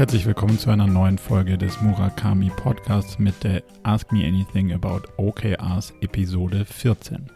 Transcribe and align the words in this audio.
herzlich 0.00 0.24
willkommen 0.24 0.58
zu 0.58 0.70
einer 0.70 0.86
neuen 0.86 1.18
Folge 1.18 1.58
des 1.58 1.82
Murakami 1.82 2.50
Podcasts 2.56 3.18
mit 3.18 3.44
der 3.44 3.62
Ask 3.82 4.10
Me 4.12 4.26
Anything 4.26 4.72
About 4.72 5.02
OKRs 5.18 5.92
Episode 6.00 6.64
14. 6.64 7.26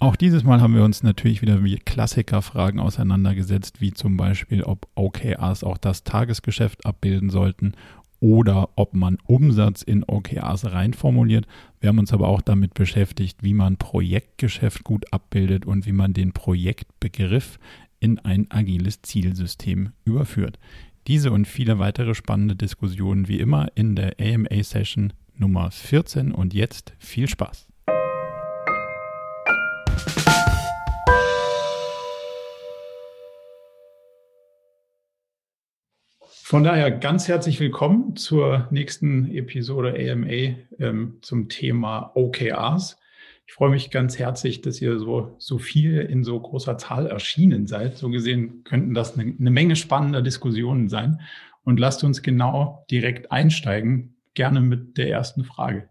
Auch 0.00 0.16
dieses 0.16 0.42
Mal 0.42 0.60
haben 0.60 0.74
wir 0.74 0.82
uns 0.82 1.04
natürlich 1.04 1.40
wieder 1.40 1.58
mit 1.58 1.86
Klassikerfragen 1.86 2.80
auseinandergesetzt, 2.80 3.80
wie 3.80 3.92
zum 3.92 4.16
Beispiel, 4.16 4.64
ob 4.64 4.88
OKRs 4.96 5.62
auch 5.62 5.78
das 5.78 6.02
Tagesgeschäft 6.02 6.84
abbilden 6.84 7.30
sollten 7.30 7.74
oder 8.18 8.70
ob 8.74 8.94
man 8.94 9.18
Umsatz 9.28 9.82
in 9.82 10.02
OKRs 10.02 10.72
reinformuliert. 10.72 11.46
Wir 11.78 11.90
haben 11.90 12.00
uns 12.00 12.12
aber 12.12 12.26
auch 12.26 12.42
damit 12.42 12.74
beschäftigt, 12.74 13.44
wie 13.44 13.54
man 13.54 13.76
Projektgeschäft 13.76 14.82
gut 14.82 15.12
abbildet 15.12 15.64
und 15.64 15.86
wie 15.86 15.92
man 15.92 16.12
den 16.12 16.32
Projektbegriff 16.32 17.60
in 18.00 18.18
ein 18.18 18.50
agiles 18.50 19.00
Zielsystem 19.02 19.92
überführt. 20.04 20.58
Diese 21.06 21.32
und 21.32 21.46
viele 21.46 21.78
weitere 21.78 22.14
spannende 22.14 22.56
Diskussionen 22.56 23.28
wie 23.28 23.38
immer 23.38 23.68
in 23.74 23.94
der 23.94 24.14
AMA-Session 24.18 25.12
Nummer 25.36 25.70
14 25.70 26.32
und 26.32 26.54
jetzt 26.54 26.94
viel 26.98 27.28
Spaß. 27.28 27.68
Von 36.22 36.64
daher 36.64 36.90
ganz 36.90 37.28
herzlich 37.28 37.60
willkommen 37.60 38.16
zur 38.16 38.66
nächsten 38.70 39.30
Episode 39.30 39.90
AMA 40.10 40.56
ähm, 40.78 41.18
zum 41.20 41.50
Thema 41.50 42.12
OKRs. 42.14 42.96
Ich 43.46 43.52
freue 43.52 43.70
mich 43.70 43.90
ganz 43.90 44.18
herzlich, 44.18 44.62
dass 44.62 44.80
ihr 44.80 44.98
so, 44.98 45.36
so 45.38 45.58
viel 45.58 46.00
in 46.00 46.24
so 46.24 46.40
großer 46.40 46.78
Zahl 46.78 47.06
erschienen 47.06 47.66
seid. 47.66 47.98
So 47.98 48.08
gesehen 48.08 48.64
könnten 48.64 48.94
das 48.94 49.18
eine, 49.18 49.34
eine 49.38 49.50
Menge 49.50 49.76
spannender 49.76 50.22
Diskussionen 50.22 50.88
sein. 50.88 51.20
Und 51.62 51.78
lasst 51.78 52.04
uns 52.04 52.22
genau 52.22 52.84
direkt 52.90 53.32
einsteigen, 53.32 54.16
gerne 54.34 54.60
mit 54.60 54.96
der 54.96 55.10
ersten 55.10 55.44
Frage. 55.44 55.88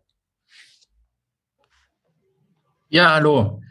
Ja, 2.90 3.16
hallo. 3.16 3.62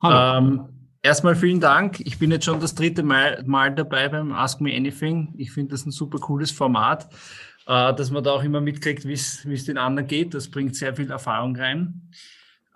hallo. 0.00 0.38
Ähm, 0.38 0.88
erstmal 1.02 1.34
vielen 1.34 1.60
Dank. 1.60 2.00
Ich 2.00 2.18
bin 2.18 2.30
jetzt 2.30 2.44
schon 2.44 2.60
das 2.60 2.74
dritte 2.74 3.02
Mal, 3.02 3.42
Mal 3.46 3.74
dabei 3.74 4.08
beim 4.08 4.32
Ask 4.32 4.60
Me 4.60 4.76
Anything. 4.76 5.34
Ich 5.38 5.50
finde 5.52 5.72
das 5.72 5.86
ein 5.86 5.90
super 5.92 6.18
cooles 6.18 6.50
Format, 6.50 7.08
äh, 7.66 7.94
dass 7.94 8.10
man 8.10 8.22
da 8.22 8.32
auch 8.32 8.44
immer 8.44 8.60
mitkriegt, 8.60 9.04
wie 9.06 9.12
es 9.12 9.64
den 9.64 9.78
anderen 9.78 10.06
geht. 10.08 10.34
Das 10.34 10.50
bringt 10.50 10.76
sehr 10.76 10.94
viel 10.94 11.10
Erfahrung 11.10 11.56
rein. 11.56 12.10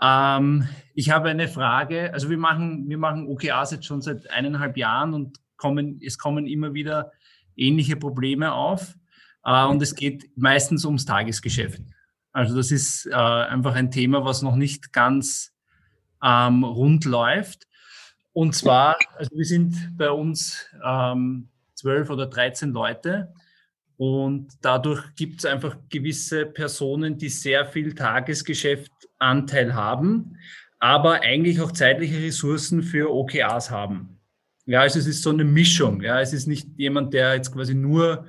Ähm, 0.04 0.68
ich 0.94 1.10
habe 1.10 1.30
eine 1.30 1.48
Frage. 1.48 2.12
Also 2.12 2.28
wir 2.28 2.38
machen, 2.38 2.88
wir 2.88 2.98
machen 2.98 3.26
OKRs 3.26 3.70
jetzt 3.70 3.86
schon 3.86 4.02
seit 4.02 4.30
eineinhalb 4.30 4.76
Jahren 4.76 5.14
und 5.14 5.38
kommen, 5.56 6.00
es 6.04 6.18
kommen 6.18 6.46
immer 6.46 6.74
wieder 6.74 7.12
ähnliche 7.56 7.96
Probleme 7.96 8.52
auf. 8.52 8.96
Äh, 9.44 9.64
und 9.66 9.80
es 9.82 9.94
geht 9.94 10.30
meistens 10.36 10.84
ums 10.84 11.04
Tagesgeschäft. 11.04 11.80
Also 12.32 12.56
das 12.56 12.70
ist 12.70 13.06
äh, 13.06 13.14
einfach 13.14 13.74
ein 13.74 13.90
Thema, 13.90 14.24
was 14.24 14.42
noch 14.42 14.56
nicht 14.56 14.92
ganz 14.92 15.54
ähm, 16.22 16.64
rund 16.64 17.04
läuft. 17.04 17.66
Und 18.32 18.54
zwar, 18.54 18.96
also 19.16 19.30
wir 19.34 19.44
sind 19.44 19.96
bei 19.96 20.10
uns 20.10 20.66
ähm, 20.84 21.48
zwölf 21.74 22.10
oder 22.10 22.26
dreizehn 22.26 22.72
Leute 22.72 23.32
und 24.04 24.48
dadurch 24.60 25.14
gibt 25.16 25.38
es 25.38 25.46
einfach 25.46 25.76
gewisse 25.88 26.44
Personen, 26.44 27.16
die 27.16 27.30
sehr 27.30 27.64
viel 27.64 27.94
Tagesgeschäftanteil 27.94 29.74
haben, 29.74 30.36
aber 30.78 31.22
eigentlich 31.22 31.60
auch 31.62 31.72
zeitliche 31.72 32.22
Ressourcen 32.22 32.82
für 32.82 33.10
OKRs 33.10 33.70
haben. 33.70 34.20
Ja, 34.66 34.80
also 34.82 34.98
es 34.98 35.06
ist 35.06 35.22
so 35.22 35.30
eine 35.30 35.44
Mischung. 35.44 36.02
Ja, 36.02 36.20
es 36.20 36.34
ist 36.34 36.46
nicht 36.46 36.68
jemand, 36.76 37.14
der 37.14 37.34
jetzt 37.34 37.52
quasi 37.52 37.74
nur 37.74 38.26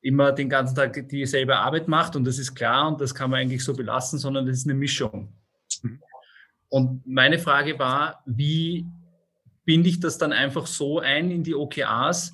immer 0.00 0.30
den 0.30 0.48
ganzen 0.48 0.76
Tag 0.76 1.08
dieselbe 1.08 1.56
Arbeit 1.56 1.88
macht 1.88 2.14
und 2.14 2.24
das 2.24 2.38
ist 2.38 2.54
klar 2.54 2.86
und 2.86 3.00
das 3.00 3.12
kann 3.14 3.30
man 3.30 3.40
eigentlich 3.40 3.64
so 3.64 3.74
belassen, 3.74 4.20
sondern 4.20 4.46
das 4.46 4.58
ist 4.58 4.66
eine 4.66 4.78
Mischung. 4.78 5.32
Und 6.68 7.04
meine 7.06 7.38
Frage 7.38 7.78
war, 7.78 8.22
wie 8.24 8.86
binde 9.64 9.88
ich 9.88 9.98
das 9.98 10.16
dann 10.16 10.32
einfach 10.32 10.66
so 10.66 11.00
ein 11.00 11.32
in 11.32 11.42
die 11.42 11.54
OKRs, 11.54 12.32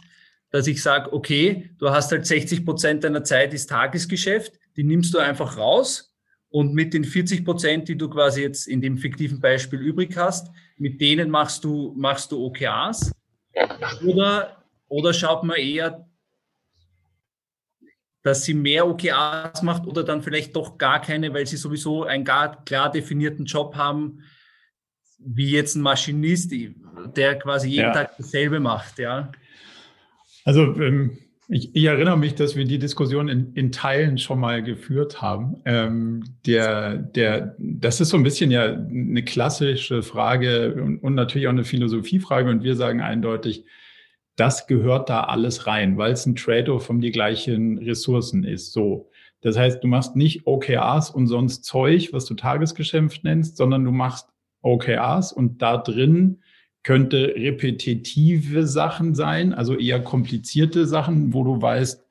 dass 0.54 0.68
ich 0.68 0.80
sage, 0.80 1.12
okay, 1.12 1.68
du 1.80 1.90
hast 1.90 2.12
halt 2.12 2.24
60 2.24 2.64
Prozent 2.64 3.02
deiner 3.02 3.24
Zeit 3.24 3.52
ist 3.52 3.70
Tagesgeschäft, 3.70 4.52
die 4.76 4.84
nimmst 4.84 5.12
du 5.12 5.18
einfach 5.18 5.56
raus 5.56 6.14
und 6.48 6.74
mit 6.74 6.94
den 6.94 7.02
40 7.02 7.44
Prozent, 7.44 7.88
die 7.88 7.98
du 7.98 8.08
quasi 8.08 8.42
jetzt 8.42 8.68
in 8.68 8.80
dem 8.80 8.96
fiktiven 8.96 9.40
Beispiel 9.40 9.80
übrig 9.80 10.16
hast, 10.16 10.52
mit 10.76 11.00
denen 11.00 11.28
machst 11.28 11.64
du, 11.64 11.92
machst 11.96 12.30
du 12.30 12.46
OKRs? 12.46 13.10
Oder, 14.06 14.62
oder 14.86 15.12
schaut 15.12 15.42
man 15.42 15.56
eher, 15.56 16.08
dass 18.22 18.44
sie 18.44 18.54
mehr 18.54 18.86
OKRs 18.86 19.60
macht 19.62 19.88
oder 19.88 20.04
dann 20.04 20.22
vielleicht 20.22 20.54
doch 20.54 20.78
gar 20.78 21.00
keine, 21.00 21.34
weil 21.34 21.48
sie 21.48 21.56
sowieso 21.56 22.04
einen 22.04 22.24
gar 22.24 22.64
klar 22.64 22.92
definierten 22.92 23.44
Job 23.44 23.74
haben, 23.74 24.22
wie 25.18 25.50
jetzt 25.50 25.74
ein 25.74 25.82
Maschinist, 25.82 26.52
der 27.16 27.40
quasi 27.40 27.70
jeden 27.70 27.86
ja. 27.86 27.92
Tag 27.92 28.16
dasselbe 28.18 28.60
macht, 28.60 29.00
ja. 29.00 29.32
Also 30.44 30.62
ähm, 30.80 31.18
ich, 31.48 31.74
ich, 31.74 31.84
erinnere 31.84 32.16
mich, 32.16 32.34
dass 32.34 32.56
wir 32.56 32.64
die 32.64 32.78
Diskussion 32.78 33.28
in, 33.28 33.52
in 33.54 33.70
Teilen 33.70 34.16
schon 34.16 34.40
mal 34.40 34.62
geführt 34.62 35.20
haben. 35.20 35.56
Ähm, 35.66 36.24
der, 36.46 36.96
der, 36.96 37.54
das 37.58 38.00
ist 38.00 38.10
so 38.10 38.16
ein 38.16 38.22
bisschen 38.22 38.50
ja 38.50 38.64
eine 38.64 39.22
klassische 39.24 40.02
Frage 40.02 40.74
und, 40.74 40.98
und 40.98 41.14
natürlich 41.14 41.46
auch 41.46 41.52
eine 41.52 41.64
Philosophiefrage. 41.64 42.48
Und 42.48 42.62
wir 42.62 42.76
sagen 42.76 43.02
eindeutig, 43.02 43.64
das 44.36 44.66
gehört 44.66 45.10
da 45.10 45.24
alles 45.24 45.66
rein, 45.66 45.98
weil 45.98 46.12
es 46.12 46.26
ein 46.26 46.34
Trade-off 46.34 46.88
um 46.88 47.00
die 47.00 47.12
gleichen 47.12 47.78
Ressourcen 47.78 48.44
ist. 48.44 48.72
So. 48.72 49.10
Das 49.42 49.58
heißt, 49.58 49.84
du 49.84 49.88
machst 49.88 50.16
nicht 50.16 50.46
OKRs 50.46 51.10
und 51.10 51.26
sonst 51.26 51.64
Zeug, 51.64 52.12
was 52.12 52.24
du 52.24 52.34
Tagesgeschäft 52.34 53.22
nennst, 53.22 53.58
sondern 53.58 53.84
du 53.84 53.92
machst 53.92 54.28
OKRs 54.62 55.32
und 55.32 55.60
da 55.60 55.76
drin 55.76 56.40
könnte 56.84 57.34
repetitive 57.34 58.66
Sachen 58.66 59.14
sein, 59.14 59.52
also 59.52 59.76
eher 59.76 60.00
komplizierte 60.00 60.86
Sachen, 60.86 61.32
wo 61.32 61.42
du 61.42 61.60
weißt, 61.60 62.04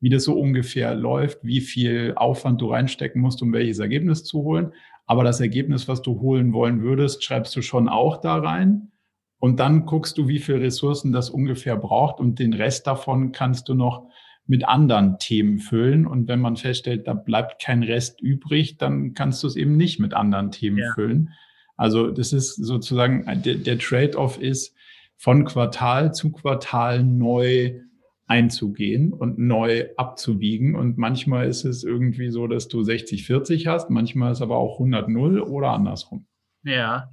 wie 0.00 0.10
das 0.10 0.24
so 0.24 0.38
ungefähr 0.38 0.94
läuft, 0.94 1.38
wie 1.42 1.60
viel 1.60 2.12
Aufwand 2.14 2.60
du 2.60 2.70
reinstecken 2.70 3.20
musst, 3.20 3.42
um 3.42 3.52
welches 3.52 3.80
Ergebnis 3.80 4.22
zu 4.24 4.44
holen. 4.44 4.72
Aber 5.06 5.24
das 5.24 5.40
Ergebnis, 5.40 5.88
was 5.88 6.02
du 6.02 6.20
holen 6.20 6.52
wollen 6.52 6.82
würdest, 6.82 7.24
schreibst 7.24 7.56
du 7.56 7.62
schon 7.62 7.88
auch 7.88 8.20
da 8.20 8.36
rein. 8.36 8.92
Und 9.40 9.58
dann 9.60 9.86
guckst 9.86 10.18
du, 10.18 10.28
wie 10.28 10.38
viel 10.38 10.56
Ressourcen 10.56 11.12
das 11.12 11.30
ungefähr 11.30 11.76
braucht. 11.76 12.20
Und 12.20 12.38
den 12.38 12.52
Rest 12.52 12.86
davon 12.86 13.32
kannst 13.32 13.68
du 13.68 13.74
noch 13.74 14.08
mit 14.46 14.68
anderen 14.68 15.18
Themen 15.18 15.58
füllen. 15.58 16.06
Und 16.06 16.28
wenn 16.28 16.40
man 16.40 16.56
feststellt, 16.56 17.06
da 17.06 17.14
bleibt 17.14 17.62
kein 17.62 17.82
Rest 17.82 18.20
übrig, 18.20 18.76
dann 18.76 19.14
kannst 19.14 19.42
du 19.42 19.46
es 19.46 19.56
eben 19.56 19.76
nicht 19.76 19.98
mit 19.98 20.12
anderen 20.12 20.50
Themen 20.50 20.78
ja. 20.78 20.92
füllen. 20.94 21.30
Also 21.78 22.10
das 22.10 22.32
ist 22.34 22.56
sozusagen, 22.56 23.24
der, 23.42 23.54
der 23.54 23.78
Trade-off 23.78 24.38
ist, 24.38 24.74
von 25.16 25.44
Quartal 25.44 26.12
zu 26.12 26.30
Quartal 26.30 27.02
neu 27.02 27.80
einzugehen 28.26 29.12
und 29.12 29.38
neu 29.38 29.86
abzuwiegen. 29.96 30.74
Und 30.74 30.98
manchmal 30.98 31.48
ist 31.48 31.64
es 31.64 31.84
irgendwie 31.84 32.30
so, 32.30 32.46
dass 32.46 32.68
du 32.68 32.80
60-40 32.80 33.66
hast, 33.66 33.90
manchmal 33.90 34.32
ist 34.32 34.42
aber 34.42 34.58
auch 34.58 34.80
100-0 34.80 35.40
oder 35.40 35.70
andersrum. 35.70 36.26
Ja, 36.62 37.10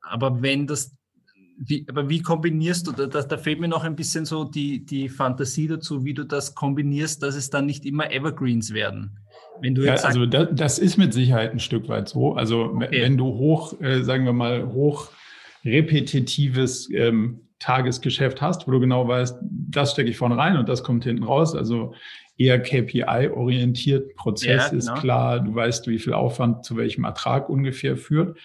aber 0.00 0.42
wenn 0.42 0.66
das, 0.66 0.96
wie, 1.58 1.86
aber 1.88 2.08
wie 2.08 2.22
kombinierst 2.22 2.86
du, 2.86 2.92
da, 2.92 3.06
da 3.06 3.38
fehlt 3.38 3.60
mir 3.60 3.68
noch 3.68 3.84
ein 3.84 3.94
bisschen 3.94 4.24
so 4.24 4.44
die, 4.44 4.84
die 4.84 5.08
Fantasie 5.08 5.68
dazu, 5.68 6.04
wie 6.04 6.14
du 6.14 6.24
das 6.24 6.54
kombinierst, 6.54 7.22
dass 7.22 7.34
es 7.34 7.50
dann 7.50 7.66
nicht 7.66 7.84
immer 7.84 8.10
Evergreens 8.10 8.72
werden. 8.72 9.18
Wenn 9.60 9.74
du 9.74 9.82
jetzt 9.82 10.02
ja, 10.02 10.08
also 10.08 10.26
das, 10.26 10.48
das, 10.52 10.78
ist 10.78 10.96
mit 10.96 11.12
Sicherheit 11.12 11.52
ein 11.52 11.60
Stück 11.60 11.88
weit 11.88 12.08
so. 12.08 12.34
Also 12.34 12.72
okay. 12.74 13.02
wenn 13.02 13.16
du 13.16 13.26
hoch, 13.26 13.80
äh, 13.80 14.02
sagen 14.02 14.24
wir 14.24 14.32
mal, 14.32 14.72
hoch 14.72 15.10
repetitives 15.64 16.90
ähm, 16.92 17.40
Tagesgeschäft 17.58 18.42
hast, 18.42 18.66
wo 18.66 18.72
du 18.72 18.80
genau 18.80 19.08
weißt, 19.08 19.38
das 19.40 19.92
stecke 19.92 20.10
ich 20.10 20.16
vorne 20.16 20.36
rein 20.36 20.56
und 20.56 20.68
das 20.68 20.84
kommt 20.84 21.04
hinten 21.04 21.24
raus. 21.24 21.54
Also 21.54 21.94
eher 22.36 22.60
KPI-orientiert, 22.60 24.14
Prozess 24.16 24.64
ja, 24.64 24.68
genau. 24.68 24.78
ist 24.78 24.94
klar, 25.00 25.40
du 25.40 25.54
weißt, 25.54 25.88
wie 25.88 25.98
viel 25.98 26.12
Aufwand 26.12 26.64
zu 26.64 26.76
welchem 26.76 27.04
Ertrag 27.04 27.48
ungefähr 27.48 27.96
führt. 27.96 28.38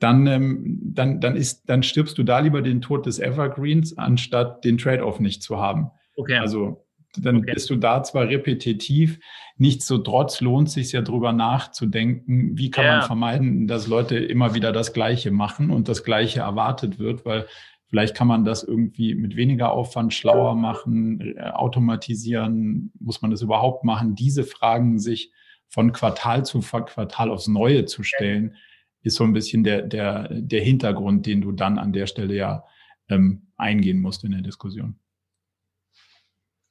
Dann, 0.00 0.26
ähm, 0.26 0.80
dann, 0.82 1.20
dann, 1.20 1.36
ist, 1.36 1.68
dann 1.68 1.82
stirbst 1.82 2.18
du 2.18 2.24
da 2.24 2.40
lieber 2.40 2.62
den 2.62 2.80
Tod 2.80 3.06
des 3.06 3.18
Evergreens, 3.18 3.96
anstatt 3.96 4.64
den 4.64 4.78
Trade-off 4.78 5.20
nicht 5.20 5.42
zu 5.42 5.58
haben. 5.58 5.90
Okay. 6.16 6.38
Also 6.38 6.83
dann 7.16 7.38
okay. 7.38 7.52
bist 7.54 7.70
du 7.70 7.76
da 7.76 8.02
zwar 8.02 8.28
repetitiv, 8.28 9.18
nichtsdestotrotz 9.56 10.40
lohnt 10.40 10.70
sich 10.70 10.92
ja 10.92 11.02
drüber 11.02 11.32
nachzudenken, 11.32 12.56
wie 12.58 12.70
kann 12.70 12.84
ja. 12.84 12.98
man 12.98 13.06
vermeiden, 13.06 13.66
dass 13.66 13.86
Leute 13.86 14.16
immer 14.16 14.54
wieder 14.54 14.72
das 14.72 14.92
Gleiche 14.92 15.30
machen 15.30 15.70
und 15.70 15.88
das 15.88 16.04
Gleiche 16.04 16.40
erwartet 16.40 16.98
wird, 16.98 17.24
weil 17.24 17.46
vielleicht 17.86 18.16
kann 18.16 18.26
man 18.26 18.44
das 18.44 18.62
irgendwie 18.62 19.14
mit 19.14 19.36
weniger 19.36 19.72
Aufwand 19.72 20.12
schlauer 20.12 20.56
machen, 20.56 21.20
äh, 21.36 21.40
automatisieren, 21.40 22.92
muss 22.98 23.22
man 23.22 23.30
das 23.30 23.42
überhaupt 23.42 23.84
machen? 23.84 24.14
Diese 24.14 24.44
Fragen 24.44 24.98
sich 24.98 25.32
von 25.68 25.92
Quartal 25.92 26.44
zu 26.44 26.60
Quartal 26.60 27.30
aufs 27.30 27.48
Neue 27.48 27.84
zu 27.84 28.02
stellen, 28.02 28.56
ist 29.02 29.16
so 29.16 29.24
ein 29.24 29.32
bisschen 29.32 29.64
der, 29.64 29.82
der, 29.82 30.28
der 30.30 30.62
Hintergrund, 30.62 31.26
den 31.26 31.40
du 31.40 31.52
dann 31.52 31.78
an 31.78 31.92
der 31.92 32.06
Stelle 32.06 32.34
ja 32.34 32.64
ähm, 33.08 33.48
eingehen 33.56 34.00
musst 34.00 34.24
in 34.24 34.32
der 34.32 34.40
Diskussion. 34.40 34.98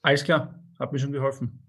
Alles 0.04 0.24
klar. 0.24 0.60
hat 0.80 0.94
mir 0.94 1.00
schon 1.00 1.12
geholfen. 1.12 1.60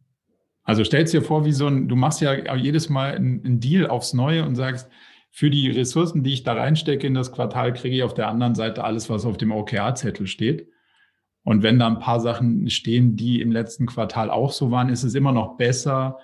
Also 0.64 0.82
stellst 0.82 1.14
dir 1.14 1.22
vor, 1.22 1.44
wie 1.44 1.52
so 1.52 1.66
ein, 1.66 1.88
du 1.88 1.96
machst 1.96 2.20
ja 2.20 2.54
jedes 2.56 2.88
Mal 2.88 3.14
einen 3.14 3.60
Deal 3.60 3.86
aufs 3.86 4.12
Neue 4.12 4.44
und 4.44 4.56
sagst, 4.56 4.90
für 5.30 5.50
die 5.50 5.68
Ressourcen, 5.68 6.22
die 6.22 6.32
ich 6.32 6.44
da 6.44 6.52
reinstecke 6.52 7.06
in 7.06 7.14
das 7.14 7.32
Quartal, 7.32 7.72
kriege 7.72 7.96
ich 7.96 8.02
auf 8.02 8.14
der 8.14 8.28
anderen 8.28 8.54
Seite 8.54 8.84
alles, 8.84 9.10
was 9.10 9.24
auf 9.24 9.36
dem 9.36 9.50
OKR-Zettel 9.50 10.26
steht. 10.26 10.68
Und 11.42 11.62
wenn 11.62 11.78
da 11.78 11.88
ein 11.88 11.98
paar 11.98 12.20
Sachen 12.20 12.70
stehen, 12.70 13.16
die 13.16 13.40
im 13.40 13.52
letzten 13.52 13.86
Quartal 13.86 14.30
auch 14.30 14.52
so 14.52 14.70
waren, 14.70 14.88
ist 14.88 15.02
es 15.02 15.14
immer 15.14 15.32
noch 15.32 15.56
besser, 15.56 16.18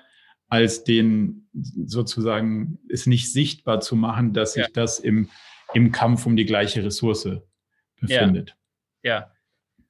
als 0.49 0.85
den 0.85 1.49
sozusagen 1.53 2.79
es 2.89 3.07
nicht 3.07 3.33
sichtbar 3.33 3.81
zu 3.81 3.97
machen, 3.97 4.33
dass 4.33 4.55
sich 4.55 4.65
ja. 4.65 4.71
das 4.73 4.99
im, 4.99 5.29
im 5.75 5.93
Kampf 5.93 6.25
um 6.25 6.37
die 6.37 6.47
gleiche 6.47 6.83
Ressource 6.85 7.29
befindet. 8.01 8.57
Ja. 9.03 9.21
ja. 9.21 9.33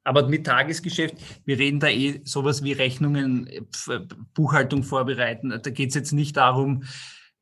Aber 0.05 0.29
mit 0.29 0.47
Tagesgeschäft, 0.47 1.17
wir 1.45 1.59
reden 1.59 1.81
da 1.81 1.89
eh 1.89 2.21
sowas 2.25 2.65
wie 2.65 2.73
Rechnungen, 2.73 3.49
Buchhaltung 4.35 4.83
vorbereiten. 4.83 5.51
Da 5.51 5.71
geht 5.71 5.91
es 5.91 5.95
jetzt 5.95 6.13
nicht 6.13 6.37
darum, 6.37 6.85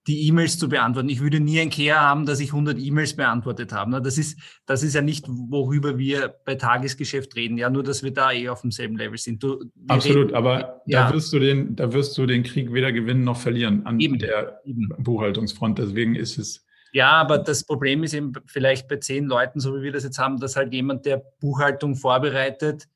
die 0.08 0.26
E-Mails 0.26 0.58
zu 0.58 0.68
beantworten. 0.68 1.10
Ich 1.10 1.20
würde 1.20 1.38
nie 1.38 1.60
ein 1.60 1.68
Care 1.70 2.00
haben, 2.00 2.24
dass 2.24 2.40
ich 2.40 2.48
100 2.48 2.78
E-Mails 2.78 3.14
beantwortet 3.14 3.72
habe. 3.72 4.00
Das 4.00 4.16
ist, 4.16 4.40
das 4.64 4.82
ist 4.82 4.94
ja 4.94 5.02
nicht, 5.02 5.26
worüber 5.28 5.98
wir 5.98 6.34
bei 6.46 6.54
Tagesgeschäft 6.54 7.36
reden. 7.36 7.58
Ja, 7.58 7.68
nur, 7.68 7.82
dass 7.82 8.02
wir 8.02 8.10
da 8.10 8.32
eh 8.32 8.48
auf 8.48 8.62
demselben 8.62 8.96
Level 8.96 9.18
sind. 9.18 9.42
Du, 9.42 9.64
Absolut, 9.86 10.28
reden, 10.28 10.34
aber 10.34 10.82
ja. 10.86 11.08
da 11.08 11.14
wirst 11.14 11.32
du 11.32 11.38
den, 11.38 11.76
da 11.76 11.92
wirst 11.92 12.16
du 12.16 12.26
den 12.26 12.42
Krieg 12.42 12.72
weder 12.72 12.90
gewinnen 12.90 13.22
noch 13.22 13.38
verlieren 13.38 13.84
an 13.84 14.00
eben, 14.00 14.18
der 14.18 14.60
eben. 14.64 14.88
Buchhaltungsfront. 14.98 15.78
Deswegen 15.78 16.14
ist 16.14 16.38
es. 16.38 16.64
Ja, 16.92 17.12
aber 17.12 17.38
das 17.38 17.64
Problem 17.64 18.02
ist 18.02 18.14
eben 18.14 18.32
vielleicht 18.46 18.88
bei 18.88 18.96
zehn 18.96 19.26
Leuten, 19.26 19.60
so 19.60 19.76
wie 19.76 19.82
wir 19.82 19.92
das 19.92 20.04
jetzt 20.04 20.18
haben, 20.18 20.38
dass 20.38 20.56
halt 20.56 20.72
jemand, 20.72 21.06
der 21.06 21.22
Buchhaltung 21.40 21.96
vorbereitet, 21.96 22.88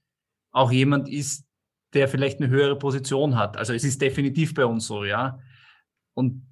auch 0.50 0.72
jemand 0.72 1.08
ist, 1.08 1.44
der 1.94 2.08
vielleicht 2.08 2.40
eine 2.40 2.48
höhere 2.48 2.76
Position 2.76 3.36
hat. 3.36 3.56
Also 3.56 3.74
es 3.74 3.84
ist 3.84 4.00
definitiv 4.00 4.54
bei 4.54 4.64
uns 4.64 4.86
so, 4.86 5.04
ja. 5.04 5.38
Und 6.14 6.46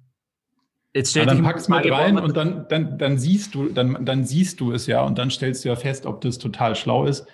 Jetzt 0.93 1.11
stell 1.11 1.25
ja, 1.25 1.33
dann 1.33 1.43
packst 1.43 1.69
mit 1.69 1.89
rein 1.89 2.19
und 2.19 2.35
dann, 2.35 2.65
dann, 2.67 2.97
dann 2.97 3.17
siehst 3.17 3.55
du, 3.55 3.69
dann, 3.69 4.05
dann 4.05 4.25
siehst 4.25 4.59
du 4.59 4.73
es 4.73 4.87
ja 4.87 5.03
und 5.03 5.17
dann 5.17 5.29
stellst 5.29 5.63
du 5.63 5.69
ja 5.69 5.75
fest, 5.75 6.05
ob 6.05 6.19
das 6.19 6.37
total 6.37 6.75
schlau 6.75 7.05
ist, 7.05 7.25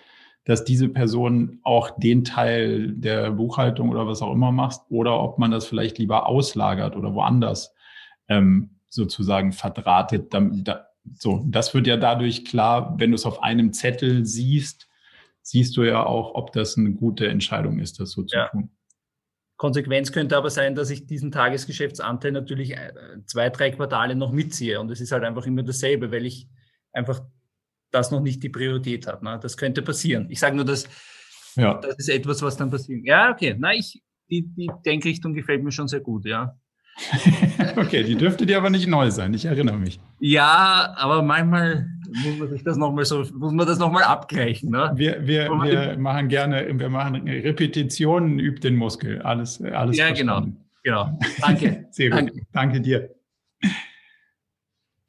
dass 0.45 0.63
diese 0.63 0.89
Person 0.89 1.59
auch 1.63 1.89
den 1.97 2.23
Teil 2.23 2.93
der 2.93 3.31
Buchhaltung 3.31 3.89
oder 3.89 4.05
was 4.05 4.21
auch 4.21 4.31
immer 4.31 4.51
machst 4.51 4.83
oder 4.89 5.19
ob 5.19 5.39
man 5.39 5.49
das 5.49 5.65
vielleicht 5.65 5.97
lieber 5.97 6.27
auslagert 6.27 6.95
oder 6.95 7.15
woanders 7.15 7.73
ähm, 8.27 8.76
sozusagen 8.97 9.53
verdrahtet. 9.53 10.33
So, 11.13 11.45
das 11.47 11.73
wird 11.73 11.87
ja 11.87 11.95
dadurch 11.95 12.43
klar, 12.43 12.95
wenn 12.99 13.11
du 13.11 13.15
es 13.15 13.25
auf 13.25 13.41
einem 13.41 13.71
Zettel 13.71 14.25
siehst, 14.25 14.89
siehst 15.41 15.77
du 15.77 15.83
ja 15.83 16.05
auch, 16.05 16.35
ob 16.35 16.51
das 16.51 16.77
eine 16.77 16.91
gute 16.91 17.29
Entscheidung 17.29 17.79
ist, 17.79 18.01
das 18.01 18.11
so 18.11 18.23
zu 18.23 18.35
ja. 18.35 18.49
tun. 18.49 18.69
Konsequenz 19.55 20.11
könnte 20.11 20.37
aber 20.37 20.49
sein, 20.49 20.75
dass 20.75 20.89
ich 20.89 21.07
diesen 21.07 21.31
Tagesgeschäftsanteil 21.31 22.31
natürlich 22.31 22.77
äh, 22.77 22.91
zwei, 23.25 23.49
drei 23.49 23.71
Quartale 23.71 24.15
noch 24.15 24.31
mitziehe. 24.31 24.79
Und 24.79 24.91
es 24.91 25.01
ist 25.01 25.11
halt 25.11 25.23
einfach 25.23 25.45
immer 25.45 25.63
dasselbe, 25.63 26.11
weil 26.11 26.25
ich 26.25 26.47
einfach 26.91 27.21
das 27.91 28.11
noch 28.11 28.21
nicht 28.21 28.43
die 28.43 28.49
Priorität 28.49 29.07
habe. 29.07 29.23
Ne? 29.25 29.39
Das 29.41 29.57
könnte 29.57 29.81
passieren. 29.81 30.29
Ich 30.29 30.39
sage 30.39 30.55
nur, 30.55 30.65
dass 30.65 30.87
ja. 31.55 31.79
das 31.79 31.95
ist 31.97 32.09
etwas, 32.09 32.41
was 32.41 32.57
dann 32.57 32.69
passiert. 32.69 33.05
Ja, 33.05 33.31
okay. 33.31 33.55
Na, 33.57 33.73
ich, 33.73 34.03
die, 34.29 34.43
die 34.43 34.69
Denkrichtung 34.85 35.33
gefällt 35.33 35.63
mir 35.63 35.71
schon 35.71 35.87
sehr 35.87 36.01
gut, 36.01 36.25
ja. 36.25 36.59
okay, 37.75 38.03
die 38.03 38.15
dürfte 38.15 38.45
dir 38.45 38.57
aber 38.57 38.69
nicht 38.69 38.87
neu 38.87 39.11
sein, 39.11 39.33
ich 39.33 39.45
erinnere 39.45 39.77
mich. 39.77 39.99
Ja, 40.19 40.93
aber 40.97 41.21
manchmal 41.21 41.87
muss 42.23 42.37
man 42.37 42.49
sich 42.49 42.63
das 42.63 42.77
nochmal 42.77 43.05
so, 43.05 43.19
muss 43.33 43.53
man 43.53 43.67
das 43.67 43.77
nochmal 43.77 44.03
abgleichen. 44.03 44.71
Ne? 44.71 44.91
Wir, 44.95 45.27
wir, 45.27 45.49
wir 45.49 45.97
machen 45.97 46.27
gerne, 46.27 46.67
wir 46.79 46.89
machen 46.89 47.27
Repetitionen, 47.27 48.39
übt 48.39 48.67
den 48.67 48.75
Muskel. 48.75 49.21
Alles, 49.21 49.61
alles. 49.61 49.97
Ja, 49.97 50.11
genau. 50.11 50.47
Genau. 50.83 51.19
Danke. 51.41 51.87
Sehr 51.91 52.09
gut. 52.09 52.19
Danke. 52.19 52.47
Danke 52.53 52.81
dir. 52.81 53.15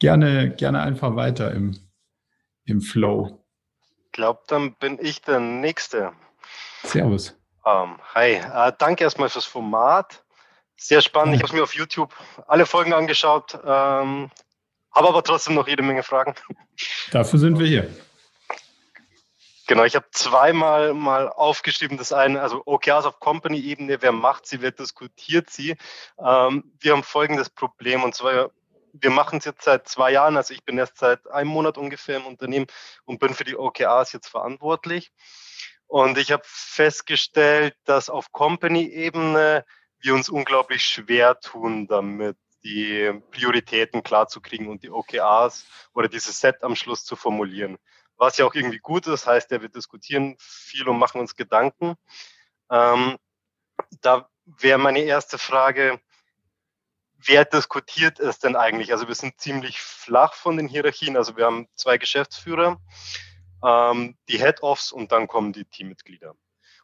Gerne, 0.01 0.51
gerne 0.51 0.83
einfach 0.83 1.17
weiter 1.17 1.53
im, 1.53 1.77
im 2.65 2.81
Flow. 2.81 3.45
Ich 4.07 4.13
glaube, 4.13 4.43
dann 4.49 4.75
bin 4.75 4.99
ich 5.01 5.23
der 5.23 5.41
Nächste. 5.41 6.13
Servus. 6.83 7.37
Um, 7.65 7.73
ähm, 7.73 7.97
hi, 8.15 8.37
uh, 8.37 8.73
danke 8.79 9.05
erstmal 9.05 9.29
fürs 9.29 9.45
Format. 9.45 10.25
Sehr 10.81 11.03
spannend. 11.03 11.35
Ich 11.35 11.43
habe 11.43 11.55
mir 11.55 11.65
auf 11.65 11.75
YouTube 11.75 12.15
alle 12.47 12.65
Folgen 12.65 12.93
angeschaut, 12.93 13.55
ähm, 13.55 14.31
habe 14.93 15.09
aber 15.09 15.25
trotzdem 15.25 15.55
noch 15.55 15.67
jede 15.67 15.83
Menge 15.83 16.05
Fragen. 16.05 16.35
Dafür 17.11 17.39
sind 17.41 17.59
wir 17.59 17.67
hier. 17.67 17.91
Genau, 19.67 19.85
ich 19.85 19.97
habe 19.97 20.07
zweimal 20.13 20.95
mal 20.95 21.29
aufgeschrieben, 21.29 21.99
das 21.99 22.13
eine, 22.13 22.41
also 22.41 22.63
OKRs 22.65 23.05
auf 23.05 23.19
Company-Ebene, 23.21 24.01
wer 24.01 24.13
macht 24.13 24.47
sie, 24.47 24.63
wer 24.63 24.71
diskutiert 24.71 25.51
sie. 25.51 25.77
Ähm, 26.19 26.73
wir 26.81 26.93
haben 26.93 27.03
folgendes 27.03 27.51
Problem 27.51 28.05
und 28.05 28.15
zwar, 28.15 28.51
wir 28.93 29.11
machen 29.11 29.41
es 29.41 29.45
jetzt 29.45 29.65
seit 29.65 29.87
zwei 29.89 30.13
Jahren, 30.13 30.37
also 30.39 30.55
ich 30.55 30.65
bin 30.65 30.79
erst 30.79 30.97
seit 30.97 31.29
einem 31.31 31.51
Monat 31.51 31.77
ungefähr 31.77 32.17
im 32.17 32.27
Unternehmen 32.27 32.67
und 33.05 33.19
bin 33.19 33.35
für 33.35 33.45
die 33.45 33.57
OKRs 33.57 34.13
jetzt 34.13 34.29
verantwortlich. 34.29 35.13
Und 35.87 36.19
ich 36.19 36.33
habe 36.33 36.45
festgestellt, 36.47 37.75
dass 37.85 38.09
auf 38.09 38.33
Company-Ebene 38.33 39.65
wir 40.01 40.15
uns 40.15 40.29
unglaublich 40.29 40.85
schwer 40.85 41.39
tun 41.41 41.87
damit, 41.87 42.37
die 42.65 43.13
Prioritäten 43.31 44.03
klarzukriegen 44.03 44.69
und 44.69 44.83
die 44.83 44.91
OKRs 44.91 45.67
oder 45.95 46.09
dieses 46.09 46.41
Set 46.41 46.63
am 46.63 46.77
Schluss 46.77 47.05
zu 47.05 47.17
formulieren. 47.17 47.79
Was 48.17 48.37
ja 48.37 48.47
auch 48.47 48.55
irgendwie 48.55 48.81
gut 48.81 49.07
ist, 49.07 49.27
heißt 49.27 49.51
ja, 49.53 49.63
wir 49.63 49.69
diskutieren 49.69 50.37
viel 50.39 50.89
und 50.89 50.99
machen 50.99 51.21
uns 51.21 51.37
Gedanken. 51.37 51.95
Ähm, 52.71 53.17
da 54.01 54.29
wäre 54.45 54.79
meine 54.79 55.01
erste 55.01 55.39
Frage, 55.39 56.01
wer 57.15 57.45
diskutiert 57.45 58.19
es 58.19 58.39
denn 58.39 58.57
eigentlich? 58.57 58.93
Also 58.93 59.07
wir 59.07 59.15
sind 59.15 59.41
ziemlich 59.41 59.81
flach 59.81 60.35
von 60.35 60.57
den 60.57 60.69
Hierarchien. 60.69 61.17
Also 61.17 61.37
wir 61.37 61.45
haben 61.45 61.69
zwei 61.75 61.97
Geschäftsführer, 61.97 62.81
ähm, 63.65 64.17
die 64.29 64.39
Head-Offs 64.39 64.91
und 64.91 65.13
dann 65.13 65.29
kommen 65.29 65.53
die 65.53 65.65
Teammitglieder. 65.65 66.35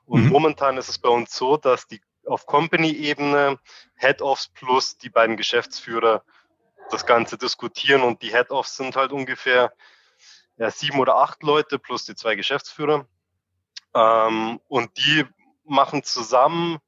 Und 0.05 0.25
mhm. 0.25 0.31
momentan 0.31 0.77
ist 0.77 0.89
es 0.89 0.99
bei 0.99 1.09
uns 1.09 1.35
so, 1.35 1.57
dass 1.57 1.87
die 1.87 2.01
auf 2.27 2.47
Company-Ebene 2.47 3.59
Head-Offs 3.97 4.49
plus 4.49 4.99
die 4.99 5.11
beiden 5.11 5.37
Geschäftsführer 5.37 6.25
das 6.91 7.07
Ganze 7.07 7.39
diskutieren 7.39 8.03
und 8.03 8.23
die 8.23 8.31
Head-Offs 8.31 8.77
sind 8.77 8.97
halt 8.97 9.13
ungefähr 9.13 9.73
ja, 10.57 10.71
sieben 10.71 10.99
oder 10.99 11.17
acht 11.17 11.43
Leute 11.43 11.79
plus 11.79 12.05
die 12.05 12.15
zwei 12.15 12.35
Geschäftsführer. 12.35 13.07
Ähm, 13.95 14.61
und 14.69 14.97
die 14.99 15.25
machen 15.65 16.03
zusammen 16.03 16.79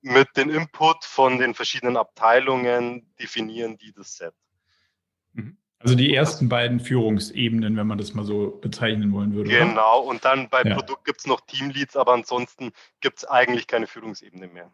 mit 0.00 0.36
dem 0.36 0.50
Input 0.50 1.04
von 1.04 1.38
den 1.38 1.54
verschiedenen 1.54 1.96
Abteilungen, 1.96 3.14
definieren 3.16 3.78
die 3.78 3.92
das 3.92 4.16
Set. 4.16 4.34
Mhm. 5.32 5.56
Also 5.82 5.94
die 5.94 6.14
ersten 6.14 6.48
beiden 6.48 6.80
Führungsebenen, 6.80 7.76
wenn 7.76 7.86
man 7.86 7.98
das 7.98 8.14
mal 8.14 8.24
so 8.24 8.58
bezeichnen 8.60 9.12
wollen 9.12 9.34
würde. 9.34 9.50
Genau, 9.50 10.00
oder? 10.00 10.08
und 10.08 10.24
dann 10.24 10.48
bei 10.48 10.62
ja. 10.62 10.74
Produkt 10.74 11.04
gibt 11.04 11.20
es 11.20 11.26
noch 11.26 11.40
Teamleads, 11.40 11.96
aber 11.96 12.12
ansonsten 12.12 12.72
gibt 13.00 13.18
es 13.18 13.24
eigentlich 13.24 13.66
keine 13.66 13.86
Führungsebene 13.86 14.48
mehr. 14.48 14.70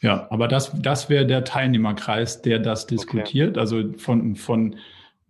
Ja, 0.00 0.26
aber 0.30 0.48
das, 0.48 0.72
das 0.80 1.08
wäre 1.08 1.26
der 1.26 1.44
Teilnehmerkreis, 1.44 2.42
der 2.42 2.58
das 2.58 2.86
diskutiert. 2.86 3.52
Okay. 3.52 3.60
Also 3.60 3.92
von, 3.96 4.36
von, 4.36 4.76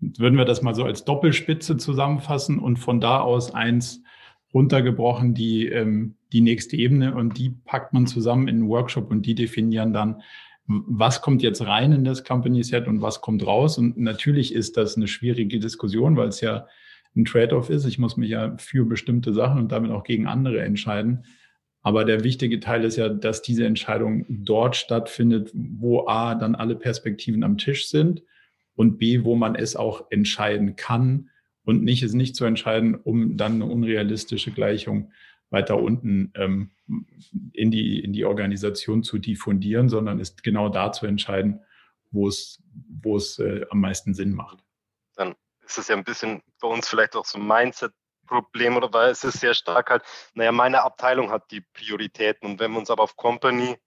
würden 0.00 0.36
wir 0.36 0.44
das 0.44 0.62
mal 0.62 0.74
so 0.74 0.84
als 0.84 1.04
Doppelspitze 1.04 1.76
zusammenfassen 1.76 2.58
und 2.58 2.78
von 2.78 3.00
da 3.00 3.20
aus 3.20 3.54
eins 3.54 4.02
runtergebrochen, 4.52 5.34
die, 5.34 5.66
ähm, 5.66 6.16
die 6.32 6.40
nächste 6.40 6.76
Ebene 6.76 7.14
und 7.14 7.38
die 7.38 7.50
packt 7.50 7.92
man 7.92 8.06
zusammen 8.06 8.48
in 8.48 8.56
einen 8.56 8.68
Workshop 8.68 9.10
und 9.10 9.26
die 9.26 9.34
definieren 9.34 9.92
dann, 9.92 10.22
was 10.66 11.21
kommt 11.21 11.42
jetzt 11.42 11.66
rein 11.66 11.92
in 11.92 12.04
das 12.04 12.25
Company 12.25 12.62
Set 12.62 12.87
und 12.87 13.02
was 13.02 13.21
kommt 13.21 13.47
raus. 13.47 13.76
Und 13.76 13.99
natürlich 13.99 14.54
ist 14.54 14.76
das 14.76 14.97
eine 14.97 15.09
schwierige 15.09 15.59
Diskussion, 15.59 16.16
weil 16.16 16.28
es 16.28 16.40
ja 16.40 16.66
ein 17.14 17.25
Trade-off 17.25 17.71
ist. 17.71 17.85
Ich 17.85 17.99
muss 17.99 18.16
mich 18.16 18.30
ja 18.30 18.56
für 18.56 18.85
bestimmte 18.85 19.33
Sachen 19.33 19.59
und 19.59 19.73
damit 19.73 19.90
auch 19.90 20.04
gegen 20.04 20.26
andere 20.26 20.62
entscheiden. 20.62 21.25
Aber 21.83 22.06
der 22.06 22.25
wichtige 22.25 22.61
Teil 22.61 22.83
ist 22.85 22.97
ja, 22.97 23.11
dass 23.11 23.42
diese 23.42 23.66
Entscheidung 23.66 24.25
dort 24.28 24.75
stattfindet, 24.75 25.50
wo 25.52 26.06
A, 26.06 26.35
dann 26.35 26.54
alle 26.54 26.76
Perspektiven 26.76 27.44
am 27.44 27.59
Tisch 27.59 27.88
sind 27.88 28.23
und 28.75 28.99
B, 28.99 29.23
wo 29.23 29.35
man 29.37 29.54
es 29.54 29.76
auch 29.76 30.11
entscheiden 30.11 30.76
kann 30.76 31.28
und 31.64 31.85
nicht 31.85 32.02
es 32.02 32.14
nicht 32.14 32.37
zu 32.37 32.47
entscheiden, 32.47 32.94
um 32.94 33.37
dann 33.37 33.54
eine 33.54 33.66
unrealistische 33.66 34.50
Gleichung 34.50 35.12
weiter 35.54 35.78
unten 35.78 36.32
ähm, 36.34 36.70
in, 37.54 37.70
die, 37.70 38.00
in 38.00 38.12
die 38.12 38.26
Organisation 38.26 39.02
zu 39.02 39.18
diffundieren, 39.18 39.88
sondern 39.88 40.20
ist 40.20 40.42
genau 40.42 40.68
da 40.68 40.92
zu 40.92 41.06
entscheiden, 41.06 41.64
wo 42.11 42.28
es, 42.28 42.62
wo 43.02 43.16
es 43.16 43.38
äh, 43.38 43.64
am 43.70 43.80
meisten 43.80 44.12
Sinn 44.12 44.34
macht. 44.34 44.58
Dann 45.16 45.34
ist 45.64 45.78
es 45.78 45.88
ja 45.88 45.96
ein 45.96 46.04
bisschen 46.04 46.42
bei 46.61 46.68
uns 46.68 46.88
vielleicht 46.88 47.16
auch 47.16 47.25
so 47.25 47.38
ein 47.38 47.46
Mindset-Problem 47.46 48.76
oder 48.76 48.92
weil 48.92 49.11
es 49.11 49.25
ist 49.25 49.40
sehr 49.40 49.54
stark 49.54 49.90
halt, 49.90 50.02
naja, 50.34 50.52
meine 50.52 50.82
Abteilung 50.82 51.30
hat 51.30 51.50
die 51.50 51.62
Prioritäten 51.73 52.50
und 52.50 52.61
wenn 52.61 52.73
wir 52.73 52.78
uns 52.78 52.90
aber 52.90 53.02
auf 53.02 53.16
Company 53.16 53.78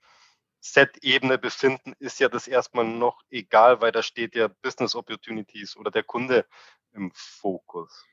Set-Ebene 0.60 1.38
befinden, 1.38 1.94
ist 2.00 2.20
ja 2.20 2.30
das 2.30 2.48
erstmal 2.48 2.86
noch 2.86 3.22
egal, 3.30 3.80
weil 3.80 3.92
da 3.92 4.02
steht 4.02 4.36
ja 4.36 4.50
Business 4.62 4.96
Opportunities 4.96 5.78
oder 5.78 5.92
der 5.92 6.04
Kunde 6.04 6.46
im 6.94 7.12
Fokus. 7.14 8.06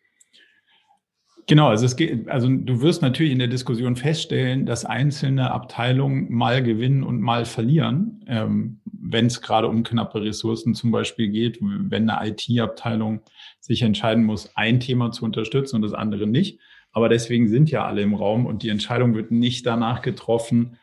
Genau, 1.46 1.68
also 1.68 1.84
es 1.84 1.96
geht, 1.96 2.26
also 2.28 2.48
du 2.48 2.80
wirst 2.80 3.02
natürlich 3.02 3.32
in 3.32 3.38
der 3.38 3.48
Diskussion 3.48 3.96
feststellen, 3.96 4.64
dass 4.64 4.86
einzelne 4.86 5.50
Abteilungen 5.50 6.32
mal 6.32 6.62
gewinnen 6.62 7.02
und 7.02 7.20
mal 7.20 7.44
verlieren, 7.44 8.24
ähm, 8.26 8.80
wenn 8.84 9.26
es 9.26 9.42
gerade 9.42 9.68
um 9.68 9.82
knappe 9.82 10.22
Ressourcen 10.22 10.74
zum 10.74 10.90
Beispiel 10.90 11.28
geht, 11.28 11.58
wenn 11.60 12.08
eine 12.08 12.30
IT-Abteilung 12.30 13.20
sich 13.60 13.82
entscheiden 13.82 14.24
muss, 14.24 14.56
ein 14.56 14.80
Thema 14.80 15.10
zu 15.10 15.26
unterstützen 15.26 15.76
und 15.76 15.82
das 15.82 15.92
andere 15.92 16.26
nicht. 16.26 16.60
Aber 16.92 17.10
deswegen 17.10 17.48
sind 17.48 17.70
ja 17.70 17.84
alle 17.84 18.00
im 18.00 18.14
Raum 18.14 18.46
und 18.46 18.62
die 18.62 18.70
Entscheidung 18.70 19.14
wird 19.14 19.30
nicht 19.30 19.66
danach 19.66 20.00
getroffen, 20.00 20.78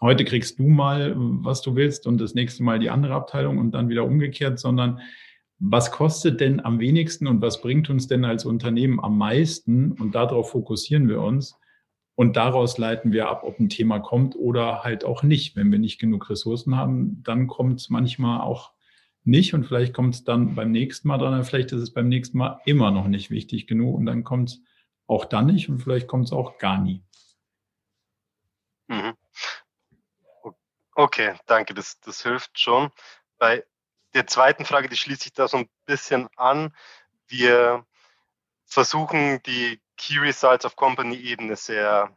heute 0.00 0.24
kriegst 0.24 0.58
du 0.58 0.66
mal, 0.66 1.14
was 1.16 1.62
du 1.62 1.76
willst 1.76 2.06
und 2.06 2.20
das 2.20 2.34
nächste 2.34 2.62
Mal 2.62 2.78
die 2.78 2.90
andere 2.90 3.14
Abteilung 3.14 3.58
und 3.58 3.72
dann 3.72 3.88
wieder 3.88 4.04
umgekehrt, 4.04 4.58
sondern 4.58 5.00
was 5.60 5.92
kostet 5.92 6.40
denn 6.40 6.64
am 6.64 6.80
wenigsten 6.80 7.26
und 7.26 7.42
was 7.42 7.60
bringt 7.60 7.90
uns 7.90 8.08
denn 8.08 8.24
als 8.24 8.46
Unternehmen 8.46 8.98
am 8.98 9.18
meisten? 9.18 9.92
Und 9.92 10.14
darauf 10.14 10.50
fokussieren 10.50 11.08
wir 11.08 11.20
uns. 11.20 11.58
Und 12.14 12.36
daraus 12.36 12.78
leiten 12.78 13.12
wir 13.12 13.28
ab, 13.28 13.44
ob 13.44 13.60
ein 13.60 13.68
Thema 13.68 13.98
kommt 13.98 14.36
oder 14.36 14.82
halt 14.82 15.04
auch 15.04 15.22
nicht. 15.22 15.56
Wenn 15.56 15.70
wir 15.70 15.78
nicht 15.78 16.00
genug 16.00 16.28
Ressourcen 16.30 16.76
haben, 16.76 17.22
dann 17.22 17.46
kommt 17.46 17.80
es 17.80 17.90
manchmal 17.90 18.40
auch 18.40 18.72
nicht 19.24 19.52
und 19.54 19.64
vielleicht 19.64 19.92
kommt 19.92 20.14
es 20.14 20.24
dann 20.24 20.54
beim 20.54 20.70
nächsten 20.70 21.08
Mal 21.08 21.18
dran, 21.18 21.44
vielleicht 21.44 21.72
ist 21.72 21.82
es 21.82 21.92
beim 21.92 22.08
nächsten 22.08 22.38
Mal 22.38 22.60
immer 22.64 22.90
noch 22.90 23.06
nicht 23.06 23.30
wichtig 23.30 23.66
genug 23.66 23.96
und 23.96 24.06
dann 24.06 24.24
kommt 24.24 24.50
es 24.50 24.62
auch 25.06 25.24
dann 25.26 25.46
nicht 25.46 25.68
und 25.68 25.80
vielleicht 25.80 26.08
kommt 26.08 26.26
es 26.26 26.32
auch 26.32 26.58
gar 26.58 26.80
nie. 26.80 27.02
Mhm. 28.88 29.14
Okay, 30.94 31.34
danke, 31.46 31.74
das, 31.74 32.00
das 32.00 32.22
hilft 32.22 32.58
schon. 32.58 32.90
Bei 33.38 33.64
der 34.14 34.26
zweiten 34.26 34.64
Frage, 34.64 34.88
die 34.88 34.96
schließt 34.96 35.22
sich 35.22 35.32
da 35.32 35.48
so 35.48 35.58
ein 35.58 35.68
bisschen 35.86 36.28
an. 36.36 36.74
Wir 37.28 37.84
versuchen 38.66 39.42
die 39.44 39.80
Key 39.96 40.18
Results 40.18 40.64
auf 40.64 40.76
Company-Ebene 40.76 41.56
sehr 41.56 42.16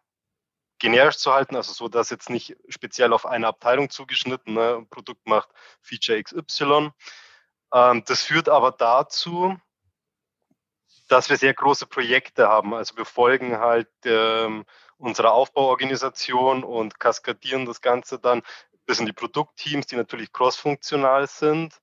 generisch 0.80 1.18
zu 1.18 1.34
halten, 1.34 1.56
also 1.56 1.72
so, 1.74 1.88
dass 1.88 2.10
jetzt 2.10 2.30
nicht 2.30 2.58
speziell 2.68 3.14
auf 3.14 3.26
eine 3.26 3.48
Abteilung 3.48 3.90
zugeschnitten, 3.90 4.54
ne, 4.54 4.86
Produkt 4.90 5.26
macht 5.28 5.50
Feature 5.82 6.22
XY. 6.22 6.92
Ähm, 7.74 8.04
das 8.06 8.24
führt 8.24 8.50
aber 8.50 8.72
dazu, 8.72 9.58
dass 11.08 11.30
wir 11.30 11.38
sehr 11.38 11.54
große 11.54 11.86
Projekte 11.86 12.48
haben. 12.48 12.74
Also 12.74 12.98
wir 12.98 13.06
folgen 13.06 13.60
halt 13.60 13.90
ähm, 14.06 14.66
unserer 14.98 15.34
Aufbauorganisation 15.34 16.64
und 16.64 17.00
kaskadieren 17.00 17.66
das 17.66 17.82
Ganze 17.82 18.20
dann 18.20 18.42
bis 18.86 19.00
in 19.00 19.06
die 19.06 19.14
Produktteams, 19.14 19.88
die 19.88 19.96
natürlich 19.96 20.32
crossfunktional 20.32 21.28
sind. 21.28 21.80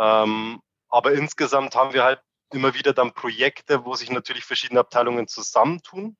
Ähm, 0.00 0.62
aber 0.88 1.12
insgesamt 1.12 1.76
haben 1.76 1.92
wir 1.92 2.02
halt 2.02 2.20
immer 2.52 2.74
wieder 2.74 2.92
dann 2.94 3.12
Projekte, 3.12 3.84
wo 3.84 3.94
sich 3.94 4.10
natürlich 4.10 4.44
verschiedene 4.44 4.80
Abteilungen 4.80 5.28
zusammentun, 5.28 6.16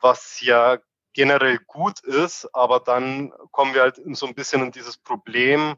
was 0.00 0.40
ja 0.40 0.78
generell 1.12 1.58
gut 1.66 2.00
ist, 2.00 2.48
aber 2.54 2.80
dann 2.80 3.32
kommen 3.50 3.74
wir 3.74 3.82
halt 3.82 4.00
so 4.12 4.26
ein 4.26 4.34
bisschen 4.34 4.62
in 4.62 4.72
dieses 4.72 4.96
Problem, 4.96 5.76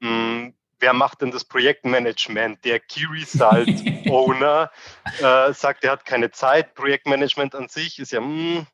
mh, 0.00 0.08
hm, 0.08 0.54
wer 0.80 0.92
macht 0.92 1.22
denn 1.22 1.30
das 1.30 1.44
Projektmanagement? 1.44 2.64
Der 2.64 2.80
Key 2.80 3.06
Result 3.06 3.68
Owner 4.10 4.70
äh, 5.20 5.52
sagt, 5.52 5.84
er 5.84 5.92
hat 5.92 6.04
keine 6.04 6.32
Zeit. 6.32 6.74
Projektmanagement 6.74 7.54
an 7.54 7.68
sich 7.68 8.00
ist 8.00 8.10
ja, 8.10 8.20
mh, 8.20 8.26
hm, 8.26 8.66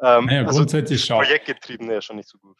ähm, 0.00 0.26
naja, 0.26 0.44
also 0.44 0.58
grundsätzlich 0.60 1.10
also 1.10 1.24
Projektgetriebene 1.24 1.94
ja 1.94 2.00
schon 2.00 2.16
nicht 2.16 2.28
so 2.28 2.38
gut. 2.38 2.56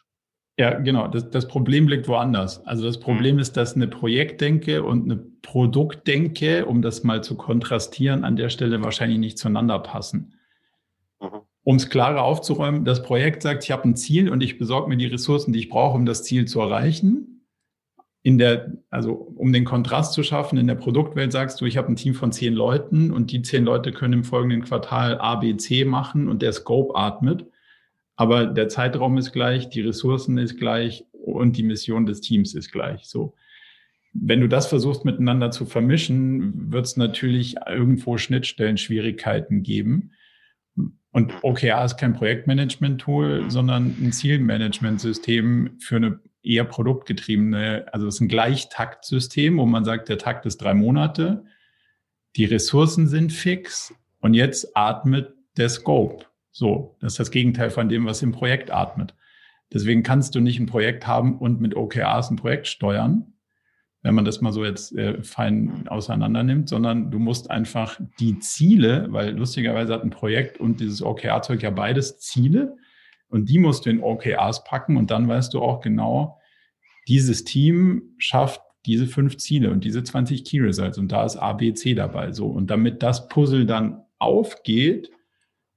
Ja, 0.59 0.73
genau. 0.73 1.07
Das, 1.07 1.29
das 1.29 1.47
Problem 1.47 1.87
liegt 1.87 2.09
woanders. 2.09 2.67
Also 2.67 2.83
das 2.83 2.99
Problem 2.99 3.35
mhm. 3.35 3.41
ist, 3.41 3.55
dass 3.55 3.77
eine 3.77 3.87
Projektdenke 3.87 4.83
und 4.83 5.05
eine 5.05 5.15
Produktdenke, 5.15 6.65
um 6.65 6.81
das 6.81 7.05
mal 7.05 7.23
zu 7.23 7.37
kontrastieren, 7.37 8.25
an 8.25 8.35
der 8.35 8.49
Stelle 8.49 8.83
wahrscheinlich 8.83 9.19
nicht 9.19 9.37
zueinander 9.37 9.79
passen. 9.79 10.33
Mhm. 11.21 11.39
Um 11.63 11.77
es 11.77 11.89
klarer 11.89 12.23
aufzuräumen, 12.23 12.83
das 12.83 13.03
Projekt 13.03 13.41
sagt, 13.41 13.63
ich 13.63 13.71
habe 13.71 13.87
ein 13.87 13.95
Ziel 13.95 14.29
und 14.29 14.43
ich 14.43 14.57
besorge 14.57 14.89
mir 14.89 14.97
die 14.97 15.05
Ressourcen, 15.05 15.53
die 15.53 15.59
ich 15.59 15.69
brauche, 15.69 15.95
um 15.95 16.05
das 16.05 16.23
Ziel 16.23 16.43
zu 16.43 16.59
erreichen. 16.59 17.45
In 18.21 18.37
der, 18.37 18.73
also 18.89 19.13
um 19.13 19.53
den 19.53 19.63
Kontrast 19.63 20.11
zu 20.11 20.23
schaffen, 20.23 20.57
in 20.57 20.67
der 20.67 20.75
Produktwelt 20.75 21.31
sagst 21.31 21.61
du, 21.61 21.67
ich 21.67 21.77
habe 21.77 21.89
ein 21.89 21.95
Team 21.95 22.15
von 22.15 22.33
zehn 22.33 22.53
Leuten 22.53 23.13
und 23.13 23.31
die 23.31 23.43
zehn 23.43 23.63
Leute 23.63 23.93
können 23.93 24.11
im 24.11 24.23
folgenden 24.25 24.63
Quartal 24.63 25.21
A, 25.21 25.35
B, 25.35 25.55
C 25.55 25.85
machen 25.85 26.27
und 26.27 26.41
der 26.41 26.51
Scope 26.51 26.97
atmet. 26.97 27.45
Aber 28.19 28.47
der 28.47 28.67
Zeitraum 28.67 29.17
ist 29.17 29.31
gleich, 29.31 29.69
die 29.69 29.79
Ressourcen 29.79 30.37
ist 30.37 30.57
gleich 30.57 31.05
und 31.13 31.55
die 31.55 31.63
Mission 31.63 32.05
des 32.05 32.19
Teams 32.19 32.53
ist 32.53 32.69
gleich. 32.69 33.05
So. 33.05 33.33
Wenn 34.11 34.41
du 34.41 34.49
das 34.49 34.67
versuchst 34.67 35.05
miteinander 35.05 35.51
zu 35.51 35.65
vermischen, 35.65 36.69
wird 36.69 36.85
es 36.85 36.97
natürlich 36.97 37.55
irgendwo 37.65 38.17
Schnittstellen-Schwierigkeiten 38.17 39.63
geben. 39.63 40.11
Und 41.11 41.33
OKR 41.43 41.85
ist 41.85 41.95
kein 41.95 42.13
Projektmanagement-Tool, 42.13 43.49
sondern 43.49 43.95
ein 44.01 44.11
Zielmanagement-System 44.11 45.77
für 45.79 45.95
eine 45.95 46.19
eher 46.43 46.65
produktgetriebene, 46.65 47.85
also 47.93 48.07
es 48.07 48.15
ist 48.15 48.21
ein 48.21 48.27
Gleichtaktsystem, 48.27 49.57
wo 49.57 49.65
man 49.65 49.85
sagt, 49.85 50.09
der 50.09 50.17
Takt 50.17 50.45
ist 50.45 50.57
drei 50.57 50.73
Monate, 50.73 51.45
die 52.35 52.43
Ressourcen 52.43 53.07
sind 53.07 53.31
fix 53.31 53.93
und 54.19 54.33
jetzt 54.33 54.75
atmet 54.75 55.33
der 55.55 55.69
Scope. 55.69 56.28
So, 56.51 56.97
das 56.99 57.13
ist 57.13 57.19
das 57.19 57.31
Gegenteil 57.31 57.69
von 57.69 57.89
dem, 57.89 58.05
was 58.05 58.21
im 58.21 58.31
Projekt 58.31 58.71
atmet. 58.71 59.15
Deswegen 59.71 60.03
kannst 60.03 60.33
du 60.35 60.39
nicht 60.39 60.59
ein 60.59 60.65
Projekt 60.65 61.05
haben 61.05 61.37
und 61.37 61.61
mit 61.61 61.75
OKRs 61.75 62.31
ein 62.31 62.37
Projekt 62.37 62.67
steuern, 62.67 63.33
wenn 64.01 64.15
man 64.15 64.25
das 64.25 64.41
mal 64.41 64.51
so 64.51 64.65
jetzt 64.65 64.95
äh, 64.95 65.21
fein 65.21 65.87
auseinander 65.87 66.43
nimmt, 66.43 66.69
sondern 66.69 67.11
du 67.11 67.19
musst 67.19 67.51
einfach 67.51 67.99
die 68.19 68.39
Ziele, 68.39 69.07
weil 69.09 69.37
lustigerweise 69.37 69.93
hat 69.93 70.03
ein 70.03 70.09
Projekt 70.09 70.59
und 70.59 70.79
dieses 70.79 71.03
OKR-Zeug 71.03 71.61
ja 71.61 71.69
beides 71.69 72.19
Ziele 72.19 72.77
und 73.27 73.49
die 73.49 73.59
musst 73.59 73.85
du 73.85 73.91
in 73.91 74.01
OKRs 74.01 74.63
packen 74.63 74.97
und 74.97 75.11
dann 75.11 75.27
weißt 75.27 75.53
du 75.53 75.61
auch 75.61 75.81
genau, 75.81 76.39
dieses 77.07 77.43
Team 77.43 78.15
schafft 78.17 78.61
diese 78.85 79.07
fünf 79.07 79.37
Ziele 79.37 79.71
und 79.71 79.83
diese 79.83 80.03
20 80.03 80.45
Key 80.45 80.59
Results 80.61 80.97
und 80.97 81.11
da 81.11 81.25
ist 81.25 81.35
A, 81.35 81.53
B, 81.53 81.73
C 81.73 81.93
dabei. 81.93 82.31
So. 82.31 82.47
Und 82.47 82.71
damit 82.71 83.03
das 83.03 83.27
Puzzle 83.27 83.65
dann 83.65 84.03
aufgeht, 84.17 85.11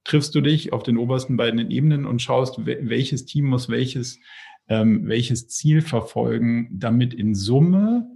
triffst 0.03 0.35
du 0.35 0.41
dich 0.41 0.73
auf 0.73 0.83
den 0.83 0.97
obersten 0.97 1.37
beiden 1.37 1.71
Ebenen 1.71 2.05
und 2.05 2.21
schaust, 2.21 2.65
welches 2.65 3.25
Team 3.25 3.45
muss 3.45 3.69
welches, 3.69 4.19
ähm, 4.67 5.07
welches 5.07 5.47
Ziel 5.47 5.81
verfolgen, 5.81 6.69
damit 6.71 7.13
in 7.13 7.35
Summe 7.35 8.07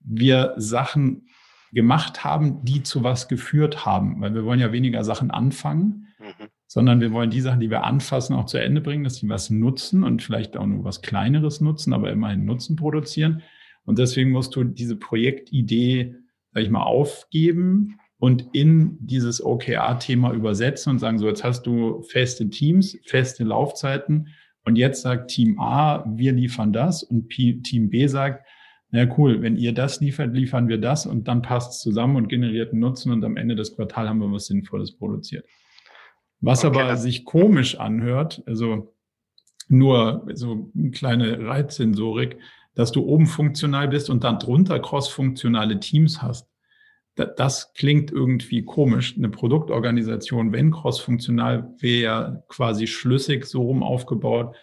wir 0.00 0.54
Sachen 0.56 1.28
gemacht 1.72 2.24
haben, 2.24 2.64
die 2.64 2.82
zu 2.82 3.02
was 3.02 3.28
geführt 3.28 3.84
haben. 3.84 4.20
Weil 4.20 4.34
wir 4.34 4.44
wollen 4.44 4.60
ja 4.60 4.72
weniger 4.72 5.04
Sachen 5.04 5.30
anfangen, 5.30 6.08
mhm. 6.18 6.46
sondern 6.66 7.00
wir 7.00 7.12
wollen 7.12 7.30
die 7.30 7.40
Sachen, 7.40 7.60
die 7.60 7.70
wir 7.70 7.84
anfassen, 7.84 8.34
auch 8.34 8.46
zu 8.46 8.58
Ende 8.58 8.80
bringen, 8.80 9.04
dass 9.04 9.16
sie 9.16 9.28
was 9.28 9.50
nutzen 9.50 10.04
und 10.04 10.22
vielleicht 10.22 10.56
auch 10.56 10.66
nur 10.66 10.84
was 10.84 11.02
Kleineres 11.02 11.60
nutzen, 11.60 11.92
aber 11.92 12.10
immerhin 12.10 12.44
Nutzen 12.44 12.76
produzieren. 12.76 13.42
Und 13.84 13.98
deswegen 13.98 14.30
musst 14.30 14.56
du 14.56 14.64
diese 14.64 14.96
Projektidee, 14.96 16.16
sag 16.52 16.62
ich 16.62 16.70
mal, 16.70 16.82
aufgeben 16.82 17.98
und 18.18 18.46
in 18.52 18.96
dieses 19.00 19.44
OKR-Thema 19.44 20.32
übersetzen 20.32 20.90
und 20.90 20.98
sagen, 20.98 21.18
so 21.18 21.26
jetzt 21.26 21.44
hast 21.44 21.66
du 21.66 22.02
feste 22.02 22.48
Teams, 22.48 22.98
feste 23.04 23.44
Laufzeiten 23.44 24.28
und 24.64 24.76
jetzt 24.76 25.02
sagt 25.02 25.30
Team 25.30 25.60
A, 25.60 26.04
wir 26.08 26.32
liefern 26.32 26.72
das 26.72 27.02
und 27.02 27.28
Team 27.28 27.90
B 27.90 28.06
sagt, 28.06 28.46
na 28.90 29.06
cool, 29.18 29.42
wenn 29.42 29.56
ihr 29.56 29.72
das 29.72 30.00
liefert, 30.00 30.34
liefern 30.34 30.68
wir 30.68 30.78
das 30.78 31.06
und 31.06 31.28
dann 31.28 31.42
passt 31.42 31.72
es 31.72 31.80
zusammen 31.80 32.16
und 32.16 32.28
generiert 32.28 32.72
einen 32.72 32.80
Nutzen 32.80 33.12
und 33.12 33.24
am 33.24 33.36
Ende 33.36 33.54
des 33.54 33.74
Quartals 33.74 34.08
haben 34.08 34.20
wir 34.20 34.32
was 34.32 34.46
Sinnvolles 34.46 34.96
produziert. 34.96 35.44
Was 36.40 36.64
okay. 36.64 36.80
aber 36.80 36.96
sich 36.96 37.24
komisch 37.24 37.78
anhört, 37.78 38.42
also 38.46 38.94
nur 39.68 40.26
so 40.34 40.70
eine 40.74 40.90
kleine 40.90 41.46
Reizsensorik, 41.46 42.38
dass 42.74 42.92
du 42.92 43.04
oben 43.04 43.26
funktional 43.26 43.88
bist 43.88 44.08
und 44.08 44.22
dann 44.24 44.38
drunter 44.38 44.78
cross-funktionale 44.78 45.80
Teams 45.80 46.22
hast 46.22 46.48
das 47.16 47.72
klingt 47.72 48.10
irgendwie 48.10 48.62
komisch. 48.62 49.16
Eine 49.16 49.30
Produktorganisation, 49.30 50.52
wenn 50.52 50.70
crossfunktional, 50.70 51.74
wäre 51.78 52.02
ja 52.02 52.42
quasi 52.48 52.86
schlüssig 52.86 53.46
so 53.46 53.62
rum 53.62 53.82
aufgebaut, 53.82 54.54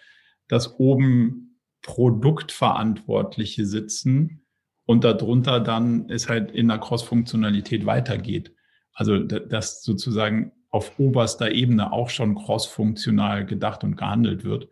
dass 0.48 0.80
oben 0.80 1.60
Produktverantwortliche 1.82 3.66
sitzen 3.66 4.46
und 4.86 5.04
darunter 5.04 5.60
dann 5.60 6.10
es 6.10 6.30
halt 6.30 6.52
in 6.52 6.68
der 6.68 6.78
Crossfunktionalität 6.78 7.86
weitergeht. 7.86 8.54
Also 8.94 9.18
dass 9.18 9.82
sozusagen 9.82 10.52
auf 10.70 11.00
oberster 11.00 11.52
Ebene 11.52 11.92
auch 11.92 12.10
schon 12.10 12.36
crossfunktional 12.36 13.46
gedacht 13.46 13.84
und 13.84 13.96
gehandelt 13.96 14.44
wird. 14.44 14.70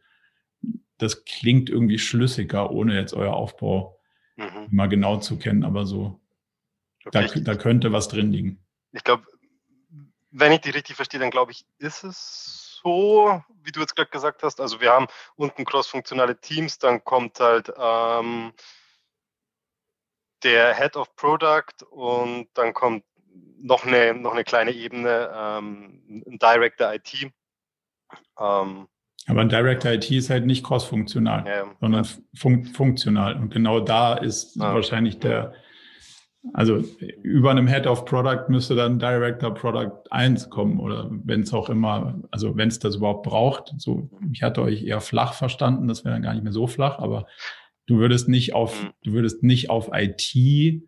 Das 0.99 1.25
klingt 1.25 1.69
irgendwie 1.69 1.97
schlüssiger, 1.97 2.71
ohne 2.71 2.95
jetzt 2.95 3.13
euer 3.13 3.33
Aufbau 3.33 3.99
mhm. 4.37 4.67
mal 4.69 4.87
genau 4.87 5.17
zu 5.17 5.37
kennen, 5.37 5.63
aber 5.63 5.85
so 5.85 6.20
da, 7.11 7.21
da, 7.23 7.55
könnte 7.55 7.91
was 7.91 8.07
drin 8.07 8.31
liegen. 8.31 8.63
Ich 8.91 9.03
glaube, 9.03 9.25
wenn 10.31 10.51
ich 10.51 10.61
die 10.61 10.69
richtig 10.69 10.95
verstehe, 10.95 11.19
dann 11.19 11.31
glaube 11.31 11.51
ich, 11.51 11.65
ist 11.77 12.03
es 12.03 12.79
so, 12.83 13.41
wie 13.63 13.71
du 13.71 13.79
jetzt 13.79 13.95
gerade 13.95 14.09
gesagt 14.09 14.43
hast. 14.43 14.59
Also 14.59 14.81
wir 14.81 14.91
haben 14.91 15.07
unten 15.35 15.65
crossfunktionale 15.65 16.39
Teams, 16.39 16.79
dann 16.79 17.03
kommt 17.03 17.39
halt 17.39 17.71
ähm, 17.77 18.53
der 20.43 20.75
Head 20.75 20.95
of 20.95 21.15
Product 21.15 21.85
und 21.89 22.47
dann 22.53 22.73
kommt 22.73 23.03
noch, 23.59 23.85
eine, 23.85 24.13
noch 24.13 24.33
eine 24.33 24.43
kleine 24.43 24.71
Ebene, 24.71 25.31
ähm, 25.33 26.23
ein 26.27 26.39
Director 26.39 26.93
IT. 26.93 27.31
Ähm, 28.39 28.87
aber 29.27 29.41
ein 29.41 29.49
Director 29.49 29.91
IT 29.91 30.09
ist 30.09 30.29
halt 30.29 30.45
nicht 30.45 30.65
cross-funktional, 30.65 31.45
ja, 31.47 31.75
sondern 31.79 32.05
fun 32.35 32.65
funktional. 32.65 33.35
Und 33.35 33.51
genau 33.51 33.79
da 33.79 34.15
ist 34.15 34.55
ja. 34.55 34.73
wahrscheinlich 34.73 35.19
der, 35.19 35.53
also 36.53 36.83
über 37.21 37.51
einem 37.51 37.67
Head 37.67 37.85
of 37.85 38.05
Product 38.05 38.49
müsste 38.49 38.75
dann 38.75 38.97
Director 38.97 39.53
Product 39.53 40.03
1 40.09 40.49
kommen 40.49 40.79
oder 40.79 41.09
wenn 41.23 41.41
es 41.41 41.53
auch 41.53 41.69
immer, 41.69 42.19
also 42.31 42.57
wenn 42.57 42.67
es 42.67 42.79
das 42.79 42.95
überhaupt 42.95 43.27
braucht. 43.27 43.73
So, 43.77 44.09
ich 44.33 44.41
hatte 44.41 44.61
euch 44.61 44.83
eher 44.83 45.01
flach 45.01 45.33
verstanden, 45.33 45.87
das 45.87 46.03
wäre 46.03 46.15
dann 46.15 46.23
gar 46.23 46.33
nicht 46.33 46.43
mehr 46.43 46.51
so 46.51 46.65
flach, 46.65 46.97
aber 46.97 47.27
du 47.85 47.97
würdest 47.97 48.27
nicht 48.27 48.53
auf, 48.53 48.83
mhm. 48.83 48.89
du 49.03 49.13
würdest 49.13 49.43
nicht 49.43 49.69
auf 49.69 49.91
IT 49.93 50.83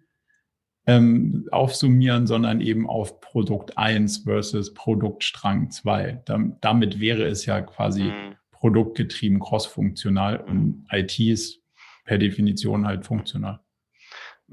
ähm, 0.86 1.48
aufsummieren, 1.52 2.26
sondern 2.26 2.60
eben 2.60 2.90
auf 2.90 3.22
Produkt 3.22 3.78
1 3.78 4.24
versus 4.26 4.74
Produktstrang 4.74 5.70
2. 5.70 6.24
damit 6.62 7.00
wäre 7.00 7.26
es 7.26 7.46
ja 7.46 7.62
quasi 7.62 8.06
mhm. 8.06 8.36
produktgetrieben, 8.52 9.40
crossfunktional 9.40 10.38
und 10.38 10.86
IT 10.92 11.20
ist 11.20 11.62
per 12.06 12.18
Definition 12.18 12.86
halt 12.86 13.06
funktional. 13.06 13.63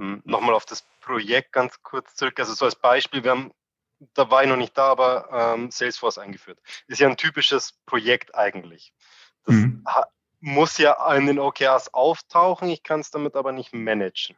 Mhm. 0.00 0.22
Nochmal 0.24 0.54
auf 0.54 0.64
das 0.64 0.86
Projekt 1.02 1.52
ganz 1.52 1.82
kurz 1.82 2.14
zurück. 2.14 2.40
Also 2.40 2.54
so 2.54 2.64
als 2.64 2.74
Beispiel, 2.74 3.22
wir 3.22 3.32
haben, 3.32 3.52
da 4.14 4.30
war 4.30 4.42
ich 4.42 4.48
noch 4.48 4.56
nicht 4.56 4.76
da, 4.76 4.86
aber 4.86 5.54
ähm, 5.54 5.70
Salesforce 5.70 6.16
eingeführt. 6.16 6.58
Ist 6.88 7.00
ja 7.00 7.08
ein 7.08 7.18
typisches 7.18 7.74
Projekt 7.84 8.34
eigentlich. 8.34 8.94
Das 9.44 9.54
mhm. 9.54 9.84
muss 10.40 10.78
ja 10.78 11.14
in 11.14 11.26
den 11.26 11.38
OKRs 11.38 11.92
auftauchen, 11.92 12.70
ich 12.70 12.82
kann 12.82 13.00
es 13.00 13.10
damit 13.10 13.36
aber 13.36 13.52
nicht 13.52 13.74
managen. 13.74 14.36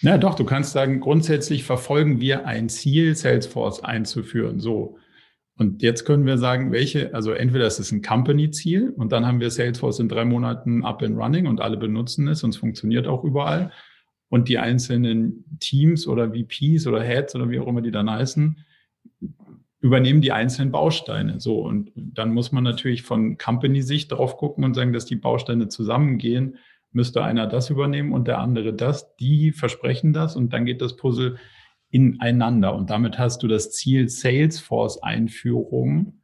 Ja, 0.00 0.16
doch, 0.16 0.34
du 0.34 0.44
kannst 0.44 0.72
sagen, 0.72 1.00
grundsätzlich 1.00 1.64
verfolgen 1.64 2.20
wir 2.20 2.46
ein 2.46 2.70
Ziel, 2.70 3.14
Salesforce 3.14 3.84
einzuführen. 3.84 4.58
So. 4.58 4.96
Und 5.56 5.82
jetzt 5.82 6.04
können 6.04 6.24
wir 6.24 6.38
sagen, 6.38 6.72
welche, 6.72 7.12
also 7.12 7.32
entweder 7.32 7.66
ist 7.66 7.78
es 7.78 7.92
ein 7.92 8.00
Company-Ziel 8.00 8.94
und 8.96 9.12
dann 9.12 9.26
haben 9.26 9.40
wir 9.40 9.50
Salesforce 9.50 9.98
in 9.98 10.08
drei 10.08 10.24
Monaten 10.24 10.84
up 10.84 11.02
and 11.02 11.18
running 11.18 11.46
und 11.46 11.60
alle 11.60 11.76
benutzen 11.76 12.28
es 12.28 12.42
und 12.42 12.50
es 12.50 12.56
funktioniert 12.56 13.06
auch 13.06 13.24
überall. 13.24 13.70
Und 14.28 14.48
die 14.48 14.58
einzelnen 14.58 15.58
Teams 15.58 16.06
oder 16.06 16.32
VPs 16.32 16.86
oder 16.86 17.02
Heads 17.02 17.34
oder 17.34 17.50
wie 17.50 17.58
auch 17.58 17.66
immer 17.66 17.80
die 17.80 17.90
dann 17.90 18.10
heißen, 18.10 18.58
übernehmen 19.80 20.20
die 20.20 20.32
einzelnen 20.32 20.70
Bausteine. 20.70 21.40
So. 21.40 21.60
Und 21.60 21.90
dann 21.94 22.34
muss 22.34 22.52
man 22.52 22.64
natürlich 22.64 23.02
von 23.02 23.38
Company-Sicht 23.38 24.12
drauf 24.12 24.36
gucken 24.36 24.64
und 24.64 24.74
sagen, 24.74 24.92
dass 24.92 25.06
die 25.06 25.16
Bausteine 25.16 25.68
zusammengehen 25.68 26.58
müsste 26.92 27.22
einer 27.22 27.46
das 27.46 27.70
übernehmen 27.70 28.12
und 28.12 28.28
der 28.28 28.38
andere 28.38 28.74
das. 28.74 29.14
Die 29.16 29.52
versprechen 29.52 30.12
das 30.12 30.36
und 30.36 30.52
dann 30.52 30.64
geht 30.64 30.80
das 30.80 30.96
Puzzle 30.96 31.38
ineinander. 31.90 32.74
Und 32.74 32.90
damit 32.90 33.18
hast 33.18 33.42
du 33.42 33.48
das 33.48 33.72
Ziel 33.72 34.08
Salesforce-Einführung 34.08 36.22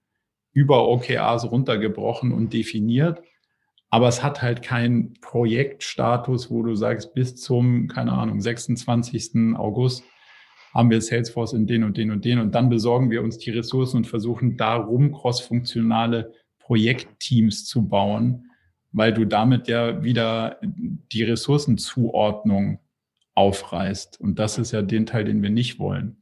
über 0.52 0.88
OKRs 0.88 1.50
runtergebrochen 1.50 2.32
und 2.32 2.52
definiert. 2.52 3.22
Aber 3.94 4.08
es 4.08 4.24
hat 4.24 4.42
halt 4.42 4.60
keinen 4.60 5.14
Projektstatus, 5.20 6.50
wo 6.50 6.64
du 6.64 6.74
sagst, 6.74 7.14
bis 7.14 7.36
zum, 7.36 7.86
keine 7.86 8.12
Ahnung, 8.12 8.40
26. 8.40 9.54
August 9.54 10.02
haben 10.74 10.90
wir 10.90 11.00
Salesforce 11.00 11.52
in 11.52 11.68
den 11.68 11.84
und 11.84 11.96
den 11.96 12.10
und 12.10 12.24
den 12.24 12.40
und 12.40 12.56
dann 12.56 12.68
besorgen 12.68 13.12
wir 13.12 13.22
uns 13.22 13.38
die 13.38 13.52
Ressourcen 13.52 13.98
und 13.98 14.08
versuchen 14.08 14.56
darum 14.56 15.12
crossfunktionale 15.12 16.32
Projektteams 16.58 17.66
zu 17.66 17.86
bauen, 17.86 18.50
weil 18.90 19.14
du 19.14 19.26
damit 19.26 19.68
ja 19.68 20.02
wieder 20.02 20.58
die 20.60 21.22
Ressourcenzuordnung 21.22 22.80
aufreißt. 23.36 24.20
Und 24.20 24.40
das 24.40 24.58
ist 24.58 24.72
ja 24.72 24.82
den 24.82 25.06
Teil, 25.06 25.24
den 25.24 25.40
wir 25.40 25.50
nicht 25.50 25.78
wollen. 25.78 26.20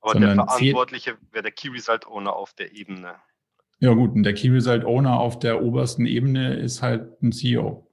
Aber 0.00 0.12
Sondern 0.12 0.36
der 0.36 0.46
Verantwortliche 0.46 1.18
wäre 1.32 1.42
der 1.42 1.50
Key 1.50 1.70
Result 1.70 2.06
Owner 2.06 2.36
auf 2.36 2.52
der 2.52 2.76
Ebene. 2.76 3.16
Ja 3.84 3.92
gut, 3.92 4.14
und 4.14 4.22
der 4.22 4.34
Key 4.34 4.48
Result 4.48 4.84
Owner 4.84 5.20
auf 5.20 5.38
der 5.38 5.62
obersten 5.62 6.06
Ebene 6.06 6.54
ist 6.54 6.82
halt 6.82 7.22
ein 7.22 7.32
CEO. 7.32 7.86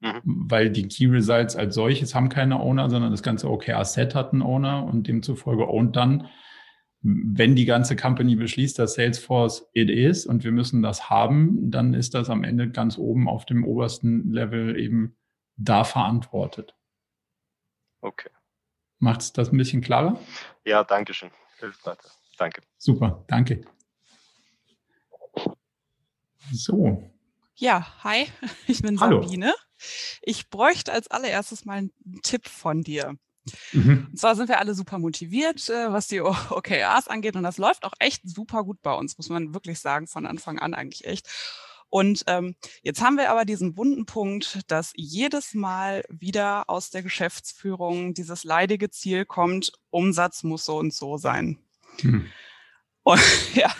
Mhm. 0.00 0.20
Weil 0.24 0.70
die 0.70 0.86
Key 0.86 1.06
Results 1.06 1.56
als 1.56 1.74
solches 1.74 2.14
haben 2.14 2.28
keine 2.28 2.60
Owner, 2.60 2.90
sondern 2.90 3.10
das 3.10 3.22
ganze 3.22 3.50
OKR-Set 3.50 4.14
hat 4.14 4.32
einen 4.32 4.42
Owner 4.42 4.84
und 4.84 5.08
demzufolge 5.08 5.68
ownt 5.68 5.96
dann 5.96 6.28
wenn 7.00 7.54
die 7.54 7.64
ganze 7.64 7.94
Company 7.96 8.34
beschließt, 8.34 8.78
dass 8.78 8.94
Salesforce 8.94 9.68
it 9.72 9.88
is 9.88 10.26
und 10.26 10.42
wir 10.42 10.50
müssen 10.50 10.82
das 10.82 11.08
haben, 11.08 11.70
dann 11.70 11.94
ist 11.94 12.14
das 12.14 12.28
am 12.28 12.42
Ende 12.42 12.70
ganz 12.70 12.98
oben 12.98 13.28
auf 13.28 13.46
dem 13.46 13.64
obersten 13.64 14.32
Level 14.32 14.78
eben 14.78 15.16
da 15.56 15.84
verantwortet. 15.84 16.74
Okay. 18.00 18.30
Macht 18.98 19.20
es 19.20 19.32
das 19.32 19.52
ein 19.52 19.56
bisschen 19.56 19.80
klarer? 19.80 20.18
Ja, 20.64 20.82
danke 20.82 21.14
schön. 21.14 21.30
Hilft 21.58 21.86
weiter. 21.86 22.10
Danke. 22.36 22.62
Super, 22.78 23.24
danke. 23.28 23.60
So. 26.52 27.02
Ja, 27.54 27.86
hi, 28.04 28.26
ich 28.66 28.82
bin 28.82 29.00
Hallo. 29.00 29.22
Sabine. 29.22 29.54
Ich 30.22 30.50
bräuchte 30.50 30.92
als 30.92 31.08
allererstes 31.08 31.64
mal 31.64 31.78
einen 31.78 31.92
Tipp 32.22 32.48
von 32.48 32.82
dir. 32.82 33.16
Mhm. 33.72 34.08
Und 34.10 34.18
zwar 34.18 34.36
sind 34.36 34.48
wir 34.48 34.58
alle 34.58 34.74
super 34.74 34.98
motiviert, 34.98 35.68
äh, 35.68 35.92
was 35.92 36.08
die 36.08 36.20
OKRs 36.20 37.08
angeht. 37.08 37.36
Und 37.36 37.42
das 37.42 37.58
läuft 37.58 37.84
auch 37.84 37.94
echt 37.98 38.22
super 38.24 38.64
gut 38.64 38.82
bei 38.82 38.92
uns, 38.92 39.16
muss 39.16 39.28
man 39.28 39.54
wirklich 39.54 39.80
sagen, 39.80 40.06
von 40.06 40.26
Anfang 40.26 40.58
an 40.58 40.74
eigentlich 40.74 41.04
echt. 41.06 41.28
Und 41.90 42.24
ähm, 42.26 42.54
jetzt 42.82 43.00
haben 43.00 43.16
wir 43.16 43.30
aber 43.30 43.46
diesen 43.46 43.76
wunden 43.78 44.04
Punkt, 44.04 44.60
dass 44.70 44.92
jedes 44.94 45.54
Mal 45.54 46.04
wieder 46.10 46.68
aus 46.68 46.90
der 46.90 47.02
Geschäftsführung 47.02 48.12
dieses 48.12 48.44
leidige 48.44 48.90
Ziel 48.90 49.24
kommt, 49.24 49.72
Umsatz 49.90 50.42
muss 50.42 50.66
so 50.66 50.76
und 50.76 50.92
so 50.92 51.16
sein. 51.16 51.58
Mhm. 52.02 52.26
Und 53.08 53.20
ja, 53.54 53.70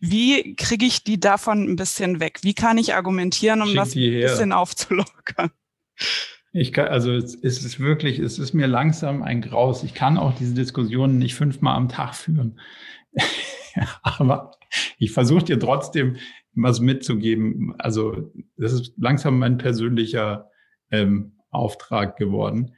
wie 0.00 0.54
kriege 0.54 0.84
ich 0.84 1.02
die 1.02 1.18
davon 1.18 1.62
ein 1.64 1.76
bisschen 1.76 2.20
weg? 2.20 2.40
Wie 2.42 2.52
kann 2.52 2.76
ich 2.76 2.94
argumentieren, 2.94 3.62
um 3.62 3.68
Schick 3.68 3.76
das 3.76 3.96
ein 3.96 4.20
bisschen 4.20 4.52
aufzulockern? 4.52 5.50
Ich 6.52 6.74
kann, 6.74 6.88
also 6.88 7.10
es 7.10 7.34
ist 7.34 7.80
wirklich, 7.80 8.18
es 8.18 8.38
ist 8.38 8.52
mir 8.52 8.66
langsam 8.66 9.22
ein 9.22 9.40
Graus. 9.40 9.82
Ich 9.82 9.94
kann 9.94 10.18
auch 10.18 10.34
diese 10.34 10.52
Diskussionen 10.52 11.16
nicht 11.16 11.36
fünfmal 11.36 11.74
am 11.74 11.88
Tag 11.88 12.14
führen. 12.14 12.60
Aber 14.02 14.50
ich 14.98 15.12
versuche 15.12 15.44
dir 15.44 15.58
trotzdem 15.58 16.16
was 16.52 16.80
mitzugeben. 16.80 17.74
Also 17.78 18.30
das 18.58 18.74
ist 18.74 18.92
langsam 18.98 19.38
mein 19.38 19.56
persönlicher 19.56 20.50
ähm, 20.90 21.38
Auftrag 21.50 22.18
geworden. 22.18 22.74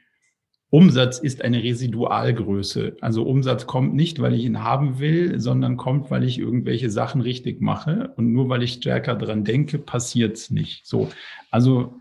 Umsatz 0.71 1.19
ist 1.19 1.43
eine 1.43 1.63
Residualgröße. 1.63 2.99
Also 3.01 3.23
Umsatz 3.23 3.67
kommt 3.67 3.95
nicht, 3.95 4.21
weil 4.21 4.35
ich 4.35 4.45
ihn 4.45 4.63
haben 4.63 4.99
will, 4.99 5.41
sondern 5.41 5.79
kommt, 5.79 6.11
weil 6.11 6.25
ich 6.25 6.39
irgendwelche 6.39 6.91
Sachen 6.91 7.23
richtig 7.23 7.63
mache. 7.63 8.13
Und 8.17 8.33
nur 8.33 8.51
weil 8.51 8.63
ich 8.63 8.75
stärker 8.75 9.15
dran 9.15 9.45
denke, 9.45 9.79
passiert's 9.79 10.51
nicht. 10.51 10.87
So. 10.87 11.09
Also 11.51 11.99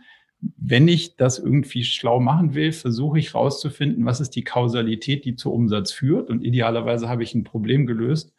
wenn 0.57 0.87
ich 0.87 1.15
das 1.15 1.39
irgendwie 1.39 1.83
schlau 1.83 2.19
machen 2.19 2.53
will, 2.53 2.73
versuche 2.73 3.19
ich 3.19 3.33
rauszufinden, 3.33 4.05
was 4.05 4.19
ist 4.19 4.31
die 4.31 4.43
Kausalität, 4.43 5.23
die 5.23 5.35
zu 5.35 5.51
Umsatz 5.51 5.91
führt. 5.91 6.29
Und 6.29 6.43
idealerweise 6.43 7.07
habe 7.07 7.23
ich 7.23 7.33
ein 7.33 7.45
Problem 7.45 7.87
gelöst, 7.87 8.33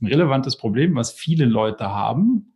ein 0.00 0.06
relevantes 0.06 0.56
Problem, 0.56 0.94
was 0.94 1.12
viele 1.12 1.44
Leute 1.44 1.90
haben, 1.90 2.53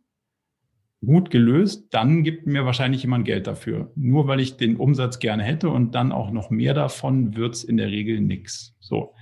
gut 1.05 1.29
gelöst, 1.29 1.87
dann 1.91 2.23
gibt 2.23 2.45
mir 2.45 2.65
wahrscheinlich 2.65 3.03
jemand 3.03 3.25
Geld 3.25 3.47
dafür. 3.47 3.91
Nur 3.95 4.27
weil 4.27 4.39
ich 4.39 4.57
den 4.57 4.75
Umsatz 4.75 5.19
gerne 5.19 5.43
hätte 5.43 5.69
und 5.69 5.95
dann 5.95 6.11
auch 6.11 6.31
noch 6.31 6.49
mehr 6.49 6.73
davon, 6.73 7.35
wird's 7.35 7.63
in 7.63 7.77
der 7.77 7.87
Regel 7.87 8.19
nix. 8.19 8.75
So. 8.79 9.13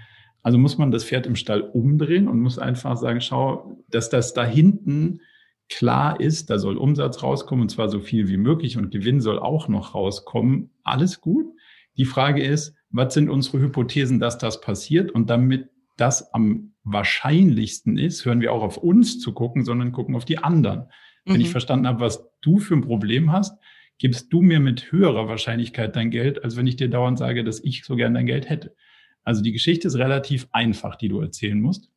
Also 0.41 0.57
muss 0.57 0.77
man 0.77 0.91
das 0.91 1.03
Pferd 1.03 1.27
im 1.27 1.35
Stall 1.35 1.61
umdrehen 1.61 2.27
und 2.27 2.39
muss 2.39 2.57
einfach 2.57 2.97
sagen, 2.97 3.21
schau, 3.21 3.83
dass 3.89 4.09
das 4.09 4.33
da 4.33 4.45
hinten 4.45 5.21
klar 5.69 6.19
ist, 6.19 6.49
da 6.49 6.57
soll 6.57 6.77
Umsatz 6.77 7.21
rauskommen 7.21 7.63
und 7.63 7.69
zwar 7.69 7.89
so 7.89 7.99
viel 7.99 8.29
wie 8.29 8.37
möglich 8.37 8.77
und 8.77 8.89
Gewinn 8.89 9.19
soll 9.19 9.39
auch 9.39 9.67
noch 9.67 9.93
rauskommen. 9.93 10.71
Alles 10.83 11.21
gut. 11.21 11.45
Die 11.97 12.05
Frage 12.05 12.43
ist, 12.43 12.75
was 12.89 13.13
sind 13.13 13.29
unsere 13.29 13.59
Hypothesen, 13.59 14.19
dass 14.19 14.37
das 14.37 14.61
passiert? 14.61 15.11
Und 15.11 15.29
damit 15.29 15.69
das 15.97 16.33
am 16.33 16.73
wahrscheinlichsten 16.83 17.97
ist, 17.97 18.23
hören 18.23 18.39
wir 18.39 18.53
auch 18.53 18.63
auf 18.63 18.77
uns 18.77 19.19
zu 19.19 19.33
gucken, 19.33 19.65
sondern 19.65 19.91
gucken 19.91 20.15
auf 20.15 20.25
die 20.25 20.37
anderen. 20.37 20.85
Mhm. 21.27 21.33
Wenn 21.33 21.41
ich 21.41 21.47
mhm. 21.47 21.51
verstanden 21.51 21.87
habe, 21.87 21.99
was 21.99 22.29
du 22.41 22.59
für 22.59 22.75
ein 22.75 22.81
Problem 22.81 23.31
hast, 23.31 23.57
gibst 23.99 24.31
du 24.31 24.41
mir 24.41 24.59
mit 24.59 24.91
höherer 24.91 25.27
Wahrscheinlichkeit 25.27 25.95
dein 25.95 26.11
Geld, 26.11 26.43
als 26.43 26.55
wenn 26.55 26.67
ich 26.67 26.75
dir 26.75 26.89
dauernd 26.89 27.17
sage, 27.17 27.43
dass 27.43 27.59
ich 27.63 27.83
so 27.83 27.95
gern 27.95 28.13
dein 28.13 28.27
Geld 28.27 28.49
hätte. 28.49 28.75
Also 29.23 29.41
die 29.41 29.51
Geschichte 29.51 29.87
ist 29.87 29.95
relativ 29.95 30.47
einfach, 30.51 30.95
die 30.95 31.09
du 31.09 31.19
erzählen 31.19 31.59
musst. 31.59 31.89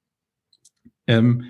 Ähm, 1.07 1.45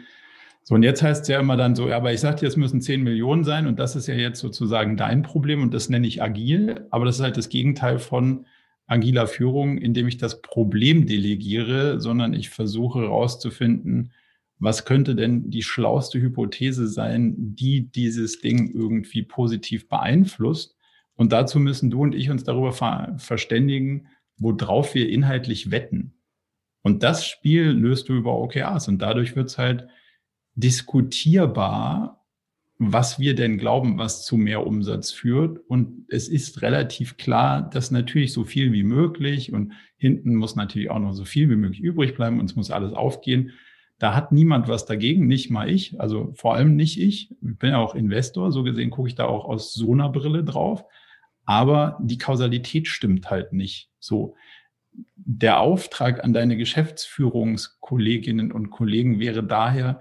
so, 0.62 0.74
und 0.74 0.82
jetzt 0.82 1.02
heißt 1.02 1.22
es 1.22 1.28
ja 1.28 1.40
immer 1.40 1.56
dann 1.56 1.74
so, 1.74 1.88
ja, 1.88 1.96
aber 1.96 2.12
ich 2.12 2.20
sagte, 2.20 2.46
es 2.46 2.56
müssen 2.56 2.80
10 2.80 3.02
Millionen 3.02 3.44
sein 3.44 3.66
und 3.66 3.78
das 3.78 3.96
ist 3.96 4.06
ja 4.06 4.14
jetzt 4.14 4.40
sozusagen 4.40 4.96
dein 4.96 5.22
Problem 5.22 5.62
und 5.62 5.72
das 5.72 5.88
nenne 5.88 6.06
ich 6.06 6.22
agil, 6.22 6.86
aber 6.90 7.06
das 7.06 7.16
ist 7.16 7.22
halt 7.22 7.36
das 7.36 7.48
Gegenteil 7.48 7.98
von 7.98 8.46
agiler 8.86 9.26
Führung, 9.26 9.78
indem 9.78 10.08
ich 10.08 10.18
das 10.18 10.42
Problem 10.42 11.06
delegiere, 11.06 12.00
sondern 12.00 12.34
ich 12.34 12.50
versuche 12.50 13.00
herauszufinden, 13.00 14.12
was 14.60 14.84
könnte 14.84 15.14
denn 15.16 15.50
die 15.50 15.62
schlauste 15.62 16.20
Hypothese 16.20 16.86
sein, 16.86 17.34
die 17.56 17.90
dieses 17.90 18.40
Ding 18.40 18.70
irgendwie 18.70 19.22
positiv 19.22 19.88
beeinflusst. 19.88 20.76
Und 21.16 21.32
dazu 21.32 21.58
müssen 21.58 21.90
du 21.90 22.02
und 22.02 22.14
ich 22.14 22.30
uns 22.30 22.44
darüber 22.44 22.72
ver 22.72 23.14
verständigen, 23.18 24.08
worauf 24.36 24.94
wir 24.94 25.08
inhaltlich 25.08 25.70
wetten. 25.70 26.12
Und 26.82 27.02
das 27.02 27.26
Spiel 27.26 27.70
löst 27.70 28.08
du 28.08 28.14
über 28.14 28.36
OKRs 28.36 28.88
und 28.88 29.00
dadurch 29.00 29.34
wird 29.34 29.48
es 29.48 29.58
halt 29.58 29.88
diskutierbar, 30.54 32.26
was 32.78 33.18
wir 33.18 33.34
denn 33.34 33.58
glauben, 33.58 33.98
was 33.98 34.24
zu 34.24 34.36
mehr 34.36 34.66
Umsatz 34.66 35.10
führt. 35.10 35.58
Und 35.68 36.06
es 36.08 36.28
ist 36.28 36.60
relativ 36.60 37.16
klar, 37.16 37.68
dass 37.68 37.90
natürlich 37.90 38.32
so 38.32 38.44
viel 38.44 38.72
wie 38.72 38.82
möglich 38.82 39.52
und 39.52 39.72
hinten 39.96 40.34
muss 40.34 40.56
natürlich 40.56 40.90
auch 40.90 40.98
noch 40.98 41.12
so 41.12 41.24
viel 41.24 41.48
wie 41.50 41.56
möglich 41.56 41.80
übrig 41.80 42.14
bleiben 42.14 42.40
und 42.40 42.50
es 42.50 42.56
muss 42.56 42.70
alles 42.70 42.92
aufgehen. 42.92 43.52
Da 44.00 44.14
hat 44.14 44.32
niemand 44.32 44.66
was 44.66 44.86
dagegen, 44.86 45.26
nicht 45.26 45.50
mal 45.50 45.68
ich, 45.68 46.00
also 46.00 46.32
vor 46.34 46.54
allem 46.54 46.74
nicht 46.74 46.98
ich. 46.98 47.30
Ich 47.30 47.58
bin 47.58 47.70
ja 47.70 47.78
auch 47.78 47.94
Investor, 47.94 48.50
so 48.50 48.62
gesehen 48.62 48.88
gucke 48.88 49.08
ich 49.08 49.14
da 49.14 49.26
auch 49.26 49.44
aus 49.44 49.74
so 49.74 49.92
einer 49.92 50.08
Brille 50.08 50.42
drauf. 50.42 50.84
Aber 51.44 51.98
die 52.00 52.16
Kausalität 52.16 52.88
stimmt 52.88 53.30
halt 53.30 53.52
nicht 53.52 53.90
so. 53.98 54.34
Der 55.16 55.60
Auftrag 55.60 56.24
an 56.24 56.32
deine 56.32 56.56
Geschäftsführungskolleginnen 56.56 58.52
und 58.52 58.70
Kollegen 58.70 59.20
wäre 59.20 59.44
daher, 59.44 60.00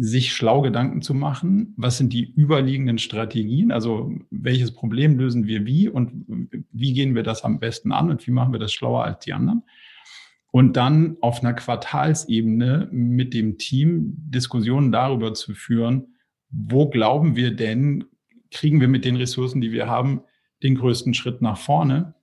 sich 0.00 0.32
schlau 0.32 0.60
Gedanken 0.62 1.00
zu 1.00 1.14
machen, 1.14 1.74
was 1.76 1.98
sind 1.98 2.12
die 2.12 2.32
überliegenden 2.36 2.98
Strategien, 2.98 3.72
also 3.72 4.12
welches 4.30 4.72
Problem 4.72 5.16
lösen 5.18 5.46
wir 5.46 5.64
wie 5.64 5.88
und 5.88 6.24
wie 6.72 6.92
gehen 6.92 7.14
wir 7.14 7.24
das 7.24 7.42
am 7.44 7.60
besten 7.60 7.92
an 7.92 8.10
und 8.10 8.26
wie 8.26 8.30
machen 8.30 8.52
wir 8.52 8.60
das 8.60 8.72
schlauer 8.72 9.04
als 9.04 9.24
die 9.24 9.32
anderen. 9.32 9.64
Und 10.50 10.76
dann 10.76 11.16
auf 11.20 11.40
einer 11.40 11.52
Quartalsebene 11.52 12.88
mit 12.90 13.34
dem 13.34 13.58
Team 13.58 14.14
Diskussionen 14.16 14.92
darüber 14.92 15.34
zu 15.34 15.54
führen, 15.54 16.14
wo 16.50 16.88
glauben 16.88 17.36
wir 17.36 17.54
denn, 17.54 18.04
kriegen 18.50 18.80
wir 18.80 18.88
mit 18.88 19.04
den 19.04 19.16
Ressourcen, 19.16 19.60
die 19.60 19.72
wir 19.72 19.88
haben, 19.88 20.22
den 20.62 20.74
größten 20.74 21.14
Schritt 21.14 21.42
nach 21.42 21.58
vorne, 21.58 22.14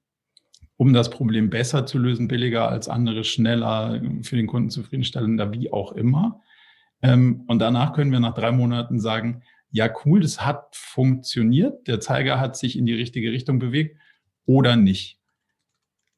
um 0.77 0.93
das 0.93 1.09
Problem 1.09 1.49
besser 1.49 1.85
zu 1.85 1.99
lösen, 1.99 2.27
billiger 2.27 2.67
als 2.67 2.89
andere, 2.89 3.23
schneller, 3.23 4.01
für 4.23 4.35
den 4.35 4.47
Kunden 4.47 4.69
zufriedenstellender, 4.69 5.53
wie 5.53 5.71
auch 5.71 5.91
immer. 5.93 6.41
Ähm, 7.01 7.43
und 7.47 7.59
danach 7.59 7.93
können 7.93 8.11
wir 8.11 8.19
nach 8.19 8.33
drei 8.33 8.51
Monaten 8.51 8.99
sagen, 8.99 9.43
ja, 9.71 9.89
cool, 10.05 10.21
das 10.21 10.45
hat 10.45 10.75
funktioniert, 10.75 11.88
der 11.88 11.99
Zeiger 11.99 12.39
hat 12.39 12.57
sich 12.57 12.77
in 12.77 12.85
die 12.85 12.93
richtige 12.93 13.31
Richtung 13.31 13.59
bewegt 13.59 13.97
oder 14.45 14.75
nicht. 14.75 15.19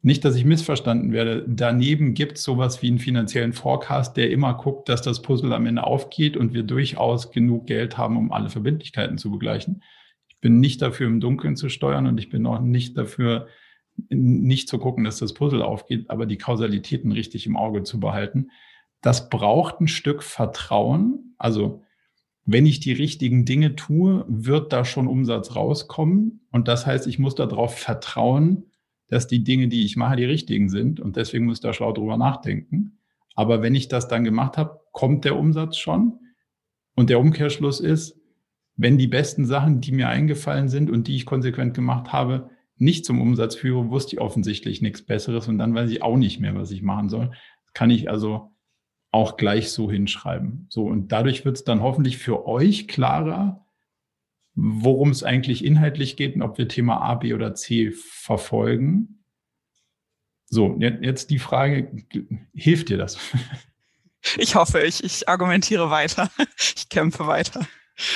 Nicht, 0.02 0.24
dass 0.24 0.36
ich 0.36 0.46
missverstanden 0.46 1.12
werde. 1.12 1.44
Daneben 1.48 2.14
gibt 2.14 2.38
es 2.38 2.44
sowas 2.44 2.82
wie 2.82 2.88
einen 2.88 3.00
finanziellen 3.00 3.54
Forecast, 3.54 4.16
der 4.16 4.30
immer 4.30 4.54
guckt, 4.54 4.90
dass 4.90 5.02
das 5.02 5.22
Puzzle 5.22 5.54
am 5.54 5.66
Ende 5.66 5.84
aufgeht 5.84 6.38
und 6.38 6.54
wir 6.54 6.64
durchaus 6.64 7.32
genug 7.32 7.68
Geld 7.68 7.98
haben, 7.98 8.16
um 8.16 8.32
alle 8.32 8.50
Verbindlichkeiten 8.50 9.18
zu 9.18 9.32
begleichen. 9.32 9.84
Ich 10.28 10.40
bin 10.40 10.60
nicht 10.60 10.82
dafür, 10.82 11.08
im 11.08 11.20
Dunkeln 11.20 11.56
zu 11.56 11.70
steuern 11.70 12.06
und 12.06 12.20
ich 12.20 12.30
bin 12.30 12.46
auch 12.46 12.62
nicht 12.62 12.98
dafür, 12.98 13.48
nicht 14.10 14.70
zu 14.70 14.78
gucken, 14.78 15.04
dass 15.04 15.18
das 15.18 15.34
Puzzle 15.34 15.64
aufgeht, 15.64 16.10
aber 16.10 16.28
die 16.28 16.38
Kausalitäten 16.38 17.12
richtig 17.12 17.48
im 17.48 17.58
Auge 17.58 17.84
zu 17.84 18.00
behalten 18.00 18.50
das 19.02 19.30
braucht 19.30 19.80
ein 19.80 19.88
Stück 19.88 20.24
Vertrauen. 20.24 21.36
Also 21.38 21.84
wenn 22.46 22.66
ich 22.66 22.80
die 22.80 22.94
richtigen 22.94 23.46
Dinge 23.46 23.76
tue, 23.76 24.26
wird 24.28 24.74
da 24.74 24.86
schon 24.86 25.08
Umsatz 25.08 25.56
rauskommen. 25.56 26.48
Und 26.52 26.68
das 26.68 26.86
heißt, 26.86 27.08
ich 27.08 27.20
muss 27.20 27.36
darauf 27.36 27.78
vertrauen, 27.78 28.67
dass 29.08 29.28
die 29.28 29.44
Dinge, 29.44 29.68
die 29.68 29.86
ich 29.86 29.96
mache, 29.96 30.18
die 30.18 30.26
richtigen 30.26 30.70
sind. 30.70 31.00
Und 31.00 31.16
deswegen 31.16 31.46
muss 31.46 31.58
ich 31.58 31.62
da 31.62 31.74
schlau 31.74 31.92
drüber 31.92 32.18
nachdenken. 32.18 33.00
Aber 33.36 33.62
wenn 33.62 33.76
ich 33.76 33.88
das 33.88 34.08
dann 34.08 34.24
gemacht 34.24 34.58
habe, 34.58 34.80
kommt 34.92 35.26
der 35.26 35.38
Umsatz 35.38 35.78
schon. 35.78 36.20
Und 36.96 37.10
der 37.10 37.20
Umkehrschluss 37.20 37.80
ist, 37.80 38.20
wenn 38.76 38.98
die 38.98 39.08
besten 39.08 39.46
Sachen, 39.46 39.82
die 39.82 39.92
mir 39.92 40.10
eingefallen 40.10 40.70
sind 40.70 40.90
und 40.90 41.08
die 41.08 41.16
ich 41.16 41.26
konsequent 41.26 41.74
gemacht 41.74 42.12
habe, 42.12 42.50
nicht 42.78 43.06
zum 43.06 43.22
Umsatz 43.22 43.56
führe, 43.56 43.90
wusste 43.90 44.16
ich 44.16 44.22
offensichtlich 44.22 44.82
nichts 44.82 45.02
Besseres 45.02 45.48
und 45.48 45.58
dann 45.58 45.74
weiß 45.74 45.90
ich 45.90 46.04
auch 46.04 46.18
nicht 46.18 46.40
mehr, 46.40 46.56
was 46.56 46.72
ich 46.72 46.84
machen 46.84 47.10
soll. 47.10 47.32
Kann 47.74 47.90
ich 47.90 48.10
also 48.10 48.52
auch 49.12 49.38
gleich 49.38 49.72
so 49.72 49.90
hinschreiben. 49.90 50.68
So, 50.70 50.86
und 50.86 51.12
dadurch 51.12 51.46
wird 51.46 51.58
es 51.58 51.64
dann 51.64 51.82
hoffentlich 51.82 52.18
für 52.18 52.46
euch 52.48 52.88
klarer, 52.88 53.66
worum 54.58 55.12
es 55.12 55.24
eigentlich 55.24 55.64
inhaltlich 55.64 56.18
geht 56.18 56.36
und 56.36 56.42
ob 56.42 56.58
wir 56.58 56.68
Thema 56.68 56.98
A, 57.02 57.16
B 57.16 57.34
oder 57.34 57.54
C 57.54 57.92
verfolgen. 57.92 59.24
So, 60.50 60.78
jetzt 60.80 61.30
die 61.30 61.40
Frage, 61.40 62.06
hilft 62.54 62.90
dir 62.90 62.98
das? 62.98 63.18
Ich 64.38 64.56
hoffe, 64.56 64.82
ich, 64.82 65.04
ich 65.04 65.30
argumentiere 65.30 65.90
weiter. 65.90 66.30
Ich 66.76 66.90
kämpfe 66.90 67.28
weiter. 67.28 67.62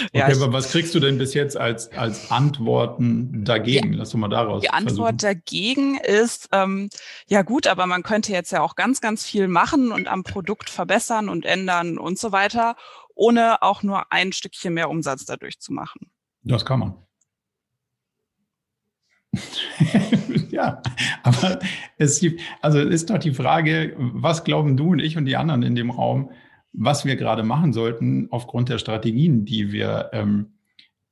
Okay, 0.07 0.17
ja, 0.17 0.25
aber 0.27 0.51
was 0.51 0.71
kriegst 0.71 0.93
du 0.93 0.99
denn 0.99 1.17
bis 1.17 1.33
jetzt 1.33 1.55
als, 1.55 1.91
als 1.93 2.31
Antworten 2.31 3.45
dagegen? 3.45 3.93
Ja, 3.93 3.99
Lass 3.99 4.09
doch 4.09 4.19
mal 4.19 4.27
daraus. 4.27 4.61
Die 4.61 4.69
Antwort 4.69 5.21
versuchen. 5.21 5.41
dagegen 5.45 5.97
ist, 5.97 6.49
ähm, 6.51 6.89
ja 7.27 7.43
gut, 7.43 7.65
aber 7.65 7.87
man 7.87 8.03
könnte 8.03 8.31
jetzt 8.31 8.51
ja 8.51 8.61
auch 8.61 8.75
ganz, 8.75 8.99
ganz 8.99 9.25
viel 9.25 9.47
machen 9.47 9.91
und 9.91 10.07
am 10.07 10.23
Produkt 10.23 10.69
verbessern 10.69 11.29
und 11.29 11.45
ändern 11.45 11.97
und 11.97 12.19
so 12.19 12.31
weiter, 12.31 12.75
ohne 13.15 13.61
auch 13.61 13.81
nur 13.81 14.11
ein 14.11 14.33
Stückchen 14.33 14.73
mehr 14.73 14.89
Umsatz 14.89 15.25
dadurch 15.25 15.59
zu 15.59 15.71
machen. 15.73 16.11
Das 16.43 16.65
kann 16.65 16.79
man. 16.79 16.93
ja, 20.51 20.81
aber 21.23 21.59
es 21.97 22.19
gibt, 22.19 22.41
also 22.61 22.79
ist 22.79 23.09
doch 23.09 23.17
die 23.17 23.33
Frage, 23.33 23.95
was 23.97 24.43
glauben 24.43 24.75
du 24.75 24.91
und 24.91 24.99
ich 24.99 25.17
und 25.17 25.25
die 25.25 25.37
anderen 25.37 25.63
in 25.63 25.75
dem 25.75 25.89
Raum, 25.89 26.31
was 26.73 27.05
wir 27.05 27.15
gerade 27.15 27.43
machen 27.43 27.73
sollten 27.73 28.27
aufgrund 28.31 28.69
der 28.69 28.77
Strategien, 28.77 29.45
die 29.45 29.71
wir, 29.71 30.09
ähm, 30.13 30.53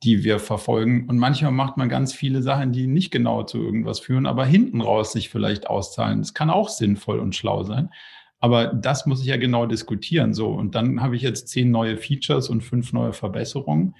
die 0.03 0.23
wir 0.23 0.39
verfolgen. 0.39 1.07
Und 1.07 1.17
manchmal 1.17 1.51
macht 1.51 1.77
man 1.77 1.89
ganz 1.89 2.13
viele 2.13 2.41
Sachen, 2.41 2.71
die 2.71 2.87
nicht 2.87 3.11
genau 3.11 3.43
zu 3.43 3.57
irgendwas 3.57 3.99
führen, 3.99 4.25
aber 4.25 4.45
hinten 4.45 4.81
raus 4.81 5.13
sich 5.13 5.29
vielleicht 5.29 5.67
auszahlen. 5.67 6.19
Das 6.19 6.33
kann 6.33 6.49
auch 6.49 6.69
sinnvoll 6.69 7.19
und 7.19 7.35
schlau 7.35 7.63
sein. 7.63 7.89
Aber 8.39 8.67
das 8.67 9.05
muss 9.05 9.21
ich 9.21 9.27
ja 9.27 9.37
genau 9.37 9.65
diskutieren. 9.65 10.33
So. 10.33 10.49
Und 10.49 10.75
dann 10.75 11.01
habe 11.01 11.15
ich 11.15 11.21
jetzt 11.21 11.49
zehn 11.49 11.71
neue 11.71 11.97
Features 11.97 12.49
und 12.49 12.63
fünf 12.63 12.93
neue 12.93 13.11
Verbesserungen. 13.11 13.95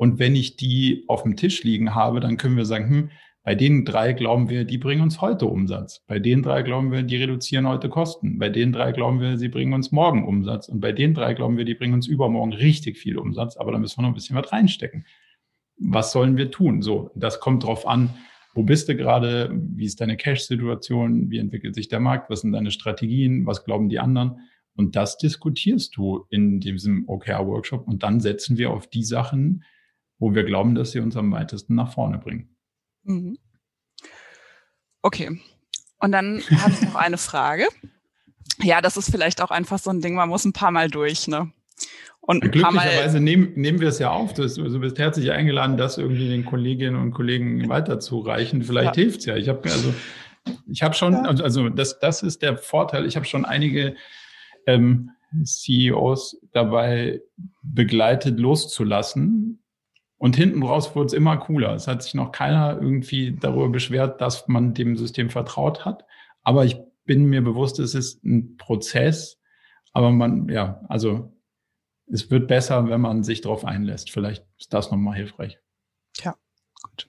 Und 0.00 0.18
wenn 0.18 0.34
ich 0.34 0.56
die 0.56 1.04
auf 1.08 1.24
dem 1.24 1.36
Tisch 1.36 1.62
liegen 1.62 1.94
habe, 1.94 2.20
dann 2.20 2.38
können 2.38 2.56
wir 2.56 2.64
sagen, 2.64 2.88
hm, 2.88 3.10
bei 3.42 3.54
den 3.54 3.84
drei 3.84 4.14
glauben 4.14 4.48
wir, 4.48 4.64
die 4.64 4.78
bringen 4.78 5.02
uns 5.02 5.20
heute 5.20 5.44
Umsatz. 5.44 6.02
Bei 6.06 6.18
den 6.18 6.42
drei 6.42 6.62
glauben 6.62 6.90
wir, 6.90 7.02
die 7.02 7.16
reduzieren 7.16 7.68
heute 7.68 7.90
Kosten. 7.90 8.38
Bei 8.38 8.48
den 8.48 8.72
drei 8.72 8.92
glauben 8.92 9.20
wir, 9.20 9.36
sie 9.36 9.50
bringen 9.50 9.74
uns 9.74 9.92
morgen 9.92 10.26
Umsatz. 10.26 10.70
Und 10.70 10.80
bei 10.80 10.92
den 10.92 11.12
drei 11.12 11.34
glauben 11.34 11.58
wir, 11.58 11.66
die 11.66 11.74
bringen 11.74 11.92
uns 11.92 12.06
übermorgen 12.06 12.54
richtig 12.54 12.96
viel 12.96 13.18
Umsatz. 13.18 13.58
Aber 13.58 13.72
da 13.72 13.78
müssen 13.78 13.98
wir 13.98 14.02
noch 14.04 14.08
ein 14.08 14.14
bisschen 14.14 14.36
was 14.36 14.50
reinstecken. 14.50 15.04
Was 15.76 16.12
sollen 16.12 16.38
wir 16.38 16.50
tun? 16.50 16.80
So, 16.80 17.10
das 17.14 17.38
kommt 17.38 17.64
drauf 17.64 17.86
an. 17.86 18.08
Wo 18.54 18.62
bist 18.62 18.88
du 18.88 18.96
gerade? 18.96 19.50
Wie 19.52 19.84
ist 19.84 20.00
deine 20.00 20.16
Cash-Situation? 20.16 21.30
Wie 21.30 21.40
entwickelt 21.40 21.74
sich 21.74 21.88
der 21.88 22.00
Markt? 22.00 22.30
Was 22.30 22.40
sind 22.40 22.52
deine 22.52 22.70
Strategien? 22.70 23.44
Was 23.44 23.66
glauben 23.66 23.90
die 23.90 23.98
anderen? 23.98 24.38
Und 24.76 24.96
das 24.96 25.18
diskutierst 25.18 25.94
du 25.94 26.24
in 26.30 26.58
diesem 26.58 27.06
OKR-Workshop. 27.06 27.86
Und 27.86 28.02
dann 28.02 28.20
setzen 28.20 28.56
wir 28.56 28.70
auf 28.70 28.86
die 28.86 29.04
Sachen, 29.04 29.62
wo 30.20 30.34
wir 30.34 30.44
glauben, 30.44 30.76
dass 30.76 30.92
sie 30.92 31.00
uns 31.00 31.16
am 31.16 31.32
weitesten 31.32 31.74
nach 31.74 31.92
vorne 31.92 32.18
bringen. 32.18 32.54
Mhm. 33.02 33.38
Okay. 35.02 35.40
Und 35.98 36.12
dann 36.12 36.40
habe 36.50 36.72
ich 36.72 36.82
noch 36.82 36.94
eine 36.94 37.18
Frage. 37.18 37.66
Ja, 38.62 38.80
das 38.80 38.96
ist 38.96 39.10
vielleicht 39.10 39.42
auch 39.42 39.50
einfach 39.50 39.78
so 39.78 39.90
ein 39.90 40.00
Ding, 40.00 40.14
man 40.14 40.28
muss 40.28 40.44
ein 40.44 40.52
paar 40.52 40.70
Mal 40.70 40.88
durch, 40.88 41.26
ne? 41.26 41.50
Und 42.20 42.42
Glücklicherweise 42.42 43.18
nehmen, 43.18 43.54
nehmen 43.54 43.80
wir 43.80 43.88
es 43.88 43.98
ja 43.98 44.10
auf. 44.10 44.34
Du, 44.34 44.46
du 44.46 44.78
bist 44.78 44.98
herzlich 44.98 45.30
eingeladen, 45.32 45.78
das 45.78 45.96
irgendwie 45.96 46.28
den 46.28 46.44
Kolleginnen 46.44 46.96
und 46.96 47.12
Kollegen 47.12 47.68
weiterzureichen. 47.68 48.62
Vielleicht 48.62 48.96
ja. 48.96 49.02
hilft 49.02 49.20
es 49.20 49.26
ja. 49.26 49.36
Ich 49.36 49.48
habe 49.48 49.62
also, 49.64 49.94
ich 50.68 50.82
habe 50.82 50.94
schon, 50.94 51.14
ja. 51.14 51.22
also 51.22 51.70
das, 51.70 51.98
das 51.98 52.22
ist 52.22 52.42
der 52.42 52.58
Vorteil. 52.58 53.06
Ich 53.06 53.16
habe 53.16 53.24
schon 53.24 53.46
einige 53.46 53.96
ähm, 54.66 55.10
CEOs 55.42 56.40
dabei 56.52 57.20
begleitet, 57.62 58.38
loszulassen, 58.38 59.59
und 60.20 60.36
hinten 60.36 60.62
raus 60.62 60.94
wurde 60.94 61.06
es 61.06 61.12
immer 61.14 61.38
cooler. 61.38 61.74
Es 61.74 61.88
hat 61.88 62.02
sich 62.02 62.12
noch 62.12 62.30
keiner 62.30 62.78
irgendwie 62.78 63.34
darüber 63.34 63.70
beschwert, 63.70 64.20
dass 64.20 64.48
man 64.48 64.74
dem 64.74 64.94
System 64.98 65.30
vertraut 65.30 65.86
hat. 65.86 66.04
Aber 66.42 66.66
ich 66.66 66.76
bin 67.06 67.24
mir 67.24 67.42
bewusst, 67.42 67.78
es 67.78 67.94
ist 67.94 68.22
ein 68.22 68.58
Prozess. 68.58 69.40
Aber 69.94 70.10
man, 70.10 70.50
ja, 70.50 70.82
also 70.90 71.34
es 72.06 72.30
wird 72.30 72.48
besser, 72.48 72.86
wenn 72.90 73.00
man 73.00 73.24
sich 73.24 73.40
darauf 73.40 73.64
einlässt. 73.64 74.10
Vielleicht 74.10 74.44
ist 74.58 74.74
das 74.74 74.90
nochmal 74.90 75.16
hilfreich. 75.16 75.58
Ja, 76.18 76.36
gut. 76.82 77.08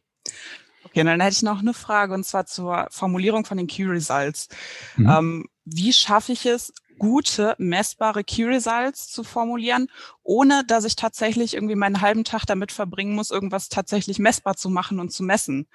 Okay, 0.86 1.04
dann 1.04 1.20
hätte 1.20 1.34
ich 1.34 1.44
noch 1.44 1.60
eine 1.60 1.74
Frage 1.74 2.14
und 2.14 2.26
zwar 2.26 2.46
zur 2.46 2.88
Formulierung 2.92 3.44
von 3.44 3.58
den 3.58 3.68
Key 3.68 3.84
Results. 3.84 4.48
Mhm. 4.96 5.10
Ähm, 5.10 5.50
wie 5.66 5.92
schaffe 5.92 6.32
ich 6.32 6.46
es, 6.46 6.74
gute, 7.02 7.56
messbare 7.58 8.24
Key 8.24 8.44
Results 8.44 9.08
zu 9.08 9.24
formulieren, 9.24 9.88
ohne 10.22 10.64
dass 10.68 10.86
ich 10.86 10.96
tatsächlich 10.96 11.56
irgendwie 11.56 11.74
meinen 11.74 12.02
halben 12.02 12.24
Tag 12.24 12.46
damit 12.46 12.72
verbringen 12.72 13.16
muss, 13.16 13.32
irgendwas 13.32 13.70
tatsächlich 13.70 14.20
messbar 14.20 14.56
zu 14.56 14.70
machen 14.70 15.00
und 15.00 15.12
zu 15.12 15.24
messen. 15.24 15.68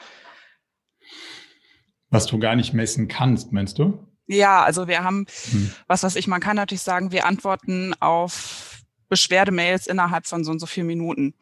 Was 2.10 2.26
du 2.26 2.38
gar 2.38 2.54
nicht 2.54 2.74
messen 2.74 3.08
kannst, 3.08 3.50
meinst 3.50 3.80
du? 3.80 4.06
Ja, 4.28 4.62
also 4.62 4.86
wir 4.86 5.02
haben, 5.02 5.26
hm. 5.50 5.72
was 5.88 6.04
weiß 6.04 6.14
ich, 6.14 6.28
man 6.28 6.40
kann 6.40 6.54
natürlich 6.54 6.82
sagen, 6.82 7.10
wir 7.10 7.26
antworten 7.26 7.92
auf 7.98 8.82
Beschwerdemails 9.08 9.88
innerhalb 9.88 10.28
von 10.28 10.44
so 10.44 10.52
und 10.52 10.60
so 10.60 10.66
vier 10.66 10.84
Minuten. 10.84 11.34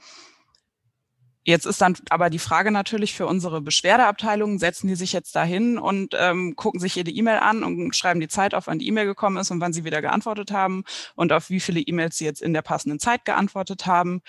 Jetzt 1.47 1.67
ist 1.67 1.83
dann 1.83 1.95
aber 2.09 2.31
die 2.31 2.39
Frage 2.39 2.71
natürlich 2.71 3.13
für 3.15 3.27
unsere 3.27 3.61
Beschwerdeabteilung, 3.61 4.59
setzen 4.59 4.89
die 4.89 4.95
sich 4.95 5.13
jetzt 5.13 5.37
dahin 5.37 5.77
und 5.77 6.15
ähm, 6.19 6.57
gucken 6.57 6.81
sich 6.81 6.95
jede 6.95 7.11
E-Mail 7.11 7.39
an 7.39 7.63
und 7.63 7.95
schreiben 7.95 8.21
die 8.21 8.29
Zeit 8.29 8.55
auf, 8.55 8.67
wann 8.67 8.79
die 8.79 8.89
E-Mail 8.89 9.05
gekommen 9.05 9.37
ist 9.37 9.51
und 9.51 9.61
wann 9.61 9.75
sie 9.75 9.85
wieder 9.85 10.01
geantwortet 10.01 10.53
haben 10.53 10.85
und 11.17 11.33
auf 11.33 11.51
wie 11.51 11.61
viele 11.61 11.81
E-Mails 11.81 12.17
sie 12.17 12.25
jetzt 12.25 12.41
in 12.41 12.55
der 12.55 12.63
passenden 12.63 12.99
Zeit 12.99 13.27
geantwortet 13.27 13.85
haben. 13.85 14.23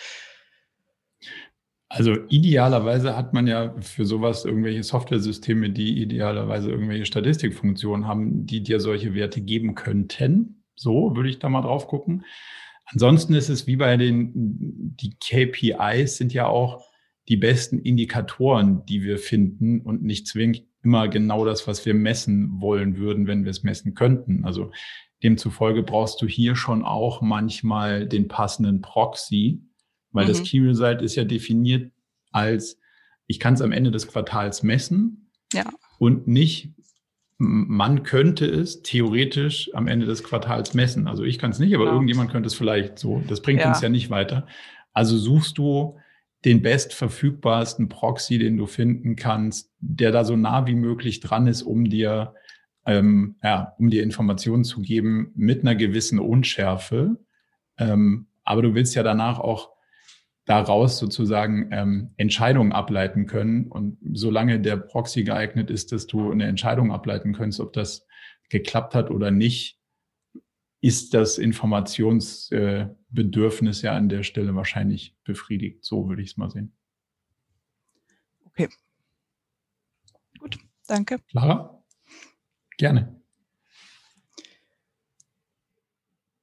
Also 1.87 2.17
idealerweise 2.27 3.15
hat 3.15 3.33
man 3.33 3.47
ja 3.47 3.73
für 3.79 4.05
sowas 4.05 4.43
irgendwelche 4.43 4.83
Softwaresysteme, 4.83 5.69
die 5.69 6.01
idealerweise 6.01 6.69
irgendwelche 6.69 7.05
Statistikfunktionen 7.05 8.07
haben, 8.07 8.45
die 8.45 8.61
dir 8.61 8.81
solche 8.81 9.13
Werte 9.13 9.39
geben 9.39 9.75
könnten. 9.75 10.63
So 10.75 11.15
würde 11.15 11.29
ich 11.29 11.39
da 11.39 11.47
mal 11.47 11.61
drauf 11.61 11.87
gucken. 11.87 12.25
Ansonsten 12.87 13.33
ist 13.35 13.47
es 13.47 13.67
wie 13.67 13.77
bei 13.77 13.95
den, 13.95 14.31
die 14.99 15.15
KPIs 15.17 16.17
sind 16.17 16.33
ja 16.33 16.47
auch 16.47 16.94
die 17.27 17.37
besten 17.37 17.79
Indikatoren, 17.79 18.85
die 18.85 19.01
wir 19.01 19.17
finden 19.17 19.81
und 19.81 20.03
nicht 20.03 20.27
zwingend 20.27 20.63
immer 20.83 21.07
genau 21.07 21.45
das, 21.45 21.67
was 21.67 21.85
wir 21.85 21.95
messen 21.95 22.61
wollen 22.61 22.97
würden, 22.97 23.25
wenn 23.25 23.43
wir 23.43 23.49
es 23.49 23.63
messen 23.63 23.95
könnten. 23.95 24.45
Also 24.45 24.71
demzufolge 25.23 25.81
brauchst 25.81 26.21
du 26.21 26.27
hier 26.27 26.55
schon 26.55 26.83
auch 26.83 27.21
manchmal 27.21 28.07
den 28.07 28.27
passenden 28.27 28.81
Proxy, 28.81 29.63
weil 30.11 30.25
mhm. 30.25 30.29
das 30.29 30.43
Key 30.43 30.59
Result 30.59 31.01
ist 31.01 31.15
ja 31.15 31.23
definiert 31.23 31.91
als, 32.31 32.79
ich 33.25 33.39
kann 33.39 33.55
es 33.55 33.61
am 33.61 33.71
Ende 33.71 33.89
des 33.89 34.07
Quartals 34.07 34.61
messen 34.61 35.31
ja. 35.51 35.65
und 35.97 36.27
nicht, 36.27 36.73
man 37.37 38.03
könnte 38.03 38.45
es 38.45 38.83
theoretisch 38.83 39.71
am 39.73 39.87
Ende 39.87 40.05
des 40.05 40.23
Quartals 40.23 40.73
messen. 40.73 41.07
Also 41.07 41.23
ich 41.23 41.39
kann 41.39 41.51
es 41.51 41.59
nicht, 41.59 41.73
aber 41.73 41.85
genau. 41.85 41.95
irgendjemand 41.95 42.31
könnte 42.31 42.47
es 42.47 42.53
vielleicht 42.53 42.99
so. 42.99 43.21
Das 43.27 43.41
bringt 43.41 43.61
ja. 43.61 43.69
uns 43.69 43.81
ja 43.81 43.89
nicht 43.89 44.09
weiter. 44.09 44.47
Also 44.93 45.17
suchst 45.17 45.57
du 45.57 45.97
den 46.45 46.61
bestverfügbarsten 46.61 47.89
Proxy, 47.89 48.37
den 48.37 48.55
du 48.55 48.67
finden 48.67 49.15
kannst, 49.15 49.71
der 49.79 50.11
da 50.11 50.23
so 50.23 50.35
nah 50.35 50.67
wie 50.67 50.75
möglich 50.75 51.19
dran 51.19 51.47
ist, 51.47 51.63
um 51.63 51.89
dir, 51.89 52.35
ähm, 52.85 53.35
ja, 53.43 53.73
um 53.79 53.89
dir 53.89 54.03
Informationen 54.03 54.63
zu 54.63 54.81
geben 54.81 55.31
mit 55.35 55.61
einer 55.61 55.75
gewissen 55.75 56.19
Unschärfe. 56.19 57.17
Ähm, 57.77 58.27
aber 58.43 58.61
du 58.61 58.75
willst 58.75 58.93
ja 58.93 59.01
danach 59.01 59.39
auch 59.39 59.71
daraus 60.45 60.99
sozusagen 60.99 61.69
ähm, 61.71 62.11
Entscheidungen 62.17 62.71
ableiten 62.71 63.25
können. 63.25 63.65
Und 63.67 63.97
solange 64.13 64.59
der 64.59 64.77
Proxy 64.77 65.23
geeignet 65.23 65.71
ist, 65.71 65.91
dass 65.91 66.05
du 66.05 66.31
eine 66.31 66.45
Entscheidung 66.45 66.91
ableiten 66.91 67.33
kannst, 67.33 67.59
ob 67.59 67.73
das 67.73 68.05
geklappt 68.49 68.93
hat 68.93 69.09
oder 69.09 69.31
nicht, 69.31 69.79
ist 70.81 71.13
das 71.13 71.37
Informationsbedürfnis 71.37 73.81
ja 73.81 73.93
an 73.93 74.09
der 74.09 74.23
Stelle 74.23 74.55
wahrscheinlich 74.55 75.15
befriedigt. 75.23 75.83
So 75.83 76.09
würde 76.09 76.21
ich 76.21 76.31
es 76.31 76.37
mal 76.37 76.49
sehen. 76.49 76.75
Okay. 78.45 78.69
Gut, 80.39 80.57
danke. 80.87 81.19
Clara? 81.29 81.83
Gerne. 82.77 83.21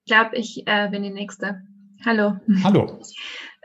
Ich 0.04 0.12
glaube, 0.12 0.36
ich 0.36 0.66
äh, 0.66 0.88
bin 0.90 1.04
die 1.04 1.10
Nächste. 1.10 1.62
Hallo. 2.04 2.36
Hallo. 2.64 3.00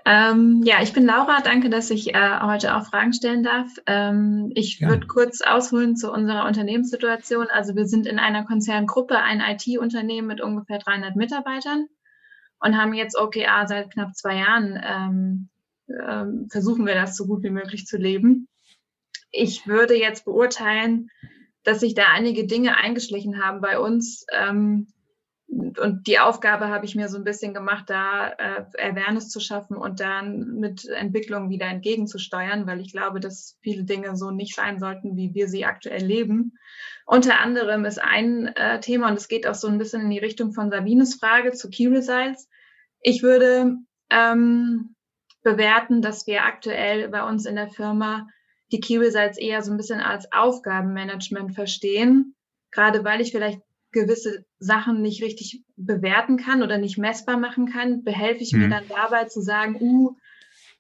Ähm, 0.10 0.62
ja, 0.64 0.82
ich 0.82 0.94
bin 0.94 1.06
Laura. 1.06 1.42
Danke, 1.42 1.70
dass 1.70 1.90
ich 1.90 2.16
äh, 2.16 2.40
heute 2.40 2.78
auch 2.78 2.86
Fragen 2.86 3.12
stellen 3.12 3.44
darf. 3.44 3.70
Ähm, 3.88 4.54
ich 4.56 4.80
ja. 4.80 4.88
würde 4.88 5.06
kurz 5.06 5.42
ausholen 5.42 5.98
zu 5.98 6.10
unserer 6.14 6.46
Unternehmenssituation. 6.46 7.48
Also 7.50 7.76
wir 7.76 7.88
sind 7.88 8.08
in 8.08 8.18
einer 8.18 8.46
Konzerngruppe, 8.46 9.18
ein 9.18 9.42
IT-Unternehmen 9.42 10.30
mit 10.30 10.40
ungefähr 10.40 10.80
300 10.80 11.18
Mitarbeitern 11.18 11.88
und 12.62 12.78
haben 12.78 12.94
jetzt 12.94 13.20
OKR 13.20 13.68
seit 13.68 13.92
knapp 13.92 14.16
zwei 14.16 14.38
Jahren. 14.38 14.82
Ähm, 14.82 15.50
ähm, 15.90 16.48
versuchen 16.50 16.86
wir 16.86 16.96
das 16.96 17.18
so 17.18 17.26
gut 17.26 17.44
wie 17.44 17.50
möglich 17.50 17.86
zu 17.86 17.98
leben. 17.98 18.48
Ich 19.30 19.68
würde 19.68 20.00
jetzt 20.00 20.24
beurteilen, 20.24 21.10
dass 21.64 21.82
sich 21.82 21.96
da 21.96 22.04
einige 22.14 22.48
Dinge 22.48 22.78
eingeschlichen 22.78 23.44
haben 23.44 23.60
bei 23.60 23.78
uns, 23.78 24.26
ähm, 24.32 24.88
und 25.48 26.08
die 26.08 26.20
Aufgabe 26.20 26.68
habe 26.68 26.86
ich 26.86 26.96
mir 26.96 27.08
so 27.08 27.18
ein 27.18 27.24
bisschen 27.24 27.54
gemacht, 27.54 27.86
da 27.88 28.30
äh, 28.30 28.66
Awareness 28.80 29.30
zu 29.30 29.40
schaffen 29.40 29.78
und 29.78 30.02
dann 30.02 30.60
mit 30.60 30.86
Entwicklung 30.86 31.50
wieder 31.50 31.68
entgegenzusteuern, 31.68 32.68
weil 32.68 32.82
ich 32.82 32.92
glaube, 32.92 33.22
dass 33.22 33.58
viele 33.62 33.84
Dinge 33.84 34.18
so 34.18 34.32
nicht 34.32 34.56
sein 34.56 34.80
sollten, 34.80 35.16
wie 35.16 35.34
wir 35.34 35.48
sie 35.48 35.66
aktuell 35.66 36.04
leben. 36.04 36.58
Unter 37.06 37.40
anderem 37.40 37.86
ist 37.86 38.02
ein 38.02 38.48
äh, 38.48 38.82
Thema, 38.82 39.10
und 39.10 39.18
es 39.18 39.30
geht 39.30 39.48
auch 39.48 39.56
so 39.56 39.68
ein 39.68 39.78
bisschen 39.78 40.02
in 40.02 40.10
die 40.10 40.20
Richtung 40.20 40.52
von 40.52 40.70
Sabines 40.70 41.16
Frage 41.16 41.54
zu 41.54 41.70
Key 41.70 41.88
Results. 41.88 42.50
Ich 43.00 43.24
würde 43.24 43.78
ähm, 44.10 44.96
bewerten, 45.44 46.02
dass 46.02 46.28
wir 46.28 46.44
aktuell 46.44 47.08
bei 47.08 47.24
uns 47.24 47.46
in 47.46 47.56
der 47.56 47.70
Firma 47.70 48.28
die 48.74 48.82
Key 48.82 48.98
Results 48.98 49.38
eher 49.38 49.62
so 49.62 49.72
ein 49.72 49.78
bisschen 49.78 50.02
als 50.02 50.30
Aufgabenmanagement 50.34 51.56
verstehen, 51.56 52.36
gerade 52.72 53.06
weil 53.06 53.22
ich 53.22 53.32
vielleicht 53.32 53.62
gewisse 53.92 54.46
Sachen 54.60 55.02
nicht 55.02 55.24
richtig 55.24 55.64
bewerten 55.76 56.38
kann 56.38 56.62
oder 56.62 56.78
nicht 56.78 56.98
messbar 56.98 57.38
machen 57.38 57.72
kann, 57.72 58.04
behelfe 58.04 58.44
ich 58.44 58.54
mhm. 58.54 58.60
mir 58.62 58.70
dann 58.70 58.88
dabei 58.88 59.26
zu 59.26 59.42
sagen, 59.42 59.78
uh, 59.80 60.16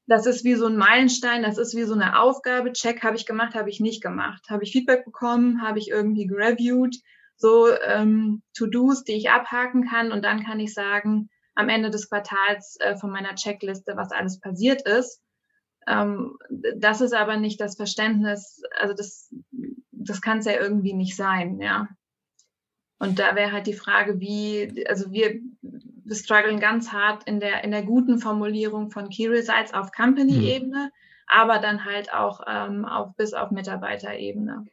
das 0.07 0.25
ist 0.25 0.45
wie 0.45 0.55
so 0.55 0.67
ein 0.67 0.77
Meilenstein, 0.77 1.43
das 1.43 1.57
ist 1.57 1.75
wie 1.75 1.83
so 1.83 1.93
eine 1.93 2.19
Aufgabe, 2.19 2.71
Check 2.71 3.03
habe 3.03 3.17
ich 3.17 3.25
gemacht, 3.25 3.55
habe 3.55 3.69
ich 3.69 3.79
nicht 3.79 4.01
gemacht, 4.01 4.45
habe 4.49 4.63
ich 4.63 4.71
Feedback 4.71 5.03
bekommen, 5.03 5.61
habe 5.61 5.79
ich 5.79 5.89
irgendwie 5.89 6.25
gereviewt, 6.25 6.95
so 7.35 7.67
ähm, 7.85 8.41
To-Dos, 8.57 9.03
die 9.03 9.13
ich 9.13 9.29
abhaken 9.29 9.87
kann 9.87 10.11
und 10.11 10.23
dann 10.23 10.43
kann 10.43 10.59
ich 10.59 10.73
sagen, 10.73 11.29
am 11.55 11.69
Ende 11.69 11.89
des 11.89 12.09
Quartals 12.09 12.77
äh, 12.79 12.95
von 12.95 13.11
meiner 13.11 13.35
Checkliste, 13.35 13.95
was 13.95 14.11
alles 14.11 14.39
passiert 14.39 14.87
ist. 14.87 15.21
Ähm, 15.87 16.37
das 16.75 17.01
ist 17.01 17.13
aber 17.13 17.37
nicht 17.37 17.59
das 17.59 17.75
Verständnis, 17.75 18.61
also 18.79 18.93
das, 18.93 19.33
das 19.91 20.21
kann 20.21 20.39
es 20.39 20.45
ja 20.45 20.53
irgendwie 20.53 20.93
nicht 20.93 21.15
sein, 21.15 21.59
ja. 21.59 21.87
Und 22.99 23.19
da 23.19 23.35
wäre 23.35 23.51
halt 23.51 23.67
die 23.67 23.73
Frage, 23.73 24.19
wie, 24.19 24.85
also 24.87 25.11
wir, 25.11 25.39
wir 25.61 26.15
strugglen 26.15 26.59
ganz 26.59 26.91
hart 26.91 27.23
in 27.25 27.39
der, 27.39 27.63
in 27.63 27.71
der 27.71 27.83
guten 27.83 28.19
Formulierung 28.19 28.89
von 28.89 29.09
Key 29.09 29.27
Results 29.27 29.73
auf 29.73 29.91
Company-Ebene, 29.91 30.85
mhm. 30.85 30.91
aber 31.27 31.59
dann 31.59 31.85
halt 31.85 32.11
auch 32.13 32.41
ähm, 32.47 32.85
auf, 32.85 33.15
bis 33.15 33.33
auf 33.33 33.51
Mitarbeiterebene. 33.51 34.65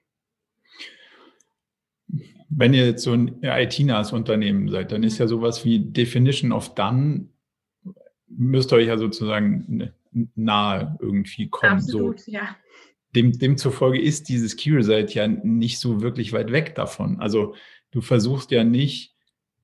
Wenn 2.48 2.72
ihr 2.72 2.86
jetzt 2.86 3.02
so 3.02 3.12
ein 3.12 3.42
IT-nahes 3.42 4.12
Unternehmen 4.12 4.68
seid, 4.68 4.92
dann 4.92 5.02
ist 5.02 5.18
ja 5.18 5.26
sowas 5.26 5.64
wie 5.64 5.80
Definition 5.80 6.52
of 6.52 6.74
Done, 6.74 7.28
müsst 8.28 8.72
ihr 8.72 8.76
euch 8.76 8.86
ja 8.86 8.96
sozusagen 8.96 9.92
nahe 10.34 10.96
irgendwie 11.00 11.48
kommen. 11.48 11.74
Absolut, 11.74 12.20
so. 12.20 12.30
ja. 12.30 12.56
Dem, 13.14 13.38
demzufolge 13.38 14.00
ist 14.00 14.28
dieses 14.28 14.56
Key 14.56 14.70
Result 14.70 15.14
ja 15.14 15.28
nicht 15.28 15.78
so 15.78 16.00
wirklich 16.00 16.32
weit 16.32 16.52
weg 16.52 16.74
davon. 16.74 17.20
Also 17.20 17.54
Du 17.94 18.00
versuchst 18.00 18.50
ja 18.50 18.64
nicht, 18.64 19.14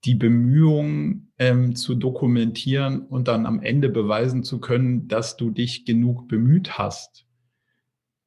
die 0.05 0.15
Bemühungen 0.15 1.33
ähm, 1.37 1.75
zu 1.75 1.97
dokumentieren 1.97 3.01
und 3.01 3.27
dann 3.27 3.45
am 3.45 3.61
Ende 3.61 3.89
beweisen 3.89 4.45
zu 4.45 4.61
können, 4.61 5.09
dass 5.09 5.37
du 5.37 5.51
dich 5.51 5.85
genug 5.85 6.29
bemüht 6.29 6.79
hast, 6.79 7.27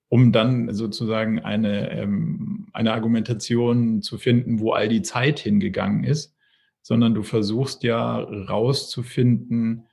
um 0.09 0.33
dann 0.33 0.73
sozusagen 0.73 1.39
eine, 1.39 1.89
ähm, 1.91 2.67
eine 2.73 2.91
Argumentation 2.91 4.01
zu 4.01 4.17
finden, 4.17 4.59
wo 4.59 4.73
all 4.73 4.89
die 4.89 5.03
Zeit 5.03 5.39
hingegangen 5.39 6.03
ist, 6.03 6.35
sondern 6.81 7.15
du 7.15 7.23
versuchst 7.23 7.83
ja 7.83 8.17
rauszufinden, 8.17 9.85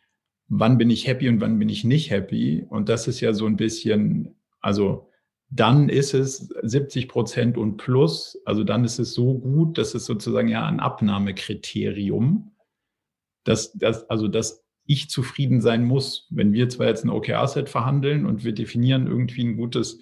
wann 0.49 0.77
bin 0.77 0.90
ich 0.90 1.07
happy 1.07 1.29
und 1.29 1.40
wann 1.40 1.61
bin 1.61 1.68
ich 1.68 1.85
nicht 1.85 2.11
happy. 2.11 2.66
Und 2.68 2.88
das 2.88 3.07
ist 3.07 3.20
ja 3.20 3.33
so 3.33 3.46
ein 3.46 3.57
bisschen, 3.57 4.35
also 4.61 5.09
dann 5.51 5.89
ist 5.89 6.15
es 6.15 6.49
70 6.63 7.09
Prozent 7.09 7.59
und 7.59 7.77
plus. 7.77 8.41
Also 8.45 8.63
dann 8.63 8.85
ist 8.85 9.01
es 9.01 9.15
so 9.15 9.35
gut, 9.35 9.79
dass 9.79 9.95
es 9.95 10.05
sozusagen 10.05 10.49
ja 10.49 10.65
ein 10.65 10.79
Abnahmekriterium, 10.79 12.53
dass, 13.45 13.73
dass, 13.73 14.09
also 14.09 14.29
dass 14.29 14.65
ich 14.87 15.11
zufrieden 15.11 15.61
sein 15.61 15.85
muss. 15.85 16.29
Wenn 16.31 16.53
wir 16.53 16.69
zwar 16.69 16.87
jetzt 16.87 17.05
ein 17.05 17.11
OKR-Set 17.11 17.69
verhandeln 17.69 18.27
und 18.27 18.45
wir 18.45 18.53
definieren 18.53 19.09
irgendwie 19.09 19.43
ein 19.43 19.57
gutes, 19.57 20.01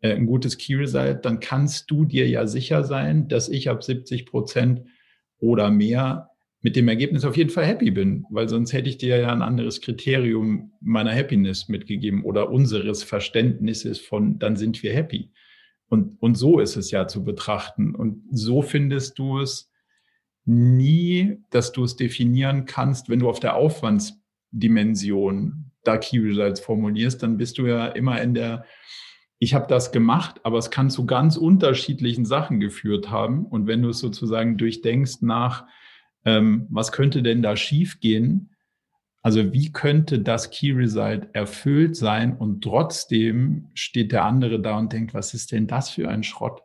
äh, 0.00 0.14
ein 0.14 0.26
gutes 0.26 0.56
Key 0.56 0.76
Result, 0.76 1.26
dann 1.26 1.40
kannst 1.40 1.90
du 1.90 2.06
dir 2.06 2.26
ja 2.28 2.46
sicher 2.46 2.82
sein, 2.82 3.28
dass 3.28 3.50
ich 3.50 3.68
ab 3.68 3.84
70 3.84 4.24
Prozent 4.24 4.82
oder 5.38 5.70
mehr 5.70 6.30
mit 6.66 6.74
dem 6.74 6.88
Ergebnis 6.88 7.24
auf 7.24 7.36
jeden 7.36 7.50
Fall 7.50 7.64
happy 7.64 7.92
bin, 7.92 8.26
weil 8.28 8.48
sonst 8.48 8.72
hätte 8.72 8.88
ich 8.88 8.98
dir 8.98 9.18
ja 9.18 9.30
ein 9.30 9.40
anderes 9.40 9.80
Kriterium 9.80 10.72
meiner 10.80 11.14
Happiness 11.14 11.68
mitgegeben 11.68 12.24
oder 12.24 12.50
unseres 12.50 13.04
Verständnisses 13.04 14.00
von, 14.00 14.40
dann 14.40 14.56
sind 14.56 14.82
wir 14.82 14.92
happy. 14.92 15.30
Und, 15.88 16.20
und 16.20 16.34
so 16.34 16.58
ist 16.58 16.74
es 16.74 16.90
ja 16.90 17.06
zu 17.06 17.22
betrachten. 17.22 17.94
Und 17.94 18.24
so 18.32 18.62
findest 18.62 19.16
du 19.20 19.38
es 19.38 19.70
nie, 20.44 21.38
dass 21.50 21.70
du 21.70 21.84
es 21.84 21.94
definieren 21.94 22.64
kannst, 22.64 23.08
wenn 23.08 23.20
du 23.20 23.28
auf 23.28 23.38
der 23.38 23.54
Aufwandsdimension 23.54 25.70
da 25.84 25.98
Key 25.98 26.18
Results 26.18 26.58
formulierst, 26.58 27.22
dann 27.22 27.36
bist 27.36 27.58
du 27.58 27.66
ja 27.66 27.86
immer 27.86 28.20
in 28.20 28.34
der, 28.34 28.64
ich 29.38 29.54
habe 29.54 29.68
das 29.68 29.92
gemacht, 29.92 30.40
aber 30.42 30.58
es 30.58 30.72
kann 30.72 30.90
zu 30.90 31.06
ganz 31.06 31.36
unterschiedlichen 31.36 32.24
Sachen 32.24 32.58
geführt 32.58 33.08
haben. 33.08 33.46
Und 33.46 33.68
wenn 33.68 33.82
du 33.82 33.90
es 33.90 34.00
sozusagen 34.00 34.58
durchdenkst 34.58 35.22
nach, 35.22 35.64
ähm, 36.26 36.66
was 36.68 36.92
könnte 36.92 37.22
denn 37.22 37.40
da 37.40 37.56
schiefgehen? 37.56 38.50
Also 39.22 39.52
wie 39.52 39.72
könnte 39.72 40.18
das 40.18 40.50
Key 40.50 40.72
Result 40.72 41.28
erfüllt 41.32 41.96
sein 41.96 42.36
und 42.36 42.62
trotzdem 42.62 43.70
steht 43.74 44.12
der 44.12 44.24
andere 44.24 44.60
da 44.60 44.78
und 44.78 44.92
denkt, 44.92 45.14
was 45.14 45.34
ist 45.34 45.52
denn 45.52 45.66
das 45.66 45.88
für 45.88 46.08
ein 46.08 46.22
Schrott? 46.22 46.60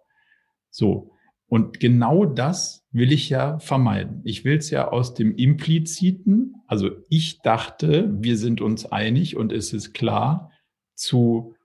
So. 0.69 1.11
Und 1.47 1.79
genau 1.79 2.25
das 2.25 2.85
will 2.91 3.11
ich 3.11 3.29
ja 3.29 3.59
vermeiden. 3.59 4.21
Ich 4.23 4.45
will 4.45 4.57
es 4.57 4.69
ja 4.69 4.87
aus 4.87 5.13
dem 5.13 5.35
Impliziten, 5.35 6.55
also 6.67 6.91
ich 7.09 7.41
dachte, 7.41 8.09
wir 8.19 8.37
sind 8.37 8.61
uns 8.61 8.85
einig 8.85 9.35
und 9.35 9.51
es 9.51 9.73
ist 9.73 9.93
klar, 9.93 10.51
zu 10.95 11.55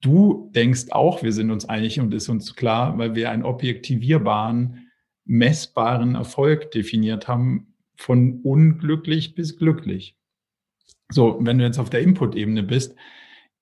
du 0.00 0.50
denkst 0.54 0.86
auch, 0.90 1.22
wir 1.22 1.32
sind 1.32 1.50
uns 1.50 1.68
einig 1.68 1.98
und 1.98 2.12
ist 2.12 2.28
uns 2.28 2.54
klar, 2.54 2.98
weil 2.98 3.14
wir 3.14 3.30
einen 3.30 3.44
objektivierbaren, 3.44 4.81
messbaren 5.24 6.14
Erfolg 6.14 6.70
definiert 6.70 7.28
haben, 7.28 7.74
von 7.96 8.40
unglücklich 8.42 9.34
bis 9.34 9.56
glücklich. 9.56 10.16
So, 11.10 11.38
wenn 11.40 11.58
du 11.58 11.64
jetzt 11.64 11.78
auf 11.78 11.90
der 11.90 12.00
Input-Ebene 12.00 12.62
bist, 12.62 12.96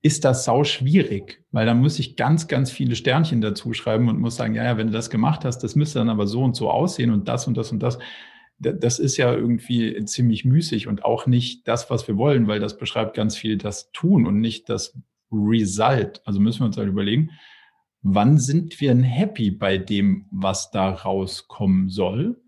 ist 0.03 0.25
das 0.25 0.45
sau 0.45 0.65
schwierig, 0.65 1.45
weil 1.51 1.67
da 1.67 1.75
muss 1.75 1.99
ich 1.99 2.17
ganz, 2.17 2.49
ganz 2.49 2.71
viele 2.71 2.97
Sternchen 2.97 3.41
dazu 3.41 3.75
schreiben 3.75 4.09
und 4.09 4.19
muss 4.19 4.37
sagen, 4.37 4.55
ja, 4.55 4.65
ja, 4.65 4.79
wenn 4.79 4.87
du 4.87 4.93
das 4.93 5.11
gemacht 5.11 5.45
hast, 5.45 5.59
das 5.59 5.77
müsste 5.77 5.99
dann 5.99 6.09
aber 6.09 6.27
so 6.27 6.43
und 6.43 6.57
so 6.57 6.71
aussehen 6.71 7.11
und 7.11 7.29
das 7.29 7.47
und 7.47 7.57
das 7.57 7.71
und 7.71 7.83
das. 7.83 7.99
Das 8.59 8.99
ist 8.99 9.17
ja 9.17 9.33
irgendwie 9.33 10.05
ziemlich 10.05 10.45
müßig 10.45 10.87
und 10.87 11.05
auch 11.05 11.27
nicht 11.27 11.67
das, 11.67 11.91
was 11.91 12.07
wir 12.09 12.17
wollen, 12.17 12.47
weil 12.47 12.61
das 12.61 12.77
beschreibt 12.77 13.15
ganz 13.15 13.37
viel 13.37 13.57
das 13.57 13.91
Tun 13.93 14.27
und 14.27 14.41
nicht 14.41 14.69
das 14.69 14.99
Result. 15.33 16.21
Also 16.25 16.41
müssen 16.41 16.61
wir 16.61 16.67
uns 16.67 16.77
halt 16.77 16.89
überlegen, 16.89 17.31
wann 18.03 18.39
sind 18.39 18.81
wir 18.81 18.95
denn 18.95 19.03
happy 19.03 19.51
bei 19.51 19.79
dem, 19.79 20.27
was 20.31 20.71
da 20.71 20.91
rauskommen 20.91 21.89
soll? 21.89 22.41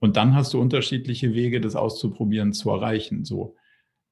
Und 0.00 0.16
dann 0.16 0.34
hast 0.34 0.54
du 0.54 0.60
unterschiedliche 0.60 1.34
Wege, 1.34 1.60
das 1.60 1.76
auszuprobieren, 1.76 2.52
zu 2.52 2.70
erreichen. 2.70 3.24
So. 3.24 3.56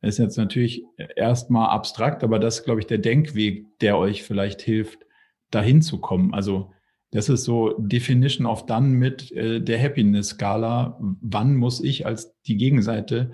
Das 0.01 0.15
ist 0.15 0.19
jetzt 0.19 0.37
natürlich 0.37 0.85
erstmal 1.17 1.71
abstrakt, 1.71 2.25
aber 2.25 2.39
das 2.39 2.59
ist, 2.59 2.65
glaube 2.65 2.81
ich, 2.81 2.87
der 2.87 2.99
Denkweg, 2.99 3.79
der 3.81 3.97
euch 3.99 4.23
vielleicht 4.23 4.63
hilft, 4.63 5.07
dahin 5.51 5.83
zu 5.83 5.99
kommen. 6.01 6.35
Also 6.35 6.73
das 7.13 7.29
ist 7.29 7.45
so 7.45 7.75
Definition 7.79 8.47
of 8.47 8.67
Done 8.67 8.89
mit 8.89 9.31
äh, 9.33 9.61
der 9.61 9.81
Happiness-Skala. 9.83 10.99
Wann 11.01 11.55
muss 11.55 11.83
ich 11.83 12.05
als 12.05 12.37
die 12.43 12.57
Gegenseite, 12.57 13.33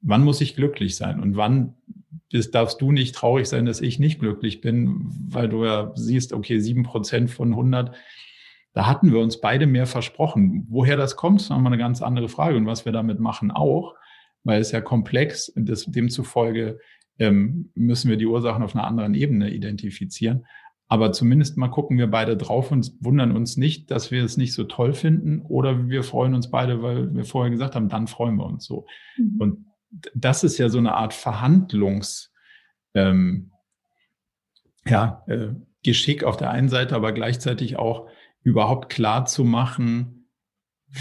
wann 0.00 0.24
muss 0.24 0.40
ich 0.40 0.56
glücklich 0.56 0.96
sein 0.96 1.20
und 1.20 1.36
wann 1.36 1.76
das 2.32 2.50
darfst 2.50 2.80
du 2.80 2.92
nicht 2.92 3.14
traurig 3.14 3.48
sein, 3.48 3.66
dass 3.66 3.80
ich 3.80 3.98
nicht 3.98 4.20
glücklich 4.20 4.60
bin, 4.60 5.12
weil 5.28 5.48
du 5.48 5.64
ja 5.64 5.92
siehst, 5.94 6.32
okay, 6.32 6.58
sieben 6.58 6.82
Prozent 6.82 7.30
von 7.30 7.50
100, 7.50 7.94
da 8.72 8.86
hatten 8.86 9.12
wir 9.12 9.20
uns 9.20 9.40
beide 9.40 9.66
mehr 9.66 9.86
versprochen. 9.86 10.66
Woher 10.68 10.96
das 10.96 11.16
kommt, 11.16 11.40
ist 11.40 11.50
nochmal 11.50 11.72
eine 11.72 11.82
ganz 11.82 12.02
andere 12.02 12.28
Frage 12.28 12.56
und 12.56 12.66
was 12.66 12.84
wir 12.84 12.92
damit 12.92 13.20
machen 13.20 13.50
auch 13.50 13.94
weil 14.44 14.60
es 14.60 14.72
ja 14.72 14.80
komplex 14.80 15.48
ist. 15.48 15.94
Demzufolge 15.94 16.78
ähm, 17.18 17.70
müssen 17.74 18.08
wir 18.08 18.16
die 18.16 18.26
Ursachen 18.26 18.62
auf 18.62 18.74
einer 18.74 18.86
anderen 18.86 19.14
Ebene 19.14 19.50
identifizieren. 19.50 20.46
Aber 20.88 21.12
zumindest 21.12 21.56
mal 21.56 21.68
gucken 21.68 21.98
wir 21.98 22.08
beide 22.08 22.36
drauf 22.36 22.72
und 22.72 22.92
wundern 23.00 23.36
uns 23.36 23.56
nicht, 23.56 23.90
dass 23.92 24.10
wir 24.10 24.24
es 24.24 24.36
nicht 24.36 24.54
so 24.54 24.64
toll 24.64 24.92
finden 24.92 25.40
oder 25.42 25.88
wir 25.88 26.02
freuen 26.02 26.34
uns 26.34 26.50
beide, 26.50 26.82
weil 26.82 27.14
wir 27.14 27.24
vorher 27.24 27.50
gesagt 27.50 27.76
haben, 27.76 27.88
dann 27.88 28.08
freuen 28.08 28.36
wir 28.36 28.46
uns 28.46 28.64
so. 28.64 28.86
Mhm. 29.16 29.36
Und 29.40 29.66
das 30.14 30.44
ist 30.44 30.58
ja 30.58 30.68
so 30.68 30.78
eine 30.78 30.94
Art 30.94 31.14
Verhandlungs, 31.14 32.32
ähm, 32.94 33.50
ja, 34.86 35.22
äh, 35.26 35.48
Geschick 35.82 36.24
auf 36.24 36.36
der 36.36 36.50
einen 36.50 36.68
Seite, 36.68 36.94
aber 36.94 37.12
gleichzeitig 37.12 37.78
auch 37.78 38.08
überhaupt 38.42 38.90
klar 38.90 39.26
zu 39.26 39.44
machen, 39.44 40.28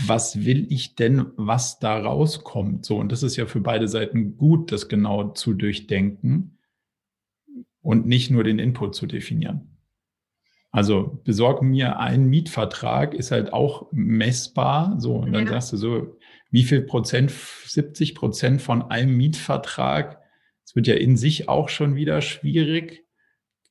was 0.06 0.46
will 0.46 0.68
ich 0.70 0.96
denn, 0.96 1.28
was 1.36 1.80
da 1.80 1.98
rauskommt? 1.98 2.86
So, 2.86 2.98
und 2.98 3.12
das 3.12 3.24
ist 3.24 3.36
ja 3.36 3.46
für 3.46 3.60
beide 3.60 3.88
Seiten 3.88 4.38
gut, 4.38 4.72
das 4.72 4.88
genau 4.88 5.30
zu 5.30 5.54
durchdenken 5.54 6.60
und 7.82 8.06
nicht 8.06 8.30
nur 8.30 8.44
den 8.44 8.60
Input 8.60 8.96
zu 8.96 9.08
definieren. 9.08 9.78
Also 10.72 11.20
besorg 11.24 11.64
mir 11.64 12.00
einen 12.00 12.30
Mietvertrag, 12.30 13.16
ist 13.16 13.32
halt 13.32 13.52
auch 13.52 13.88
messbar. 13.92 15.00
So, 15.00 15.16
und 15.16 15.34
dann 15.34 15.46
ja. 15.46 15.54
sagst 15.54 15.74
du 15.74 15.78
so, 15.78 16.19
wie 16.52 16.64
viel 16.64 16.82
Prozent, 16.82 17.32
70 17.32 18.16
Prozent 18.16 18.62
von 18.62 18.82
einem 18.84 19.16
Mietvertrag, 19.16 20.20
das 20.66 20.76
wird 20.76 20.88
ja 20.88 20.96
in 20.96 21.18
sich 21.18 21.50
auch 21.50 21.70
schon 21.70 21.96
wieder 21.96 22.22
schwierig. 22.22 23.06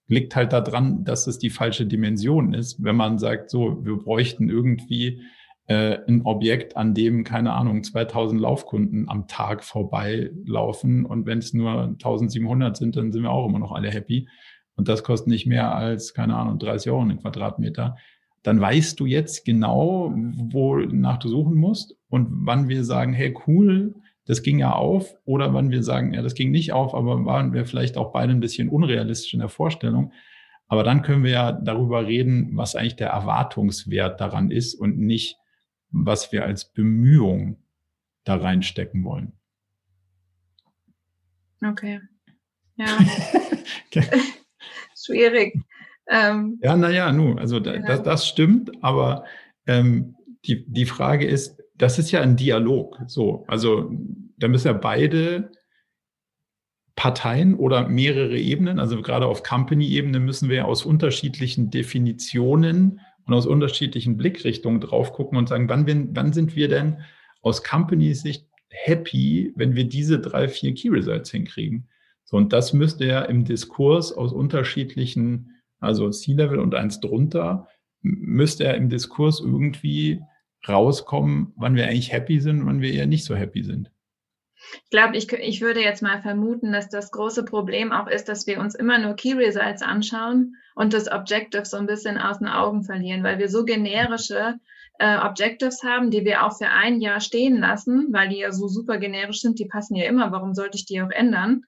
Liegt 0.07 0.35
halt 0.37 0.53
daran, 0.53 1.05
dass 1.05 1.27
es 1.27 1.38
die 1.38 1.51
falsche 1.51 1.87
Dimension 1.87 2.55
ist. 2.55 2.83
Wenn 2.83 2.97
man 2.97 3.19
sagt, 3.19 3.51
so, 3.51 3.85
wir 3.85 3.97
bräuchten 3.97 4.49
irgendwie 4.49 5.23
äh, 5.67 5.99
ein 6.09 6.23
Objekt, 6.23 6.77
an 6.77 6.95
dem, 6.95 7.25
keine 7.25 7.53
Ahnung, 7.53 7.85
2000 7.85 8.41
Laufkunden 8.41 9.09
am 9.09 9.29
Tag 9.29 9.62
vorbeilaufen. 9.62 11.05
Und 11.05 11.27
wenn 11.27 11.38
es 11.38 11.53
nur 11.53 11.83
1700 11.83 12.77
sind, 12.77 12.97
dann 12.97 13.12
sind 13.12 13.23
wir 13.23 13.31
auch 13.31 13.47
immer 13.47 13.59
noch 13.59 13.73
alle 13.73 13.91
happy. 13.91 14.29
Und 14.77 14.88
das 14.88 15.03
kostet 15.03 15.29
nicht 15.29 15.47
mehr 15.47 15.75
als, 15.75 16.14
keine 16.14 16.37
Ahnung, 16.37 16.59
30 16.59 16.91
Euro 16.91 17.03
einen 17.03 17.21
Quadratmeter. 17.21 17.97
Dann 18.42 18.61
weißt 18.61 18.98
du 18.98 19.07
jetzt 19.07 19.44
genau, 19.44 20.12
wonach 20.14 21.18
du 21.18 21.29
suchen 21.29 21.57
musst 21.57 21.96
und 22.09 22.29
wann 22.31 22.68
wir 22.68 22.85
sagen, 22.85 23.12
hey, 23.12 23.35
cool, 23.46 23.94
das 24.24 24.42
ging 24.42 24.59
ja 24.59 24.72
auf 24.72 25.16
oder 25.24 25.55
wann 25.55 25.70
wir 25.70 25.83
sagen, 25.83 26.12
ja, 26.12 26.22
das 26.22 26.35
ging 26.35 26.51
nicht 26.51 26.72
auf, 26.72 26.94
aber 26.94 27.24
waren 27.24 27.53
wir 27.53 27.64
vielleicht 27.64 27.96
auch 27.96 28.12
beide 28.12 28.33
ein 28.33 28.40
bisschen 28.40 28.68
unrealistisch 28.68 29.33
in 29.33 29.40
der 29.40 29.48
Vorstellung. 29.48 30.12
Aber 30.68 30.85
dann 30.85 31.03
können 31.03 31.24
wir 31.24 31.31
ja 31.31 31.53
darüber 31.53 32.07
reden, 32.07 32.51
was 32.55 32.77
eigentlich 32.77 32.96
der 32.96 33.09
Erwartungswert 33.09 34.20
daran 34.20 34.51
ist 34.51 34.74
und 34.74 34.98
nicht, 34.98 35.38
was 35.90 36.31
wir 36.31 36.44
als 36.44 36.70
Bemühung 36.72 37.57
da 38.24 38.37
reinstecken 38.37 39.03
wollen. 39.03 39.33
Okay. 41.64 42.01
Ja. 42.77 42.98
Schwierig. 44.94 45.55
Ähm, 46.11 46.59
ja, 46.62 46.77
naja, 46.77 47.12
nun, 47.12 47.38
also 47.38 47.61
da, 47.61 47.77
das, 47.79 48.03
das, 48.03 48.27
stimmt, 48.27 48.71
aber 48.83 49.25
ähm, 49.66 50.16
die, 50.47 50.64
die 50.66 50.87
Frage 50.87 51.27
ist, 51.27 51.62
das 51.77 51.99
ist 51.99 52.11
ja 52.11 52.21
ein 52.23 52.37
Dialog. 52.37 52.99
So, 53.07 53.44
also 53.47 53.90
da 54.38 54.49
müssen 54.49 54.68
ja 54.68 54.73
beide 54.73 55.51
Parteien 56.97 57.55
oder 57.55 57.88
mehrere 57.88 58.37
Ebenen, 58.37 58.81
also 58.81 59.01
gerade 59.03 59.27
auf 59.27 59.42
Company-Ebene 59.42 60.18
müssen 60.18 60.49
wir 60.49 60.66
aus 60.66 60.85
unterschiedlichen 60.85 61.71
Definitionen 61.71 63.01
und 63.25 63.35
aus 63.35 63.47
unterschiedlichen 63.47 64.16
Blickrichtungen 64.16 64.81
drauf 64.81 65.12
gucken 65.12 65.38
und 65.38 65.49
sagen, 65.49 65.68
wann, 65.68 65.87
wir, 65.87 66.09
wann 66.11 66.33
sind 66.33 66.57
wir 66.57 66.68
denn 66.68 66.99
aus 67.42 67.62
Company-Sicht 67.62 68.49
happy, 68.71 69.53
wenn 69.55 69.77
wir 69.77 69.85
diese 69.85 70.18
drei, 70.18 70.49
vier 70.49 70.75
Key 70.75 70.88
Results 70.88 71.31
hinkriegen? 71.31 71.88
So, 72.25 72.37
und 72.37 72.53
das 72.53 72.73
müsste 72.73 73.05
ja 73.05 73.23
im 73.23 73.44
Diskurs 73.44 74.12
aus 74.12 74.33
unterschiedlichen, 74.33 75.58
also 75.81 76.11
C-Level 76.11 76.59
und 76.59 76.75
eins 76.75 77.01
drunter, 77.01 77.69
müsste 78.01 78.64
ja 78.64 78.73
im 78.73 78.88
Diskurs 78.88 79.41
irgendwie 79.41 80.21
rauskommen, 80.69 81.53
wann 81.57 81.77
wir 81.77 81.85
eigentlich 81.87 82.12
happy 82.12 82.41
sind 82.41 82.67
wann 82.67 82.81
wir 82.81 82.93
eher 82.93 83.07
nicht 83.07 83.25
so 83.25 83.35
happy 83.35 83.62
sind. 83.62 83.91
Ich 84.85 84.91
glaube, 84.91 85.17
ich, 85.17 85.33
ich 85.33 85.61
würde 85.61 85.81
jetzt 85.81 86.03
mal 86.03 86.21
vermuten, 86.21 86.73
dass 86.73 86.88
das 86.88 87.12
große 87.12 87.45
Problem 87.45 87.93
auch 87.93 88.09
ist, 88.09 88.29
dass 88.29 88.47
wir 88.47 88.59
uns 88.59 88.75
immer 88.75 88.99
nur 88.99 89.14
Key 89.14 89.35
Results 89.35 89.83
anschauen 89.83 90.57
und 90.75 90.93
das 90.93 91.11
Objective 91.11 91.64
so 91.64 91.77
ein 91.77 91.87
bisschen 91.87 92.19
aus 92.19 92.38
den 92.38 92.49
Augen 92.49 92.83
verlieren, 92.83 93.23
weil 93.23 93.38
wir 93.38 93.49
so 93.49 93.64
generische 93.64 94.59
äh, 94.99 95.17
Objectives 95.19 95.85
haben, 95.85 96.11
die 96.11 96.25
wir 96.25 96.45
auch 96.45 96.59
für 96.59 96.69
ein 96.69 97.01
Jahr 97.01 97.21
stehen 97.21 97.59
lassen, 97.59 98.09
weil 98.11 98.29
die 98.29 98.38
ja 98.38 98.53
so 98.53 98.67
super 98.67 98.99
generisch 98.99 99.41
sind, 99.41 99.59
die 99.61 99.67
passen 99.67 99.95
ja 99.95 100.07
immer, 100.07 100.33
warum 100.33 100.55
sollte 100.55 100.77
ich 100.77 100.87
die 100.87 101.01
auch 101.01 101.11
ändern? 101.11 101.62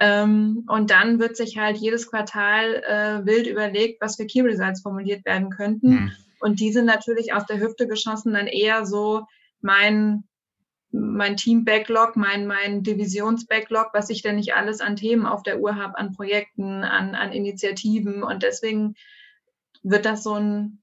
Ähm, 0.00 0.64
und 0.68 0.90
dann 0.90 1.18
wird 1.18 1.36
sich 1.36 1.58
halt 1.58 1.76
jedes 1.76 2.10
Quartal 2.10 2.82
äh, 2.84 3.26
wild 3.26 3.46
überlegt, 3.46 4.00
was 4.00 4.16
für 4.16 4.26
Key 4.26 4.40
Results 4.40 4.82
formuliert 4.82 5.24
werden 5.24 5.50
könnten. 5.50 5.90
Mhm. 5.90 6.12
Und 6.40 6.60
die 6.60 6.72
sind 6.72 6.86
natürlich 6.86 7.32
aus 7.34 7.46
der 7.46 7.60
Hüfte 7.60 7.86
geschossen 7.86 8.32
dann 8.34 8.48
eher 8.48 8.84
so 8.84 9.26
mein 9.60 10.24
mein 10.92 11.36
Team-Backlog, 11.36 12.16
mein, 12.16 12.46
mein 12.46 12.82
Divisions-Backlog, 12.82 13.90
was 13.94 14.10
ich 14.10 14.22
denn 14.22 14.36
nicht 14.36 14.54
alles 14.54 14.80
an 14.80 14.96
Themen 14.96 15.26
auf 15.26 15.42
der 15.42 15.58
Uhr 15.58 15.76
habe, 15.76 15.98
an 15.98 16.12
Projekten, 16.12 16.84
an, 16.84 17.14
an 17.14 17.32
Initiativen. 17.32 18.22
Und 18.22 18.42
deswegen 18.42 18.94
wird 19.82 20.04
das 20.04 20.22
so 20.22 20.34
ein, 20.34 20.82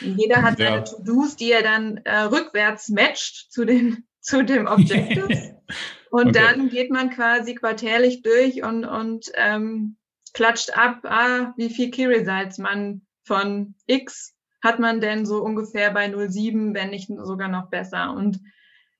jeder 0.00 0.42
hat 0.42 0.58
seine 0.58 0.84
To-Dos, 0.84 1.36
die 1.36 1.50
er 1.50 1.62
dann 1.62 1.98
äh, 2.04 2.20
rückwärts 2.20 2.88
matcht 2.88 3.50
zu, 3.50 3.64
den, 3.64 4.06
zu 4.20 4.44
dem 4.44 4.66
Objective. 4.66 5.28
und 6.10 6.28
okay. 6.28 6.40
dann 6.40 6.68
geht 6.68 6.90
man 6.90 7.10
quasi 7.10 7.54
quartärlich 7.54 8.22
durch 8.22 8.62
und, 8.62 8.84
und 8.84 9.26
ähm, 9.34 9.96
klatscht 10.34 10.76
ab, 10.76 11.00
ah, 11.04 11.52
wie 11.56 11.70
viel 11.70 11.90
Key 11.90 12.06
Results 12.06 12.58
man 12.58 13.02
von 13.24 13.74
X 13.86 14.34
hat 14.62 14.78
man 14.78 15.00
denn 15.00 15.24
so 15.24 15.42
ungefähr 15.42 15.90
bei 15.90 16.12
07, 16.12 16.74
wenn 16.74 16.90
nicht 16.90 17.08
sogar 17.08 17.48
noch 17.48 17.70
besser. 17.70 18.12
Und 18.12 18.40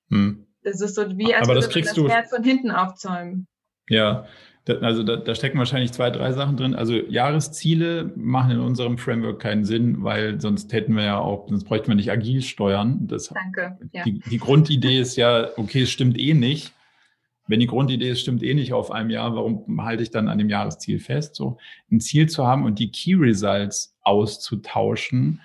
hm. 0.09 0.47
Das 0.63 0.81
ist 0.81 0.95
so 0.95 1.17
wie, 1.17 1.33
als 1.33 1.47
Aber 1.47 1.55
das, 1.55 1.69
kriegst 1.69 1.91
das 1.91 1.95
du, 1.95 2.07
Pferd 2.07 2.29
von 2.29 2.43
hinten 2.43 2.71
aufzäumen. 2.71 3.47
Ja, 3.89 4.25
also 4.81 5.01
da, 5.01 5.15
da, 5.15 5.33
stecken 5.33 5.57
wahrscheinlich 5.57 5.91
zwei, 5.91 6.11
drei 6.11 6.33
Sachen 6.33 6.55
drin. 6.55 6.75
Also 6.75 6.93
Jahresziele 6.93 8.11
machen 8.15 8.51
in 8.51 8.59
unserem 8.59 8.99
Framework 8.99 9.41
keinen 9.41 9.65
Sinn, 9.65 10.03
weil 10.03 10.39
sonst 10.39 10.71
hätten 10.71 10.95
wir 10.95 11.03
ja 11.03 11.17
auch, 11.17 11.47
sonst 11.49 11.63
bräuchten 11.63 11.87
wir 11.87 11.95
nicht 11.95 12.11
agil 12.11 12.43
steuern. 12.43 13.07
Das, 13.07 13.29
Danke. 13.29 13.79
Ja. 13.91 14.03
Die, 14.03 14.19
die 14.19 14.37
Grundidee 14.37 14.99
ist 14.99 15.15
ja, 15.15 15.49
okay, 15.57 15.81
es 15.81 15.89
stimmt 15.89 16.17
eh 16.19 16.35
nicht. 16.35 16.73
Wenn 17.51 17.59
die 17.59 17.67
Grundidee 17.67 18.09
ist, 18.09 18.21
stimmt 18.21 18.43
eh 18.43 18.53
nicht 18.53 18.71
auf 18.71 18.91
einem 18.91 19.09
Jahr, 19.09 19.35
warum 19.35 19.83
halte 19.83 20.03
ich 20.03 20.09
dann 20.09 20.29
an 20.29 20.37
dem 20.37 20.49
Jahresziel 20.49 20.99
fest? 20.99 21.35
So 21.35 21.57
ein 21.91 21.99
Ziel 21.99 22.29
zu 22.29 22.47
haben 22.47 22.63
und 22.63 22.79
die 22.79 22.91
Key 22.91 23.15
Results 23.15 23.93
auszutauschen, 24.01 25.41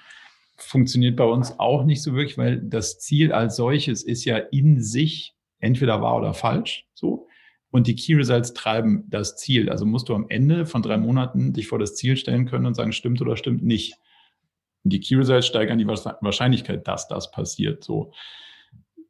funktioniert 0.57 1.17
bei 1.17 1.25
uns 1.25 1.59
auch 1.59 1.85
nicht 1.85 2.03
so 2.03 2.15
wirklich, 2.15 2.39
weil 2.39 2.61
das 2.61 3.01
Ziel 3.01 3.33
als 3.33 3.57
solches 3.57 4.05
ist 4.05 4.25
ja 4.25 4.37
in 4.39 4.81
sich 4.81 5.35
entweder 5.59 6.01
wahr 6.01 6.17
oder 6.17 6.33
falsch. 6.33 6.87
So. 6.95 7.27
Und 7.71 7.89
die 7.89 7.97
Key 7.97 8.15
Results 8.15 8.55
treiben 8.55 9.05
das 9.09 9.37
Ziel. 9.37 9.69
Also 9.69 9.85
musst 9.85 10.09
du 10.09 10.15
am 10.15 10.27
Ende 10.29 10.65
von 10.65 10.83
drei 10.83 10.99
Monaten 10.99 11.53
dich 11.53 11.67
vor 11.67 11.81
das 11.81 11.97
Ziel 11.97 12.17
stellen 12.17 12.47
können 12.47 12.67
und 12.67 12.75
sagen, 12.75 12.93
stimmt 12.93 13.21
oder 13.21 13.37
stimmt 13.37 13.65
nicht. 13.65 13.95
Und 14.85 14.93
die 14.93 15.01
Key 15.01 15.17
Results 15.17 15.49
steigern 15.49 15.79
die 15.79 15.87
Wahrscheinlichkeit, 15.89 16.87
dass 16.87 17.09
das 17.09 17.33
passiert. 17.33 17.83
So 17.83 18.13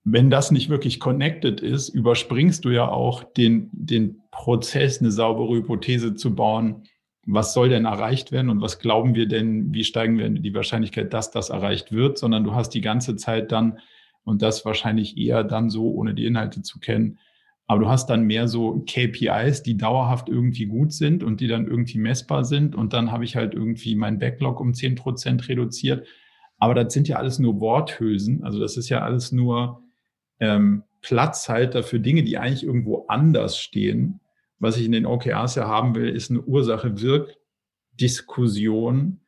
wenn 0.09 0.31
das 0.31 0.53
nicht 0.53 0.69
wirklich 0.69 1.01
connected 1.01 1.61
ist, 1.61 1.89
überspringst 1.89 2.65
du 2.65 2.71
ja 2.71 2.89
auch 2.89 3.25
den, 3.25 3.69
den 3.73 4.23
Prozess, 4.31 5.01
eine 5.01 5.11
saubere 5.11 5.57
Hypothese 5.57 6.15
zu 6.15 6.33
bauen. 6.37 6.85
Was 7.27 7.53
soll 7.53 7.71
denn 7.71 7.87
erreicht 7.87 8.31
werden 8.31 8.49
und 8.49 8.61
was 8.61 8.79
glauben 8.79 9.17
wir 9.17 9.27
denn, 9.27 9.75
wie 9.75 9.83
steigen 9.83 10.17
wir 10.17 10.31
die 10.31 10.55
Wahrscheinlichkeit, 10.55 11.13
dass 11.13 11.33
das 11.33 11.51
erreicht 11.51 11.91
wird, 11.91 12.19
sondern 12.19 12.45
du 12.45 12.55
hast 12.55 12.71
die 12.71 12.83
ganze 12.83 13.17
Zeit 13.17 13.51
dann, 13.51 13.81
und 14.23 14.43
das 14.43 14.65
wahrscheinlich 14.65 15.19
eher 15.19 15.43
dann 15.43 15.71
so, 15.71 15.91
ohne 15.91 16.15
die 16.15 16.27
Inhalte 16.27 16.63
zu 16.63 16.79
kennen, 16.79 17.19
aber 17.67 17.81
du 17.81 17.89
hast 17.89 18.09
dann 18.09 18.23
mehr 18.23 18.47
so 18.47 18.85
KPIs, 18.87 19.65
die 19.65 19.77
dauerhaft 19.77 20.29
irgendwie 20.29 20.67
gut 20.67 20.93
sind 20.93 21.25
und 21.25 21.41
die 21.41 21.49
dann 21.49 21.67
irgendwie 21.67 21.99
messbar 21.99 22.45
sind. 22.45 22.77
Und 22.77 22.93
dann 22.93 23.11
habe 23.11 23.25
ich 23.25 23.35
halt 23.35 23.55
irgendwie 23.55 23.97
mein 23.97 24.21
Backlog 24.21 24.61
um 24.61 24.73
zehn 24.73 24.95
Prozent 24.95 25.49
reduziert. 25.49 26.07
Aber 26.59 26.75
das 26.75 26.95
sind 26.95 27.09
ja 27.09 27.17
alles 27.17 27.41
nur 27.41 27.61
Worthülsen. 27.61 28.45
Also 28.45 28.61
das 28.61 28.77
ist 28.77 28.89
ja 28.89 29.01
alles 29.01 29.33
nur 29.33 29.83
ähm, 30.41 30.83
Platzhalter 31.03 31.83
für 31.83 32.01
Dinge, 32.01 32.25
die 32.25 32.39
eigentlich 32.39 32.65
irgendwo 32.65 33.05
anders 33.07 33.59
stehen. 33.59 34.21
Was 34.59 34.77
ich 34.77 34.87
in 34.87 34.93
den 34.93 35.07
OKRs 35.07 35.55
ja 35.55 35.69
haben 35.69 35.95
will, 35.95 36.09
ist 36.09 36.31
eine 36.31 36.43
Ursache-Wirk-Diskussion, 36.43 39.21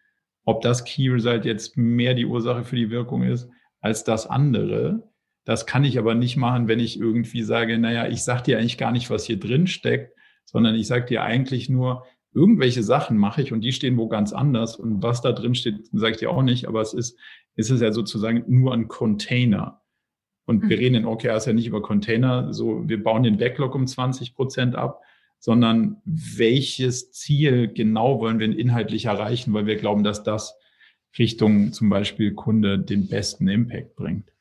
ob 0.44 0.62
das 0.62 0.84
Key 0.84 1.10
Result 1.10 1.44
jetzt 1.44 1.76
mehr 1.76 2.14
die 2.14 2.26
Ursache 2.26 2.64
für 2.64 2.76
die 2.76 2.90
Wirkung 2.90 3.22
ist 3.22 3.48
als 3.80 4.04
das 4.04 4.26
andere. 4.26 5.08
Das 5.44 5.66
kann 5.66 5.84
ich 5.84 5.98
aber 5.98 6.14
nicht 6.14 6.36
machen, 6.36 6.68
wenn 6.68 6.80
ich 6.80 6.98
irgendwie 6.98 7.42
sage, 7.42 7.78
naja, 7.78 8.08
ich 8.08 8.24
sage 8.24 8.42
dir 8.42 8.58
eigentlich 8.58 8.78
gar 8.78 8.92
nicht, 8.92 9.10
was 9.10 9.24
hier 9.24 9.38
drin 9.38 9.66
steckt, 9.66 10.14
sondern 10.44 10.74
ich 10.74 10.86
sage 10.86 11.06
dir 11.06 11.22
eigentlich 11.22 11.68
nur, 11.68 12.04
irgendwelche 12.34 12.82
Sachen 12.82 13.16
mache 13.16 13.42
ich 13.42 13.52
und 13.52 13.62
die 13.62 13.72
stehen 13.72 13.96
wo 13.96 14.08
ganz 14.08 14.32
anders. 14.32 14.76
Und 14.76 15.02
was 15.02 15.22
da 15.22 15.32
drin 15.32 15.54
steht, 15.54 15.88
sage 15.92 16.12
ich 16.12 16.18
dir 16.18 16.30
auch 16.30 16.42
nicht, 16.42 16.66
aber 16.66 16.80
es 16.80 16.92
ist, 16.92 17.18
es 17.56 17.70
ist 17.70 17.80
ja 17.80 17.92
sozusagen 17.92 18.44
nur 18.46 18.74
ein 18.74 18.88
Container. 18.88 19.80
Und 20.48 20.62
wir 20.62 20.78
mhm. 20.78 20.82
reden 20.82 20.94
in 20.94 21.04
OKRs 21.04 21.44
ja 21.44 21.52
nicht 21.52 21.66
über 21.66 21.82
Container, 21.82 22.54
so 22.54 22.88
wir 22.88 23.02
bauen 23.02 23.22
den 23.22 23.36
Backlog 23.36 23.74
um 23.74 23.86
20 23.86 24.34
Prozent 24.34 24.76
ab, 24.76 25.02
sondern 25.38 26.00
welches 26.06 27.12
Ziel 27.12 27.68
genau 27.68 28.18
wollen 28.18 28.38
wir 28.38 28.58
inhaltlich 28.58 29.04
erreichen, 29.04 29.52
weil 29.52 29.66
wir 29.66 29.76
glauben, 29.76 30.04
dass 30.04 30.22
das 30.22 30.56
Richtung 31.18 31.74
zum 31.74 31.90
Beispiel 31.90 32.32
Kunde 32.32 32.78
den 32.78 33.08
besten 33.08 33.46
Impact 33.46 33.94
bringt. 33.94 34.32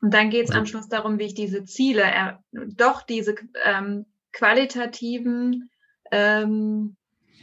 Und 0.00 0.12
dann 0.12 0.28
geht 0.28 0.46
es 0.46 0.50
also, 0.50 0.58
am 0.58 0.66
Schluss 0.66 0.88
darum, 0.88 1.20
wie 1.20 1.26
ich 1.26 1.34
diese 1.34 1.64
Ziele, 1.64 2.40
doch 2.50 3.02
diese 3.02 3.36
ähm, 3.64 4.04
qualitativen 4.32 5.70
ähm, 6.10 6.96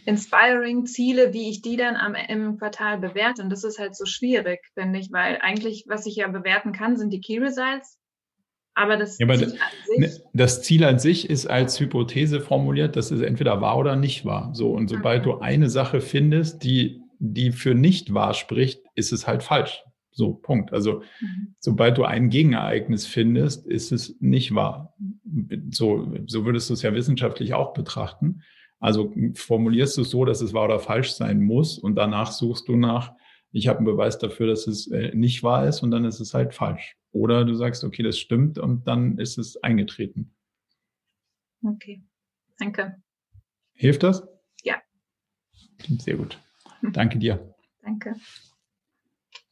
inspiring 0.05 0.85
Ziele, 0.85 1.33
wie 1.33 1.49
ich 1.49 1.61
die 1.61 1.77
dann 1.77 1.95
am, 1.95 2.15
im 2.15 2.57
Quartal 2.57 2.99
bewerte. 2.99 3.41
Und 3.41 3.49
das 3.49 3.63
ist 3.63 3.79
halt 3.79 3.95
so 3.95 4.05
schwierig, 4.05 4.61
finde 4.73 4.99
ich, 4.99 5.11
weil 5.11 5.39
eigentlich, 5.41 5.85
was 5.87 6.05
ich 6.05 6.15
ja 6.15 6.27
bewerten 6.27 6.71
kann, 6.71 6.95
sind 6.95 7.11
die 7.11 7.21
Key 7.21 7.39
Results. 7.39 7.97
Aber 8.75 8.97
das, 8.97 9.17
ja, 9.17 9.25
aber 9.25 9.37
Ziel 9.37 9.57
ne, 9.97 10.11
das 10.33 10.61
Ziel 10.61 10.83
an 10.83 10.99
sich 10.99 11.29
ist 11.29 11.47
als 11.47 11.79
Hypothese 11.79 12.41
formuliert, 12.41 12.97
das 12.97 13.09
ist 13.09 13.21
entweder 13.21 13.61
wahr 13.61 13.77
oder 13.77 13.95
nicht 13.95 14.25
wahr. 14.25 14.51
So, 14.53 14.71
und 14.71 14.89
sobald 14.89 15.25
okay. 15.25 15.37
du 15.37 15.41
eine 15.41 15.69
Sache 15.69 16.01
findest, 16.01 16.63
die, 16.63 17.01
die 17.19 17.53
für 17.53 17.73
nicht 17.73 18.13
wahr 18.13 18.33
spricht, 18.33 18.81
ist 18.95 19.13
es 19.13 19.27
halt 19.27 19.43
falsch. 19.43 19.81
So, 20.11 20.33
Punkt. 20.33 20.73
Also, 20.73 21.03
mhm. 21.21 21.55
sobald 21.59 21.97
du 21.97 22.03
ein 22.03 22.29
Gegenereignis 22.29 23.05
findest, 23.05 23.65
ist 23.65 23.91
es 23.91 24.17
nicht 24.19 24.55
wahr. 24.55 24.93
So, 25.71 26.13
so 26.25 26.45
würdest 26.45 26.69
du 26.69 26.73
es 26.73 26.81
ja 26.81 26.93
wissenschaftlich 26.93 27.53
auch 27.53 27.73
betrachten. 27.73 28.41
Also 28.85 29.11
formulierst 29.33 29.97
du 29.97 30.03
es 30.03 30.11
so, 30.11 30.25
dass 30.25 30.41
es 30.41 30.53
wahr 30.53 30.65
oder 30.65 30.79
falsch 30.79 31.13
sein 31.13 31.41
muss 31.41 31.79
und 31.79 31.95
danach 31.95 32.31
suchst 32.31 32.67
du 32.67 32.75
nach, 32.75 33.13
ich 33.51 33.67
habe 33.67 33.79
einen 33.79 33.87
Beweis 33.87 34.19
dafür, 34.19 34.45
dass 34.45 34.67
es 34.67 34.85
äh, 34.91 35.09
nicht 35.15 35.41
wahr 35.41 35.67
ist 35.67 35.81
und 35.81 35.89
dann 35.89 36.05
ist 36.05 36.19
es 36.19 36.35
halt 36.35 36.53
falsch. 36.53 36.95
Oder 37.11 37.45
du 37.45 37.55
sagst, 37.55 37.83
okay, 37.83 38.03
das 38.03 38.19
stimmt 38.19 38.59
und 38.59 38.85
dann 38.85 39.17
ist 39.17 39.39
es 39.39 39.57
eingetreten. 39.63 40.35
Okay, 41.63 42.03
danke. 42.59 43.01
Hilft 43.73 44.03
das? 44.03 44.23
Ja. 44.61 44.75
Sehr 45.97 46.17
gut. 46.17 46.39
Danke 46.93 47.17
dir. 47.17 47.55
Danke. 47.81 48.13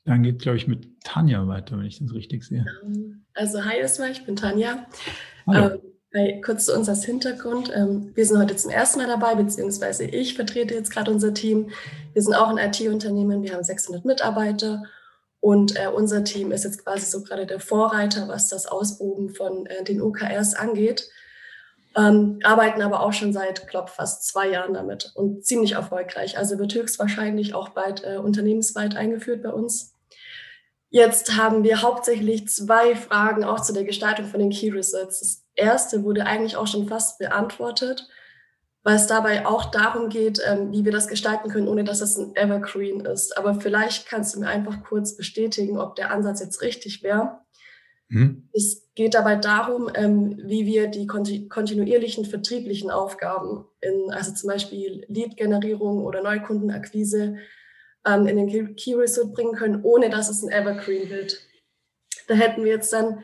Dann 0.04 0.22
geht, 0.22 0.44
glaube 0.44 0.58
ich, 0.58 0.68
mit 0.68 1.02
Tanja 1.04 1.48
weiter, 1.48 1.80
wenn 1.80 1.88
ich 1.88 1.98
das 1.98 2.14
richtig 2.14 2.44
sehe. 2.44 2.68
Also, 3.34 3.66
hi 3.66 3.78
erstmal, 3.78 4.12
ich 4.12 4.24
bin 4.28 4.36
Tanja. 4.36 4.86
Hallo. 5.48 5.74
Ähm, 5.74 5.93
Hey, 6.16 6.40
kurz 6.42 6.66
zu 6.66 6.76
uns 6.76 6.88
als 6.88 7.06
Hintergrund. 7.06 7.72
Ähm, 7.74 8.12
wir 8.14 8.24
sind 8.24 8.38
heute 8.38 8.56
zum 8.56 8.70
ersten 8.70 9.00
Mal 9.00 9.08
dabei, 9.08 9.34
beziehungsweise 9.34 10.06
ich 10.06 10.36
vertrete 10.36 10.76
jetzt 10.76 10.92
gerade 10.92 11.10
unser 11.10 11.34
Team. 11.34 11.72
Wir 12.14 12.22
sind 12.22 12.36
auch 12.36 12.50
ein 12.50 12.60
IT-Unternehmen, 12.60 13.42
wir 13.42 13.54
haben 13.54 13.64
600 13.64 14.06
Mitarbeiter 14.06 14.84
und 15.40 15.76
äh, 15.76 15.88
unser 15.88 16.24
Team 16.24 16.52
ist 16.52 16.66
jetzt 16.66 16.84
quasi 16.84 17.08
so 17.08 17.24
gerade 17.24 17.48
der 17.48 17.60
Vorreiter, 17.60 18.28
was 18.28 18.48
das 18.48 18.68
Ausproben 18.68 19.34
von 19.34 19.66
äh, 19.66 19.84
den 19.84 20.04
OKRs 20.04 20.54
angeht. 20.54 21.10
Ähm, 21.98 22.38
arbeiten 22.44 22.84
aber 22.84 23.00
auch 23.00 23.14
schon 23.14 23.34
seit, 23.34 23.68
glaube 23.68 23.90
fast 23.90 24.28
zwei 24.28 24.50
Jahren 24.50 24.76
damit 24.76 25.14
und 25.16 25.44
ziemlich 25.44 25.72
erfolgreich. 25.72 26.38
Also 26.38 26.60
wird 26.60 26.76
höchstwahrscheinlich 26.76 27.56
auch 27.56 27.70
bald 27.70 28.04
äh, 28.04 28.18
unternehmensweit 28.18 28.96
eingeführt 28.96 29.42
bei 29.42 29.52
uns. 29.52 29.96
Jetzt 30.92 31.38
haben 31.38 31.64
wir 31.64 31.82
hauptsächlich 31.82 32.48
zwei 32.50 32.96
Fragen 32.96 33.44
auch 33.44 33.62
zu 33.62 33.74
der 33.74 33.84
Gestaltung 33.84 34.28
von 34.28 34.40
den 34.40 34.52
Key 34.52 34.70
Results. 34.70 35.43
Erste 35.56 36.04
wurde 36.04 36.26
eigentlich 36.26 36.58
auch 36.58 36.68
schon 36.68 36.88
fast 36.88 37.20
beantwortet, 37.20 38.08
weil 38.84 38.96
es 38.96 39.08
dabei 39.08 39.46
auch 39.46 39.66
darum 39.66 40.10
geht, 40.10 40.42
ähm, 40.46 40.72
wie 40.72 40.84
wir 40.84 40.92
das 40.92 41.08
gestalten 41.08 41.50
können, 41.50 41.68
ohne 41.68 41.84
dass 41.84 42.02
es 42.02 42.18
ein 42.18 42.36
Evergreen 42.36 43.06
ist. 43.06 43.38
Aber 43.38 43.56
vielleicht 43.56 44.08
kannst 44.08 44.36
du 44.36 44.40
mir 44.40 44.48
einfach 44.48 44.84
kurz 44.84 45.16
bestätigen, 45.16 45.78
ob 45.78 45.96
der 45.96 46.12
Ansatz 46.12 46.42
jetzt 46.42 46.62
richtig 46.62 47.02
wäre. 47.04 47.40
Mhm. 48.10 48.50
Es 48.52 48.90
geht 48.96 49.14
dabei 49.14 49.36
darum, 49.38 49.90
ähm, 49.96 50.40
wie 50.46 50.66
wir 50.66 50.88
die 50.88 51.08
kontinuierlichen 51.08 52.26
vertrieblichen 52.26 52.92
Aufgaben, 52.92 53.66
in, 53.82 54.12
also 54.12 54.34
zum 54.34 54.50
Beispiel 54.50 55.06
Lead-Generierung 55.08 56.04
oder 56.04 56.22
Neukundenakquise, 56.22 57.38
ähm, 58.06 58.28
in 58.28 58.38
den 58.38 58.76
Key 58.76 58.96
Result 58.96 59.34
bringen 59.34 59.56
können, 59.56 59.82
ohne 59.84 60.10
dass 60.10 60.30
es 60.30 60.44
ein 60.44 60.52
Evergreen 60.52 61.10
wird. 61.10 61.40
Da 62.28 62.36
hätten 62.36 62.64
wir 62.64 62.72
jetzt 62.72 62.94
dann 62.94 63.24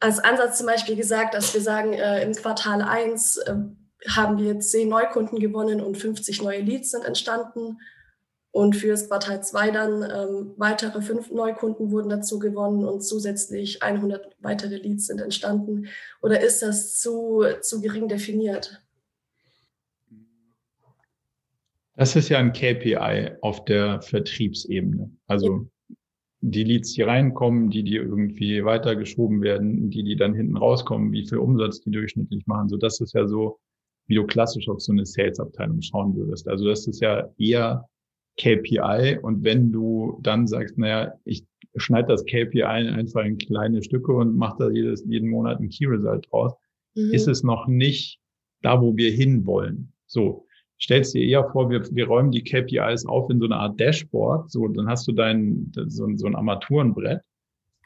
als 0.00 0.18
Ansatz 0.18 0.58
zum 0.58 0.66
Beispiel 0.66 0.96
gesagt, 0.96 1.34
dass 1.34 1.54
wir 1.54 1.60
sagen, 1.60 1.92
äh, 1.92 2.22
im 2.22 2.32
Quartal 2.32 2.82
1 2.82 3.38
äh, 3.38 3.54
haben 4.08 4.38
wir 4.38 4.58
10 4.60 4.88
Neukunden 4.88 5.38
gewonnen 5.38 5.80
und 5.80 5.96
50 5.96 6.42
neue 6.42 6.60
Leads 6.60 6.90
sind 6.90 7.04
entstanden. 7.04 7.78
Und 8.50 8.74
für 8.74 8.88
das 8.88 9.08
Quartal 9.08 9.42
2 9.42 9.70
dann 9.70 10.02
ähm, 10.02 10.54
weitere 10.56 11.02
fünf 11.02 11.30
Neukunden 11.30 11.90
wurden 11.90 12.08
dazu 12.08 12.38
gewonnen 12.38 12.84
und 12.84 13.02
zusätzlich 13.02 13.82
100 13.82 14.34
weitere 14.40 14.76
Leads 14.76 15.06
sind 15.06 15.20
entstanden. 15.20 15.88
Oder 16.22 16.40
ist 16.40 16.62
das 16.62 16.98
zu, 16.98 17.44
zu 17.60 17.82
gering 17.82 18.08
definiert? 18.08 18.82
Das 21.96 22.16
ist 22.16 22.28
ja 22.28 22.38
ein 22.38 22.52
KPI 22.52 23.32
auf 23.42 23.64
der 23.64 24.00
Vertriebsebene. 24.00 25.10
Also 25.26 25.68
die 26.40 26.64
Leads, 26.64 26.92
die 26.92 27.02
reinkommen, 27.02 27.70
die, 27.70 27.82
die 27.82 27.96
irgendwie 27.96 28.64
weitergeschoben 28.64 29.42
werden, 29.42 29.90
die, 29.90 30.02
die 30.04 30.16
dann 30.16 30.34
hinten 30.34 30.56
rauskommen, 30.56 31.12
wie 31.12 31.26
viel 31.26 31.38
Umsatz 31.38 31.80
die 31.80 31.90
durchschnittlich 31.90 32.46
machen. 32.46 32.68
So, 32.68 32.76
das 32.76 33.00
ist 33.00 33.14
ja 33.14 33.26
so, 33.26 33.58
wie 34.06 34.14
du 34.14 34.24
klassisch 34.24 34.68
auf 34.68 34.80
so 34.80 34.92
eine 34.92 35.06
Sales-Abteilung 35.06 35.80
schauen 35.82 36.14
würdest. 36.14 36.46
Also 36.48 36.66
das 36.68 36.86
ist 36.86 37.00
ja 37.00 37.28
eher 37.38 37.88
KPI. 38.38 39.18
Und 39.22 39.44
wenn 39.44 39.72
du 39.72 40.18
dann 40.22 40.46
sagst, 40.46 40.78
naja, 40.78 41.14
ich 41.24 41.44
schneide 41.76 42.08
das 42.08 42.24
KPI 42.24 42.62
einfach 42.62 43.24
in 43.24 43.38
kleine 43.38 43.82
Stücke 43.82 44.12
und 44.12 44.36
mache 44.36 44.56
da 44.58 44.70
jedes, 44.70 45.04
jeden 45.06 45.30
Monat 45.30 45.60
ein 45.60 45.68
Key 45.68 45.86
Result 45.86 46.26
draus, 46.30 46.52
mhm. 46.94 47.12
ist 47.12 47.28
es 47.28 47.42
noch 47.42 47.66
nicht 47.66 48.20
da, 48.62 48.80
wo 48.80 48.96
wir 48.96 49.10
hinwollen. 49.10 49.92
So 50.06 50.45
stellst 50.80 51.14
dir 51.14 51.22
eher 51.24 51.48
vor, 51.50 51.70
wir, 51.70 51.82
wir 51.90 52.06
räumen 52.06 52.30
die 52.30 52.44
KPIs 52.44 53.06
auf 53.06 53.30
in 53.30 53.38
so 53.38 53.46
eine 53.46 53.56
Art 53.56 53.80
Dashboard. 53.80 54.50
So, 54.50 54.68
dann 54.68 54.88
hast 54.88 55.06
du 55.08 55.12
dein, 55.12 55.72
so, 55.86 56.08
so 56.16 56.26
ein 56.26 56.34
Armaturenbrett. 56.34 57.22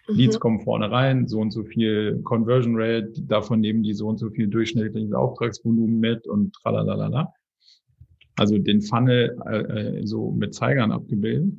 Mhm. 0.08 0.14
Leads 0.14 0.40
kommen 0.40 0.60
vorne 0.60 0.90
rein, 0.90 1.26
so 1.26 1.40
und 1.40 1.52
so 1.52 1.64
viel 1.64 2.20
Conversion 2.24 2.74
Rate, 2.76 3.12
davon 3.22 3.60
nehmen 3.60 3.82
die 3.82 3.94
so 3.94 4.08
und 4.08 4.18
so 4.18 4.30
viel 4.30 4.48
durchschnittliches 4.48 5.12
Auftragsvolumen 5.12 6.00
mit 6.00 6.26
und 6.26 6.52
tralalala. 6.54 7.32
Also 8.36 8.58
den 8.58 8.80
Funnel 8.80 9.38
äh, 9.46 9.58
äh, 9.58 10.06
so 10.06 10.30
mit 10.30 10.54
Zeigern 10.54 10.92
abgebildet. 10.92 11.52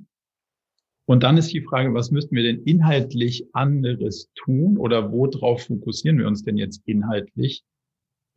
Und 1.05 1.23
dann 1.23 1.37
ist 1.37 1.51
die 1.51 1.61
Frage, 1.61 1.93
was 1.93 2.11
müssten 2.11 2.35
wir 2.35 2.43
denn 2.43 2.63
inhaltlich 2.63 3.45
anderes 3.53 4.29
tun 4.35 4.77
oder 4.77 5.11
worauf 5.11 5.63
fokussieren 5.63 6.17
wir 6.17 6.27
uns 6.27 6.43
denn 6.43 6.57
jetzt 6.57 6.81
inhaltlich, 6.85 7.63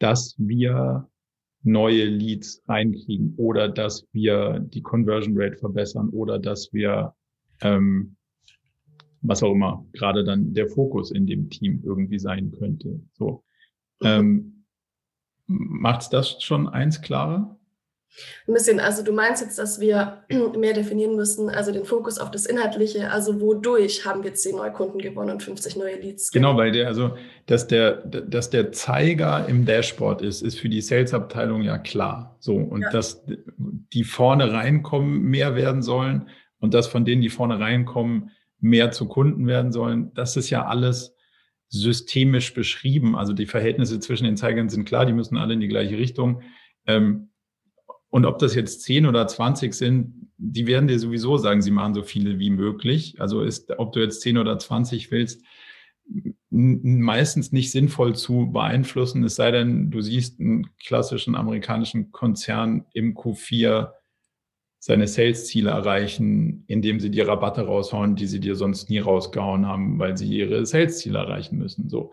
dass 0.01 0.35
wir 0.39 1.09
neue 1.65 2.05
Leads 2.05 2.63
reinkriegen 2.69 3.35
oder 3.37 3.69
dass 3.69 4.07
wir 4.13 4.61
die 4.61 4.83
Conversion 4.83 5.35
Rate 5.37 5.57
verbessern 5.57 6.11
oder 6.11 6.39
dass 6.39 6.73
wir 6.73 7.15
ähm, 7.63 8.17
was 9.23 9.43
auch 9.43 9.53
immer 9.53 9.85
gerade 9.93 10.23
dann 10.23 10.53
der 10.53 10.69
Fokus 10.69 11.11
in 11.11 11.27
dem 11.27 11.49
Team 11.49 11.83
irgendwie 11.85 12.19
sein 12.19 12.53
könnte. 12.53 13.01
So. 13.15 13.43
Ähm, 14.03 14.51
Macht 15.47 16.13
das 16.13 16.43
schon 16.43 16.69
eins 16.69 17.03
klarer? 17.03 17.59
Ein 18.47 18.55
bisschen, 18.55 18.81
also 18.81 19.03
du 19.03 19.13
meinst 19.13 19.43
jetzt, 19.43 19.59
dass 19.59 19.81
wir 19.81 20.25
mehr 20.59 20.73
definieren 20.73 21.17
müssen, 21.17 21.51
also 21.51 21.73
den 21.73 21.85
Fokus 21.85 22.19
auf 22.19 22.31
das 22.31 22.47
Inhaltliche, 22.47 23.11
also 23.11 23.41
wodurch 23.41 24.05
haben 24.07 24.23
wir 24.23 24.35
10 24.35 24.57
neue 24.57 24.73
Kunden 24.73 24.99
gewonnen 24.99 25.31
und 25.31 25.43
50 25.43 25.77
neue 25.77 25.97
Leads? 25.97 26.31
Genau, 26.31 26.57
weil 26.57 26.73
der, 26.73 26.87
also, 26.87 27.17
dass 27.47 27.67
der, 27.67 27.97
dass 28.07 28.51
der 28.51 28.73
Zeiger 28.73 29.47
im 29.49 29.65
Dashboard 29.67 30.23
ist, 30.23 30.43
ist 30.43 30.59
für 30.59 30.69
die 30.69 30.81
Sales-Abteilung 30.81 31.63
ja 31.63 31.79
klar. 31.79 32.37
So, 32.39 32.57
und 32.57 32.83
ja. 32.83 32.91
dass 32.91 33.25
die 33.57 34.05
vorne 34.05 34.53
reinkommen, 34.53 35.23
mehr 35.23 35.57
werden 35.57 35.83
sollen 35.83 36.29
und 36.61 36.75
dass 36.75 36.87
von 36.87 37.05
denen, 37.05 37.23
die 37.23 37.31
vorne 37.31 37.59
reinkommen, 37.59 38.31
mehr 38.61 38.91
zu 38.91 39.07
Kunden 39.07 39.47
werden 39.47 39.73
sollen, 39.73 40.13
das 40.15 40.37
ist 40.37 40.51
ja 40.51 40.65
alles 40.65 41.15
systemisch 41.69 42.55
beschrieben. 42.55 43.17
Also 43.17 43.33
die 43.33 43.47
Verhältnisse 43.47 43.99
zwischen 44.01 44.25
den 44.25 44.37
Zeigern 44.37 44.69
sind 44.69 44.85
klar, 44.85 45.05
die 45.05 45.13
müssen 45.13 45.37
alle 45.37 45.55
in 45.55 45.61
die 45.61 45.69
gleiche 45.69 45.99
Richtung. 45.99 46.43
Ähm, 46.87 47.31
und 48.15 48.27
ob 48.27 48.39
das 48.39 48.55
jetzt 48.55 48.83
10 48.83 49.07
oder 49.07 49.27
20 49.27 49.75
sind, 49.75 50.31
die 50.37 50.69
werden 50.69 50.87
dir 50.87 51.01
sowieso 51.01 51.37
sagen, 51.37 51.63
sie 51.63 51.73
machen 51.73 51.95
so 51.95 52.05
viele 52.05 52.39
wie 52.39 52.51
möglich. 52.51 53.21
Also 53.21 53.43
ist, 53.43 53.77
ob 53.77 53.93
du 53.93 53.99
jetzt 53.99 54.21
10 54.21 54.39
oder 54.39 54.57
20 54.57 55.11
willst, 55.11 55.43
meistens 56.49 57.51
nicht 57.51 57.73
sinnvoll 57.73 58.15
zu 58.15 58.53
beeinflussen, 58.53 59.25
es 59.25 59.35
sei 59.35 59.51
denn, 59.51 59.91
du 59.91 60.01
siehst 60.01 60.39
einen 60.39 60.69
klassischen 60.77 61.35
amerikanischen 61.35 62.13
Konzern 62.13 62.85
im 62.93 63.17
Q4 63.17 63.91
seine 64.79 65.09
Sales-Ziele 65.09 65.71
erreichen, 65.71 66.63
indem 66.69 67.01
sie 67.01 67.11
die 67.11 67.21
Rabatte 67.21 67.63
raushauen, 67.63 68.15
die 68.15 68.29
sie 68.29 68.39
dir 68.39 68.55
sonst 68.55 68.91
nie 68.91 69.01
rausgehauen 69.01 69.67
haben, 69.67 69.99
weil 69.99 70.17
sie 70.17 70.29
ihre 70.29 70.65
Sales-Ziele 70.65 71.19
erreichen 71.19 71.59
müssen. 71.59 71.89
So. 71.89 72.13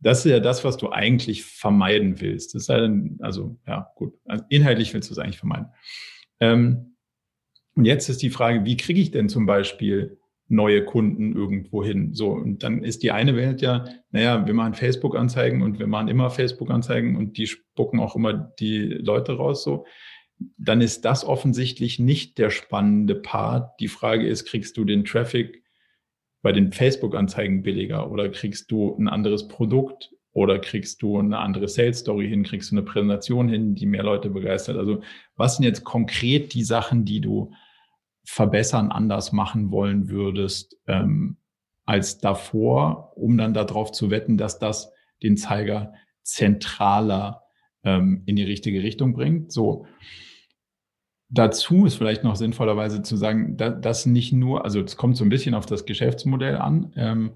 Das 0.00 0.24
ist 0.24 0.30
ja 0.30 0.40
das, 0.40 0.64
was 0.64 0.76
du 0.76 0.90
eigentlich 0.90 1.44
vermeiden 1.44 2.20
willst. 2.20 2.54
Das 2.54 2.64
sei 2.66 2.80
dann, 2.80 3.18
also, 3.20 3.58
ja, 3.66 3.90
gut. 3.94 4.14
Also 4.24 4.44
inhaltlich 4.48 4.94
willst 4.94 5.10
du 5.10 5.14
es 5.14 5.18
eigentlich 5.18 5.38
vermeiden. 5.38 5.68
Ähm, 6.40 6.96
und 7.74 7.84
jetzt 7.84 8.08
ist 8.08 8.22
die 8.22 8.30
Frage, 8.30 8.64
wie 8.64 8.76
kriege 8.76 9.00
ich 9.00 9.10
denn 9.10 9.28
zum 9.28 9.46
Beispiel 9.46 10.18
neue 10.48 10.84
Kunden 10.84 11.34
irgendwo 11.34 11.84
hin? 11.84 12.14
So, 12.14 12.30
und 12.30 12.62
dann 12.62 12.82
ist 12.82 13.02
die 13.02 13.12
eine 13.12 13.36
Welt 13.36 13.62
ja, 13.62 13.84
naja, 14.10 14.46
wir 14.46 14.54
machen 14.54 14.74
Facebook-Anzeigen 14.74 15.62
und 15.62 15.78
wir 15.78 15.86
machen 15.86 16.08
immer 16.08 16.30
Facebook-Anzeigen 16.30 17.16
und 17.16 17.36
die 17.36 17.46
spucken 17.46 18.00
auch 18.00 18.16
immer 18.16 18.32
die 18.34 18.80
Leute 18.80 19.36
raus, 19.36 19.62
so. 19.62 19.86
Dann 20.56 20.80
ist 20.80 21.04
das 21.04 21.24
offensichtlich 21.24 21.98
nicht 21.98 22.38
der 22.38 22.48
spannende 22.48 23.14
Part. 23.14 23.78
Die 23.78 23.88
Frage 23.88 24.26
ist, 24.26 24.46
kriegst 24.46 24.76
du 24.78 24.86
den 24.86 25.04
Traffic 25.04 25.62
bei 26.42 26.52
den 26.52 26.72
Facebook-Anzeigen 26.72 27.62
billiger 27.62 28.10
oder 28.10 28.28
kriegst 28.28 28.70
du 28.70 28.96
ein 28.96 29.08
anderes 29.08 29.48
Produkt 29.48 30.12
oder 30.32 30.58
kriegst 30.58 31.02
du 31.02 31.18
eine 31.18 31.38
andere 31.38 31.68
Sales-Story 31.68 32.28
hin, 32.28 32.44
kriegst 32.44 32.70
du 32.70 32.76
eine 32.76 32.84
Präsentation 32.84 33.48
hin, 33.48 33.74
die 33.74 33.86
mehr 33.86 34.02
Leute 34.02 34.30
begeistert. 34.30 34.76
Also 34.76 35.02
was 35.36 35.56
sind 35.56 35.64
jetzt 35.64 35.84
konkret 35.84 36.54
die 36.54 36.64
Sachen, 36.64 37.04
die 37.04 37.20
du 37.20 37.52
verbessern, 38.24 38.92
anders 38.92 39.32
machen 39.32 39.70
wollen 39.70 40.08
würdest 40.08 40.76
ähm, 40.86 41.36
als 41.84 42.18
davor, 42.18 43.12
um 43.16 43.36
dann 43.36 43.54
darauf 43.54 43.90
zu 43.92 44.10
wetten, 44.10 44.36
dass 44.36 44.58
das 44.58 44.92
den 45.22 45.36
Zeiger 45.36 45.92
zentraler 46.22 47.42
ähm, 47.82 48.22
in 48.26 48.36
die 48.36 48.44
richtige 48.44 48.82
Richtung 48.82 49.14
bringt. 49.14 49.52
So. 49.52 49.86
Dazu 51.32 51.86
ist 51.86 51.94
vielleicht 51.94 52.24
noch 52.24 52.34
sinnvollerweise 52.34 53.02
zu 53.02 53.16
sagen, 53.16 53.56
dass 53.56 54.04
nicht 54.04 54.32
nur, 54.32 54.64
also 54.64 54.80
es 54.80 54.96
kommt 54.96 55.16
so 55.16 55.24
ein 55.24 55.30
bisschen 55.30 55.54
auf 55.54 55.64
das 55.64 55.84
Geschäftsmodell 55.84 56.56
an, 56.56 56.92
ähm, 56.96 57.32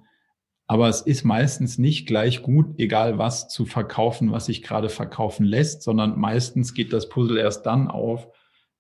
aber 0.67 0.89
es 0.89 1.03
ist 1.03 1.25
meistens 1.25 1.79
nicht 1.79 2.07
gleich 2.07 2.43
gut, 2.43 2.79
egal 2.79 3.19
was 3.19 3.49
zu 3.49 3.67
verkaufen, 3.67 4.33
was 4.33 4.47
sich 4.47 4.63
gerade 4.63 4.89
verkaufen 4.89 5.45
lässt, 5.45 5.83
sondern 5.83 6.19
meistens 6.19 6.75
geht 6.75 6.93
das 6.93 7.09
Puzzle 7.09 7.39
erst 7.39 7.67
dann 7.67 7.89
auf, 7.89 8.29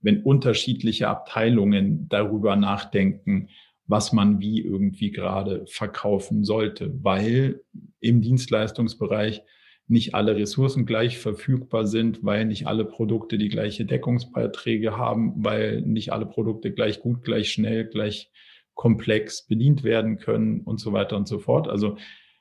wenn 0.00 0.22
unterschiedliche 0.22 1.08
Abteilungen 1.08 2.08
darüber 2.08 2.56
nachdenken, 2.56 3.48
was 3.86 4.12
man 4.12 4.40
wie 4.40 4.60
irgendwie 4.60 5.10
gerade 5.10 5.64
verkaufen 5.66 6.42
sollte, 6.42 6.92
weil 7.02 7.60
im 8.00 8.22
Dienstleistungsbereich 8.22 9.42
nicht 9.86 10.14
alle 10.14 10.36
Ressourcen 10.36 10.86
gleich 10.86 11.18
verfügbar 11.18 11.86
sind, 11.86 12.24
weil 12.24 12.46
nicht 12.46 12.66
alle 12.66 12.84
Produkte 12.84 13.36
die 13.36 13.48
gleiche 13.48 13.84
Deckungsbeiträge 13.84 14.96
haben, 14.96 15.44
weil 15.44 15.82
nicht 15.82 16.12
alle 16.12 16.26
Produkte 16.26 16.72
gleich 16.72 17.00
gut, 17.00 17.22
gleich 17.22 17.52
schnell, 17.52 17.86
gleich 17.86 18.30
komplex 18.72 19.46
bedient 19.46 19.84
werden 19.84 20.18
können 20.18 20.60
und 20.60 20.80
so 20.80 20.92
weiter 20.92 21.16
und 21.16 21.28
so 21.28 21.38
fort. 21.38 21.68
Also 21.68 21.96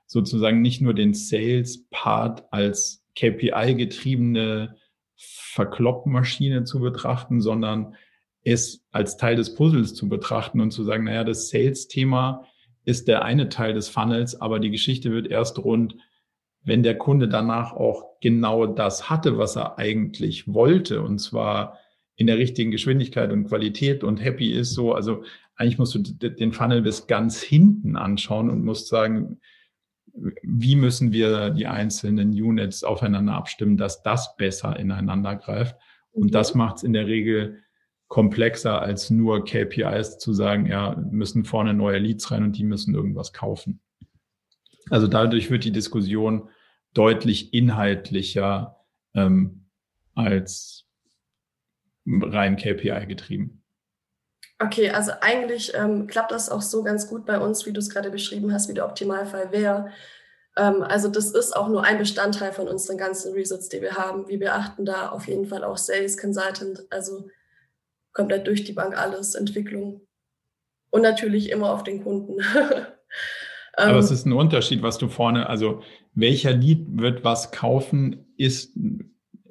sozusagen 0.05 0.61
nicht 0.61 0.81
nur 0.81 0.93
den 0.93 1.13
Sales-Part 1.13 2.45
als 2.51 3.05
KPI-getriebene 3.15 4.75
Verkloppmaschine 5.15 6.63
zu 6.63 6.79
betrachten, 6.79 7.41
sondern 7.41 7.95
es 8.43 8.85
als 8.91 9.17
Teil 9.17 9.35
des 9.35 9.53
Puzzles 9.55 9.93
zu 9.93 10.09
betrachten 10.09 10.59
und 10.59 10.71
zu 10.71 10.83
sagen, 10.83 11.05
naja, 11.05 11.23
das 11.23 11.49
Sales-Thema 11.49 12.45
ist 12.85 13.07
der 13.07 13.23
eine 13.23 13.49
Teil 13.49 13.73
des 13.73 13.89
Funnels, 13.89 14.39
aber 14.39 14.59
die 14.59 14.71
Geschichte 14.71 15.11
wird 15.11 15.27
erst 15.27 15.59
rund, 15.59 15.95
wenn 16.63 16.83
der 16.83 16.97
Kunde 16.97 17.27
danach 17.27 17.73
auch 17.73 18.19
genau 18.21 18.65
das 18.65 19.09
hatte, 19.09 19.37
was 19.37 19.55
er 19.55 19.77
eigentlich 19.77 20.53
wollte, 20.53 21.01
und 21.01 21.19
zwar 21.19 21.77
in 22.15 22.27
der 22.27 22.37
richtigen 22.37 22.71
Geschwindigkeit 22.71 23.31
und 23.31 23.47
Qualität 23.47 24.03
und 24.03 24.17
happy 24.17 24.51
ist 24.51 24.73
so, 24.73 24.93
also 24.93 25.23
eigentlich 25.55 25.77
musst 25.77 25.95
du 25.95 25.99
den 25.99 26.53
Funnel 26.53 26.81
bis 26.81 27.07
ganz 27.07 27.41
hinten 27.41 27.95
anschauen 27.95 28.49
und 28.49 28.63
musst 28.63 28.87
sagen, 28.87 29.39
wie 30.43 30.75
müssen 30.75 31.11
wir 31.11 31.49
die 31.49 31.67
einzelnen 31.67 32.29
Units 32.29 32.83
aufeinander 32.83 33.33
abstimmen, 33.33 33.77
dass 33.77 34.03
das 34.03 34.35
besser 34.37 34.79
ineinander 34.79 35.35
greift. 35.35 35.75
Und 36.11 36.25
okay. 36.25 36.33
das 36.33 36.53
macht 36.53 36.77
es 36.77 36.83
in 36.83 36.93
der 36.93 37.07
Regel 37.07 37.59
komplexer 38.07 38.79
als 38.79 39.09
nur 39.09 39.43
KPIs 39.43 40.19
zu 40.19 40.33
sagen, 40.33 40.67
ja, 40.67 40.95
müssen 41.09 41.45
vorne 41.45 41.73
neue 41.73 41.97
Leads 41.97 42.29
rein 42.29 42.43
und 42.43 42.57
die 42.57 42.63
müssen 42.63 42.93
irgendwas 42.93 43.33
kaufen. 43.33 43.79
Also 44.89 45.07
dadurch 45.07 45.49
wird 45.49 45.63
die 45.63 45.71
Diskussion 45.71 46.49
deutlich 46.93 47.53
inhaltlicher 47.53 48.77
ähm, 49.13 49.65
als 50.15 50.85
rein 52.05 52.57
KPI 52.57 53.05
getrieben. 53.07 53.63
Okay, 54.59 54.91
also 54.91 55.11
eigentlich 55.21 55.73
ähm, 55.75 56.07
klappt 56.07 56.31
das 56.31 56.49
auch 56.49 56.61
so 56.61 56.83
ganz 56.83 57.07
gut 57.07 57.25
bei 57.25 57.39
uns, 57.39 57.65
wie 57.65 57.73
du 57.73 57.79
es 57.79 57.89
gerade 57.89 58.11
beschrieben 58.11 58.53
hast, 58.53 58.69
wie 58.69 58.73
der 58.73 58.85
Optimalfall 58.85 59.51
wäre. 59.51 59.91
Ähm, 60.55 60.83
also 60.83 61.09
das 61.09 61.31
ist 61.31 61.55
auch 61.55 61.67
nur 61.67 61.83
ein 61.83 61.97
Bestandteil 61.97 62.53
von 62.53 62.67
unseren 62.67 62.97
ganzen 62.97 63.33
Results, 63.33 63.69
die 63.69 63.81
wir 63.81 63.95
haben. 63.95 64.27
Wir 64.27 64.39
beachten 64.39 64.85
da 64.85 65.09
auf 65.09 65.27
jeden 65.27 65.47
Fall 65.47 65.63
auch 65.63 65.77
Sales 65.77 66.17
Consultant, 66.17 66.85
also 66.91 67.27
komplett 68.13 68.47
durch 68.47 68.63
die 68.63 68.73
Bank 68.73 68.97
alles, 68.97 69.35
Entwicklung 69.35 70.07
und 70.91 71.01
natürlich 71.01 71.49
immer 71.49 71.73
auf 71.73 71.83
den 71.83 72.03
Kunden. 72.03 72.37
Aber 73.73 73.97
es 73.97 74.09
ähm, 74.09 74.15
ist 74.15 74.25
ein 74.25 74.33
Unterschied, 74.33 74.81
was 74.81 74.97
du 74.97 75.07
vorne, 75.07 75.49
also 75.49 75.81
welcher 76.13 76.51
Lied 76.51 76.85
wird 76.89 77.23
was 77.23 77.51
kaufen, 77.51 78.25
ist, 78.37 78.77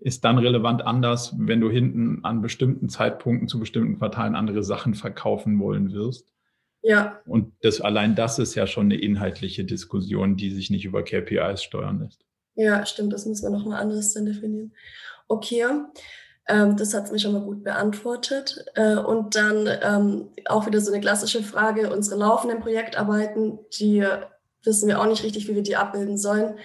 ist 0.00 0.24
dann 0.24 0.38
relevant 0.38 0.82
anders, 0.82 1.34
wenn 1.38 1.60
du 1.60 1.70
hinten 1.70 2.24
an 2.24 2.40
bestimmten 2.40 2.88
Zeitpunkten 2.88 3.48
zu 3.48 3.58
bestimmten 3.58 3.98
Quartalen 3.98 4.34
andere 4.34 4.62
Sachen 4.62 4.94
verkaufen 4.94 5.58
wollen 5.58 5.92
wirst. 5.92 6.32
Ja. 6.82 7.20
Und 7.26 7.52
das, 7.62 7.80
allein 7.80 8.14
das 8.14 8.38
ist 8.38 8.54
ja 8.54 8.66
schon 8.66 8.86
eine 8.86 8.96
inhaltliche 8.96 9.64
Diskussion, 9.64 10.36
die 10.36 10.50
sich 10.50 10.70
nicht 10.70 10.84
über 10.84 11.04
KPIs 11.04 11.62
steuern 11.62 12.00
lässt. 12.00 12.24
Ja, 12.54 12.84
stimmt, 12.84 13.12
das 13.12 13.24
müssen 13.26 13.44
wir 13.44 13.56
nochmal 13.56 13.80
anders 13.80 14.12
dann 14.12 14.26
definieren. 14.26 14.72
Okay, 15.28 15.64
ähm, 16.48 16.76
das 16.76 16.94
hat 16.94 17.10
mir 17.12 17.18
schon 17.18 17.32
mal 17.32 17.42
gut 17.42 17.62
beantwortet. 17.64 18.64
Äh, 18.74 18.96
und 18.96 19.34
dann 19.34 19.68
ähm, 19.82 20.30
auch 20.46 20.66
wieder 20.66 20.80
so 20.80 20.92
eine 20.92 21.00
klassische 21.00 21.42
Frage, 21.42 21.92
unsere 21.92 22.18
laufenden 22.18 22.60
Projektarbeiten, 22.60 23.58
die 23.78 24.04
wissen 24.64 24.88
wir 24.88 25.00
auch 25.00 25.06
nicht 25.06 25.24
richtig, 25.24 25.48
wie 25.48 25.54
wir 25.54 25.62
die 25.62 25.76
abbilden 25.76 26.18
sollen. 26.18 26.58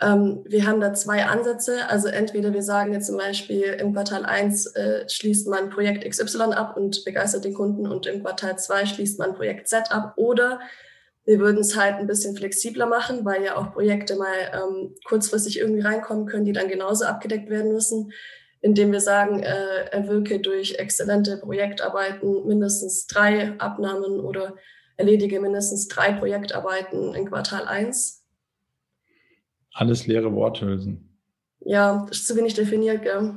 Ähm, 0.00 0.42
wir 0.46 0.66
haben 0.66 0.80
da 0.80 0.94
zwei 0.94 1.26
Ansätze. 1.26 1.88
Also 1.88 2.08
entweder 2.08 2.52
wir 2.52 2.62
sagen 2.62 2.92
jetzt 2.92 3.06
zum 3.06 3.18
Beispiel 3.18 3.64
im 3.64 3.92
Quartal 3.92 4.24
1 4.24 4.66
äh, 4.74 5.08
schließt 5.08 5.46
man 5.48 5.70
Projekt 5.70 6.08
XY 6.08 6.52
ab 6.54 6.76
und 6.76 7.04
begeistert 7.04 7.44
den 7.44 7.54
Kunden 7.54 7.86
und 7.86 8.06
im 8.06 8.22
Quartal 8.22 8.58
2 8.58 8.86
schließt 8.86 9.18
man 9.18 9.34
Projekt 9.34 9.68
Z 9.68 9.92
ab. 9.92 10.14
Oder 10.16 10.60
wir 11.24 11.38
würden 11.38 11.60
es 11.60 11.76
halt 11.76 11.96
ein 11.96 12.06
bisschen 12.06 12.34
flexibler 12.34 12.86
machen, 12.86 13.24
weil 13.24 13.44
ja 13.44 13.56
auch 13.56 13.72
Projekte 13.72 14.16
mal 14.16 14.34
ähm, 14.54 14.94
kurzfristig 15.04 15.58
irgendwie 15.58 15.82
reinkommen 15.82 16.26
können, 16.26 16.46
die 16.46 16.52
dann 16.52 16.68
genauso 16.68 17.04
abgedeckt 17.04 17.50
werden 17.50 17.72
müssen. 17.72 18.10
Indem 18.60 18.92
wir 18.92 19.00
sagen, 19.00 19.42
äh, 19.42 19.84
erwirke 19.90 20.40
durch 20.40 20.74
exzellente 20.78 21.38
Projektarbeiten 21.38 22.46
mindestens 22.46 23.06
drei 23.06 23.58
Abnahmen 23.58 24.20
oder 24.20 24.56
erledige 24.96 25.40
mindestens 25.40 25.88
drei 25.88 26.12
Projektarbeiten 26.12 27.14
in 27.14 27.26
Quartal 27.26 27.66
1. 27.66 28.22
Alles 29.72 30.06
leere 30.06 30.32
Worthülsen. 30.34 31.18
Ja, 31.60 32.04
das 32.08 32.18
ist 32.18 32.26
zu 32.26 32.36
wenig 32.36 32.54
definiert, 32.54 33.02
gell? 33.02 33.34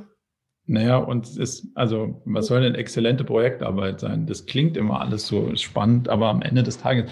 Naja, 0.66 0.96
und 0.96 1.26
es 1.26 1.36
ist, 1.36 1.66
also, 1.74 2.22
was 2.24 2.46
soll 2.46 2.62
denn 2.62 2.74
exzellente 2.74 3.24
Projektarbeit 3.24 4.00
sein? 4.00 4.26
Das 4.26 4.46
klingt 4.46 4.76
immer 4.76 5.00
alles 5.00 5.26
so 5.26 5.54
spannend, 5.56 6.08
aber 6.08 6.28
am 6.28 6.40
Ende 6.40 6.62
des 6.62 6.78
Tages 6.78 7.10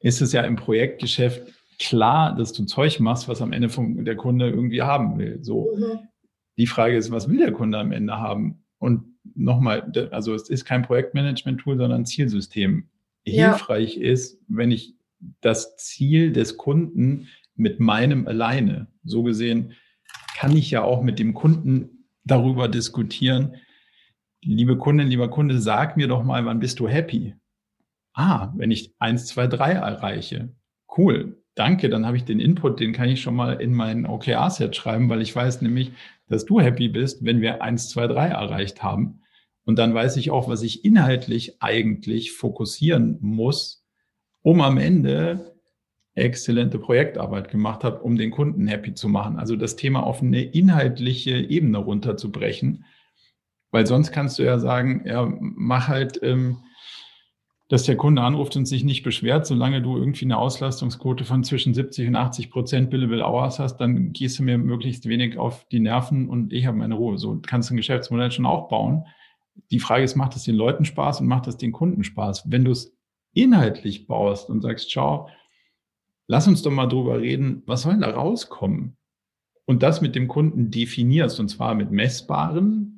ist 0.00 0.20
es 0.20 0.32
ja 0.32 0.42
im 0.42 0.56
Projektgeschäft 0.56 1.42
klar, 1.80 2.36
dass 2.36 2.52
du 2.52 2.64
Zeug 2.64 3.00
machst, 3.00 3.28
was 3.28 3.42
am 3.42 3.52
Ende 3.52 3.68
von 3.68 4.04
der 4.04 4.16
Kunde 4.16 4.48
irgendwie 4.48 4.82
haben 4.82 5.18
will. 5.18 5.38
So. 5.42 5.72
Mhm. 5.76 6.08
Die 6.56 6.66
Frage 6.66 6.96
ist, 6.96 7.10
was 7.10 7.28
will 7.28 7.38
der 7.38 7.52
Kunde 7.52 7.78
am 7.78 7.92
Ende 7.92 8.18
haben? 8.18 8.64
Und 8.78 9.04
nochmal, 9.34 9.90
also 10.10 10.34
es 10.34 10.48
ist 10.48 10.64
kein 10.64 10.82
Projektmanagement-Tool, 10.82 11.76
sondern 11.76 12.02
ein 12.02 12.06
Zielsystem. 12.06 12.88
Ja. 13.24 13.50
Hilfreich 13.50 13.96
ist, 13.96 14.38
wenn 14.48 14.70
ich 14.70 14.94
das 15.40 15.76
Ziel 15.76 16.32
des 16.32 16.56
Kunden 16.56 17.28
mit 17.56 17.80
meinem 17.80 18.26
alleine, 18.26 18.88
so 19.04 19.22
gesehen, 19.22 19.72
kann 20.36 20.56
ich 20.56 20.70
ja 20.70 20.82
auch 20.82 21.02
mit 21.02 21.18
dem 21.18 21.34
Kunden 21.34 22.06
darüber 22.24 22.68
diskutieren, 22.68 23.56
liebe 24.42 24.76
Kundin, 24.76 25.08
lieber 25.08 25.30
Kunde, 25.30 25.60
sag 25.60 25.96
mir 25.96 26.08
doch 26.08 26.22
mal, 26.22 26.44
wann 26.44 26.60
bist 26.60 26.80
du 26.80 26.88
happy? 26.88 27.34
Ah, 28.12 28.52
wenn 28.56 28.70
ich 28.70 28.94
eins, 28.98 29.26
zwei, 29.26 29.46
drei 29.46 29.72
erreiche. 29.72 30.52
Cool 30.96 31.43
danke, 31.54 31.88
dann 31.88 32.06
habe 32.06 32.16
ich 32.16 32.24
den 32.24 32.40
Input, 32.40 32.80
den 32.80 32.92
kann 32.92 33.08
ich 33.08 33.22
schon 33.22 33.36
mal 33.36 33.60
in 33.60 33.72
mein 33.72 34.06
OKR-Set 34.06 34.74
schreiben, 34.74 35.08
weil 35.08 35.22
ich 35.22 35.34
weiß 35.34 35.62
nämlich, 35.62 35.92
dass 36.28 36.44
du 36.44 36.60
happy 36.60 36.88
bist, 36.88 37.24
wenn 37.24 37.40
wir 37.40 37.62
eins, 37.62 37.88
zwei, 37.88 38.06
drei 38.06 38.28
erreicht 38.28 38.82
haben. 38.82 39.20
Und 39.64 39.78
dann 39.78 39.94
weiß 39.94 40.16
ich 40.16 40.30
auch, 40.30 40.48
was 40.48 40.62
ich 40.62 40.84
inhaltlich 40.84 41.62
eigentlich 41.62 42.32
fokussieren 42.32 43.18
muss, 43.20 43.84
um 44.42 44.60
am 44.60 44.78
Ende 44.78 45.54
exzellente 46.14 46.78
Projektarbeit 46.78 47.50
gemacht 47.50 47.82
habe, 47.82 48.00
um 48.00 48.16
den 48.16 48.30
Kunden 48.30 48.66
happy 48.66 48.94
zu 48.94 49.08
machen. 49.08 49.38
Also 49.38 49.56
das 49.56 49.76
Thema 49.76 50.04
auf 50.04 50.22
eine 50.22 50.42
inhaltliche 50.42 51.36
Ebene 51.36 51.78
runterzubrechen. 51.78 52.84
Weil 53.70 53.86
sonst 53.86 54.12
kannst 54.12 54.38
du 54.38 54.44
ja 54.44 54.58
sagen, 54.58 55.02
ja, 55.06 55.26
mach 55.40 55.88
halt 55.88 56.20
ähm, 56.22 56.58
dass 57.68 57.84
der 57.84 57.96
Kunde 57.96 58.22
anruft 58.22 58.56
und 58.56 58.66
sich 58.66 58.84
nicht 58.84 59.02
beschwert, 59.02 59.46
solange 59.46 59.80
du 59.80 59.96
irgendwie 59.96 60.26
eine 60.26 60.36
Auslastungsquote 60.36 61.24
von 61.24 61.44
zwischen 61.44 61.72
70 61.72 62.08
und 62.08 62.16
80 62.16 62.50
Prozent 62.50 62.90
Billable 62.90 63.24
Hours 63.24 63.58
hast, 63.58 63.78
dann 63.78 64.12
gehst 64.12 64.38
du 64.38 64.42
mir 64.42 64.58
möglichst 64.58 65.08
wenig 65.08 65.38
auf 65.38 65.66
die 65.68 65.80
Nerven 65.80 66.28
und 66.28 66.52
ich 66.52 66.66
habe 66.66 66.76
meine 66.76 66.94
Ruhe. 66.94 67.16
So 67.16 67.40
kannst 67.40 67.70
du 67.70 67.74
ein 67.74 67.78
Geschäftsmodell 67.78 68.30
schon 68.30 68.46
auch 68.46 68.68
bauen. 68.68 69.06
Die 69.70 69.80
Frage 69.80 70.04
ist, 70.04 70.14
macht 70.14 70.36
es 70.36 70.42
den 70.42 70.56
Leuten 70.56 70.84
Spaß 70.84 71.20
und 71.20 71.26
macht 71.26 71.46
es 71.46 71.56
den 71.56 71.72
Kunden 71.72 72.04
Spaß? 72.04 72.50
Wenn 72.50 72.64
du 72.64 72.72
es 72.72 72.94
inhaltlich 73.32 74.06
baust 74.06 74.50
und 74.50 74.60
sagst, 74.60 74.92
schau, 74.92 75.28
lass 76.26 76.46
uns 76.46 76.62
doch 76.62 76.70
mal 76.70 76.86
drüber 76.86 77.20
reden, 77.20 77.62
was 77.66 77.82
soll 77.82 77.92
denn 77.92 78.02
da 78.02 78.10
rauskommen? 78.10 78.96
Und 79.64 79.82
das 79.82 80.02
mit 80.02 80.14
dem 80.14 80.28
Kunden 80.28 80.70
definierst, 80.70 81.40
und 81.40 81.48
zwar 81.48 81.74
mit 81.74 81.90
messbaren, 81.90 82.93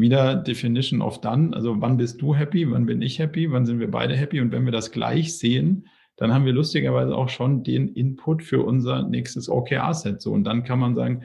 wieder 0.00 0.36
Definition 0.36 1.02
of 1.02 1.20
Done. 1.20 1.54
Also 1.54 1.80
wann 1.80 1.96
bist 1.96 2.20
du 2.22 2.34
happy, 2.34 2.70
wann 2.70 2.86
bin 2.86 3.02
ich 3.02 3.18
happy, 3.18 3.50
wann 3.50 3.66
sind 3.66 3.80
wir 3.80 3.90
beide 3.90 4.16
happy? 4.16 4.40
Und 4.40 4.52
wenn 4.52 4.64
wir 4.64 4.72
das 4.72 4.90
gleich 4.90 5.38
sehen, 5.38 5.86
dann 6.16 6.34
haben 6.34 6.44
wir 6.44 6.52
lustigerweise 6.52 7.16
auch 7.16 7.28
schon 7.28 7.62
den 7.62 7.88
Input 7.88 8.42
für 8.42 8.62
unser 8.62 9.08
nächstes 9.08 9.48
OKR-Set. 9.48 10.20
So, 10.20 10.32
und 10.32 10.44
dann 10.44 10.64
kann 10.64 10.78
man 10.78 10.94
sagen, 10.94 11.22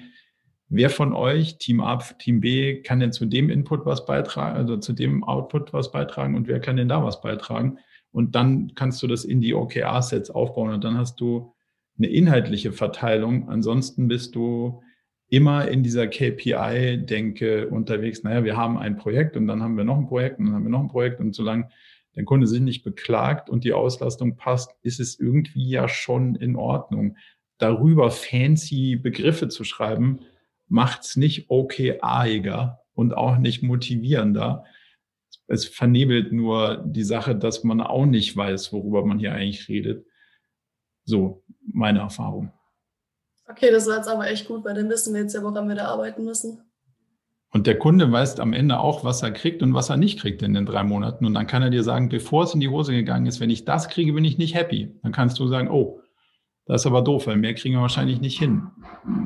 wer 0.70 0.90
von 0.90 1.14
euch, 1.14 1.58
Team 1.58 1.82
A, 1.82 1.98
Team 1.98 2.40
B, 2.40 2.82
kann 2.82 3.00
denn 3.00 3.12
zu 3.12 3.26
dem 3.26 3.50
Input 3.50 3.86
was 3.86 4.06
beitragen, 4.06 4.56
also 4.56 4.78
zu 4.78 4.94
dem 4.94 5.24
Output 5.24 5.74
was 5.74 5.92
beitragen 5.92 6.36
und 6.36 6.48
wer 6.48 6.60
kann 6.60 6.78
denn 6.78 6.88
da 6.88 7.04
was 7.04 7.22
beitragen? 7.22 7.78
Und 8.12 8.36
dann 8.36 8.74
kannst 8.76 9.04
du 9.04 9.08
das 9.08 9.26
in 9.26 9.42
die 9.42 9.54
OKR-Sets 9.54 10.30
aufbauen 10.30 10.74
und 10.74 10.84
dann 10.84 10.98
hast 10.98 11.20
du 11.20 11.54
eine 11.98 12.08
inhaltliche 12.08 12.72
Verteilung. 12.72 13.50
Ansonsten 13.50 14.08
bist 14.08 14.36
du 14.36 14.82
immer 15.30 15.68
in 15.68 15.84
dieser 15.84 16.08
KPI-Denke 16.08 17.68
unterwegs. 17.68 18.24
Naja, 18.24 18.44
wir 18.44 18.58
haben 18.58 18.78
ein 18.78 18.98
Projekt 18.98 19.36
und 19.36 19.48
dann 19.48 19.64
haben 19.64 19.78
wir 19.78 19.84
noch 19.84 19.98
ein 19.98 20.08
Projekt 20.08 20.40
und 20.40 20.46
dann 20.46 20.56
haben 20.56 20.64
wir 20.64 20.70
noch 20.70 20.82
ein 20.82 20.88
Projekt 20.88 21.20
und 21.20 21.34
solange 21.34 21.70
der 22.16 22.24
Kunde 22.24 22.48
sich 22.48 22.62
nicht 22.62 22.84
beklagt 22.84 23.50
und 23.50 23.64
die 23.64 23.74
Auslastung 23.74 24.38
passt, 24.38 24.72
ist 24.84 25.00
es 25.00 25.20
irgendwie 25.20 25.68
ja 25.70 25.90
schon 25.90 26.36
in 26.36 26.56
Ordnung. 26.56 27.18
Darüber 27.58 28.10
fancy 28.12 28.96
Begriffe 28.96 29.48
zu 29.50 29.64
schreiben, 29.64 30.20
macht's 30.68 31.18
nicht 31.18 31.50
OKRiger 31.50 32.82
und 32.94 33.14
auch 33.14 33.38
nicht 33.38 33.64
motivierender. 33.64 34.64
Es 35.48 35.66
vernebelt 35.66 36.32
nur 36.32 36.84
die 36.86 37.04
Sache, 37.04 37.36
dass 37.36 37.64
man 37.64 37.82
auch 37.82 38.06
nicht 38.06 38.36
weiß, 38.36 38.72
worüber 38.72 39.06
man 39.06 39.20
hier 39.20 39.34
eigentlich 39.34 39.68
redet. 39.68 40.06
So 41.04 41.44
meine 41.62 42.00
Erfahrung. 42.00 42.52
Okay, 43.48 43.72
das 43.72 43.88
war 43.88 43.98
jetzt 43.98 44.08
aber 44.08 44.28
echt 44.28 44.48
gut, 44.48 44.66
weil 44.66 44.74
dann 44.74 44.90
wissen 44.90 45.14
wir 45.14 45.22
jetzt 45.22 45.34
ja, 45.34 45.44
woran 45.44 45.68
wir 45.68 45.76
da 45.76 45.86
arbeiten 45.86 46.26
müssen. 46.26 46.62
Und 47.52 47.68
der 47.68 47.78
Kunde 47.78 48.12
weiß 48.12 48.40
am 48.40 48.54
Ende 48.54 48.80
auch, 48.80 49.04
was 49.04 49.24
er 49.24 49.32
kriegt 49.32 49.64
und 49.64 49.74
was 49.74 49.90
er 49.90 49.98
nicht 49.98 50.20
kriegt 50.20 50.42
in 50.42 50.54
den 50.54 50.66
drei 50.66 50.84
Monaten. 50.84 51.26
Und 51.26 51.34
dann 51.36 51.48
kann 51.48 51.62
er 51.62 51.70
dir 51.70 51.84
sagen, 51.84 52.10
bevor 52.10 52.44
es 52.44 52.54
in 52.54 52.60
die 52.60 52.68
Hose 52.68 52.92
gegangen 52.92 53.28
ist, 53.28 53.40
wenn 53.40 53.50
ich 53.50 53.64
das 53.64 53.88
kriege, 53.88 54.14
bin 54.14 54.26
ich 54.26 54.38
nicht 54.38 54.56
happy. 54.56 54.94
Dann 55.04 55.12
kannst 55.12 55.40
du 55.40 55.48
sagen, 55.48 55.70
oh, 55.70 56.02
das 56.66 56.82
ist 56.82 56.88
aber 56.88 57.02
doof, 57.02 57.28
weil 57.28 57.38
mehr 57.38 57.54
kriegen 57.54 57.76
wir 57.76 57.82
wahrscheinlich 57.82 58.20
nicht 58.20 58.38
hin. 58.38 58.64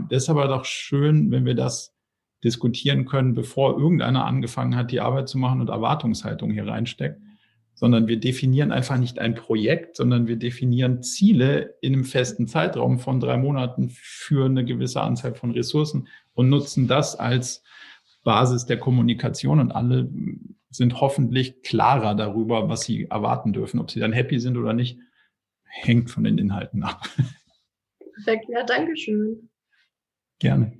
Das 0.09 0.23
ist 0.23 0.29
aber 0.29 0.47
doch 0.47 0.65
schön, 0.65 1.31
wenn 1.31 1.45
wir 1.45 1.55
das 1.55 1.95
diskutieren 2.43 3.05
können, 3.05 3.33
bevor 3.33 3.79
irgendeiner 3.79 4.25
angefangen 4.25 4.75
hat, 4.75 4.91
die 4.91 5.01
Arbeit 5.01 5.29
zu 5.29 5.37
machen 5.37 5.61
und 5.61 5.69
Erwartungshaltung 5.69 6.51
hier 6.51 6.67
reinsteckt 6.67 7.19
sondern 7.79 8.09
wir 8.09 8.19
definieren 8.19 8.73
einfach 8.73 8.97
nicht 8.97 9.19
ein 9.19 9.35
Projekt, 9.35 9.95
sondern 9.95 10.27
wir 10.27 10.35
definieren 10.35 11.01
Ziele 11.01 11.77
in 11.79 11.93
einem 11.93 12.03
festen 12.03 12.45
Zeitraum 12.45 12.99
von 12.99 13.21
drei 13.21 13.37
Monaten 13.37 13.89
für 13.89 14.47
eine 14.47 14.65
gewisse 14.65 14.99
Anzahl 14.99 15.33
von 15.33 15.51
Ressourcen 15.51 16.09
und 16.33 16.49
nutzen 16.49 16.89
das 16.89 17.15
als 17.15 17.63
Basis 18.25 18.65
der 18.65 18.79
Kommunikation 18.79 19.61
und 19.61 19.71
alle 19.71 20.09
sind 20.69 20.99
hoffentlich 20.99 21.61
klarer 21.61 22.15
darüber, 22.15 22.67
was 22.67 22.81
sie 22.81 23.05
erwarten 23.05 23.53
dürfen. 23.53 23.79
Ob 23.79 23.89
sie 23.89 24.01
dann 24.01 24.11
happy 24.11 24.41
sind 24.41 24.57
oder 24.57 24.73
nicht, 24.73 24.99
hängt 25.63 26.11
von 26.11 26.25
den 26.25 26.37
Inhalten 26.37 26.83
ab. 26.83 27.07
Perfekt, 28.13 28.49
ja, 28.49 28.65
danke 28.65 28.97
schön. 28.97 29.49
Gerne. 30.39 30.77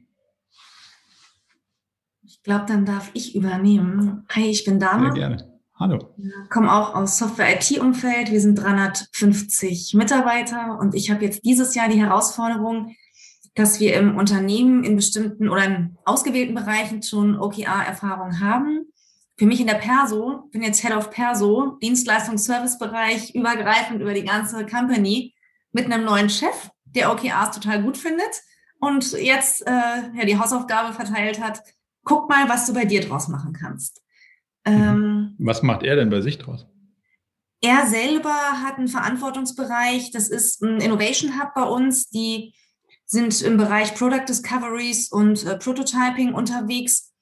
Ich 2.24 2.44
glaube, 2.44 2.66
dann 2.68 2.86
darf 2.86 3.10
ich 3.14 3.36
übernehmen. 3.36 4.26
Hi, 4.32 4.50
ich 4.50 4.66
bin 4.66 4.82
Dame. 4.82 5.14
Sehr 5.14 5.30
gerne. 5.30 5.49
Hallo. 5.80 6.14
Ich 6.18 6.50
komme 6.50 6.74
auch 6.74 6.94
aus 6.94 7.18
Software-IT-Umfeld. 7.18 8.32
Wir 8.32 8.42
sind 8.42 8.56
350 8.56 9.94
Mitarbeiter 9.94 10.78
und 10.78 10.94
ich 10.94 11.10
habe 11.10 11.24
jetzt 11.24 11.46
dieses 11.46 11.74
Jahr 11.74 11.88
die 11.88 12.02
Herausforderung, 12.02 12.98
dass 13.56 13.80
wir 13.80 13.96
im 13.96 14.18
Unternehmen 14.18 14.84
in 14.84 14.98
bestimmten 14.98 15.48
oder 15.48 15.64
in 15.64 15.98
ausgewählten 16.04 16.54
Bereichen 16.54 17.02
schon 17.02 17.40
OKR-Erfahrung 17.40 18.42
haben. 18.42 18.92
Für 19.38 19.46
mich 19.46 19.62
in 19.62 19.68
der 19.68 19.76
Perso, 19.76 20.50
bin 20.52 20.64
jetzt 20.64 20.82
Head 20.82 20.92
of 20.92 21.12
Perso, 21.12 21.78
Dienstleistungs-Service-Bereich, 21.82 23.34
übergreifend 23.34 24.02
über 24.02 24.14
die 24.14 24.26
ganze 24.26 24.66
Company, 24.66 25.34
mit 25.72 25.86
einem 25.86 26.04
neuen 26.04 26.30
Chef, 26.30 26.72
der 26.84 27.10
OKRs 27.10 27.52
total 27.52 27.84
gut 27.84 27.98
findet 27.98 28.42
und 28.82 29.14
jetzt 29.14 29.66
äh, 29.66 29.72
ja, 29.72 30.26
die 30.26 30.38
Hausaufgabe 30.38 30.94
verteilt 30.94 31.42
hat, 31.42 31.64
guck 32.04 32.30
mal, 32.30 32.50
was 32.50 32.66
du 32.66 32.74
bei 32.74 32.84
dir 32.84 33.00
draus 33.00 33.30
machen 33.30 33.54
kannst. 33.54 34.02
Ähm, 34.66 35.36
Was 35.40 35.64
macht 35.64 35.84
er 35.84 35.96
denn 35.96 36.10
bei 36.10 36.22
sich 36.22 36.38
draus? 36.38 36.68
Er 37.62 37.88
selber 37.88 38.34
hat 38.64 38.78
einen 38.78 38.88
Verantwortungsbereich, 38.88 40.12
das 40.12 40.30
ist 40.30 40.62
ein 40.62 40.80
Innovation 40.80 41.40
Hub 41.40 41.54
bei 41.56 41.64
uns, 41.64 42.10
die 42.10 42.54
sind 43.06 43.42
im 43.42 43.58
Bereich 43.58 43.96
Product 43.96 44.26
Discoveries 44.28 45.12
und 45.12 45.46
äh, 45.46 45.58
Prototyping 45.58 46.34
unterwegs. 46.34 47.14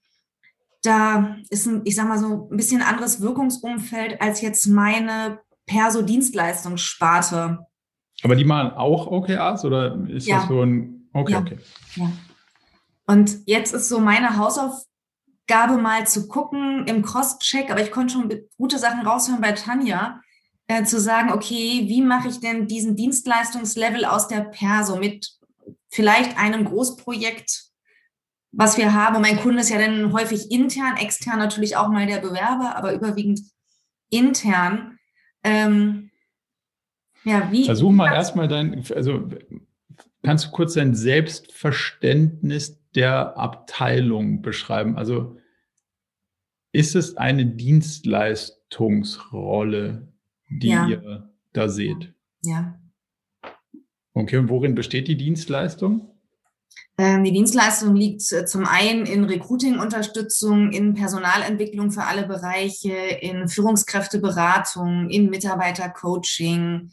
Da 0.84 1.38
ist 1.50 1.66
ein, 1.66 1.82
ich 1.86 1.96
sag 1.96 2.08
mal 2.08 2.20
so 2.20 2.50
ein 2.52 2.58
bisschen 2.58 2.82
anderes 2.82 3.22
Wirkungsumfeld 3.22 4.22
als 4.22 4.42
jetzt 4.42 4.68
meine 4.68 5.40
Perso-Dienstleistungssparte. 5.66 7.60
Aber 8.24 8.36
die 8.36 8.46
machen 8.46 8.72
auch 8.72 9.08
OKRs 9.08 9.66
oder 9.66 9.98
ist 10.08 10.28
ja. 10.28 10.40
das 10.40 10.48
so 10.48 10.62
ein 10.62 10.98
Okay, 11.18 11.32
ja. 11.32 11.40
okay. 11.40 11.58
Ja. 11.96 12.12
Und 13.08 13.38
jetzt 13.46 13.74
ist 13.74 13.90
so 13.90 14.00
meine 14.00 14.38
Hausauf 14.38 14.86
Gabe 15.48 15.78
mal 15.78 16.06
zu 16.06 16.28
gucken 16.28 16.86
im 16.88 17.02
Cross-Check, 17.02 17.72
aber 17.72 17.82
ich 17.82 17.92
konnte 17.92 18.14
schon 18.14 18.34
gute 18.58 18.78
Sachen 18.78 19.06
raushören 19.06 19.42
bei 19.42 19.54
Tanja, 19.54 20.22
äh, 20.68 20.84
zu 20.84 21.00
sagen, 21.00 21.32
okay, 21.32 21.86
wie 21.88 22.02
mache 22.02 22.28
ich 22.28 22.40
denn 22.40 22.68
diesen 22.68 22.96
Dienstleistungslevel 22.96 24.06
aus 24.06 24.28
der 24.28 24.42
Perso 24.42 24.98
mit 24.98 25.32
vielleicht 25.90 26.38
einem 26.38 26.66
Großprojekt, 26.66 27.64
was 28.52 28.78
wir 28.78 28.94
haben. 28.94 29.16
Und 29.16 29.22
mein 29.22 29.40
Kunde 29.40 29.62
ist 29.62 29.70
ja 29.70 29.80
dann 29.80 30.12
häufig 30.12 30.52
intern, 30.52 30.98
extern 30.98 31.40
natürlich 31.40 31.78
auch 31.78 31.88
mal 31.88 32.06
der 32.06 32.20
Bewerber, 32.20 32.76
aber 32.76 32.94
überwiegend 32.94 33.42
intern. 34.10 34.98
Ähm, 35.44 36.12
ja, 37.24 37.50
wie? 37.52 37.66
Versuch 37.66 37.92
mal 37.92 38.14
erstmal 38.14 38.48
dein, 38.48 38.84
also 38.94 39.30
kannst 40.24 40.46
du 40.46 40.52
kurz 40.52 40.74
dein 40.74 40.96
Selbstverständnis 40.96 42.78
der 42.98 43.38
Abteilung 43.38 44.42
beschreiben? 44.42 44.98
Also 44.98 45.38
ist 46.74 46.96
es 46.96 47.16
eine 47.16 47.46
Dienstleistungsrolle, 47.46 50.12
die 50.50 50.68
ja. 50.70 50.88
ihr 50.88 51.30
da 51.54 51.70
seht? 51.70 52.14
Ja. 52.42 52.78
Okay, 54.14 54.38
und 54.38 54.50
worin 54.50 54.76
besteht 54.76 55.08
die 55.08 55.16
Dienstleistung? 55.16 56.12
Ähm, 56.98 57.24
die 57.24 57.32
Dienstleistung 57.32 57.96
liegt 57.96 58.30
äh, 58.32 58.48
zum 58.48 58.66
einen 58.66 59.06
in 59.06 59.26
Recruiting-Unterstützung, 59.26 60.72
in 60.72 60.96
Personalentwicklung 60.96 61.92
für 61.92 62.04
alle 62.04 62.26
Bereiche, 62.26 62.96
in 62.96 63.48
Führungskräfteberatung, 63.48 65.12
in 65.12 65.30
Mitarbeitercoaching. 65.30 66.90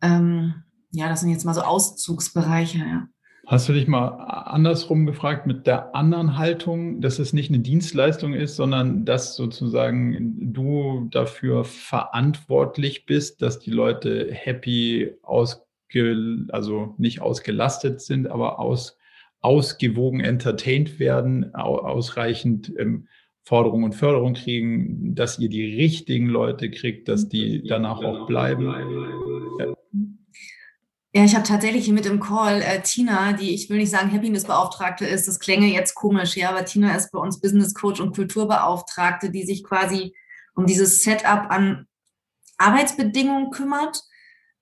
Ähm, 0.00 0.54
ja, 0.90 1.10
das 1.10 1.20
sind 1.20 1.28
jetzt 1.30 1.44
mal 1.44 1.52
so 1.52 1.60
Auszugsbereiche, 1.60 2.78
ja. 2.78 3.08
Hast 3.48 3.66
du 3.66 3.72
dich 3.72 3.88
mal 3.88 4.08
andersrum 4.08 5.06
gefragt 5.06 5.46
mit 5.46 5.66
der 5.66 5.94
anderen 5.94 6.36
Haltung, 6.36 7.00
dass 7.00 7.18
es 7.18 7.32
nicht 7.32 7.48
eine 7.48 7.60
Dienstleistung 7.60 8.34
ist, 8.34 8.56
sondern 8.56 9.06
dass 9.06 9.36
sozusagen 9.36 10.52
du 10.52 11.08
dafür 11.10 11.64
verantwortlich 11.64 13.06
bist, 13.06 13.40
dass 13.40 13.58
die 13.58 13.70
Leute 13.70 14.28
happy 14.30 15.14
ausge, 15.22 16.44
also 16.50 16.94
nicht 16.98 17.22
ausgelastet 17.22 18.02
sind, 18.02 18.26
aber 18.26 18.58
aus, 18.58 18.98
ausgewogen 19.40 20.20
entertained 20.20 20.98
werden, 20.98 21.54
ausreichend 21.54 22.70
ähm, 22.78 23.08
Forderung 23.44 23.84
und 23.84 23.94
Förderung 23.94 24.34
kriegen, 24.34 25.14
dass 25.14 25.38
ihr 25.38 25.48
die 25.48 25.74
richtigen 25.74 26.26
Leute 26.26 26.70
kriegt, 26.70 27.08
dass 27.08 27.30
die 27.30 27.66
danach 27.66 28.02
auch 28.02 28.26
bleiben. 28.26 28.66
Ja, 29.58 29.74
ich 31.24 31.34
habe 31.34 31.46
tatsächlich 31.46 31.88
mit 31.88 32.06
im 32.06 32.20
Call 32.20 32.60
äh, 32.60 32.82
Tina, 32.82 33.32
die 33.32 33.54
ich 33.54 33.70
will 33.70 33.78
nicht 33.78 33.90
sagen 33.90 34.12
Happiness-Beauftragte 34.12 35.06
ist, 35.06 35.26
das 35.26 35.40
klänge 35.40 35.66
jetzt 35.66 35.94
komisch, 35.94 36.36
ja, 36.36 36.50
aber 36.50 36.64
Tina 36.64 36.94
ist 36.94 37.12
bei 37.12 37.18
uns 37.18 37.40
Business 37.40 37.74
Coach 37.74 38.00
und 38.00 38.14
Kulturbeauftragte, 38.14 39.30
die 39.30 39.44
sich 39.44 39.64
quasi 39.64 40.14
um 40.54 40.66
dieses 40.66 41.02
Setup 41.02 41.50
an 41.50 41.86
Arbeitsbedingungen 42.58 43.50
kümmert. 43.50 44.02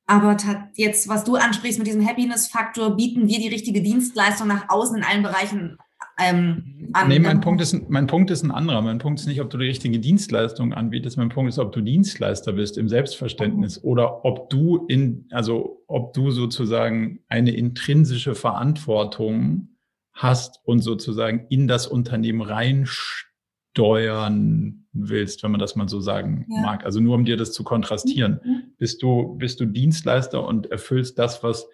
Aber 0.07 0.37
jetzt, 0.75 1.09
was 1.09 1.25
du 1.25 1.35
ansprichst 1.35 1.79
mit 1.79 1.89
diesem 1.89 2.07
Happiness-Faktor, 2.07 2.97
bieten 2.97 3.27
wir 3.27 3.39
die 3.39 3.49
richtige 3.49 3.83
Dienstleistung 3.83 4.47
nach 4.47 4.69
außen 4.69 4.99
in 4.99 5.05
allen 5.05 5.25
Bereichen 5.25 5.79
ähm, 6.19 6.89
an. 6.93 7.09
Nee, 7.09 7.19
mein 7.19 7.41
Punkt, 7.41 7.61
ist, 7.61 7.91
mein 7.91 8.07
Punkt 8.07 8.31
ist 8.31 8.43
ein 8.43 8.51
anderer. 8.51 8.81
Mein 8.81 8.99
Punkt 8.99 9.21
ist 9.21 9.27
nicht, 9.27 9.41
ob 9.41 9.51
du 9.51 9.59
die 9.59 9.67
richtige 9.67 9.99
Dienstleistung 9.99 10.73
anbietest. 10.73 11.19
Mein 11.19 11.29
Punkt 11.29 11.51
ist, 11.51 11.59
ob 11.59 11.73
du 11.73 11.83
Dienstleister 11.83 12.55
bist 12.55 12.79
im 12.79 12.89
Selbstverständnis 12.89 13.83
mhm. 13.83 13.89
oder 13.89 14.25
ob 14.25 14.49
du 14.49 14.87
in, 14.89 15.27
also 15.31 15.83
ob 15.87 16.15
du 16.15 16.31
sozusagen 16.31 17.21
eine 17.29 17.51
intrinsische 17.51 18.35
Verantwortung 18.35 19.69
hast 20.13 20.61
und 20.65 20.81
sozusagen 20.81 21.47
in 21.51 21.69
das 21.69 21.87
Unternehmen 21.87 22.41
reinsteuern 22.41 24.87
willst, 24.93 25.43
wenn 25.43 25.51
man 25.51 25.61
das 25.61 25.77
mal 25.77 25.91
so 25.91 26.01
sagen 26.01 26.47
ja. 26.49 26.63
mag. 26.63 26.87
Also 26.87 27.01
nur 27.01 27.15
um 27.15 27.27
dir 27.27 27.37
das 27.37 27.53
zu 27.53 27.63
kontrastieren. 27.63 28.41
Mhm. 28.43 28.63
Bist 28.79 29.03
du, 29.03 29.37
bist 29.37 29.61
du 29.61 29.67
Dienstleister 29.67 30.47
und 30.47 30.71
erfüllst 30.71 31.19
das, 31.19 31.43
was 31.43 31.69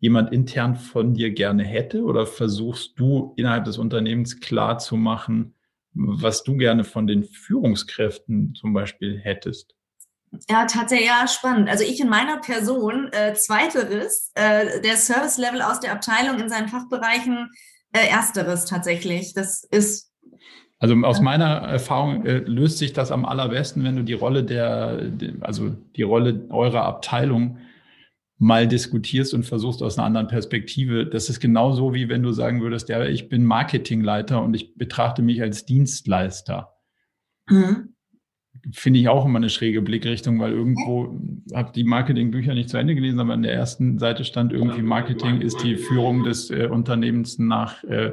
jemand 0.00 0.32
intern 0.32 0.76
von 0.76 1.14
dir 1.14 1.30
gerne 1.30 1.64
hätte? 1.64 2.02
Oder 2.02 2.26
versuchst 2.26 2.98
du 2.98 3.32
innerhalb 3.36 3.64
des 3.64 3.78
Unternehmens 3.78 4.40
klar 4.40 4.78
zu 4.78 4.96
machen, 4.96 5.54
was 5.94 6.44
du 6.44 6.56
gerne 6.56 6.84
von 6.84 7.06
den 7.06 7.24
Führungskräften 7.24 8.54
zum 8.54 8.72
Beispiel 8.72 9.18
hättest? 9.18 9.74
Ja, 10.48 10.66
tatsächlich, 10.66 11.08
ja, 11.08 11.26
spannend. 11.26 11.68
Also 11.68 11.84
ich 11.84 12.00
in 12.00 12.08
meiner 12.08 12.38
Person, 12.38 13.08
äh, 13.12 13.32
zweiteres, 13.34 14.30
äh, 14.34 14.80
der 14.82 14.96
Service-Level 14.96 15.62
aus 15.62 15.80
der 15.80 15.92
Abteilung 15.92 16.38
in 16.38 16.48
seinen 16.48 16.68
Fachbereichen, 16.68 17.50
äh, 17.92 18.08
ersteres 18.08 18.66
tatsächlich. 18.66 19.32
Das 19.34 19.64
ist. 19.64 20.12
Also 20.78 20.94
aus 21.02 21.20
meiner 21.20 21.46
Erfahrung 21.46 22.24
äh, 22.26 22.38
löst 22.38 22.78
sich 22.78 22.92
das 22.92 23.10
am 23.10 23.24
allerbesten, 23.24 23.82
wenn 23.84 23.96
du 23.96 24.04
die 24.04 24.12
Rolle 24.12 24.44
der, 24.44 25.10
also 25.40 25.70
die 25.96 26.02
Rolle 26.02 26.46
eurer 26.50 26.84
Abteilung 26.84 27.58
mal 28.38 28.68
diskutierst 28.68 29.34
und 29.34 29.44
versuchst 29.44 29.82
aus 29.82 29.98
einer 29.98 30.06
anderen 30.06 30.28
Perspektive. 30.28 31.06
Das 31.06 31.28
ist 31.28 31.40
genauso 31.40 31.92
wie 31.92 32.08
wenn 32.08 32.22
du 32.22 32.32
sagen 32.32 32.60
würdest, 32.60 32.88
ja, 32.88 33.04
ich 33.04 33.28
bin 33.28 33.44
Marketingleiter 33.44 34.42
und 34.42 34.54
ich 34.54 34.76
betrachte 34.76 35.22
mich 35.22 35.42
als 35.42 35.66
Dienstleister. 35.66 36.76
Mhm. 37.48 37.94
Finde 38.72 39.00
ich 39.00 39.08
auch 39.08 39.24
immer 39.24 39.38
eine 39.38 39.50
schräge 39.50 39.82
Blickrichtung, 39.82 40.38
weil 40.40 40.52
irgendwo 40.52 41.20
habe 41.54 41.72
die 41.72 41.84
Marketingbücher 41.84 42.54
nicht 42.54 42.68
zu 42.68 42.76
Ende 42.76 42.94
gelesen, 42.94 43.20
aber 43.20 43.34
an 43.34 43.42
der 43.42 43.54
ersten 43.54 43.98
Seite 43.98 44.24
stand 44.24 44.52
irgendwie 44.52 44.82
Marketing 44.82 45.40
ist 45.40 45.62
die 45.62 45.76
Führung 45.76 46.24
des 46.24 46.50
äh, 46.50 46.66
Unternehmens 46.66 47.38
nach 47.38 47.82
äh, 47.84 48.12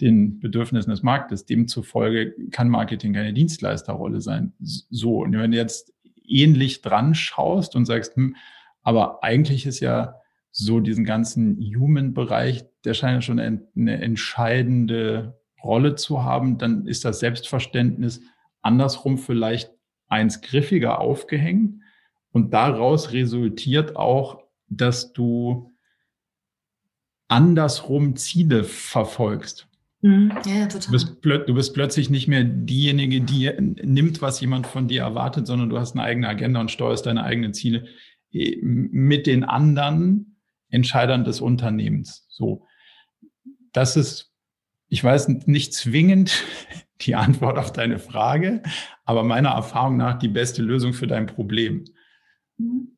den 0.00 0.38
Bedürfnissen 0.40 0.90
des 0.90 1.02
Marktes. 1.02 1.44
Demzufolge 1.44 2.34
kann 2.50 2.68
Marketing 2.68 3.12
keine 3.12 3.32
Dienstleisterrolle 3.32 4.20
sein. 4.20 4.52
So, 4.58 5.22
und 5.22 5.32
wenn 5.32 5.50
du 5.50 5.56
jetzt 5.56 5.92
ähnlich 6.26 6.82
dran 6.82 7.14
schaust 7.14 7.76
und 7.76 7.84
sagst, 7.84 8.16
hm, 8.16 8.36
aber 8.82 9.22
eigentlich 9.22 9.66
ist 9.66 9.80
ja 9.80 10.14
so 10.50 10.80
diesen 10.80 11.04
ganzen 11.04 11.56
Human-Bereich, 11.58 12.64
der 12.84 12.94
scheint 12.94 13.16
ja 13.16 13.22
schon 13.22 13.38
eine 13.40 14.02
entscheidende 14.02 15.38
Rolle 15.62 15.94
zu 15.94 16.24
haben. 16.24 16.58
Dann 16.58 16.86
ist 16.86 17.04
das 17.04 17.20
Selbstverständnis 17.20 18.20
andersrum 18.62 19.18
vielleicht 19.18 19.70
eins 20.08 20.40
griffiger 20.40 21.00
aufgehängt. 21.00 21.82
Und 22.32 22.52
daraus 22.52 23.12
resultiert 23.12 23.96
auch, 23.96 24.42
dass 24.68 25.12
du 25.12 25.72
andersrum 27.28 28.16
Ziele 28.16 28.64
verfolgst. 28.64 29.68
Mhm. 30.02 30.32
Ja, 30.46 30.66
total. 30.66 30.86
Du 30.86 30.92
bist, 30.92 31.16
du 31.22 31.54
bist, 31.54 31.74
plötzlich 31.74 32.10
nicht 32.10 32.26
mehr 32.26 32.44
diejenige, 32.44 33.20
die 33.20 33.50
nimmt, 33.58 34.22
was 34.22 34.40
jemand 34.40 34.66
von 34.66 34.88
dir 34.88 35.02
erwartet, 35.02 35.46
sondern 35.46 35.68
du 35.68 35.78
hast 35.78 35.92
eine 35.92 36.02
eigene 36.02 36.28
Agenda 36.28 36.60
und 36.60 36.70
steuerst 36.70 37.06
deine 37.06 37.22
eigenen 37.22 37.52
Ziele 37.52 37.84
mit 38.32 39.26
den 39.26 39.44
anderen 39.44 40.40
Entscheidern 40.68 41.24
des 41.24 41.40
Unternehmens. 41.40 42.26
So, 42.28 42.66
das 43.72 43.96
ist, 43.96 44.32
ich 44.88 45.02
weiß 45.02 45.28
nicht 45.46 45.74
zwingend 45.74 46.44
die 47.00 47.14
Antwort 47.14 47.58
auf 47.58 47.72
deine 47.72 47.98
Frage, 47.98 48.62
aber 49.04 49.24
meiner 49.24 49.50
Erfahrung 49.50 49.96
nach 49.96 50.18
die 50.18 50.28
beste 50.28 50.62
Lösung 50.62 50.92
für 50.92 51.06
dein 51.06 51.26
Problem. 51.26 51.84
Mhm. 52.58 52.96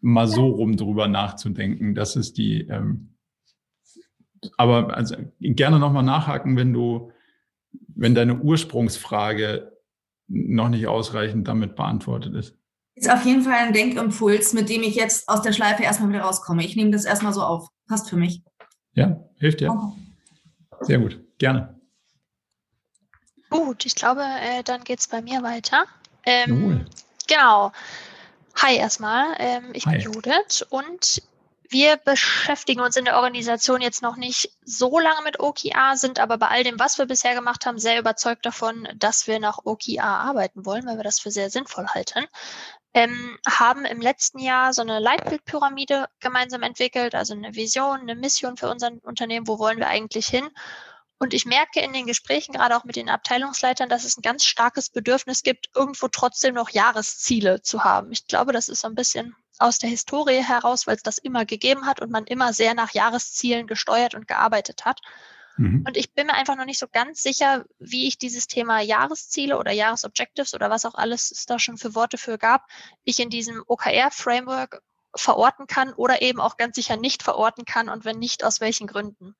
Mal 0.00 0.28
so 0.28 0.48
rum 0.48 0.76
drüber 0.76 1.08
nachzudenken, 1.08 1.94
das 1.94 2.16
ist 2.16 2.36
die. 2.38 2.66
Ähm, 2.68 3.14
aber 4.56 4.94
also 4.96 5.16
gerne 5.40 5.78
nochmal 5.78 6.04
nachhaken, 6.04 6.56
wenn 6.56 6.72
du, 6.72 7.10
wenn 7.88 8.14
deine 8.14 8.38
Ursprungsfrage 8.38 9.72
noch 10.28 10.68
nicht 10.68 10.86
ausreichend 10.86 11.48
damit 11.48 11.74
beantwortet 11.74 12.34
ist. 12.34 12.58
Ist 12.96 13.10
auf 13.10 13.26
jeden 13.26 13.42
Fall 13.42 13.52
ein 13.52 13.74
Denkimpuls, 13.74 14.54
mit 14.54 14.70
dem 14.70 14.82
ich 14.82 14.94
jetzt 14.94 15.28
aus 15.28 15.42
der 15.42 15.52
Schleife 15.52 15.82
erstmal 15.82 16.08
wieder 16.08 16.22
rauskomme. 16.22 16.64
Ich 16.64 16.76
nehme 16.76 16.90
das 16.90 17.04
erstmal 17.04 17.34
so 17.34 17.42
auf. 17.42 17.68
Passt 17.86 18.08
für 18.08 18.16
mich. 18.16 18.42
Ja, 18.94 19.20
hilft 19.38 19.60
dir. 19.60 19.92
Sehr 20.80 20.98
gut. 20.98 21.20
Gerne. 21.36 21.78
Gut, 23.50 23.84
ich 23.84 23.94
glaube, 23.94 24.22
äh, 24.22 24.62
dann 24.62 24.82
geht 24.82 25.00
es 25.00 25.08
bei 25.08 25.20
mir 25.20 25.42
weiter. 25.42 25.84
Ähm, 26.24 26.86
genau. 27.28 27.70
Hi 28.56 28.76
erstmal, 28.76 29.34
ähm, 29.38 29.70
ich 29.74 29.84
Hi. 29.84 29.98
bin 29.98 30.12
Judith 30.12 30.64
und 30.70 31.22
wir 31.68 31.98
beschäftigen 31.98 32.80
uns 32.80 32.96
in 32.96 33.04
der 33.04 33.16
Organisation 33.16 33.82
jetzt 33.82 34.00
noch 34.00 34.16
nicht 34.16 34.50
so 34.64 34.98
lange 34.98 35.22
mit 35.24 35.40
OKR, 35.40 35.96
sind 35.96 36.18
aber 36.18 36.38
bei 36.38 36.48
all 36.48 36.64
dem, 36.64 36.78
was 36.78 36.96
wir 36.96 37.06
bisher 37.06 37.34
gemacht 37.34 37.66
haben, 37.66 37.78
sehr 37.78 37.98
überzeugt 37.98 38.46
davon, 38.46 38.88
dass 38.96 39.26
wir 39.26 39.40
nach 39.40 39.58
OKR 39.64 40.04
arbeiten 40.04 40.64
wollen, 40.64 40.86
weil 40.86 40.96
wir 40.96 41.04
das 41.04 41.20
für 41.20 41.30
sehr 41.30 41.50
sinnvoll 41.50 41.86
halten 41.88 42.24
ähm, 42.96 43.38
haben 43.46 43.84
im 43.84 44.00
letzten 44.00 44.38
Jahr 44.38 44.72
so 44.72 44.80
eine 44.80 45.00
Leitbildpyramide 45.00 46.06
gemeinsam 46.18 46.62
entwickelt, 46.62 47.14
also 47.14 47.34
eine 47.34 47.54
Vision, 47.54 48.00
eine 48.00 48.14
Mission 48.14 48.56
für 48.56 48.70
unser 48.70 48.90
Unternehmen, 49.02 49.46
wo 49.46 49.58
wollen 49.58 49.78
wir 49.78 49.88
eigentlich 49.88 50.26
hin. 50.26 50.48
Und 51.18 51.34
ich 51.34 51.44
merke 51.44 51.80
in 51.80 51.92
den 51.92 52.06
Gesprächen, 52.06 52.52
gerade 52.52 52.74
auch 52.74 52.84
mit 52.84 52.96
den 52.96 53.10
Abteilungsleitern, 53.10 53.90
dass 53.90 54.04
es 54.04 54.16
ein 54.16 54.22
ganz 54.22 54.46
starkes 54.46 54.88
Bedürfnis 54.88 55.42
gibt, 55.42 55.68
irgendwo 55.74 56.08
trotzdem 56.08 56.54
noch 56.54 56.70
Jahresziele 56.70 57.60
zu 57.60 57.84
haben. 57.84 58.12
Ich 58.12 58.26
glaube, 58.28 58.52
das 58.52 58.68
ist 58.68 58.80
so 58.80 58.88
ein 58.88 58.94
bisschen 58.94 59.36
aus 59.58 59.78
der 59.78 59.90
Historie 59.90 60.42
heraus, 60.42 60.86
weil 60.86 60.96
es 60.96 61.02
das 61.02 61.18
immer 61.18 61.44
gegeben 61.44 61.84
hat 61.84 62.00
und 62.00 62.10
man 62.10 62.24
immer 62.24 62.54
sehr 62.54 62.72
nach 62.72 62.92
Jahreszielen 62.92 63.66
gesteuert 63.66 64.14
und 64.14 64.26
gearbeitet 64.26 64.86
hat. 64.86 65.00
Mhm. 65.56 65.84
Und 65.86 65.96
ich 65.96 66.12
bin 66.12 66.26
mir 66.26 66.34
einfach 66.34 66.56
noch 66.56 66.64
nicht 66.64 66.78
so 66.78 66.86
ganz 66.90 67.22
sicher, 67.22 67.64
wie 67.78 68.06
ich 68.06 68.18
dieses 68.18 68.46
Thema 68.46 68.80
Jahresziele 68.80 69.58
oder 69.58 69.72
Jahresobjectives 69.72 70.54
oder 70.54 70.70
was 70.70 70.84
auch 70.84 70.94
alles 70.94 71.30
es 71.30 71.46
da 71.46 71.58
schon 71.58 71.78
für 71.78 71.94
Worte 71.94 72.18
für 72.18 72.38
gab, 72.38 72.66
ich 73.04 73.18
in 73.18 73.30
diesem 73.30 73.62
OKR-Framework 73.66 74.82
verorten 75.14 75.66
kann 75.66 75.92
oder 75.94 76.22
eben 76.22 76.40
auch 76.40 76.56
ganz 76.56 76.76
sicher 76.76 76.96
nicht 76.96 77.22
verorten 77.22 77.64
kann 77.64 77.88
und 77.88 78.04
wenn 78.04 78.18
nicht, 78.18 78.44
aus 78.44 78.60
welchen 78.60 78.86
Gründen. 78.86 79.34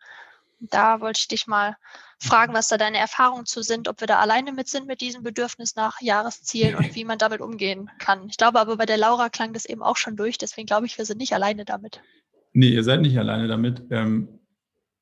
Da 0.59 1.03
wollte 1.03 1.21
ich 1.21 1.29
dich 1.29 1.47
mal 1.47 1.77
fragen, 2.19 2.55
was 2.55 2.69
da 2.69 2.79
deine 2.79 2.97
Erfahrungen 2.97 3.45
zu 3.45 3.61
sind, 3.61 3.89
ob 3.89 4.01
wir 4.01 4.07
da 4.07 4.19
alleine 4.19 4.53
mit 4.53 4.69
sind 4.69 4.87
mit 4.87 5.03
diesem 5.03 5.23
Bedürfnis 5.23 5.77
nach 5.77 6.01
Jahreszielen 6.01 6.77
und 6.77 6.95
wie 6.95 7.05
man 7.05 7.19
damit 7.19 7.43
umgehen 7.43 7.91
kann. 7.99 8.29
Ich 8.31 8.39
glaube 8.39 8.59
aber 8.59 8.79
bei 8.79 8.87
der 8.87 8.97
Laura 8.97 9.29
klang 9.29 9.53
das 9.53 9.67
eben 9.67 9.83
auch 9.83 9.99
schon 9.99 10.17
durch, 10.17 10.39
deswegen 10.39 10.67
glaube 10.67 10.87
ich, 10.87 10.97
wir 10.97 11.05
sind 11.05 11.19
nicht 11.19 11.35
alleine 11.35 11.67
damit. 11.67 12.01
Nee, 12.55 12.71
ihr 12.71 12.85
seid 12.85 13.03
nicht 13.03 13.19
alleine 13.19 13.49
damit. 13.49 13.83
Ähm, 13.91 14.41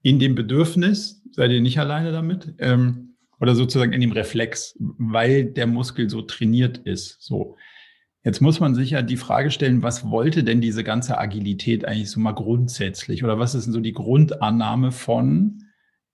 in 0.05 0.19
dem 0.19 0.35
Bedürfnis, 0.35 1.23
seid 1.33 1.51
ihr 1.51 1.63
nicht 1.63 1.81
alleine 1.81 2.13
damit, 2.13 2.55
ähm, 2.59 3.17
oder 3.41 3.55
sozusagen 3.55 3.95
in 3.95 4.03
dem 4.03 4.13
Reflex, 4.13 4.77
weil 4.79 5.47
der 5.47 5.67
Muskel 5.67 6.11
so 6.11 6.21
trainiert 6.23 6.79
ist. 6.79 7.17
So. 7.21 7.57
Jetzt 8.23 8.41
muss 8.41 8.61
man 8.61 8.75
sich 8.75 8.91
ja 8.91 9.03
die 9.03 9.17
Frage 9.17 9.51
stellen, 9.51 9.83
was 9.83 10.11
wollte 10.11 10.45
denn 10.45 10.61
diese 10.61 10.85
ganze 10.85 11.19
Agilität 11.19 11.87
eigentlich 11.87 12.11
so 12.11 12.21
mal 12.21 12.33
grundsätzlich? 12.33 13.25
Oder 13.25 13.39
was 13.39 13.55
ist 13.55 13.65
denn 13.65 13.73
so 13.73 13.81
die 13.81 13.93
Grundannahme 13.93 14.93
von 14.93 15.63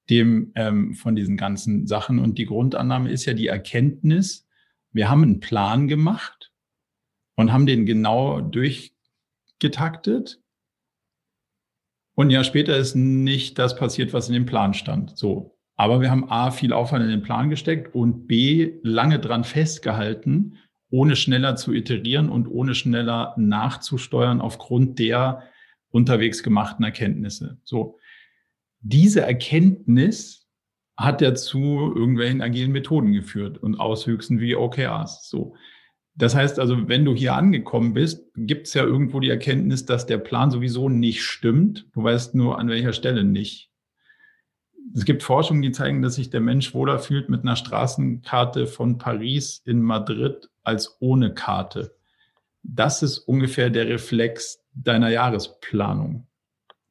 dem, 0.08 0.52
ähm, 0.54 0.94
von 0.94 1.16
diesen 1.16 1.36
ganzen 1.36 1.88
Sachen? 1.88 2.20
Und 2.20 2.38
die 2.38 2.46
Grundannahme 2.46 3.10
ist 3.10 3.26
ja 3.26 3.34
die 3.34 3.48
Erkenntnis, 3.48 4.46
wir 4.92 5.10
haben 5.10 5.24
einen 5.24 5.40
Plan 5.40 5.88
gemacht 5.88 6.52
und 7.34 7.52
haben 7.52 7.66
den 7.66 7.86
genau 7.86 8.40
durchgetaktet. 8.40 10.39
Und 12.20 12.26
ein 12.26 12.32
Jahr 12.32 12.44
später 12.44 12.76
ist 12.76 12.94
nicht 12.94 13.58
das 13.58 13.76
passiert, 13.76 14.12
was 14.12 14.28
in 14.28 14.34
dem 14.34 14.44
Plan 14.44 14.74
stand. 14.74 15.16
So. 15.16 15.56
Aber 15.76 16.02
wir 16.02 16.10
haben 16.10 16.30
A, 16.30 16.50
viel 16.50 16.74
Aufwand 16.74 17.02
in 17.02 17.08
den 17.08 17.22
Plan 17.22 17.48
gesteckt 17.48 17.94
und 17.94 18.26
B, 18.26 18.74
lange 18.82 19.18
dran 19.18 19.42
festgehalten 19.42 20.58
ohne 20.90 21.16
schneller 21.16 21.56
zu 21.56 21.72
iterieren 21.72 22.28
und 22.28 22.46
ohne 22.46 22.74
schneller 22.74 23.32
nachzusteuern 23.38 24.42
aufgrund 24.42 24.98
der 24.98 25.44
unterwegs 25.88 26.42
gemachten 26.42 26.84
Erkenntnisse. 26.84 27.56
So. 27.64 27.98
Diese 28.80 29.22
Erkenntnis 29.22 30.46
hat 30.98 31.22
ja 31.22 31.34
zu 31.34 31.58
irgendwelchen 31.96 32.42
agilen 32.42 32.72
Methoden 32.72 33.14
geführt 33.14 33.56
und 33.56 33.80
Auswüchsen 33.80 34.40
wie 34.40 34.56
OKRs. 34.56 35.26
So. 35.26 35.54
Das 36.14 36.34
heißt 36.34 36.58
also, 36.58 36.88
wenn 36.88 37.04
du 37.04 37.14
hier 37.14 37.34
angekommen 37.34 37.94
bist, 37.94 38.24
gibt 38.36 38.66
es 38.66 38.74
ja 38.74 38.82
irgendwo 38.82 39.20
die 39.20 39.30
Erkenntnis, 39.30 39.86
dass 39.86 40.06
der 40.06 40.18
Plan 40.18 40.50
sowieso 40.50 40.88
nicht 40.88 41.22
stimmt. 41.22 41.86
Du 41.92 42.02
weißt 42.02 42.34
nur, 42.34 42.58
an 42.58 42.68
welcher 42.68 42.92
Stelle 42.92 43.24
nicht. 43.24 43.70
Es 44.94 45.04
gibt 45.04 45.22
Forschungen, 45.22 45.62
die 45.62 45.72
zeigen, 45.72 46.02
dass 46.02 46.16
sich 46.16 46.30
der 46.30 46.40
Mensch 46.40 46.74
wohler 46.74 46.98
fühlt 46.98 47.28
mit 47.28 47.42
einer 47.42 47.56
Straßenkarte 47.56 48.66
von 48.66 48.98
Paris 48.98 49.62
in 49.64 49.82
Madrid 49.82 50.50
als 50.62 50.96
ohne 51.00 51.32
Karte. 51.32 51.94
Das 52.62 53.02
ist 53.02 53.18
ungefähr 53.18 53.70
der 53.70 53.88
Reflex 53.88 54.62
deiner 54.74 55.08
Jahresplanung. 55.08 56.26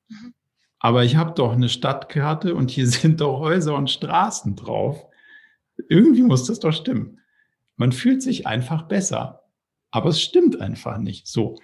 Mhm. 0.08 0.34
Aber 0.80 1.04
ich 1.04 1.18
habe 1.18 1.34
doch 1.34 1.52
eine 1.52 1.70
Stadtkarte 1.70 2.56
und 2.56 2.72
hier 2.72 2.88
sind 2.88 3.22
doch 3.22 3.40
Häuser 3.40 3.76
und 3.76 3.92
Straßen 3.92 4.56
drauf. 4.56 5.06
Irgendwie 5.90 6.24
muss 6.24 6.46
das 6.46 6.60
doch 6.60 6.74
stimmen. 6.74 7.20
Man 7.80 7.94
fühlt 7.94 8.22
sich 8.22 8.46
einfach 8.46 8.84
besser. 8.84 9.44
Aber 9.90 10.10
es 10.10 10.22
stimmt 10.22 10.60
einfach 10.60 11.00
nicht 11.00 11.28
so. 11.28 11.58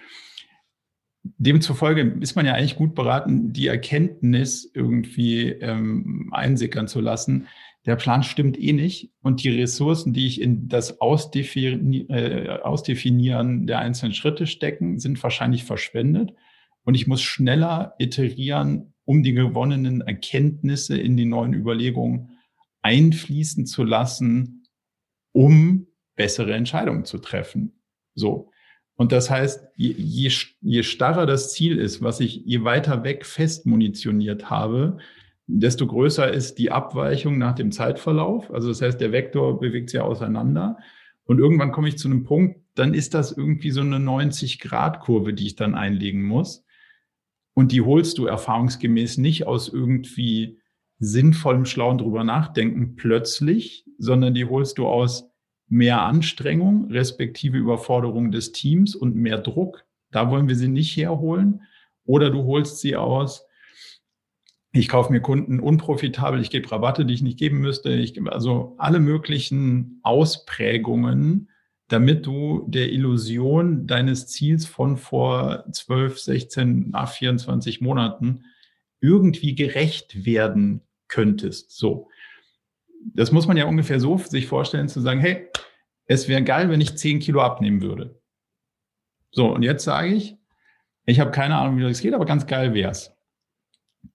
Demzufolge 1.22 2.16
ist 2.20 2.34
man 2.36 2.46
ja 2.46 2.54
eigentlich 2.54 2.76
gut 2.76 2.94
beraten, 2.94 3.52
die 3.52 3.66
Erkenntnis 3.66 4.68
irgendwie 4.72 5.48
ähm, 5.48 6.30
einsickern 6.32 6.88
zu 6.88 7.00
lassen, 7.00 7.48
der 7.84 7.96
Plan 7.96 8.22
stimmt 8.22 8.58
eh 8.58 8.72
nicht 8.72 9.12
und 9.22 9.44
die 9.44 9.50
Ressourcen, 9.50 10.12
die 10.12 10.26
ich 10.26 10.40
in 10.40 10.68
das 10.68 11.00
Ausdefini 11.00 12.06
äh, 12.08 12.60
Ausdefinieren 12.60 13.66
der 13.66 13.78
einzelnen 13.78 14.14
Schritte 14.14 14.46
stecken, 14.46 14.98
sind 14.98 15.22
wahrscheinlich 15.22 15.64
verschwendet 15.64 16.32
und 16.84 16.94
ich 16.94 17.06
muss 17.06 17.22
schneller 17.22 17.94
iterieren, 17.98 18.94
um 19.04 19.22
die 19.22 19.34
gewonnenen 19.34 20.00
Erkenntnisse 20.00 20.98
in 20.98 21.16
die 21.16 21.26
neuen 21.26 21.52
Überlegungen 21.52 22.30
einfließen 22.82 23.66
zu 23.66 23.84
lassen, 23.84 24.64
um 25.32 25.85
bessere 26.16 26.54
Entscheidungen 26.54 27.04
zu 27.04 27.18
treffen. 27.18 27.72
So. 28.14 28.50
Und 28.96 29.12
das 29.12 29.30
heißt, 29.30 29.68
je, 29.76 30.30
je, 30.60 30.82
starrer 30.82 31.26
das 31.26 31.52
Ziel 31.52 31.78
ist, 31.78 32.02
was 32.02 32.20
ich 32.20 32.42
je 32.46 32.64
weiter 32.64 33.04
weg 33.04 33.26
fest 33.26 33.66
munitioniert 33.66 34.48
habe, 34.48 34.96
desto 35.46 35.86
größer 35.86 36.32
ist 36.32 36.58
die 36.58 36.72
Abweichung 36.72 37.38
nach 37.38 37.54
dem 37.54 37.70
Zeitverlauf. 37.70 38.50
Also 38.50 38.68
das 38.68 38.80
heißt, 38.80 39.00
der 39.00 39.12
Vektor 39.12 39.60
bewegt 39.60 39.90
sich 39.90 40.00
auseinander. 40.00 40.78
Und 41.24 41.38
irgendwann 41.38 41.72
komme 41.72 41.88
ich 41.88 41.98
zu 41.98 42.08
einem 42.08 42.24
Punkt, 42.24 42.60
dann 42.74 42.94
ist 42.94 43.14
das 43.14 43.32
irgendwie 43.32 43.70
so 43.70 43.82
eine 43.82 43.96
90-Grad-Kurve, 43.96 45.34
die 45.34 45.46
ich 45.46 45.56
dann 45.56 45.74
einlegen 45.74 46.22
muss. 46.22 46.64
Und 47.54 47.72
die 47.72 47.80
holst 47.80 48.18
du 48.18 48.26
erfahrungsgemäß 48.26 49.18
nicht 49.18 49.46
aus 49.46 49.68
irgendwie 49.68 50.58
sinnvollem, 50.98 51.64
schlauen 51.64 51.98
drüber 51.98 52.24
nachdenken 52.24 52.96
plötzlich, 52.96 53.84
sondern 53.98 54.34
die 54.34 54.46
holst 54.46 54.78
du 54.78 54.86
aus 54.86 55.30
mehr 55.68 56.02
Anstrengung, 56.02 56.90
respektive 56.90 57.58
Überforderung 57.58 58.30
des 58.30 58.52
Teams 58.52 58.94
und 58.94 59.16
mehr 59.16 59.38
Druck. 59.38 59.84
Da 60.10 60.30
wollen 60.30 60.48
wir 60.48 60.56
sie 60.56 60.68
nicht 60.68 60.96
herholen. 60.96 61.62
Oder 62.04 62.30
du 62.30 62.44
holst 62.44 62.78
sie 62.78 62.96
aus 62.96 63.46
ich 64.78 64.88
kaufe 64.88 65.12
mir 65.12 65.20
Kunden 65.20 65.58
unprofitabel, 65.58 66.40
ich 66.40 66.50
gebe 66.50 66.70
Rabatte, 66.70 67.06
die 67.06 67.14
ich 67.14 67.22
nicht 67.22 67.38
geben 67.38 67.60
müsste. 67.60 67.90
Ich 67.90 68.14
gebe 68.14 68.32
also 68.32 68.74
alle 68.78 69.00
möglichen 69.00 70.00
Ausprägungen, 70.02 71.50
damit 71.88 72.26
du 72.26 72.66
der 72.68 72.92
Illusion 72.92 73.86
deines 73.86 74.26
Ziels 74.26 74.66
von 74.66 74.96
vor 74.96 75.64
12, 75.70 76.18
16, 76.18 76.90
nach 76.90 77.10
24 77.10 77.80
Monaten 77.80 78.44
irgendwie 79.00 79.54
gerecht 79.54 80.26
werden 80.26 80.82
könntest. 81.08 81.70
So. 81.70 82.08
Das 83.14 83.32
muss 83.32 83.46
man 83.46 83.56
ja 83.56 83.66
ungefähr 83.66 84.00
so 84.00 84.16
sich 84.18 84.46
vorstellen, 84.46 84.88
zu 84.88 85.00
sagen, 85.00 85.20
hey, 85.20 85.48
es 86.06 86.28
wäre 86.28 86.42
geil, 86.42 86.70
wenn 86.70 86.80
ich 86.80 86.96
10 86.96 87.20
Kilo 87.20 87.40
abnehmen 87.40 87.82
würde. 87.82 88.20
So, 89.30 89.52
und 89.52 89.62
jetzt 89.62 89.84
sage 89.84 90.08
ich, 90.08 90.36
ich 91.04 91.20
habe 91.20 91.30
keine 91.30 91.56
Ahnung, 91.56 91.78
wie 91.78 91.82
das 91.82 92.00
geht, 92.00 92.14
aber 92.14 92.24
ganz 92.24 92.46
geil 92.46 92.74
wäre 92.74 92.90
es. 92.90 93.12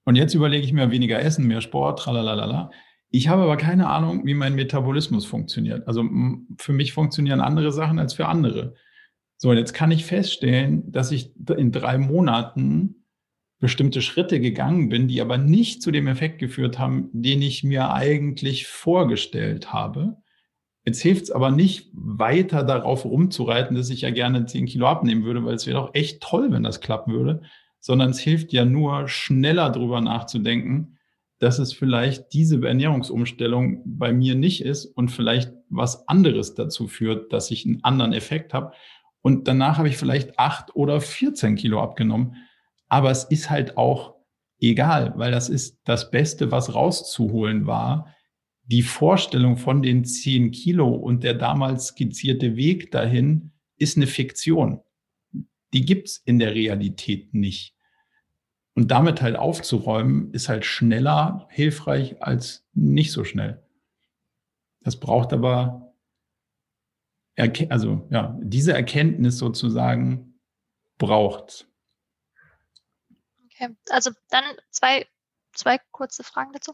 Und 0.04 0.16
jetzt 0.16 0.34
überlege 0.34 0.66
ich 0.66 0.74
mir 0.74 0.92
weniger 0.92 1.22
Essen, 1.22 1.48
mehr 1.48 1.62
Sport, 1.62 2.00
tralalala. 2.00 2.72
Ich 3.10 3.28
habe 3.28 3.44
aber 3.44 3.58
keine 3.58 3.88
Ahnung, 3.90 4.26
wie 4.26 4.34
mein 4.34 4.56
Metabolismus 4.56 5.26
funktioniert. 5.26 5.88
Also 5.88 6.04
für 6.58 6.74
mich 6.74 6.94
funktionieren 6.94 7.42
andere 7.42 7.72
Sachen 7.72 8.00
als 8.00 8.14
für 8.14 8.28
andere. 8.28 8.74
So, 9.38 9.50
und 9.50 9.58
jetzt 9.58 9.74
kann 9.74 9.92
ich 9.92 10.06
feststellen, 10.06 10.92
dass 10.92 11.12
ich 11.12 11.34
in 11.58 11.72
drei 11.72 11.98
Monaten 11.98 13.01
bestimmte 13.62 14.02
Schritte 14.02 14.42
gegangen 14.42 14.90
bin, 14.90 15.08
die 15.08 15.22
aber 15.22 15.38
nicht 15.38 15.82
zu 15.82 15.92
dem 15.92 16.08
Effekt 16.08 16.40
geführt 16.40 16.78
haben, 16.78 17.10
den 17.14 17.42
ich 17.42 17.64
mir 17.64 17.94
eigentlich 17.94 18.68
vorgestellt 18.68 19.72
habe. 19.72 20.18
Jetzt 20.84 21.02
hilft 21.02 21.24
es 21.24 21.32
aber 21.32 21.52
nicht, 21.52 21.90
weiter 21.94 22.64
darauf 22.64 23.06
rumzureiten, 23.06 23.78
dass 23.78 23.90
ich 23.90 24.02
ja 24.02 24.10
gerne 24.10 24.46
10 24.46 24.66
Kilo 24.66 24.88
abnehmen 24.88 25.24
würde, 25.24 25.46
weil 25.46 25.56
es 25.56 25.66
wäre 25.66 25.80
doch 25.80 25.94
echt 25.94 26.22
toll, 26.22 26.52
wenn 26.52 26.64
das 26.64 26.82
klappen 26.82 27.14
würde 27.14 27.42
sondern 27.82 28.12
es 28.12 28.20
hilft 28.20 28.54
ja 28.54 28.64
nur, 28.64 29.10
schneller 29.10 29.72
drüber 29.72 30.00
nachzudenken, 30.00 31.00
dass 31.40 31.58
es 31.58 31.74
vielleicht 31.74 32.32
diese 32.34 32.64
Ernährungsumstellung 32.66 33.82
bei 33.86 34.14
mir 34.14 34.36
nicht 34.36 34.64
ist 34.64 34.86
und 34.86 35.10
vielleicht 35.10 35.52
was 35.70 36.08
anderes 36.08 36.54
dazu 36.54 36.88
führt, 36.88 37.34
dass 37.34 37.50
ich 37.50 37.66
einen 37.66 37.84
anderen 37.84 38.14
Effekt 38.14 38.54
habe. 38.54 38.74
Und 39.22 39.48
danach 39.48 39.80
habe 39.80 39.90
ich 39.90 39.98
vielleicht 39.98 40.38
acht 40.38 40.76
oder 40.76 41.02
14 41.02 41.56
Kilo 41.56 41.82
abgenommen. 41.82 42.36
Aber 42.92 43.10
es 43.12 43.24
ist 43.24 43.50
halt 43.50 43.78
auch 43.78 44.16
egal, 44.60 45.14
weil 45.16 45.32
das 45.32 45.50
ist 45.50 45.80
das 45.86 46.12
Beste, 46.12 46.52
was 46.52 46.76
rauszuholen 46.76 47.66
war. 47.66 48.14
Die 48.64 48.84
Vorstellung 48.84 49.58
von 49.58 49.82
den 49.82 50.06
10 50.06 50.52
Kilo 50.52 50.90
und 50.90 51.24
der 51.24 51.34
damals 51.34 51.88
skizzierte 51.88 52.56
Weg 52.56 52.92
dahin 52.92 53.52
ist 53.78 53.98
eine 53.98 54.08
Fiktion 54.08 54.82
die 55.74 55.86
gibt's 55.86 56.18
in 56.26 56.40
der 56.40 56.54
Realität 56.54 57.34
nicht. 57.34 57.76
Und 58.74 58.92
damit 58.92 59.22
halt 59.22 59.36
aufzuräumen, 59.36 60.32
ist 60.34 60.50
halt 60.50 60.66
schneller 60.66 61.48
hilfreich 61.50 62.22
als 62.22 62.66
nicht 62.74 63.12
so 63.12 63.24
schnell. 63.24 63.64
Das 64.82 65.00
braucht 65.00 65.34
aber, 65.34 65.94
also 67.70 68.08
ja, 68.10 68.38
diese 68.42 68.74
Erkenntnis 68.74 69.38
sozusagen 69.38 70.40
braucht. 70.98 71.70
Okay, 73.62 73.76
also 73.90 74.12
dann 74.30 74.44
zwei 74.72 75.06
zwei 75.54 75.80
kurze 75.92 76.24
Fragen 76.24 76.52
dazu. 76.54 76.74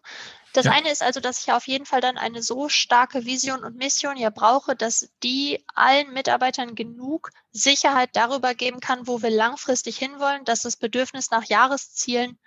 Das 0.54 0.66
ja. 0.66 0.72
eine 0.72 0.92
ist 0.92 1.04
also, 1.04 1.20
dass 1.20 1.42
ich 1.42 1.52
auf 1.52 1.68
jeden 1.68 1.86
Fall 1.86 2.02
dann 2.02 2.18
eine 2.18 2.42
so 2.42 2.70
starke 2.70 3.26
Vision 3.26 3.64
und 3.64 3.76
Mission 3.76 4.18
ja 4.18 4.30
brauche, 4.30 4.76
dass 4.76 5.10
die 5.24 5.64
allen 5.74 6.14
Mitarbeitern 6.14 6.76
genug 6.76 7.32
Sicherheit 7.52 8.10
darüber 8.14 8.54
geben 8.54 8.80
kann, 8.80 9.08
wo 9.08 9.22
wir 9.22 9.32
langfristig 9.32 9.98
hinwollen, 9.98 10.46
dass 10.46 10.62
das 10.62 10.78
Bedürfnis 10.78 11.32
nach 11.32 11.46
Jahreszielen 11.46 12.38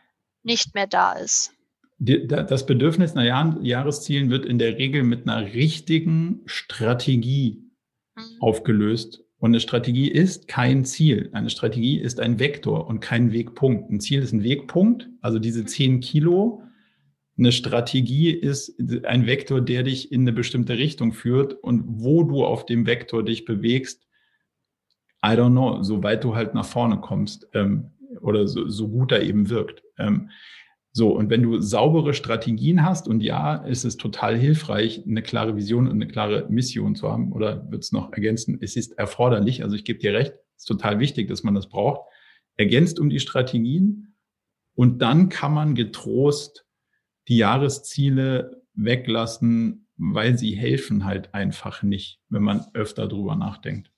nicht 0.43 0.75
mehr 0.75 0.87
da 0.87 1.13
ist. 1.13 1.53
Das 1.99 2.65
Bedürfnis 2.65 3.15
nach 3.15 3.25
Jahreszielen 3.61 4.31
wird 4.31 4.47
in 4.47 4.59
der 4.59 4.79
Regel 4.79 5.03
mit 5.03 5.29
einer 5.29 5.53
richtigen 5.53 6.43
Strategie 6.47 7.71
mhm. 8.15 8.23
aufgelöst 8.41 9.23
und 9.41 9.53
eine 9.53 9.61
Strategie 9.61 10.09
ist 10.09 10.49
kein 10.49 10.85
Ziel. 10.85 11.31
Eine 11.33 11.49
Strategie 11.49 11.99
ist 11.99 12.21
ein 12.21 12.39
Vektor 12.39 12.87
und 12.87 13.01
kein 13.01 13.33
Wegpunkt. 13.33 13.91
Ein 13.91 13.99
Ziel 13.99 14.23
ist 14.23 14.33
ein 14.33 14.45
Wegpunkt, 14.45 15.09
also 15.23 15.39
diese 15.39 15.65
10 15.65 16.01
Kilo. 16.01 16.63
Eine 17.39 17.51
Strategie 17.51 18.31
ist 18.33 18.79
ein 19.05 19.27
Vektor, 19.27 19.63
der 19.63 19.83
dich 19.83 20.13
in 20.13 20.23
eine 20.23 20.35
bestimmte 20.35 20.77
Richtung 20.77 21.15
führt 21.15 21.55
und 21.55 21.85
wo 21.87 22.23
du 22.23 22.45
auf 22.45 22.67
dem 22.67 22.87
Vektor 22.87 23.25
dich 23.25 23.47
bewegst, 23.47 24.07
I 25.25 25.31
don't 25.31 25.53
know, 25.53 25.83
soweit 25.83 26.23
du 26.23 26.35
halt 26.35 26.53
nach 26.53 26.67
vorne 26.67 26.99
kommst 26.99 27.49
ähm, 27.55 27.93
oder 28.21 28.47
so, 28.47 28.69
so 28.69 28.89
gut 28.89 29.11
er 29.11 29.23
eben 29.23 29.49
wirkt. 29.49 29.83
Ähm, 29.97 30.29
So, 30.93 31.15
und 31.15 31.31
wenn 31.31 31.43
du 31.43 31.61
saubere 31.61 32.15
Strategien 32.15 32.85
hast, 32.85 33.07
und 33.07 33.23
ja, 33.23 33.57
ist 33.57 33.85
es 33.85 33.97
total 33.97 34.37
hilfreich, 34.37 35.05
eine 35.07 35.23
klare 35.23 35.55
Vision 35.55 35.87
und 35.87 35.95
eine 35.95 36.09
klare 36.09 36.47
Mission 36.49 36.97
zu 36.97 37.11
haben, 37.11 37.33
oder 37.33 37.71
wird 37.71 37.85
es 37.85 37.93
noch 37.93 38.13
ergänzen, 38.13 38.59
es 38.61 38.75
ist 38.75 38.99
erforderlich, 38.99 39.63
also 39.63 39.77
ich 39.77 39.85
gebe 39.85 40.01
dir 40.01 40.13
recht, 40.13 40.33
es 40.57 40.63
ist 40.63 40.69
total 40.69 40.99
wichtig, 40.99 41.29
dass 41.29 41.45
man 41.45 41.55
das 41.55 41.69
braucht, 41.69 42.01
ergänzt 42.57 42.99
um 42.99 43.09
die 43.09 43.21
Strategien 43.21 44.17
und 44.75 45.01
dann 45.01 45.29
kann 45.29 45.55
man 45.55 45.75
getrost 45.75 46.67
die 47.29 47.37
Jahresziele 47.37 48.63
weglassen, 48.75 49.87
weil 49.97 50.39
sie 50.39 50.57
helfen 50.57 51.05
halt 51.05 51.35
einfach 51.35 51.83
nicht, 51.83 52.21
wenn 52.29 52.43
man 52.43 52.67
öfter 52.75 53.07
drüber 53.07 53.37
nachdenkt. 53.37 53.93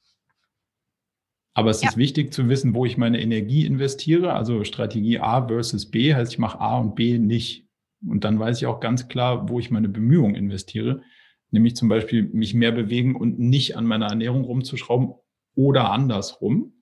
Aber 1.55 1.71
es 1.71 1.83
ja. 1.83 1.91
ist 1.91 1.97
wichtig 1.97 2.33
zu 2.33 2.49
wissen, 2.49 2.75
wo 2.75 2.87
ich 2.87 2.97
meine 2.97 3.21
Energie 3.21 3.67
investiere. 3.67 4.33
Also 4.33 4.65
Strategie 4.65 5.19
A 5.19 5.47
versus 5.47 5.91
B 5.91 6.15
heißt, 6.15 6.33
ich 6.33 6.39
mache 6.39 6.61
A 6.61 6.79
und 6.79 6.95
B 6.95 7.19
nicht. 7.19 7.69
Und 8.07 8.25
dann 8.25 8.39
weiß 8.39 8.59
ich 8.59 8.67
auch 8.67 8.81
ganz 8.81 9.09
klar, 9.09 9.49
wo 9.49 9.59
ich 9.59 9.71
meine 9.71 9.89
Bemühungen 9.89 10.35
investiere. 10.35 11.03
Nämlich 11.51 11.77
zum 11.77 11.89
Beispiel 11.89 12.25
mich 12.25 12.55
mehr 12.55 12.73
bewegen 12.73 13.15
und 13.15 13.39
nicht 13.39 13.77
an 13.77 13.85
meiner 13.85 14.07
Ernährung 14.07 14.45
rumzuschrauben 14.45 15.15
oder 15.55 15.91
andersrum. 15.91 16.73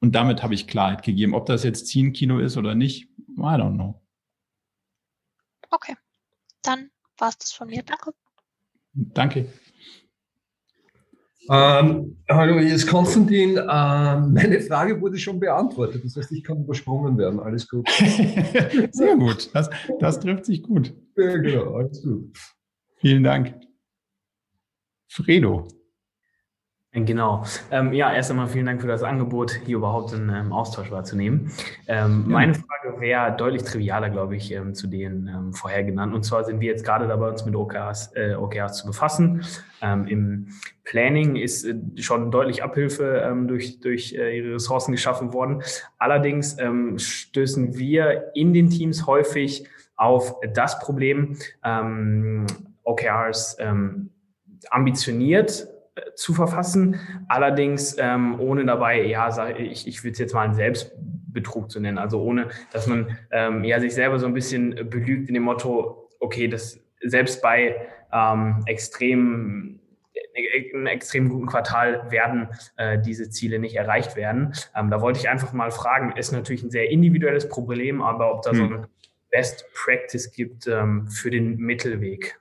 Und 0.00 0.14
damit 0.14 0.42
habe 0.42 0.52
ich 0.52 0.66
Klarheit 0.66 1.02
gegeben. 1.02 1.34
Ob 1.34 1.46
das 1.46 1.64
jetzt 1.64 1.86
Ziehen-Kino 1.86 2.38
ist 2.38 2.58
oder 2.58 2.74
nicht, 2.74 3.08
I 3.38 3.40
don't 3.40 3.74
know. 3.74 4.02
Okay, 5.70 5.96
dann 6.62 6.90
war 7.16 7.30
es 7.30 7.38
das 7.38 7.52
von 7.52 7.68
mir. 7.68 7.82
Danke. 7.82 8.12
Danke. 8.92 9.52
Ähm, 11.50 12.16
hallo, 12.28 12.58
hier 12.58 12.74
ist 12.74 12.86
Konstantin. 12.86 13.58
Ähm, 13.58 14.32
meine 14.32 14.60
Frage 14.60 15.00
wurde 15.00 15.18
schon 15.18 15.38
beantwortet. 15.38 16.02
Das 16.04 16.16
heißt, 16.16 16.32
ich 16.32 16.42
kann 16.42 16.62
übersprungen 16.62 17.18
werden. 17.18 17.38
Alles 17.40 17.68
gut. 17.68 17.88
Sehr 18.92 19.16
gut. 19.16 19.50
Das, 19.54 19.68
das 20.00 20.20
trifft 20.20 20.46
sich 20.46 20.62
gut. 20.62 20.94
Ja, 21.16 21.36
genau. 21.36 21.74
Alles 21.74 22.02
gut. 22.02 22.36
Vielen 22.96 23.22
Dank. 23.22 23.54
Fredo. 25.08 25.68
Genau. 26.94 27.44
Ähm, 27.72 27.92
ja, 27.92 28.12
erst 28.14 28.30
einmal 28.30 28.46
vielen 28.46 28.66
Dank 28.66 28.80
für 28.80 28.86
das 28.86 29.02
Angebot, 29.02 29.58
hier 29.66 29.78
überhaupt 29.78 30.14
einen 30.14 30.30
ähm, 30.30 30.52
Austausch 30.52 30.92
wahrzunehmen. 30.92 31.50
Ähm, 31.88 32.26
ja. 32.28 32.32
Meine 32.32 32.54
Frage 32.54 33.00
wäre 33.00 33.36
deutlich 33.36 33.64
trivialer, 33.64 34.10
glaube 34.10 34.36
ich, 34.36 34.52
ähm, 34.52 34.74
zu 34.74 34.86
den 34.86 35.26
ähm, 35.26 35.52
vorher 35.52 35.82
genannten. 35.82 36.14
Und 36.14 36.22
zwar 36.22 36.44
sind 36.44 36.60
wir 36.60 36.68
jetzt 36.68 36.84
gerade 36.84 37.08
dabei, 37.08 37.30
uns 37.30 37.44
mit 37.44 37.56
OKRs, 37.56 38.12
äh, 38.14 38.36
OKRs 38.36 38.78
zu 38.78 38.86
befassen. 38.86 39.44
Ähm, 39.82 40.06
Im 40.06 40.48
Planning 40.84 41.34
ist 41.34 41.64
äh, 41.64 41.74
schon 41.96 42.30
deutlich 42.30 42.62
Abhilfe 42.62 43.44
durch, 43.48 43.80
durch 43.80 44.14
äh, 44.14 44.38
ihre 44.38 44.54
Ressourcen 44.54 44.92
geschaffen 44.92 45.32
worden. 45.32 45.64
Allerdings 45.98 46.56
stößen 46.96 47.76
wir 47.76 48.30
in 48.34 48.52
den 48.52 48.70
Teams 48.70 49.06
häufig 49.06 49.66
auf 49.96 50.36
das 50.52 50.78
Problem, 50.78 51.36
OKRs 52.84 53.56
ambitioniert 54.70 55.73
zu 56.16 56.34
verfassen, 56.34 56.98
allerdings 57.28 57.96
ähm, 57.98 58.40
ohne 58.40 58.64
dabei, 58.64 59.02
ja, 59.02 59.30
sag 59.30 59.58
ich, 59.58 59.86
ich 59.86 60.02
würde 60.02 60.12
es 60.12 60.18
jetzt 60.18 60.34
mal 60.34 60.42
einen 60.42 60.54
Selbstbetrug 60.54 61.70
zu 61.70 61.80
nennen, 61.80 61.98
also 61.98 62.20
ohne, 62.22 62.48
dass 62.72 62.86
man 62.86 63.16
ähm, 63.30 63.64
ja 63.64 63.80
sich 63.80 63.94
selber 63.94 64.18
so 64.18 64.26
ein 64.26 64.34
bisschen 64.34 64.74
belügt 64.90 65.28
in 65.28 65.34
dem 65.34 65.44
Motto, 65.44 66.10
okay, 66.20 66.48
das 66.48 66.80
selbst 67.00 67.42
bei 67.42 67.76
ähm, 68.12 68.62
extrem 68.66 69.80
einem 70.36 70.86
extrem 70.86 71.28
guten 71.28 71.46
Quartal 71.46 72.10
werden 72.10 72.48
äh, 72.76 72.98
diese 72.98 73.30
Ziele 73.30 73.58
nicht 73.58 73.76
erreicht 73.76 74.16
werden. 74.16 74.52
Ähm, 74.74 74.90
da 74.90 75.00
wollte 75.00 75.20
ich 75.20 75.28
einfach 75.28 75.52
mal 75.52 75.70
fragen, 75.70 76.16
ist 76.16 76.32
natürlich 76.32 76.62
ein 76.62 76.70
sehr 76.70 76.90
individuelles 76.90 77.48
Problem, 77.48 78.02
aber 78.02 78.34
ob 78.34 78.42
da 78.42 78.50
hm. 78.50 78.56
so 78.56 78.64
ein 78.64 78.86
Best 79.30 79.64
Practice 79.74 80.32
gibt 80.32 80.66
ähm, 80.66 81.08
für 81.08 81.30
den 81.30 81.56
Mittelweg 81.56 82.38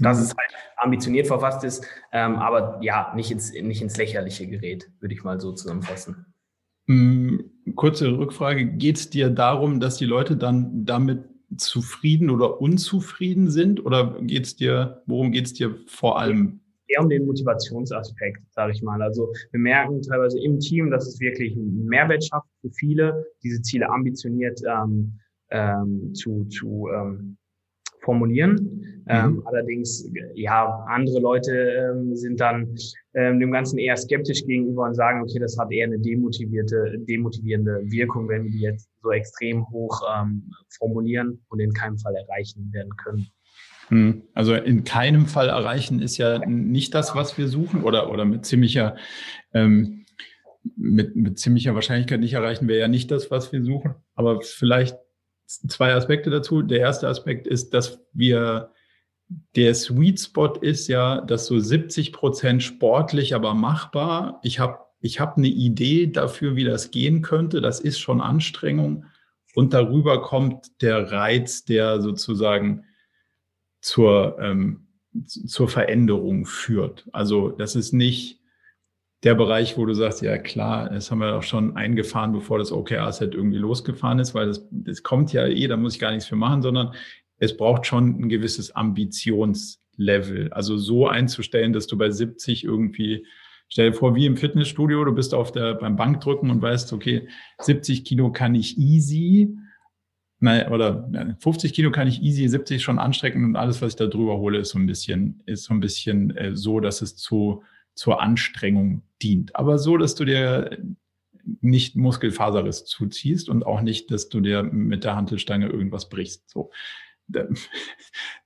dass 0.00 0.18
es 0.20 0.34
halt 0.36 0.52
ambitioniert 0.76 1.26
verfasst 1.26 1.64
ist, 1.64 1.84
ähm, 2.12 2.36
aber 2.36 2.78
ja, 2.82 3.12
nicht 3.14 3.30
ins, 3.30 3.52
nicht 3.52 3.82
ins 3.82 3.96
Lächerliche 3.96 4.46
gerät, 4.46 4.90
würde 5.00 5.14
ich 5.14 5.24
mal 5.24 5.40
so 5.40 5.52
zusammenfassen. 5.52 6.26
Mm, 6.86 7.38
kurze 7.74 8.16
Rückfrage. 8.16 8.66
Geht 8.66 8.96
es 8.96 9.10
dir 9.10 9.30
darum, 9.30 9.80
dass 9.80 9.96
die 9.96 10.04
Leute 10.04 10.36
dann 10.36 10.84
damit 10.84 11.24
zufrieden 11.56 12.30
oder 12.30 12.60
unzufrieden 12.60 13.50
sind? 13.50 13.84
Oder 13.84 14.20
geht 14.22 14.44
es 14.44 14.56
dir, 14.56 15.02
worum 15.06 15.32
geht 15.32 15.46
es 15.46 15.54
dir 15.54 15.78
vor 15.86 16.18
allem? 16.18 16.60
Eher 16.86 17.02
um 17.02 17.08
den 17.08 17.24
Motivationsaspekt, 17.24 18.42
sage 18.52 18.72
ich 18.72 18.82
mal. 18.82 19.00
Also 19.00 19.32
wir 19.52 19.60
merken 19.60 20.02
teilweise 20.02 20.38
im 20.42 20.60
Team, 20.60 20.90
dass 20.90 21.06
es 21.06 21.18
wirklich 21.20 21.54
einen 21.54 21.86
Mehrwert 21.86 22.24
schafft 22.24 22.48
für 22.60 22.70
viele, 22.70 23.26
diese 23.42 23.62
Ziele 23.62 23.88
ambitioniert 23.88 24.60
ähm, 24.68 25.18
ähm, 25.50 26.14
zu, 26.14 26.44
zu 26.46 26.88
ähm, 26.94 27.38
formulieren. 28.04 29.04
Ähm, 29.06 29.32
mhm. 29.32 29.36
Ähm, 29.38 29.42
allerdings, 29.46 30.10
ja, 30.34 30.84
andere 30.88 31.20
Leute 31.20 31.52
ähm, 31.52 32.16
sind 32.16 32.40
dann 32.40 32.74
ähm, 33.14 33.38
dem 33.40 33.52
Ganzen 33.52 33.78
eher 33.78 33.96
skeptisch 33.96 34.44
gegenüber 34.46 34.84
und 34.84 34.94
sagen, 34.94 35.22
okay, 35.22 35.38
das 35.38 35.58
hat 35.58 35.70
eher 35.72 35.86
eine 35.86 35.98
demotivierte, 35.98 36.96
demotivierende 37.08 37.82
Wirkung, 37.84 38.28
wenn 38.28 38.44
wir 38.44 38.50
die 38.50 38.60
jetzt 38.60 38.88
so 39.02 39.12
extrem 39.12 39.68
hoch 39.70 40.00
ähm, 40.16 40.50
formulieren 40.78 41.40
und 41.48 41.60
in 41.60 41.72
keinem 41.72 41.98
Fall 41.98 42.14
erreichen 42.14 42.72
werden 42.72 42.96
können. 42.96 43.26
Mhm. 43.90 44.22
Also 44.32 44.54
in 44.54 44.84
keinem 44.84 45.26
Fall 45.26 45.48
erreichen 45.48 46.00
ist 46.00 46.16
ja 46.16 46.38
nicht 46.46 46.94
das, 46.94 47.14
was 47.14 47.36
wir 47.36 47.48
suchen 47.48 47.82
oder, 47.82 48.10
oder 48.10 48.24
mit 48.24 48.46
ziemlicher, 48.46 48.96
ähm, 49.52 50.06
mit, 50.76 51.14
mit 51.14 51.38
ziemlicher 51.38 51.74
Wahrscheinlichkeit 51.74 52.20
nicht 52.20 52.32
erreichen 52.32 52.68
wir 52.68 52.78
ja 52.78 52.88
nicht 52.88 53.10
das, 53.10 53.30
was 53.30 53.52
wir 53.52 53.62
suchen. 53.62 53.94
Aber 54.14 54.40
vielleicht 54.40 54.96
zwei 55.46 55.94
Aspekte 55.94 56.30
dazu. 56.30 56.62
Der 56.62 56.80
erste 56.80 57.08
Aspekt 57.08 57.46
ist, 57.46 57.74
dass 57.74 58.00
wir 58.12 58.72
der 59.56 59.74
Sweet 59.74 60.20
Spot 60.20 60.54
ist 60.54 60.88
ja, 60.88 61.20
dass 61.20 61.46
so 61.46 61.58
70 61.58 62.12
Prozent 62.12 62.62
sportlich, 62.62 63.34
aber 63.34 63.54
machbar. 63.54 64.40
Ich 64.42 64.58
habe 64.58 64.78
ich 65.00 65.20
hab 65.20 65.36
eine 65.36 65.48
Idee 65.48 66.06
dafür, 66.06 66.56
wie 66.56 66.64
das 66.64 66.90
gehen 66.90 67.20
könnte. 67.20 67.60
Das 67.60 67.80
ist 67.80 67.98
schon 67.98 68.20
Anstrengung. 68.20 69.04
Und 69.54 69.74
darüber 69.74 70.22
kommt 70.22 70.80
der 70.82 71.12
Reiz, 71.12 71.64
der 71.64 72.00
sozusagen 72.00 72.84
zur, 73.80 74.38
ähm, 74.40 74.86
zur 75.26 75.68
Veränderung 75.68 76.46
führt. 76.46 77.06
Also 77.12 77.50
das 77.50 77.76
ist 77.76 77.92
nicht 77.92 78.40
der 79.24 79.34
Bereich, 79.34 79.78
wo 79.78 79.86
du 79.86 79.94
sagst, 79.94 80.22
ja 80.22 80.36
klar, 80.36 80.90
das 80.90 81.10
haben 81.10 81.18
wir 81.18 81.34
auch 81.34 81.42
schon 81.42 81.76
eingefahren, 81.76 82.32
bevor 82.32 82.58
das 82.58 82.72
OKR-Set 82.72 83.34
irgendwie 83.34 83.58
losgefahren 83.58 84.18
ist, 84.18 84.34
weil 84.34 84.46
das, 84.46 84.68
das 84.70 85.02
kommt 85.02 85.32
ja 85.32 85.46
eh, 85.46 85.66
da 85.66 85.76
muss 85.76 85.94
ich 85.94 86.00
gar 86.00 86.10
nichts 86.10 86.26
für 86.26 86.36
machen, 86.36 86.60
sondern 86.60 86.92
es 87.38 87.56
braucht 87.56 87.86
schon 87.86 88.20
ein 88.20 88.28
gewisses 88.28 88.76
Ambitionslevel. 88.76 90.52
Also 90.52 90.76
so 90.76 91.08
einzustellen, 91.08 91.72
dass 91.72 91.86
du 91.86 91.96
bei 91.96 92.10
70 92.10 92.64
irgendwie, 92.64 93.26
stell 93.68 93.90
dir 93.90 93.96
vor, 93.96 94.14
wie 94.14 94.26
im 94.26 94.36
Fitnessstudio, 94.36 95.04
du 95.04 95.14
bist 95.14 95.32
auf 95.32 95.52
der, 95.52 95.74
beim 95.74 95.96
Bankdrücken 95.96 96.50
und 96.50 96.60
weißt, 96.60 96.92
okay, 96.92 97.26
70 97.60 98.04
Kilo 98.04 98.30
kann 98.30 98.54
ich 98.54 98.78
easy, 98.78 99.56
Nein, 100.40 100.70
oder 100.70 101.08
50 101.38 101.72
Kilo 101.72 101.90
kann 101.90 102.06
ich 102.06 102.20
easy, 102.20 102.46
70 102.46 102.82
schon 102.82 102.98
anstrecken 102.98 103.44
und 103.44 103.56
alles, 103.56 103.80
was 103.80 103.92
ich 103.92 103.96
da 103.96 104.06
drüber 104.06 104.36
hole, 104.36 104.58
ist 104.58 104.70
so 104.70 104.78
ein 104.78 104.86
bisschen, 104.86 105.42
ist 105.46 105.64
so 105.64 105.72
ein 105.72 105.80
bisschen 105.80 106.36
äh, 106.36 106.54
so, 106.54 106.80
dass 106.80 107.00
es 107.00 107.16
zu 107.16 107.62
zur 107.94 108.20
Anstrengung 108.20 109.02
dient. 109.22 109.56
Aber 109.56 109.78
so, 109.78 109.96
dass 109.96 110.14
du 110.14 110.24
dir 110.24 110.78
nicht 111.60 111.96
Muskelfaserriss 111.96 112.84
zuziehst 112.84 113.48
und 113.48 113.66
auch 113.66 113.82
nicht, 113.82 114.10
dass 114.10 114.28
du 114.28 114.40
dir 114.40 114.62
mit 114.62 115.04
der 115.04 115.16
Hantelstange 115.16 115.68
irgendwas 115.68 116.08
brichst. 116.08 116.48
So. 116.50 116.70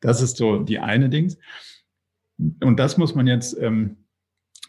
Das 0.01 0.23
ist 0.23 0.37
so 0.37 0.61
die 0.61 0.79
eine 0.79 1.09
Dings. 1.09 1.37
Und 2.63 2.79
das 2.79 2.97
muss 2.97 3.17
man 3.17 3.27
jetzt 3.27 3.59
ähm, 3.61 3.97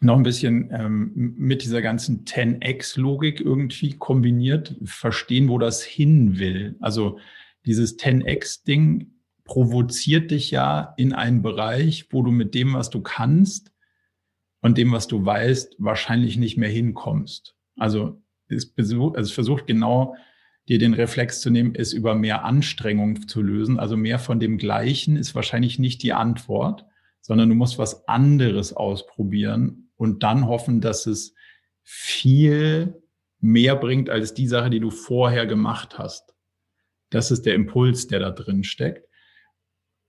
noch 0.01 0.17
ein 0.17 0.23
bisschen 0.23 0.71
ähm, 0.71 1.36
mit 1.38 1.63
dieser 1.63 1.82
ganzen 1.82 2.25
10x-Logik 2.25 3.41
irgendwie 3.41 3.93
kombiniert 3.93 4.75
verstehen, 4.84 5.49
wo 5.49 5.59
das 5.59 5.84
hin 5.84 6.39
will. 6.39 6.75
Also 6.80 7.19
dieses 7.65 7.99
10x-Ding 7.99 9.11
provoziert 9.43 10.32
dich 10.32 10.51
ja 10.51 10.93
in 10.97 11.13
einen 11.13 11.41
Bereich, 11.41 12.07
wo 12.11 12.21
du 12.23 12.32
mit 12.32 12.55
dem, 12.55 12.73
was 12.73 12.89
du 12.89 13.01
kannst, 13.01 13.68
und 14.62 14.78
dem, 14.78 14.91
was 14.91 15.07
du 15.07 15.26
weißt, 15.26 15.76
wahrscheinlich 15.80 16.38
nicht 16.38 16.57
mehr 16.57 16.70
hinkommst. 16.70 17.55
Also 17.78 18.22
es, 18.47 18.74
also 18.78 19.20
es 19.20 19.32
versucht 19.32 19.68
genau 19.68 20.16
dir 20.68 20.78
den 20.78 20.93
Reflex 20.93 21.41
zu 21.41 21.49
nehmen, 21.49 21.74
es 21.76 21.93
über 21.93 22.14
mehr 22.16 22.45
Anstrengung 22.45 23.28
zu 23.28 23.41
lösen. 23.41 23.80
Also 23.80 23.97
mehr 23.97 24.20
von 24.20 24.39
dem 24.39 24.57
Gleichen 24.57 25.18
ist 25.18 25.34
wahrscheinlich 25.34 25.80
nicht 25.80 26.03
die 26.03 26.14
Antwort, 26.14 26.86
sondern 27.22 27.49
du 27.49 27.55
musst 27.55 27.80
was 27.80 28.07
anderes 28.07 28.74
ausprobieren 28.74 29.91
und 29.95 30.24
dann 30.24 30.47
hoffen, 30.47 30.80
dass 30.80 31.07
es 31.07 31.34
viel 31.84 33.01
mehr 33.39 33.76
bringt 33.76 34.10
als 34.10 34.34
die 34.34 34.47
Sache, 34.47 34.70
die 34.70 34.80
du 34.80 34.91
vorher 34.91 35.47
gemacht 35.47 35.97
hast. 35.97 36.36
Das 37.10 37.32
ist 37.32 37.45
der 37.45 37.55
Impuls, 37.55 38.07
der 38.07 38.20
da 38.20 38.30
drin 38.30 38.64
steckt. 38.64 39.09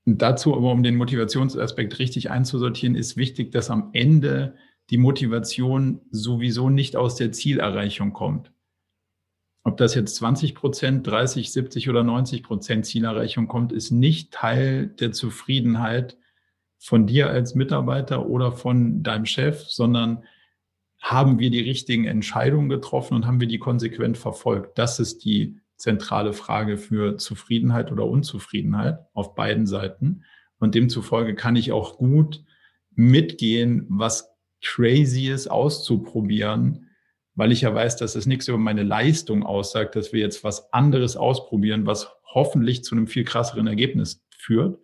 Dazu 0.06 0.56
aber, 0.56 0.72
um 0.72 0.82
den 0.82 0.96
Motivationsaspekt 0.96 1.98
richtig 1.98 2.30
einzusortieren, 2.30 2.94
ist 2.96 3.16
wichtig, 3.16 3.52
dass 3.52 3.70
am 3.70 3.90
Ende 3.92 4.56
die 4.90 4.98
Motivation 4.98 6.00
sowieso 6.10 6.68
nicht 6.68 6.96
aus 6.96 7.14
der 7.14 7.32
Zielerreichung 7.32 8.12
kommt. 8.12 8.52
ob 9.62 9.76
das 9.76 9.94
jetzt 9.94 10.16
20 10.16 10.54
Prozent, 10.54 11.06
30, 11.06 11.52
70 11.52 11.88
oder 11.90 12.02
90 12.02 12.42
Prozent 12.42 12.86
Zielerreichung 12.86 13.46
kommt, 13.46 13.72
ist 13.72 13.90
nicht 13.90 14.32
Teil 14.32 14.86
der 14.86 15.12
Zufriedenheit 15.12 16.16
von 16.78 17.06
dir 17.06 17.28
als 17.28 17.54
Mitarbeiter 17.54 18.26
oder 18.26 18.52
von 18.52 19.02
deinem 19.02 19.26
Chef, 19.26 19.68
sondern 19.68 20.24
haben 20.98 21.38
wir 21.38 21.50
die 21.50 21.60
richtigen 21.60 22.06
Entscheidungen 22.06 22.70
getroffen 22.70 23.14
und 23.14 23.26
haben 23.26 23.40
wir 23.40 23.48
die 23.48 23.58
konsequent 23.58 24.16
verfolgt? 24.16 24.78
Das 24.78 24.98
ist 24.98 25.24
die 25.24 25.59
zentrale 25.80 26.34
Frage 26.34 26.76
für 26.76 27.16
Zufriedenheit 27.16 27.90
oder 27.90 28.06
Unzufriedenheit 28.06 28.98
auf 29.14 29.34
beiden 29.34 29.66
Seiten. 29.66 30.24
Und 30.58 30.74
demzufolge 30.74 31.34
kann 31.34 31.56
ich 31.56 31.72
auch 31.72 31.96
gut 31.96 32.44
mitgehen, 32.94 33.86
was 33.88 34.28
crazy 34.62 35.28
ist, 35.28 35.50
auszuprobieren, 35.50 36.90
weil 37.34 37.50
ich 37.50 37.62
ja 37.62 37.74
weiß, 37.74 37.96
dass 37.96 38.14
es 38.14 38.26
nichts 38.26 38.46
über 38.46 38.58
meine 38.58 38.82
Leistung 38.82 39.42
aussagt, 39.42 39.96
dass 39.96 40.12
wir 40.12 40.20
jetzt 40.20 40.44
was 40.44 40.70
anderes 40.74 41.16
ausprobieren, 41.16 41.86
was 41.86 42.12
hoffentlich 42.26 42.84
zu 42.84 42.94
einem 42.94 43.06
viel 43.06 43.24
krasseren 43.24 43.66
Ergebnis 43.66 44.22
führt. 44.36 44.78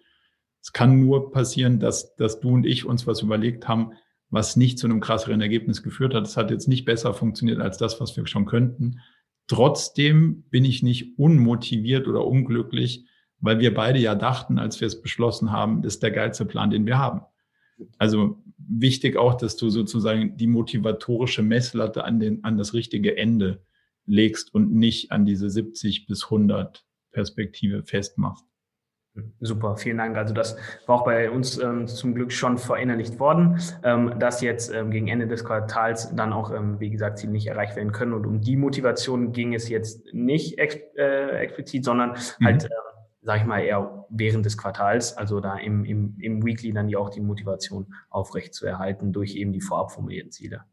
Es 0.62 0.72
kann 0.72 0.98
nur 0.98 1.30
passieren, 1.30 1.78
dass, 1.78 2.16
dass 2.16 2.40
du 2.40 2.54
und 2.54 2.64
ich 2.64 2.86
uns 2.86 3.06
was 3.06 3.20
überlegt 3.20 3.68
haben, 3.68 3.92
was 4.30 4.56
nicht 4.56 4.78
zu 4.78 4.86
einem 4.86 5.00
krasseren 5.00 5.42
Ergebnis 5.42 5.82
geführt 5.82 6.14
hat. 6.14 6.26
Es 6.26 6.38
hat 6.38 6.50
jetzt 6.50 6.68
nicht 6.68 6.86
besser 6.86 7.12
funktioniert 7.12 7.60
als 7.60 7.76
das, 7.76 8.00
was 8.00 8.16
wir 8.16 8.26
schon 8.26 8.46
könnten. 8.46 9.00
Trotzdem 9.48 10.44
bin 10.50 10.64
ich 10.64 10.82
nicht 10.82 11.18
unmotiviert 11.18 12.08
oder 12.08 12.26
unglücklich, 12.26 13.06
weil 13.38 13.60
wir 13.60 13.74
beide 13.74 13.98
ja 13.98 14.14
dachten, 14.14 14.58
als 14.58 14.80
wir 14.80 14.86
es 14.86 15.00
beschlossen 15.00 15.52
haben, 15.52 15.82
das 15.82 15.94
ist 15.94 16.02
der 16.02 16.10
geilste 16.10 16.44
Plan, 16.44 16.70
den 16.70 16.86
wir 16.86 16.98
haben. 16.98 17.20
Also 17.98 18.42
wichtig 18.58 19.16
auch, 19.16 19.34
dass 19.34 19.56
du 19.56 19.70
sozusagen 19.70 20.36
die 20.36 20.46
motivatorische 20.46 21.42
Messlatte 21.42 22.04
an, 22.04 22.18
den, 22.18 22.42
an 22.44 22.56
das 22.56 22.74
richtige 22.74 23.16
Ende 23.16 23.62
legst 24.06 24.54
und 24.54 24.72
nicht 24.72 25.12
an 25.12 25.24
diese 25.24 25.50
70 25.50 26.06
bis 26.06 26.24
100 26.24 26.84
Perspektive 27.12 27.82
festmachst. 27.84 28.44
Super, 29.40 29.76
vielen 29.76 29.98
Dank. 29.98 30.16
Also 30.16 30.34
das 30.34 30.56
war 30.86 30.96
auch 30.96 31.04
bei 31.04 31.30
uns 31.30 31.58
ähm, 31.58 31.86
zum 31.86 32.14
Glück 32.14 32.32
schon 32.32 32.58
verinnerlicht 32.58 33.18
worden, 33.18 33.58
ähm, 33.82 34.18
dass 34.18 34.40
jetzt 34.40 34.72
ähm, 34.72 34.90
gegen 34.90 35.08
Ende 35.08 35.26
des 35.26 35.44
Quartals 35.44 36.14
dann 36.14 36.32
auch, 36.32 36.50
ähm, 36.50 36.80
wie 36.80 36.90
gesagt, 36.90 37.18
Ziele 37.18 37.32
nicht 37.32 37.46
erreicht 37.46 37.76
werden 37.76 37.92
können. 37.92 38.12
Und 38.12 38.26
um 38.26 38.40
die 38.40 38.56
Motivation 38.56 39.32
ging 39.32 39.54
es 39.54 39.68
jetzt 39.68 40.12
nicht 40.12 40.58
ex 40.58 40.76
äh, 40.96 41.38
explizit, 41.38 41.84
sondern 41.84 42.10
mhm. 42.38 42.44
halt, 42.44 42.64
äh, 42.64 42.68
sage 43.22 43.40
ich 43.40 43.46
mal, 43.46 43.60
eher 43.60 44.06
während 44.10 44.44
des 44.46 44.56
Quartals, 44.56 45.16
also 45.16 45.40
da 45.40 45.56
im, 45.56 45.84
im, 45.84 46.16
im 46.20 46.44
Weekly 46.44 46.72
dann 46.72 46.88
die 46.88 46.96
auch 46.96 47.10
die 47.10 47.20
Motivation 47.20 47.92
aufrecht 48.10 48.54
zu 48.54 48.66
erhalten 48.66 49.12
durch 49.12 49.34
eben 49.34 49.52
die 49.52 49.60
vorab 49.60 49.92
formulierten 49.92 50.32
Ziele. 50.32 50.64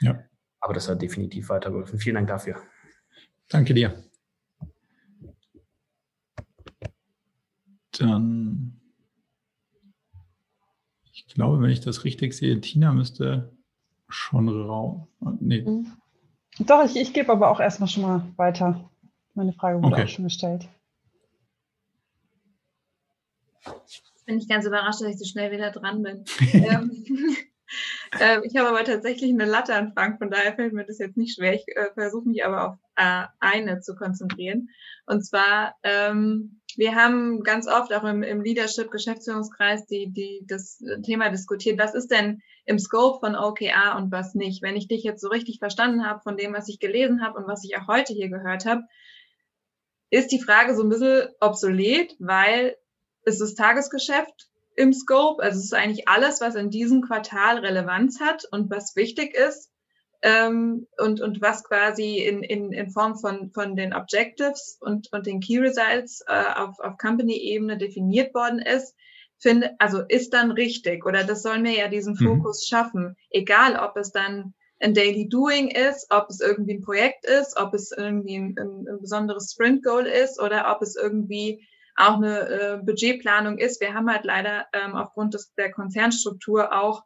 Ja. 0.00 0.18
Aber 0.60 0.74
das 0.74 0.88
hat 0.88 1.02
definitiv 1.02 1.48
weitergeholfen. 1.48 1.98
Vielen 1.98 2.14
Dank 2.14 2.28
dafür. 2.28 2.56
Danke 3.48 3.74
dir. 3.74 3.94
Dann, 7.98 8.80
ich 11.12 11.26
glaube, 11.26 11.60
wenn 11.60 11.70
ich 11.70 11.80
das 11.80 12.04
richtig 12.04 12.34
sehe, 12.34 12.60
Tina 12.60 12.92
müsste 12.92 13.52
schon 14.08 14.48
raus. 14.48 15.06
Nee. 15.40 15.62
Mhm. 15.62 15.92
Doch, 16.60 16.84
ich, 16.84 16.96
ich 16.96 17.12
gebe 17.12 17.32
aber 17.32 17.50
auch 17.50 17.60
erstmal 17.60 17.88
schon 17.88 18.02
mal 18.02 18.26
weiter. 18.36 18.90
Meine 19.34 19.52
Frage 19.52 19.82
wurde 19.82 19.94
okay. 19.94 20.04
auch 20.04 20.08
schon 20.08 20.24
gestellt. 20.24 20.68
Bin 24.26 24.38
ich 24.38 24.48
ganz 24.48 24.66
überrascht, 24.66 25.00
dass 25.00 25.08
ich 25.08 25.18
so 25.18 25.24
schnell 25.24 25.50
wieder 25.50 25.70
dran 25.70 26.02
bin. 26.02 26.24
ähm, 26.52 27.04
äh, 28.20 28.46
ich 28.46 28.56
habe 28.56 28.68
aber 28.68 28.84
tatsächlich 28.84 29.32
eine 29.32 29.46
Latte 29.46 29.74
an 29.74 29.92
Frank, 29.94 30.18
von 30.18 30.30
daher 30.30 30.54
fällt 30.54 30.72
mir 30.72 30.84
das 30.84 30.98
jetzt 30.98 31.16
nicht 31.16 31.36
schwer. 31.36 31.54
Ich 31.54 31.64
äh, 31.68 31.92
versuche 31.94 32.28
mich 32.28 32.44
aber 32.44 32.68
auf 32.68 32.78
äh, 32.96 33.24
eine 33.40 33.80
zu 33.80 33.94
konzentrieren. 33.94 34.68
Und 35.06 35.24
zwar 35.24 35.76
ähm, 35.82 36.60
wir 36.76 36.94
haben 36.94 37.42
ganz 37.42 37.66
oft 37.66 37.92
auch 37.92 38.04
im, 38.04 38.22
im 38.22 38.42
Leadership-Geschäftsführungskreis 38.42 39.86
die, 39.86 40.10
die, 40.10 40.44
das 40.46 40.82
Thema 41.02 41.30
diskutiert, 41.30 41.78
was 41.78 41.94
ist 41.94 42.10
denn 42.10 42.42
im 42.64 42.78
Scope 42.78 43.20
von 43.20 43.34
OKR 43.34 43.96
und 43.96 44.12
was 44.12 44.34
nicht. 44.34 44.62
Wenn 44.62 44.76
ich 44.76 44.88
dich 44.88 45.02
jetzt 45.02 45.20
so 45.20 45.28
richtig 45.28 45.58
verstanden 45.58 46.06
habe 46.06 46.20
von 46.20 46.36
dem, 46.36 46.52
was 46.52 46.68
ich 46.68 46.78
gelesen 46.78 47.22
habe 47.22 47.38
und 47.38 47.46
was 47.46 47.64
ich 47.64 47.76
auch 47.76 47.88
heute 47.88 48.12
hier 48.12 48.28
gehört 48.28 48.66
habe, 48.66 48.82
ist 50.10 50.30
die 50.30 50.42
Frage 50.42 50.76
so 50.76 50.82
ein 50.82 50.88
bisschen 50.88 51.28
obsolet, 51.40 52.14
weil 52.18 52.76
es 53.24 53.40
ist 53.40 53.56
Tagesgeschäft 53.56 54.48
im 54.76 54.92
Scope, 54.92 55.42
also 55.42 55.58
es 55.58 55.64
ist 55.64 55.74
eigentlich 55.74 56.08
alles, 56.08 56.40
was 56.40 56.54
in 56.54 56.70
diesem 56.70 57.02
Quartal 57.02 57.58
Relevanz 57.58 58.20
hat 58.20 58.44
und 58.50 58.70
was 58.70 58.96
wichtig 58.96 59.34
ist 59.34 59.71
ähm, 60.22 60.86
und, 60.98 61.20
und 61.20 61.42
was 61.42 61.64
quasi 61.64 62.18
in, 62.18 62.42
in, 62.42 62.72
in 62.72 62.90
Form 62.90 63.16
von, 63.16 63.50
von 63.52 63.76
den 63.76 63.92
Objectives 63.92 64.78
und, 64.80 65.12
und 65.12 65.26
den 65.26 65.40
Key 65.40 65.58
Results 65.58 66.24
äh, 66.28 66.44
auf, 66.56 66.78
auf 66.78 66.96
Company-Ebene 66.96 67.76
definiert 67.76 68.32
worden 68.34 68.60
ist, 68.60 68.94
finde, 69.38 69.72
also 69.78 70.02
ist 70.08 70.32
dann 70.32 70.52
richtig 70.52 71.04
oder 71.04 71.24
das 71.24 71.42
soll 71.42 71.58
mir 71.58 71.76
ja 71.76 71.88
diesen 71.88 72.14
mhm. 72.14 72.24
Fokus 72.24 72.62
mhm. 72.62 72.68
schaffen, 72.68 73.16
egal 73.30 73.76
ob 73.76 73.96
es 73.96 74.12
dann 74.12 74.54
ein 74.80 74.94
Daily 74.94 75.28
Doing 75.28 75.68
ist, 75.68 76.06
ob 76.10 76.28
es 76.28 76.40
irgendwie 76.40 76.74
ein 76.74 76.82
Projekt 76.82 77.24
ist, 77.24 77.56
ob 77.56 77.74
es 77.74 77.92
irgendwie 77.92 78.36
ein, 78.36 78.56
ein, 78.58 78.86
ein 78.88 79.00
besonderes 79.00 79.52
Sprint 79.52 79.84
Goal 79.84 80.06
ist 80.06 80.40
oder 80.40 80.72
ob 80.74 80.82
es 80.82 80.96
irgendwie 80.96 81.66
auch 81.96 82.16
eine 82.16 82.48
äh, 82.48 82.78
Budgetplanung 82.82 83.58
ist. 83.58 83.80
Wir 83.80 83.94
haben 83.94 84.10
halt 84.10 84.24
leider 84.24 84.66
ähm, 84.72 84.94
aufgrund 84.94 85.34
des, 85.34 85.52
der 85.54 85.70
Konzernstruktur 85.70 86.72
auch 86.72 87.04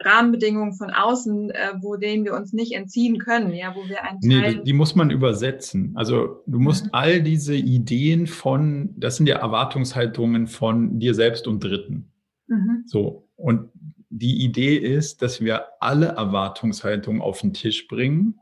Rahmenbedingungen 0.00 0.74
von 0.74 0.90
außen, 0.90 1.50
äh, 1.50 1.74
wo 1.80 1.96
denen 1.96 2.24
wir 2.24 2.34
uns 2.34 2.52
nicht 2.52 2.72
entziehen 2.72 3.18
können, 3.18 3.52
ja, 3.52 3.74
wo 3.74 3.88
wir 3.88 4.02
einen 4.04 4.20
Teil. 4.20 4.56
Nee, 4.56 4.62
die 4.62 4.72
muss 4.72 4.94
man 4.94 5.10
übersetzen. 5.10 5.92
Also 5.96 6.42
du 6.46 6.58
musst 6.58 6.86
mhm. 6.86 6.90
all 6.92 7.22
diese 7.22 7.54
Ideen 7.54 8.26
von, 8.26 8.94
das 8.96 9.16
sind 9.16 9.28
ja 9.28 9.36
Erwartungshaltungen 9.36 10.46
von 10.46 10.98
dir 10.98 11.14
selbst 11.14 11.46
und 11.46 11.62
Dritten. 11.62 12.10
Mhm. 12.46 12.84
So. 12.86 13.28
Und 13.36 13.70
die 14.10 14.44
Idee 14.44 14.76
ist, 14.76 15.22
dass 15.22 15.40
wir 15.40 15.64
alle 15.80 16.06
Erwartungshaltungen 16.06 17.20
auf 17.20 17.40
den 17.40 17.52
Tisch 17.52 17.88
bringen. 17.88 18.38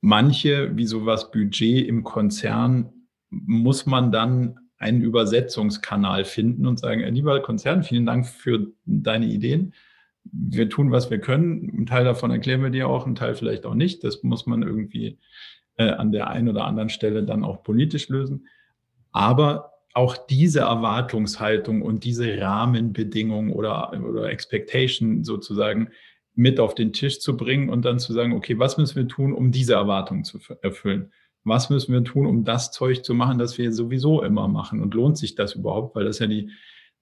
Manche, 0.00 0.76
wie 0.76 0.86
sowas 0.86 1.30
Budget 1.30 1.86
im 1.86 2.04
Konzern, 2.04 2.92
muss 3.28 3.86
man 3.86 4.10
dann 4.10 4.58
einen 4.78 5.02
Übersetzungskanal 5.02 6.24
finden 6.24 6.66
und 6.66 6.78
sagen, 6.78 7.02
lieber 7.14 7.40
Konzern, 7.42 7.82
vielen 7.82 8.06
Dank 8.06 8.26
für 8.26 8.72
deine 8.86 9.26
Ideen 9.26 9.74
wir 10.24 10.68
tun, 10.68 10.90
was 10.90 11.10
wir 11.10 11.18
können. 11.18 11.72
Ein 11.76 11.86
Teil 11.86 12.04
davon 12.04 12.30
erklären 12.30 12.62
wir 12.62 12.70
dir 12.70 12.88
auch, 12.88 13.06
ein 13.06 13.14
Teil 13.14 13.34
vielleicht 13.34 13.66
auch 13.66 13.74
nicht. 13.74 14.04
Das 14.04 14.22
muss 14.22 14.46
man 14.46 14.62
irgendwie 14.62 15.18
äh, 15.76 15.90
an 15.90 16.12
der 16.12 16.28
einen 16.28 16.48
oder 16.48 16.64
anderen 16.64 16.88
Stelle 16.88 17.24
dann 17.24 17.44
auch 17.44 17.62
politisch 17.62 18.08
lösen. 18.08 18.46
Aber 19.12 19.72
auch 19.92 20.16
diese 20.16 20.60
Erwartungshaltung 20.60 21.82
und 21.82 22.04
diese 22.04 22.40
Rahmenbedingungen 22.40 23.52
oder, 23.52 23.92
oder 23.92 24.30
Expectation 24.30 25.24
sozusagen 25.24 25.90
mit 26.34 26.60
auf 26.60 26.74
den 26.74 26.92
Tisch 26.92 27.20
zu 27.20 27.36
bringen 27.36 27.68
und 27.68 27.84
dann 27.84 27.98
zu 27.98 28.12
sagen, 28.12 28.32
okay, 28.32 28.58
was 28.58 28.76
müssen 28.76 28.96
wir 28.96 29.08
tun, 29.08 29.32
um 29.32 29.50
diese 29.50 29.74
Erwartungen 29.74 30.24
zu 30.24 30.38
erfüllen? 30.62 31.12
Was 31.42 31.70
müssen 31.70 31.92
wir 31.92 32.04
tun, 32.04 32.26
um 32.26 32.44
das 32.44 32.70
Zeug 32.70 33.04
zu 33.04 33.14
machen, 33.14 33.38
das 33.38 33.58
wir 33.58 33.72
sowieso 33.72 34.22
immer 34.22 34.46
machen? 34.46 34.80
Und 34.80 34.94
lohnt 34.94 35.18
sich 35.18 35.34
das 35.34 35.54
überhaupt? 35.54 35.96
Weil 35.96 36.04
das 36.04 36.18
ja 36.18 36.26
die, 36.26 36.50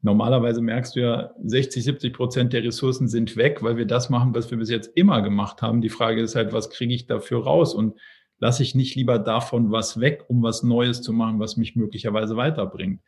Normalerweise 0.00 0.60
merkst 0.62 0.94
du 0.94 1.00
ja, 1.00 1.30
60, 1.42 1.82
70 1.82 2.12
Prozent 2.12 2.52
der 2.52 2.62
Ressourcen 2.62 3.08
sind 3.08 3.36
weg, 3.36 3.62
weil 3.62 3.76
wir 3.76 3.86
das 3.86 4.10
machen, 4.10 4.34
was 4.34 4.50
wir 4.50 4.58
bis 4.58 4.70
jetzt 4.70 4.96
immer 4.96 5.22
gemacht 5.22 5.60
haben. 5.60 5.80
Die 5.80 5.88
Frage 5.88 6.22
ist 6.22 6.36
halt, 6.36 6.52
was 6.52 6.70
kriege 6.70 6.94
ich 6.94 7.06
dafür 7.06 7.42
raus? 7.42 7.74
Und 7.74 7.98
lasse 8.38 8.62
ich 8.62 8.74
nicht 8.74 8.94
lieber 8.94 9.18
davon 9.18 9.72
was 9.72 10.00
weg, 10.00 10.24
um 10.28 10.42
was 10.42 10.62
Neues 10.62 11.02
zu 11.02 11.12
machen, 11.12 11.40
was 11.40 11.56
mich 11.56 11.74
möglicherweise 11.74 12.36
weiterbringt. 12.36 13.00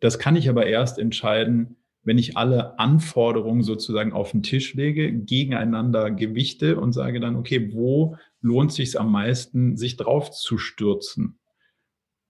Das 0.00 0.18
kann 0.18 0.34
ich 0.34 0.48
aber 0.48 0.66
erst 0.66 0.98
entscheiden, 0.98 1.76
wenn 2.02 2.18
ich 2.18 2.36
alle 2.36 2.78
Anforderungen 2.78 3.62
sozusagen 3.62 4.12
auf 4.12 4.32
den 4.32 4.42
Tisch 4.42 4.74
lege, 4.74 5.12
gegeneinander 5.12 6.10
gewichte 6.10 6.78
und 6.78 6.92
sage 6.92 7.20
dann, 7.20 7.36
okay, 7.36 7.72
wo 7.72 8.16
lohnt 8.40 8.72
sich 8.72 8.98
am 9.00 9.10
meisten, 9.10 9.76
sich 9.76 9.96
drauf 9.96 10.30
zu 10.30 10.58
stürzen? 10.58 11.38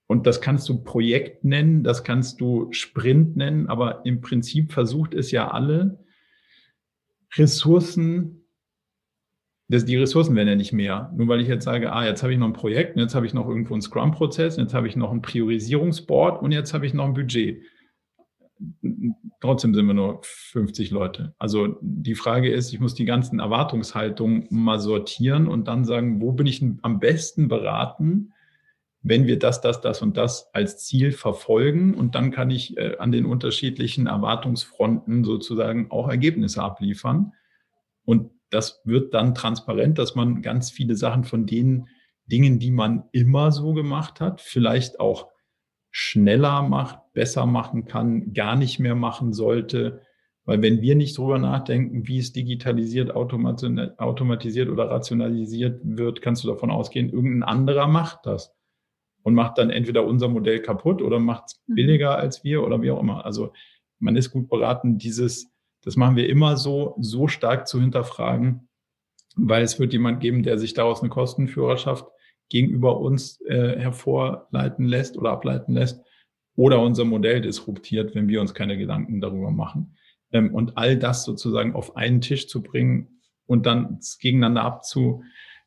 Und 0.06 0.26
das 0.26 0.40
kannst 0.40 0.68
du 0.68 0.82
Projekt 0.82 1.44
nennen, 1.44 1.82
das 1.82 2.04
kannst 2.04 2.40
du 2.40 2.70
Sprint 2.72 3.36
nennen, 3.36 3.68
aber 3.68 4.04
im 4.04 4.20
Prinzip 4.20 4.72
versucht 4.72 5.14
es 5.14 5.30
ja 5.30 5.50
alle 5.50 6.04
Ressourcen, 7.36 8.44
das, 9.68 9.86
die 9.86 9.96
Ressourcen 9.96 10.36
werden 10.36 10.48
ja 10.48 10.56
nicht 10.56 10.74
mehr. 10.74 11.10
Nur 11.16 11.28
weil 11.28 11.40
ich 11.40 11.48
jetzt 11.48 11.64
sage, 11.64 11.90
ah, 11.90 12.04
jetzt 12.04 12.22
habe 12.22 12.32
ich 12.32 12.38
noch 12.38 12.46
ein 12.46 12.52
Projekt, 12.52 12.98
jetzt 12.98 13.14
habe 13.14 13.24
ich 13.24 13.32
noch 13.32 13.48
irgendwo 13.48 13.72
einen 13.72 13.80
Scrum-Prozess, 13.80 14.58
jetzt 14.58 14.74
habe 14.74 14.86
ich 14.88 14.94
noch 14.94 15.10
ein 15.10 15.22
Priorisierungsboard 15.22 16.42
und 16.42 16.52
jetzt 16.52 16.74
habe 16.74 16.84
ich 16.84 16.92
noch 16.92 17.06
ein 17.06 17.14
Budget. 17.14 17.62
Trotzdem 19.40 19.74
sind 19.74 19.86
wir 19.86 19.94
nur 19.94 20.20
50 20.22 20.90
Leute. 20.90 21.34
Also 21.38 21.76
die 21.80 22.14
Frage 22.14 22.52
ist, 22.52 22.72
ich 22.72 22.80
muss 22.80 22.94
die 22.94 23.06
ganzen 23.06 23.40
Erwartungshaltungen 23.40 24.46
mal 24.50 24.78
sortieren 24.78 25.48
und 25.48 25.66
dann 25.66 25.84
sagen, 25.86 26.20
wo 26.20 26.32
bin 26.32 26.46
ich 26.46 26.62
am 26.82 27.00
besten 27.00 27.48
beraten, 27.48 28.33
wenn 29.06 29.26
wir 29.26 29.38
das, 29.38 29.60
das, 29.60 29.82
das 29.82 30.00
und 30.00 30.16
das 30.16 30.48
als 30.54 30.78
Ziel 30.78 31.12
verfolgen 31.12 31.94
und 31.94 32.14
dann 32.14 32.30
kann 32.30 32.50
ich 32.50 32.78
äh, 32.78 32.96
an 32.98 33.12
den 33.12 33.26
unterschiedlichen 33.26 34.06
Erwartungsfronten 34.06 35.24
sozusagen 35.24 35.90
auch 35.90 36.08
Ergebnisse 36.08 36.62
abliefern. 36.62 37.34
Und 38.06 38.30
das 38.48 38.80
wird 38.84 39.12
dann 39.12 39.34
transparent, 39.34 39.98
dass 39.98 40.14
man 40.14 40.40
ganz 40.40 40.70
viele 40.70 40.96
Sachen 40.96 41.24
von 41.24 41.44
denen, 41.44 41.86
Dingen, 42.24 42.58
die 42.58 42.70
man 42.70 43.04
immer 43.12 43.52
so 43.52 43.74
gemacht 43.74 44.22
hat, 44.22 44.40
vielleicht 44.40 44.98
auch 45.00 45.28
schneller 45.90 46.62
macht, 46.62 46.98
besser 47.12 47.44
machen 47.44 47.84
kann, 47.84 48.32
gar 48.32 48.56
nicht 48.56 48.78
mehr 48.80 48.94
machen 48.94 49.34
sollte. 49.34 50.00
Weil 50.46 50.62
wenn 50.62 50.80
wir 50.80 50.94
nicht 50.94 51.18
drüber 51.18 51.38
nachdenken, 51.38 52.08
wie 52.08 52.18
es 52.18 52.32
digitalisiert, 52.32 53.14
automatisiert 53.14 54.70
oder 54.70 54.90
rationalisiert 54.90 55.82
wird, 55.84 56.22
kannst 56.22 56.42
du 56.42 56.48
davon 56.48 56.70
ausgehen, 56.70 57.10
irgendein 57.10 57.42
anderer 57.42 57.86
macht 57.86 58.20
das 58.24 58.54
und 59.24 59.34
macht 59.34 59.58
dann 59.58 59.70
entweder 59.70 60.04
unser 60.06 60.28
Modell 60.28 60.60
kaputt 60.60 61.02
oder 61.02 61.18
macht 61.18 61.44
es 61.46 61.62
mhm. 61.66 61.74
billiger 61.74 62.16
als 62.16 62.44
wir 62.44 62.62
oder 62.62 62.80
wie 62.82 62.90
auch 62.90 63.00
immer. 63.00 63.24
Also 63.24 63.52
man 63.98 64.16
ist 64.16 64.30
gut 64.30 64.48
beraten, 64.48 64.98
dieses, 64.98 65.50
das 65.82 65.96
machen 65.96 66.14
wir 66.14 66.28
immer 66.28 66.56
so, 66.56 66.94
so 67.00 67.26
stark 67.26 67.66
zu 67.66 67.80
hinterfragen, 67.80 68.68
weil 69.34 69.62
es 69.62 69.80
wird 69.80 69.92
jemand 69.92 70.20
geben, 70.20 70.42
der 70.42 70.58
sich 70.58 70.74
daraus 70.74 71.00
eine 71.00 71.08
Kostenführerschaft 71.08 72.06
gegenüber 72.50 73.00
uns 73.00 73.40
äh, 73.46 73.78
hervorleiten 73.80 74.84
lässt 74.84 75.16
oder 75.16 75.30
ableiten 75.30 75.72
lässt 75.72 76.04
oder 76.54 76.80
unser 76.80 77.06
Modell 77.06 77.40
disruptiert, 77.40 78.14
wenn 78.14 78.28
wir 78.28 78.42
uns 78.42 78.52
keine 78.52 78.76
Gedanken 78.76 79.22
darüber 79.22 79.50
machen. 79.50 79.96
Ähm, 80.32 80.54
und 80.54 80.76
all 80.76 80.98
das 80.98 81.24
sozusagen 81.24 81.74
auf 81.74 81.96
einen 81.96 82.20
Tisch 82.20 82.46
zu 82.46 82.62
bringen 82.62 83.20
und 83.46 83.64
dann 83.64 84.00
gegeneinander 84.20 84.64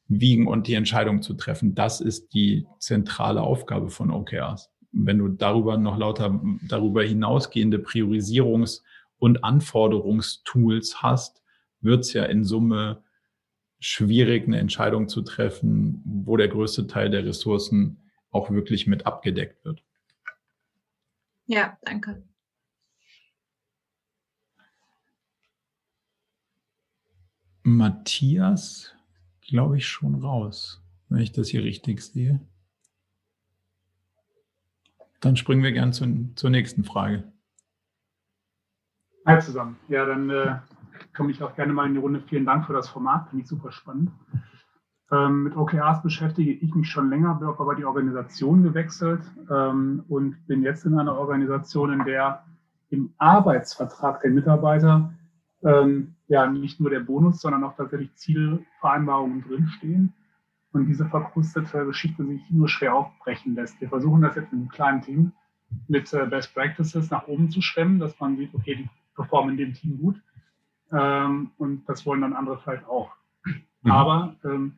abzuwiegen 0.07 0.47
und 0.47 0.67
die 0.67 0.73
Entscheidung 0.73 1.21
zu 1.21 1.33
treffen, 1.33 1.75
das 1.75 2.01
ist 2.01 2.33
die 2.33 2.65
zentrale 2.79 3.41
Aufgabe 3.41 3.89
von 3.89 4.11
OKRs. 4.11 4.71
Wenn 4.91 5.17
du 5.19 5.27
darüber 5.27 5.77
noch 5.77 5.97
lauter 5.97 6.41
darüber 6.67 7.03
hinausgehende 7.03 7.77
Priorisierungs- 7.77 8.83
und 9.19 9.43
Anforderungstools 9.43 11.01
hast, 11.01 11.43
wird 11.81 12.01
es 12.01 12.13
ja 12.13 12.23
in 12.25 12.43
Summe 12.43 13.03
schwierig, 13.79 14.47
eine 14.47 14.59
Entscheidung 14.59 15.07
zu 15.07 15.21
treffen, 15.21 16.01
wo 16.05 16.37
der 16.37 16.47
größte 16.47 16.87
Teil 16.87 17.09
der 17.09 17.25
Ressourcen 17.25 18.09
auch 18.31 18.49
wirklich 18.49 18.87
mit 18.87 19.05
abgedeckt 19.05 19.63
wird. 19.65 19.83
Ja, 21.45 21.77
danke. 21.83 22.23
Matthias, 27.63 28.96
glaube 29.47 29.77
ich, 29.77 29.87
schon 29.87 30.15
raus, 30.15 30.83
wenn 31.09 31.19
ich 31.19 31.31
das 31.31 31.47
hier 31.49 31.63
richtig 31.63 32.01
sehe. 32.01 32.39
Dann 35.21 35.35
springen 35.35 35.63
wir 35.63 35.71
gern 35.71 35.93
zu, 35.93 36.29
zur 36.35 36.49
nächsten 36.49 36.83
Frage. 36.83 37.23
Hi 39.25 39.41
zusammen. 39.41 39.77
Ja, 39.87 40.05
dann 40.05 40.29
äh, 40.29 40.57
komme 41.15 41.31
ich 41.31 41.41
auch 41.41 41.55
gerne 41.55 41.73
mal 41.73 41.87
in 41.87 41.93
die 41.93 41.99
Runde. 41.99 42.21
Vielen 42.21 42.45
Dank 42.45 42.65
für 42.65 42.73
das 42.73 42.87
Format, 42.87 43.29
finde 43.29 43.43
ich 43.43 43.49
super 43.49 43.71
spannend. 43.71 44.11
Ähm, 45.11 45.43
mit 45.43 45.55
OKRs 45.55 46.03
beschäftige 46.03 46.51
ich 46.51 46.75
mich 46.75 46.89
schon 46.89 47.09
länger, 47.09 47.35
bin 47.35 47.47
aber 47.47 47.75
die 47.75 47.85
Organisation 47.85 48.61
gewechselt 48.61 49.21
ähm, 49.49 50.03
und 50.09 50.45
bin 50.47 50.63
jetzt 50.63 50.85
in 50.85 50.97
einer 50.97 51.17
Organisation, 51.17 51.93
in 51.93 52.05
der 52.05 52.43
im 52.89 53.13
Arbeitsvertrag 53.17 54.21
der 54.21 54.31
Mitarbeiter 54.31 55.13
ähm, 55.67 56.15
ja 56.27 56.47
nicht 56.47 56.79
nur 56.79 56.89
der 56.89 57.01
Bonus, 57.01 57.41
sondern 57.41 57.63
auch 57.63 57.75
tatsächlich 57.75 58.13
Zielvereinbarungen 58.15 59.43
drinstehen 59.43 60.13
und 60.71 60.87
diese 60.87 61.05
verkrustete 61.05 61.85
Geschichte 61.85 62.25
sich 62.25 62.41
nur 62.49 62.69
schwer 62.69 62.95
aufbrechen 62.95 63.55
lässt. 63.55 63.79
Wir 63.81 63.89
versuchen 63.89 64.21
das 64.21 64.35
jetzt 64.35 64.53
in 64.53 64.59
einem 64.59 64.69
kleinen 64.69 65.01
Team 65.01 65.31
mit 65.87 66.11
äh, 66.13 66.25
Best 66.25 66.53
Practices 66.53 67.11
nach 67.11 67.27
oben 67.27 67.49
zu 67.49 67.61
schwemmen, 67.61 67.99
dass 67.99 68.19
man 68.19 68.37
sieht, 68.37 68.53
okay, 68.53 68.75
die 68.75 68.89
performen 69.15 69.51
in 69.51 69.57
dem 69.57 69.73
Team 69.73 69.99
gut 69.99 70.21
ähm, 70.91 71.51
und 71.57 71.87
das 71.87 72.05
wollen 72.05 72.21
dann 72.21 72.33
andere 72.33 72.59
vielleicht 72.59 72.85
auch. 72.85 73.11
Mhm. 73.81 73.91
Aber 73.91 74.35
ähm, 74.45 74.77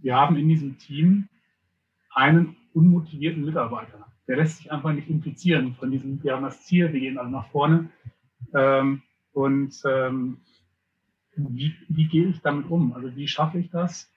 wir 0.00 0.16
haben 0.16 0.36
in 0.36 0.48
diesem 0.48 0.78
Team 0.78 1.28
einen 2.14 2.56
unmotivierten 2.72 3.44
Mitarbeiter. 3.44 4.06
Der 4.26 4.36
lässt 4.36 4.58
sich 4.58 4.72
einfach 4.72 4.92
nicht 4.92 5.10
implizieren 5.10 5.74
von 5.74 5.90
diesem, 5.90 6.22
wir 6.22 6.34
haben 6.34 6.44
das 6.44 6.64
Ziel, 6.64 6.92
wir 6.92 7.00
gehen 7.00 7.18
also 7.18 7.30
nach 7.30 7.48
vorne. 7.48 7.90
Ähm, 8.54 9.02
und 9.34 9.74
ähm, 9.84 10.38
wie, 11.36 11.74
wie 11.88 12.06
gehe 12.06 12.28
ich 12.28 12.40
damit 12.40 12.70
um? 12.70 12.92
Also 12.94 13.14
wie 13.16 13.28
schaffe 13.28 13.58
ich 13.58 13.70
das, 13.70 14.10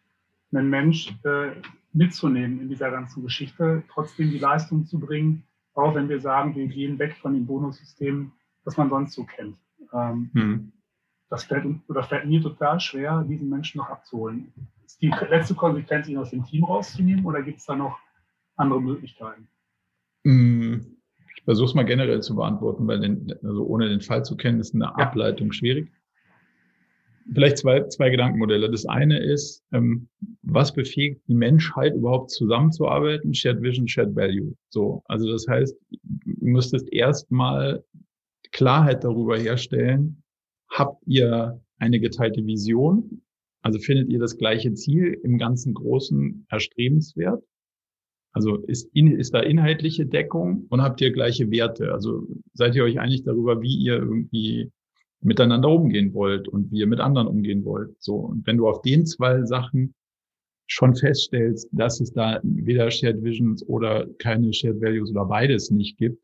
einen 0.51 0.69
Mensch 0.69 1.13
äh, 1.23 1.51
mitzunehmen 1.91 2.61
in 2.61 2.69
dieser 2.69 2.91
ganzen 2.91 3.23
Geschichte, 3.23 3.83
trotzdem 3.91 4.29
die 4.29 4.39
Leistung 4.39 4.85
zu 4.85 4.99
bringen, 4.99 5.43
auch 5.73 5.95
wenn 5.95 6.09
wir 6.09 6.21
sagen, 6.21 6.55
wir 6.55 6.67
gehen 6.67 6.99
weg 6.99 7.17
von 7.17 7.33
dem 7.33 7.45
Bonussystem, 7.45 8.31
das 8.63 8.77
man 8.77 8.89
sonst 8.89 9.13
so 9.13 9.23
kennt. 9.23 9.57
Ähm, 9.93 10.29
hm. 10.33 10.71
Das 11.29 11.43
fällt, 11.43 11.65
oder 11.89 12.03
fällt 12.03 12.25
mir 12.25 12.41
total 12.41 12.79
schwer, 12.79 13.23
diesen 13.27 13.49
Menschen 13.49 13.79
noch 13.79 13.89
abzuholen. 13.89 14.53
Ist 14.85 15.01
die 15.01 15.11
letzte 15.29 15.55
Konsequenz, 15.55 16.07
ihn 16.07 16.17
aus 16.17 16.29
dem 16.29 16.45
Team 16.45 16.63
rauszunehmen 16.63 17.25
oder 17.25 17.41
gibt 17.41 17.59
es 17.59 17.65
da 17.65 17.75
noch 17.75 17.99
andere 18.55 18.81
Möglichkeiten? 18.81 19.47
Hm. 20.23 20.96
Versuche 21.47 21.69
es 21.69 21.73
mal 21.75 21.83
generell 21.83 22.21
zu 22.21 22.35
beantworten, 22.35 22.87
weil 22.87 22.99
den, 22.99 23.33
also 23.41 23.65
ohne 23.65 23.87
den 23.87 24.01
Fall 24.01 24.25
zu 24.25 24.35
kennen, 24.35 24.59
ist 24.59 24.73
eine. 24.75 24.97
Ableitung 24.97 25.53
schwierig 25.53 25.89
vielleicht 27.33 27.57
zwei, 27.57 27.83
zwei 27.87 28.09
Gedankenmodelle. 28.09 28.69
Das 28.69 28.85
eine 28.85 29.19
ist, 29.19 29.63
ähm, 29.71 30.07
was 30.43 30.73
befähigt 30.73 31.21
die 31.27 31.33
Menschheit 31.33 31.93
überhaupt 31.93 32.31
zusammenzuarbeiten? 32.31 33.33
Shared 33.33 33.61
Vision, 33.61 33.87
Shared 33.87 34.15
Value. 34.15 34.53
So, 34.69 35.03
also 35.05 35.29
das 35.31 35.47
heißt, 35.47 35.75
du 35.91 36.45
müsstest 36.45 36.91
erstmal 36.91 37.83
Klarheit 38.51 39.03
darüber 39.03 39.37
herstellen, 39.37 40.23
habt 40.69 41.01
ihr 41.05 41.61
eine 41.79 41.99
geteilte 41.99 42.45
Vision? 42.45 43.21
Also 43.61 43.79
findet 43.79 44.09
ihr 44.09 44.19
das 44.19 44.37
gleiche 44.37 44.73
Ziel 44.73 45.19
im 45.23 45.37
ganzen 45.37 45.73
Großen 45.73 46.45
erstrebenswert? 46.49 47.43
Also 48.37 48.57
ist, 48.67 48.87
in, 48.93 49.07
ist 49.07 49.33
da 49.33 49.39
inhaltliche 49.39 50.05
Deckung 50.05 50.67
und 50.69 50.81
habt 50.83 51.01
ihr 51.01 51.11
gleiche 51.11 51.49
Werte? 51.49 51.91
Also 51.91 52.27
seid 52.53 52.75
ihr 52.75 52.83
euch 52.83 52.99
einig 52.99 53.23
darüber, 53.23 53.63
wie 53.63 53.75
ihr 53.75 53.95
irgendwie 53.95 54.71
miteinander 55.21 55.69
umgehen 55.69 56.13
wollt 56.13 56.47
und 56.47 56.71
wie 56.71 56.79
ihr 56.79 56.87
mit 56.87 56.99
anderen 56.99 57.27
umgehen 57.27 57.65
wollt. 57.65 57.99
So. 57.99 58.15
Und 58.17 58.45
wenn 58.45 58.57
du 58.57 58.67
auf 58.67 58.83
den 58.83 59.07
zwei 59.07 59.43
Sachen 59.43 59.95
schon 60.67 60.95
feststellst, 60.95 61.67
dass 61.71 61.99
es 61.99 62.13
da 62.13 62.39
weder 62.43 62.91
Shared 62.91 63.23
Visions 63.23 63.67
oder 63.67 64.05
keine 64.19 64.53
Shared 64.53 64.81
Values 64.81 65.09
oder 65.09 65.25
beides 65.25 65.71
nicht 65.71 65.97
gibt, 65.97 66.21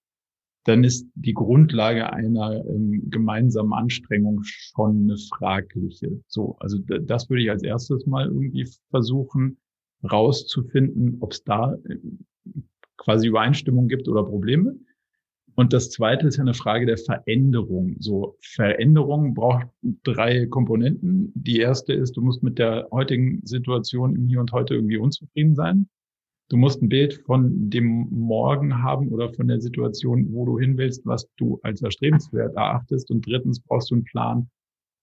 dann 0.65 0.83
ist 0.83 1.07
die 1.15 1.33
Grundlage 1.33 2.13
einer 2.13 2.63
ähm, 2.67 3.09
gemeinsamen 3.09 3.73
Anstrengung 3.73 4.41
schon 4.43 5.03
eine 5.03 5.17
fragliche. 5.17 6.21
So, 6.27 6.57
also 6.59 6.77
das 6.77 7.27
würde 7.29 7.41
ich 7.41 7.49
als 7.49 7.63
erstes 7.63 8.05
mal 8.05 8.27
irgendwie 8.27 8.69
versuchen 8.91 9.57
rauszufinden, 10.09 11.17
ob 11.21 11.33
es 11.33 11.43
da 11.43 11.73
äh, 11.87 11.97
quasi 12.97 13.27
Übereinstimmung 13.27 13.87
gibt 13.87 14.07
oder 14.07 14.23
Probleme. 14.23 14.75
Und 15.55 15.71
das 15.71 15.91
zweite 15.91 16.27
ist 16.27 16.37
ja 16.37 16.41
eine 16.41 16.55
Frage 16.55 16.85
der 16.85 16.97
Veränderung. 16.97 17.95
So, 17.99 18.37
Veränderung 18.41 19.35
braucht 19.35 19.67
drei 20.03 20.47
Komponenten. 20.47 21.31
Die 21.35 21.59
erste 21.59 21.93
ist, 21.93 22.17
du 22.17 22.21
musst 22.21 22.41
mit 22.41 22.57
der 22.57 22.87
heutigen 22.91 23.45
Situation 23.45 24.15
im 24.15 24.27
Hier 24.27 24.39
und 24.39 24.51
Heute 24.51 24.73
irgendwie 24.73 24.97
unzufrieden 24.97 25.55
sein. 25.55 25.89
Du 26.49 26.57
musst 26.57 26.81
ein 26.81 26.89
Bild 26.89 27.21
von 27.25 27.69
dem 27.69 28.07
Morgen 28.09 28.81
haben 28.81 29.09
oder 29.09 29.31
von 29.33 29.47
der 29.47 29.61
Situation, 29.61 30.27
wo 30.33 30.45
du 30.45 30.59
hin 30.59 30.77
willst, 30.77 31.05
was 31.05 31.27
du 31.37 31.59
als 31.63 31.81
erstrebenswert 31.81 32.55
erachtest. 32.55 33.11
Und 33.11 33.25
drittens 33.25 33.59
brauchst 33.59 33.91
du 33.91 33.95
einen 33.95 34.03
Plan, 34.03 34.49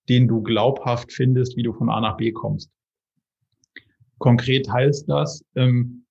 den 0.08 0.26
du 0.26 0.42
glaubhaft 0.42 1.12
findest, 1.12 1.56
wie 1.56 1.62
du 1.62 1.72
von 1.72 1.88
A 1.90 2.00
nach 2.00 2.16
B 2.16 2.32
kommst. 2.32 2.70
Konkret 4.20 4.70
heißt 4.70 5.08
das, 5.08 5.42
ähm, 5.56 6.04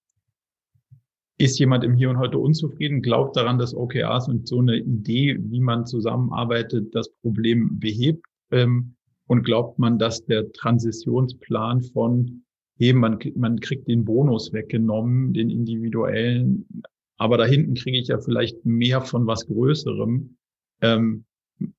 ist 1.38 1.57
jemand 1.60 1.84
im 1.86 1.94
Hier 1.94 2.10
und 2.10 2.18
Heute 2.18 2.38
unzufrieden, 2.38 3.02
glaubt 3.02 3.38
daran, 3.38 3.57
dass 3.57 3.73
OKRs 3.73 4.27
und 4.27 4.48
so 4.48 4.60
eine 4.60 4.77
Idee, 4.77 5.38
wie 5.40 5.61
man 5.61 5.86
zusammenarbeitet, 5.86 6.94
das 6.94 7.10
Problem 7.22 7.80
behebt? 7.80 8.26
Ähm, 8.52 8.95
und 9.27 9.44
glaubt 9.44 9.77
man, 9.77 9.99
dass 9.99 10.26
der 10.26 10.52
Transitionsplan 10.52 11.84
von, 11.84 12.44
hey, 12.77 12.94
man, 12.94 13.19
man 13.36 13.60
kriegt 13.60 13.88
den 13.88 14.03
Bonus 14.03 14.52
weggenommen, 14.52 15.34
den 15.34 15.52
individuellen, 15.52 16.68
aber 17.18 17.38
da 17.38 17.45
hinten 17.45 17.76
kriege 17.76 17.99
ich 17.99 18.07
ja 18.07 18.18
vielleicht 18.18 18.65
mehr 18.65 19.02
von 19.02 19.27
was 19.27 19.45
Größerem. 19.45 20.36
Ähm, 20.81 21.26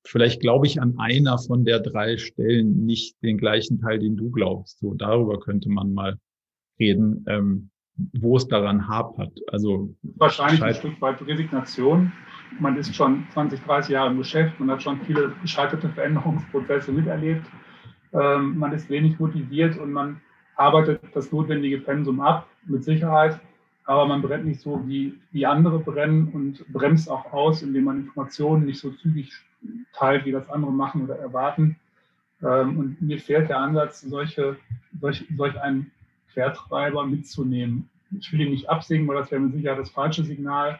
vielleicht 0.03 0.41
glaube 0.41 0.67
ich 0.67 0.81
an 0.81 0.99
einer 0.99 1.37
von 1.37 1.65
der 1.65 1.79
drei 1.79 2.17
Stellen 2.17 2.85
nicht 2.85 3.21
den 3.23 3.37
gleichen 3.37 3.79
Teil, 3.79 3.99
den 3.99 4.17
du 4.17 4.31
glaubst. 4.31 4.79
So, 4.79 4.93
darüber 4.93 5.39
könnte 5.39 5.69
man 5.69 5.93
mal 5.93 6.17
reden. 6.79 7.25
Ähm, 7.27 7.71
wo 8.13 8.37
es 8.37 8.47
daran 8.47 8.87
hapert. 8.87 9.37
Also 9.47 9.93
wahrscheinlich 10.01 10.63
ein 10.63 10.73
Stück 10.73 10.99
weit 11.01 11.21
Resignation. 11.25 12.11
Man 12.59 12.77
ist 12.77 12.95
schon 12.95 13.25
20, 13.31 13.61
30 13.61 13.91
Jahre 13.91 14.11
im 14.11 14.17
Geschäft, 14.17 14.59
man 14.59 14.71
hat 14.71 14.83
schon 14.83 14.99
viele 15.01 15.33
gescheiterte 15.41 15.89
Veränderungsprozesse 15.89 16.91
miterlebt. 16.91 17.45
Ähm, 18.13 18.57
man 18.57 18.73
ist 18.73 18.89
wenig 18.89 19.19
motiviert 19.19 19.77
und 19.77 19.91
man 19.91 20.21
arbeitet 20.57 21.01
das 21.13 21.31
notwendige 21.31 21.79
Pensum 21.79 22.19
ab, 22.19 22.47
mit 22.65 22.83
Sicherheit. 22.83 23.39
Aber 23.85 24.05
man 24.05 24.21
brennt 24.21 24.45
nicht 24.45 24.61
so, 24.61 24.81
wie, 24.85 25.17
wie 25.31 25.45
andere 25.45 25.79
brennen 25.79 26.27
und 26.33 26.65
bremst 26.71 27.09
auch 27.09 27.31
aus, 27.31 27.61
indem 27.61 27.85
man 27.85 27.99
Informationen 28.01 28.65
nicht 28.65 28.79
so 28.79 28.91
zügig 28.91 29.31
teilt, 29.93 30.25
wie 30.25 30.31
das 30.31 30.49
andere 30.49 30.71
machen 30.71 31.03
oder 31.03 31.17
erwarten. 31.17 31.77
Ähm, 32.43 32.77
und 32.77 33.01
mir 33.01 33.19
fehlt 33.19 33.49
der 33.49 33.59
Ansatz, 33.59 34.01
solche, 34.01 34.57
solch, 34.99 35.25
solch 35.35 35.59
einen 35.59 35.91
Quertreiber 36.33 37.05
mitzunehmen. 37.05 37.89
Ich 38.17 38.31
will 38.31 38.41
ihn 38.41 38.51
nicht 38.51 38.69
absingen, 38.69 39.07
weil 39.07 39.17
das 39.17 39.31
wäre 39.31 39.41
mit 39.41 39.53
Sicherheit 39.53 39.79
das 39.79 39.89
falsche 39.89 40.23
Signal. 40.23 40.79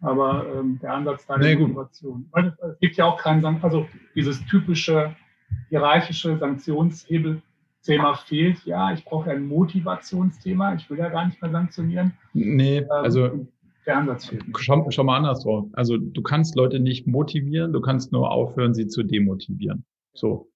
Aber 0.00 0.46
ähm, 0.54 0.78
der 0.80 0.94
Ansatz 0.94 1.26
da 1.26 1.38
nee, 1.38 1.56
Motivation. 1.56 2.26
Weil 2.32 2.48
es, 2.48 2.58
es 2.58 2.78
gibt 2.80 2.96
ja 2.96 3.06
auch 3.06 3.18
keinen, 3.18 3.44
also 3.62 3.88
dieses 4.14 4.44
typische 4.46 5.16
hierarchische 5.70 6.36
Sanktionshebel-Thema 6.38 8.14
fehlt. 8.14 8.64
Ja, 8.64 8.92
ich 8.92 9.04
brauche 9.04 9.30
ein 9.30 9.46
Motivationsthema. 9.46 10.74
Ich 10.74 10.88
will 10.90 10.98
ja 10.98 11.08
gar 11.08 11.26
nicht 11.26 11.40
mehr 11.40 11.50
sanktionieren. 11.50 12.12
Nee, 12.32 12.78
ähm, 12.78 12.90
also 12.90 13.46
der 13.86 13.98
Ansatz 13.98 14.26
fehlt. 14.26 14.44
Schau, 14.58 14.90
schau 14.90 15.04
mal 15.04 15.16
anders 15.16 15.42
drauf. 15.42 15.68
Also 15.72 15.96
du 15.96 16.22
kannst 16.22 16.54
Leute 16.56 16.80
nicht 16.80 17.06
motivieren, 17.06 17.72
du 17.72 17.80
kannst 17.80 18.12
nur 18.12 18.30
aufhören, 18.30 18.74
sie 18.74 18.86
zu 18.86 19.02
demotivieren. 19.02 19.84
So. 20.14 20.50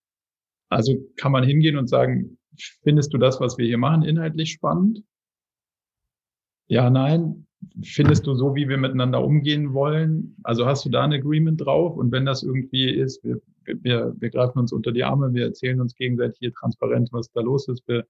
Also 0.68 0.94
kann 1.16 1.32
man 1.32 1.44
hingehen 1.44 1.76
und 1.76 1.88
sagen, 1.88 2.38
findest 2.82 3.12
du 3.12 3.18
das, 3.18 3.40
was 3.40 3.58
wir 3.58 3.66
hier 3.66 3.78
machen, 3.78 4.02
inhaltlich 4.02 4.52
spannend? 4.52 5.02
Ja, 6.68 6.90
nein. 6.90 7.46
Findest 7.82 8.26
du 8.26 8.34
so, 8.34 8.54
wie 8.54 8.68
wir 8.68 8.76
miteinander 8.76 9.24
umgehen 9.24 9.72
wollen? 9.72 10.36
Also 10.42 10.66
hast 10.66 10.84
du 10.84 10.90
da 10.90 11.04
ein 11.04 11.12
Agreement 11.12 11.60
drauf? 11.60 11.96
Und 11.96 12.12
wenn 12.12 12.26
das 12.26 12.42
irgendwie 12.42 12.90
ist, 12.90 13.24
wir, 13.24 13.40
wir, 13.64 14.14
wir 14.18 14.30
greifen 14.30 14.58
uns 14.58 14.72
unter 14.72 14.92
die 14.92 15.04
Arme, 15.04 15.32
wir 15.32 15.44
erzählen 15.44 15.80
uns 15.80 15.94
gegenseitig 15.94 16.38
hier 16.38 16.52
transparent, 16.52 17.12
was 17.12 17.30
da 17.32 17.40
los 17.40 17.66
ist, 17.68 17.86
wir 17.88 18.06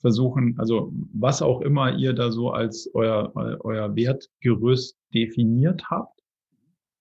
versuchen, 0.00 0.54
also 0.58 0.92
was 1.12 1.42
auch 1.42 1.60
immer 1.60 1.96
ihr 1.96 2.12
da 2.12 2.30
so 2.30 2.50
als 2.50 2.90
euer, 2.94 3.32
euer 3.64 3.94
Wertgerüst 3.94 4.96
definiert 5.12 5.84
habt, 5.90 6.18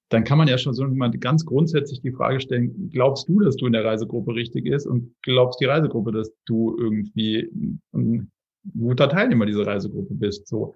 dann 0.10 0.24
kann 0.24 0.38
man 0.38 0.48
ja 0.48 0.58
schon 0.58 0.74
so 0.74 0.88
mal 0.88 1.12
ganz 1.12 1.46
grundsätzlich 1.46 2.02
die 2.02 2.14
Frage 2.14 2.40
stellen, 2.40 2.90
glaubst 2.92 3.28
du, 3.28 3.40
dass 3.42 3.58
du 3.58 3.66
in 3.66 3.74
der 3.74 3.84
Reisegruppe 3.84 4.34
richtig 4.34 4.66
ist 4.66 4.86
und 4.86 5.14
glaubst 5.22 5.60
die 5.60 5.66
Reisegruppe, 5.66 6.12
dass 6.12 6.32
du 6.46 6.78
irgendwie 6.80 7.50
ein 7.94 8.32
guter 8.78 9.10
Teilnehmer 9.10 9.46
dieser 9.46 9.68
Reisegruppe 9.68 10.14
bist, 10.14 10.48
so. 10.48 10.76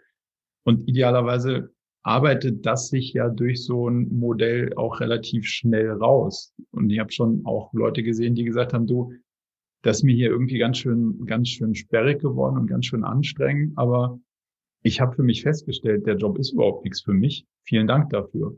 Und 0.63 0.87
idealerweise 0.87 1.71
arbeitet 2.03 2.65
das 2.65 2.89
sich 2.89 3.13
ja 3.13 3.29
durch 3.29 3.63
so 3.63 3.89
ein 3.89 4.09
Modell 4.09 4.73
auch 4.75 4.99
relativ 4.99 5.45
schnell 5.45 5.91
raus. 5.91 6.53
Und 6.71 6.89
ich 6.89 6.99
habe 6.99 7.11
schon 7.11 7.41
auch 7.45 7.73
Leute 7.73 8.03
gesehen, 8.03 8.35
die 8.35 8.43
gesagt 8.43 8.73
haben, 8.73 8.87
du, 8.87 9.13
das 9.81 9.97
ist 9.97 10.03
mir 10.03 10.15
hier 10.15 10.29
irgendwie 10.29 10.59
ganz 10.59 10.77
schön, 10.77 11.25
ganz 11.25 11.49
schön 11.49 11.73
sperrig 11.75 12.21
geworden 12.21 12.57
und 12.57 12.67
ganz 12.67 12.85
schön 12.85 13.03
anstrengend. 13.03 13.73
Aber 13.77 14.19
ich 14.83 15.01
habe 15.01 15.15
für 15.15 15.23
mich 15.23 15.41
festgestellt, 15.41 16.05
der 16.05 16.17
Job 16.17 16.37
ist 16.37 16.53
überhaupt 16.53 16.83
nichts 16.83 17.01
für 17.01 17.13
mich. 17.13 17.45
Vielen 17.63 17.87
Dank 17.87 18.09
dafür. 18.09 18.57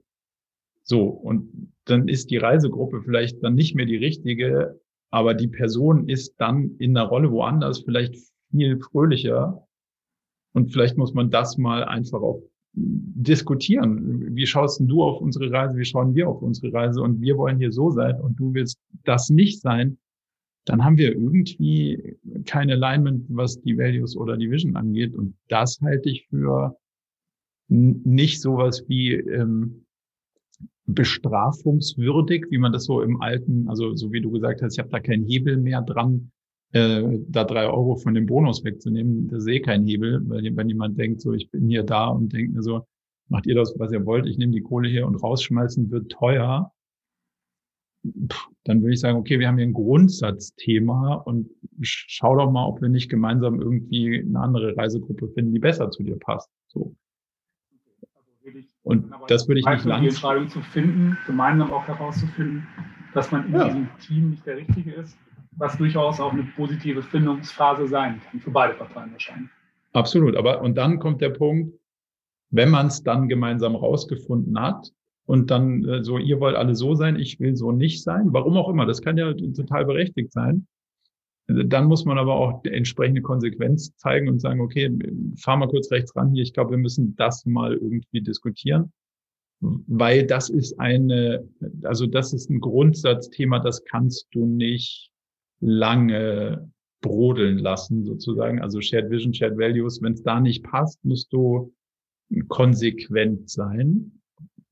So, 0.83 1.05
und 1.05 1.71
dann 1.85 2.07
ist 2.07 2.29
die 2.29 2.37
Reisegruppe 2.37 3.01
vielleicht 3.01 3.41
dann 3.41 3.55
nicht 3.55 3.75
mehr 3.75 3.85
die 3.85 3.97
richtige, 3.97 4.79
aber 5.11 5.33
die 5.33 5.47
Person 5.47 6.09
ist 6.09 6.35
dann 6.39 6.75
in 6.77 6.97
einer 6.97 7.07
Rolle 7.07 7.31
woanders 7.31 7.79
vielleicht 7.79 8.15
viel 8.51 8.79
fröhlicher. 8.79 9.65
Und 10.53 10.71
vielleicht 10.71 10.97
muss 10.97 11.13
man 11.13 11.29
das 11.29 11.57
mal 11.57 11.83
einfach 11.85 12.21
auch 12.21 12.41
diskutieren. 12.73 14.35
Wie 14.35 14.45
schaust 14.45 14.79
denn 14.79 14.87
du 14.87 15.03
auf 15.03 15.21
unsere 15.21 15.51
Reise? 15.51 15.77
Wie 15.77 15.85
schauen 15.85 16.15
wir 16.15 16.27
auf 16.27 16.41
unsere 16.41 16.73
Reise? 16.73 17.01
Und 17.01 17.21
wir 17.21 17.37
wollen 17.37 17.59
hier 17.59 17.71
so 17.71 17.91
sein 17.91 18.19
und 18.19 18.39
du 18.39 18.53
willst 18.53 18.79
das 19.03 19.29
nicht 19.29 19.61
sein 19.61 19.97
dann 20.65 20.83
haben 20.83 20.97
wir 20.97 21.11
irgendwie 21.11 22.17
kein 22.45 22.69
Alignment, 22.69 23.25
was 23.29 23.61
die 23.61 23.77
Values 23.77 24.15
oder 24.15 24.37
die 24.37 24.49
Vision 24.49 24.75
angeht. 24.75 25.13
Und 25.13 25.35
das 25.49 25.79
halte 25.81 26.09
ich 26.09 26.27
für 26.29 26.77
nicht 27.67 28.41
sowas 28.41 28.85
wie 28.87 29.13
ähm, 29.13 29.85
bestrafungswürdig, 30.85 32.45
wie 32.49 32.57
man 32.57 32.71
das 32.71 32.85
so 32.85 33.01
im 33.01 33.21
alten, 33.21 33.67
also 33.67 33.95
so 33.95 34.11
wie 34.11 34.21
du 34.21 34.31
gesagt 34.31 34.61
hast, 34.61 34.73
ich 34.73 34.79
habe 34.79 34.89
da 34.89 34.99
keinen 34.99 35.25
Hebel 35.25 35.57
mehr 35.57 35.81
dran, 35.81 36.31
äh, 36.71 37.19
da 37.27 37.43
drei 37.43 37.67
Euro 37.67 37.95
von 37.95 38.13
dem 38.13 38.25
Bonus 38.25 38.63
wegzunehmen. 38.63 39.27
Das 39.29 39.43
sehe 39.43 39.61
kein 39.61 39.85
Hebel, 39.85 40.21
weil 40.29 40.55
wenn 40.55 40.69
jemand 40.69 40.97
denkt, 40.97 41.21
so 41.21 41.33
ich 41.33 41.49
bin 41.51 41.67
hier 41.67 41.83
da 41.83 42.07
und 42.07 42.33
denkt 42.33 42.53
mir 42.53 42.63
so, 42.63 42.85
macht 43.29 43.47
ihr 43.47 43.55
das, 43.55 43.73
was 43.77 43.91
ihr 43.91 44.05
wollt, 44.05 44.27
ich 44.27 44.37
nehme 44.37 44.53
die 44.53 44.61
Kohle 44.61 44.89
hier 44.89 45.07
und 45.07 45.15
rausschmeißen 45.15 45.89
wird 45.89 46.11
teuer, 46.11 46.71
dann 48.03 48.81
würde 48.81 48.93
ich 48.93 48.99
sagen, 48.99 49.17
okay, 49.17 49.39
wir 49.39 49.47
haben 49.47 49.57
hier 49.57 49.67
ein 49.67 49.73
Grundsatzthema 49.73 51.15
und 51.15 51.49
schau 51.81 52.35
doch 52.35 52.51
mal, 52.51 52.65
ob 52.65 52.81
wir 52.81 52.89
nicht 52.89 53.09
gemeinsam 53.09 53.61
irgendwie 53.61 54.19
eine 54.19 54.39
andere 54.39 54.75
Reisegruppe 54.75 55.29
finden, 55.29 55.53
die 55.53 55.59
besser 55.59 55.89
zu 55.89 56.03
dir 56.03 56.17
passt. 56.17 56.49
So. 56.67 56.95
Und 58.83 59.11
das 59.27 59.47
würde 59.47 59.61
ich 59.61 59.65
nicht 59.65 59.85
lang. 59.85 60.01
Die 60.01 60.09
Entscheidung 60.09 60.49
zu 60.49 60.61
finden, 60.61 61.17
gemeinsam 61.25 61.71
auch 61.71 61.87
herauszufinden, 61.87 62.67
dass 63.13 63.31
man 63.31 63.47
in 63.47 63.53
ja. 63.53 63.65
diesem 63.65 63.89
Team 63.99 64.29
nicht 64.31 64.45
der 64.45 64.57
Richtige 64.57 64.91
ist, 64.91 65.17
was 65.51 65.77
durchaus 65.77 66.19
auch 66.19 66.33
eine 66.33 66.43
positive 66.55 67.01
Findungsphase 67.01 67.87
sein 67.87 68.21
kann, 68.21 68.39
für 68.41 68.51
beide 68.51 68.73
Parteien 68.73 69.11
wahrscheinlich. 69.13 69.49
Absolut. 69.93 70.35
Aber, 70.35 70.61
und 70.61 70.75
dann 70.75 70.99
kommt 70.99 71.21
der 71.21 71.29
Punkt, 71.29 71.73
wenn 72.49 72.69
man 72.69 72.87
es 72.87 73.01
dann 73.03 73.29
gemeinsam 73.29 73.75
rausgefunden 73.75 74.59
hat, 74.59 74.91
und 75.25 75.51
dann 75.51 75.83
äh, 75.85 76.03
so, 76.03 76.17
ihr 76.17 76.39
wollt 76.39 76.55
alle 76.55 76.75
so 76.75 76.95
sein, 76.95 77.17
ich 77.17 77.39
will 77.39 77.55
so 77.55 77.71
nicht 77.71 78.03
sein, 78.03 78.33
warum 78.33 78.57
auch 78.57 78.69
immer, 78.69 78.85
das 78.85 79.01
kann 79.01 79.17
ja 79.17 79.33
total 79.33 79.85
berechtigt 79.85 80.31
sein. 80.33 80.67
Dann 81.47 81.85
muss 81.85 82.05
man 82.05 82.17
aber 82.17 82.35
auch 82.35 82.63
entsprechende 82.63 83.21
Konsequenz 83.21 83.93
zeigen 83.97 84.29
und 84.29 84.39
sagen, 84.39 84.61
okay, 84.61 84.89
fahr 85.37 85.57
mal 85.57 85.67
kurz 85.67 85.91
rechts 85.91 86.15
ran 86.15 86.31
hier, 86.31 86.43
ich 86.43 86.53
glaube, 86.53 86.71
wir 86.71 86.77
müssen 86.77 87.15
das 87.17 87.45
mal 87.45 87.73
irgendwie 87.73 88.21
diskutieren, 88.21 88.93
weil 89.59 90.25
das 90.25 90.49
ist 90.49 90.79
eine, 90.79 91.47
also 91.83 92.07
das 92.07 92.33
ist 92.33 92.49
ein 92.49 92.61
Grundsatzthema, 92.61 93.59
das 93.59 93.83
kannst 93.83 94.27
du 94.31 94.45
nicht 94.45 95.11
lange 95.59 96.69
brodeln 97.01 97.57
lassen, 97.57 98.05
sozusagen. 98.05 98.61
Also 98.61 98.79
Shared 98.79 99.09
Vision, 99.09 99.33
Shared 99.33 99.57
Values, 99.57 100.01
wenn 100.01 100.13
es 100.13 100.23
da 100.23 100.39
nicht 100.39 100.63
passt, 100.63 101.03
musst 101.03 101.31
du 101.33 101.73
konsequent 102.47 103.49
sein 103.49 104.22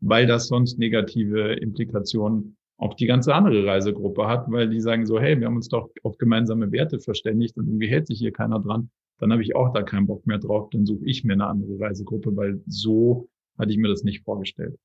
weil 0.01 0.27
das 0.27 0.47
sonst 0.47 0.79
negative 0.79 1.53
Implikationen 1.53 2.57
auf 2.77 2.95
die 2.95 3.05
ganze 3.05 3.33
andere 3.35 3.65
Reisegruppe 3.65 4.27
hat, 4.27 4.51
weil 4.51 4.67
die 4.67 4.81
sagen 4.81 5.05
so, 5.05 5.19
hey, 5.19 5.39
wir 5.39 5.45
haben 5.45 5.55
uns 5.55 5.69
doch 5.69 5.89
auf 6.03 6.17
gemeinsame 6.17 6.71
Werte 6.71 6.99
verständigt 6.99 7.55
und 7.57 7.67
irgendwie 7.67 7.87
hält 7.87 8.07
sich 8.07 8.17
hier 8.17 8.33
keiner 8.33 8.59
dran, 8.59 8.89
dann 9.19 9.31
habe 9.31 9.43
ich 9.43 9.55
auch 9.55 9.71
da 9.71 9.83
keinen 9.83 10.07
Bock 10.07 10.25
mehr 10.25 10.39
drauf, 10.39 10.69
dann 10.71 10.87
suche 10.87 11.05
ich 11.05 11.23
mir 11.23 11.33
eine 11.33 11.45
andere 11.45 11.79
Reisegruppe, 11.79 12.35
weil 12.35 12.59
so 12.65 13.29
hatte 13.59 13.71
ich 13.71 13.77
mir 13.77 13.87
das 13.87 14.03
nicht 14.03 14.23
vorgestellt. 14.23 14.75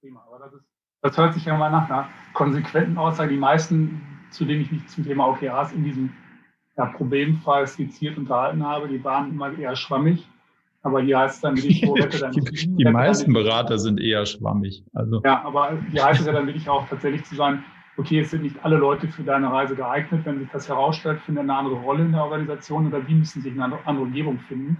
Thema. 0.00 0.24
Aber 0.28 0.38
das, 0.38 0.54
ist, 0.54 0.64
das 1.02 1.18
hört 1.18 1.34
sich 1.34 1.44
ja 1.44 1.56
mal 1.56 1.70
nach 1.70 1.90
einer 1.90 2.08
konsequenten 2.32 2.96
Aussage. 2.96 3.30
Die 3.30 3.40
meisten, 3.40 4.00
zu 4.30 4.44
denen 4.44 4.62
ich 4.62 4.70
mich 4.70 4.86
zum 4.86 5.04
Thema 5.04 5.28
OKRs 5.28 5.72
in 5.72 5.84
diesem 5.84 6.12
ja, 6.76 6.86
Problemfall 6.86 7.66
skizziert 7.66 8.16
unterhalten 8.16 8.64
habe, 8.64 8.88
die 8.88 9.02
waren 9.02 9.30
immer 9.30 9.56
eher 9.58 9.76
schwammig 9.76 10.26
aber 10.82 11.02
hier 11.02 11.18
heißt 11.18 11.36
es 11.36 11.40
dann 11.42 11.56
wirklich, 11.56 11.86
wo 11.86 11.92
rette 11.92 12.18
dein 12.18 12.32
Die, 12.32 12.76
die 12.76 12.84
meisten 12.84 13.32
Berater 13.32 13.78
sind 13.78 14.00
eher 14.00 14.24
schwammig. 14.24 14.82
Also. 14.94 15.20
Ja, 15.24 15.44
aber 15.44 15.78
hier 15.90 16.04
heißt 16.04 16.20
es 16.20 16.26
ja 16.26 16.32
dann 16.32 16.46
wirklich 16.46 16.68
auch 16.68 16.88
tatsächlich 16.88 17.24
zu 17.24 17.34
sagen, 17.34 17.64
okay, 17.96 18.20
es 18.20 18.30
sind 18.30 18.42
nicht 18.42 18.56
alle 18.62 18.76
Leute 18.76 19.08
für 19.08 19.22
deine 19.22 19.52
Reise 19.52 19.76
geeignet. 19.76 20.22
Wenn 20.24 20.38
sich 20.38 20.48
das 20.52 20.68
herausstellt, 20.68 21.20
findet 21.20 21.42
eine 21.42 21.54
andere 21.54 21.76
Rolle 21.76 22.04
in 22.04 22.12
der 22.12 22.24
Organisation 22.24 22.86
oder 22.86 23.00
die 23.00 23.14
müssen 23.14 23.42
sich 23.42 23.52
eine 23.52 23.78
andere 23.84 24.04
Umgebung 24.04 24.38
finden. 24.48 24.78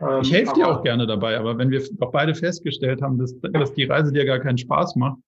Ähm, 0.00 0.20
ich 0.22 0.32
helfe 0.32 0.54
dir 0.54 0.68
auch 0.68 0.82
gerne 0.82 1.06
dabei, 1.06 1.38
aber 1.38 1.56
wenn 1.56 1.70
wir 1.70 1.82
doch 1.98 2.10
beide 2.10 2.34
festgestellt 2.34 3.00
haben, 3.02 3.18
dass, 3.18 3.38
dass 3.40 3.72
die 3.74 3.84
Reise 3.84 4.12
dir 4.12 4.24
gar 4.24 4.40
keinen 4.40 4.58
Spaß 4.58 4.96
macht, 4.96 5.18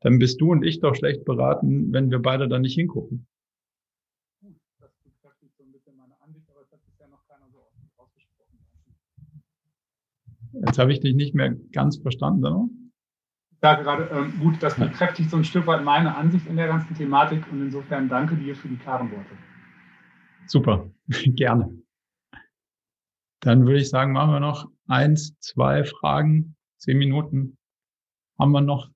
dann 0.00 0.18
bist 0.18 0.40
du 0.40 0.50
und 0.50 0.64
ich 0.64 0.80
doch 0.80 0.94
schlecht 0.94 1.24
beraten, 1.24 1.92
wenn 1.92 2.10
wir 2.10 2.20
beide 2.20 2.48
da 2.48 2.58
nicht 2.58 2.74
hingucken. 2.74 3.26
Jetzt 10.52 10.78
habe 10.78 10.92
ich 10.92 11.00
dich 11.00 11.14
nicht 11.14 11.34
mehr 11.34 11.54
ganz 11.72 11.98
verstanden. 11.98 12.44
Oder? 12.44 12.68
Ja, 13.62 13.74
gerade 13.74 14.04
ähm, 14.12 14.38
gut, 14.40 14.62
das 14.62 14.74
bekräftigt 14.74 15.30
so 15.30 15.36
ein 15.36 15.44
Stück 15.44 15.66
weit 15.66 15.84
meine 15.84 16.14
Ansicht 16.14 16.46
in 16.46 16.56
der 16.56 16.68
ganzen 16.68 16.94
Thematik 16.94 17.44
und 17.52 17.60
insofern 17.60 18.08
danke 18.08 18.36
dir 18.36 18.56
für 18.56 18.68
die 18.68 18.76
klaren 18.76 19.10
Worte. 19.10 19.36
Super, 20.46 20.90
gerne. 21.08 21.76
Dann 23.40 23.66
würde 23.66 23.80
ich 23.80 23.88
sagen, 23.88 24.12
machen 24.12 24.32
wir 24.32 24.40
noch 24.40 24.70
eins, 24.86 25.38
zwei 25.38 25.84
Fragen, 25.84 26.56
zehn 26.78 26.98
Minuten. 26.98 27.56
Haben 28.38 28.52
wir 28.52 28.60
noch, 28.60 28.90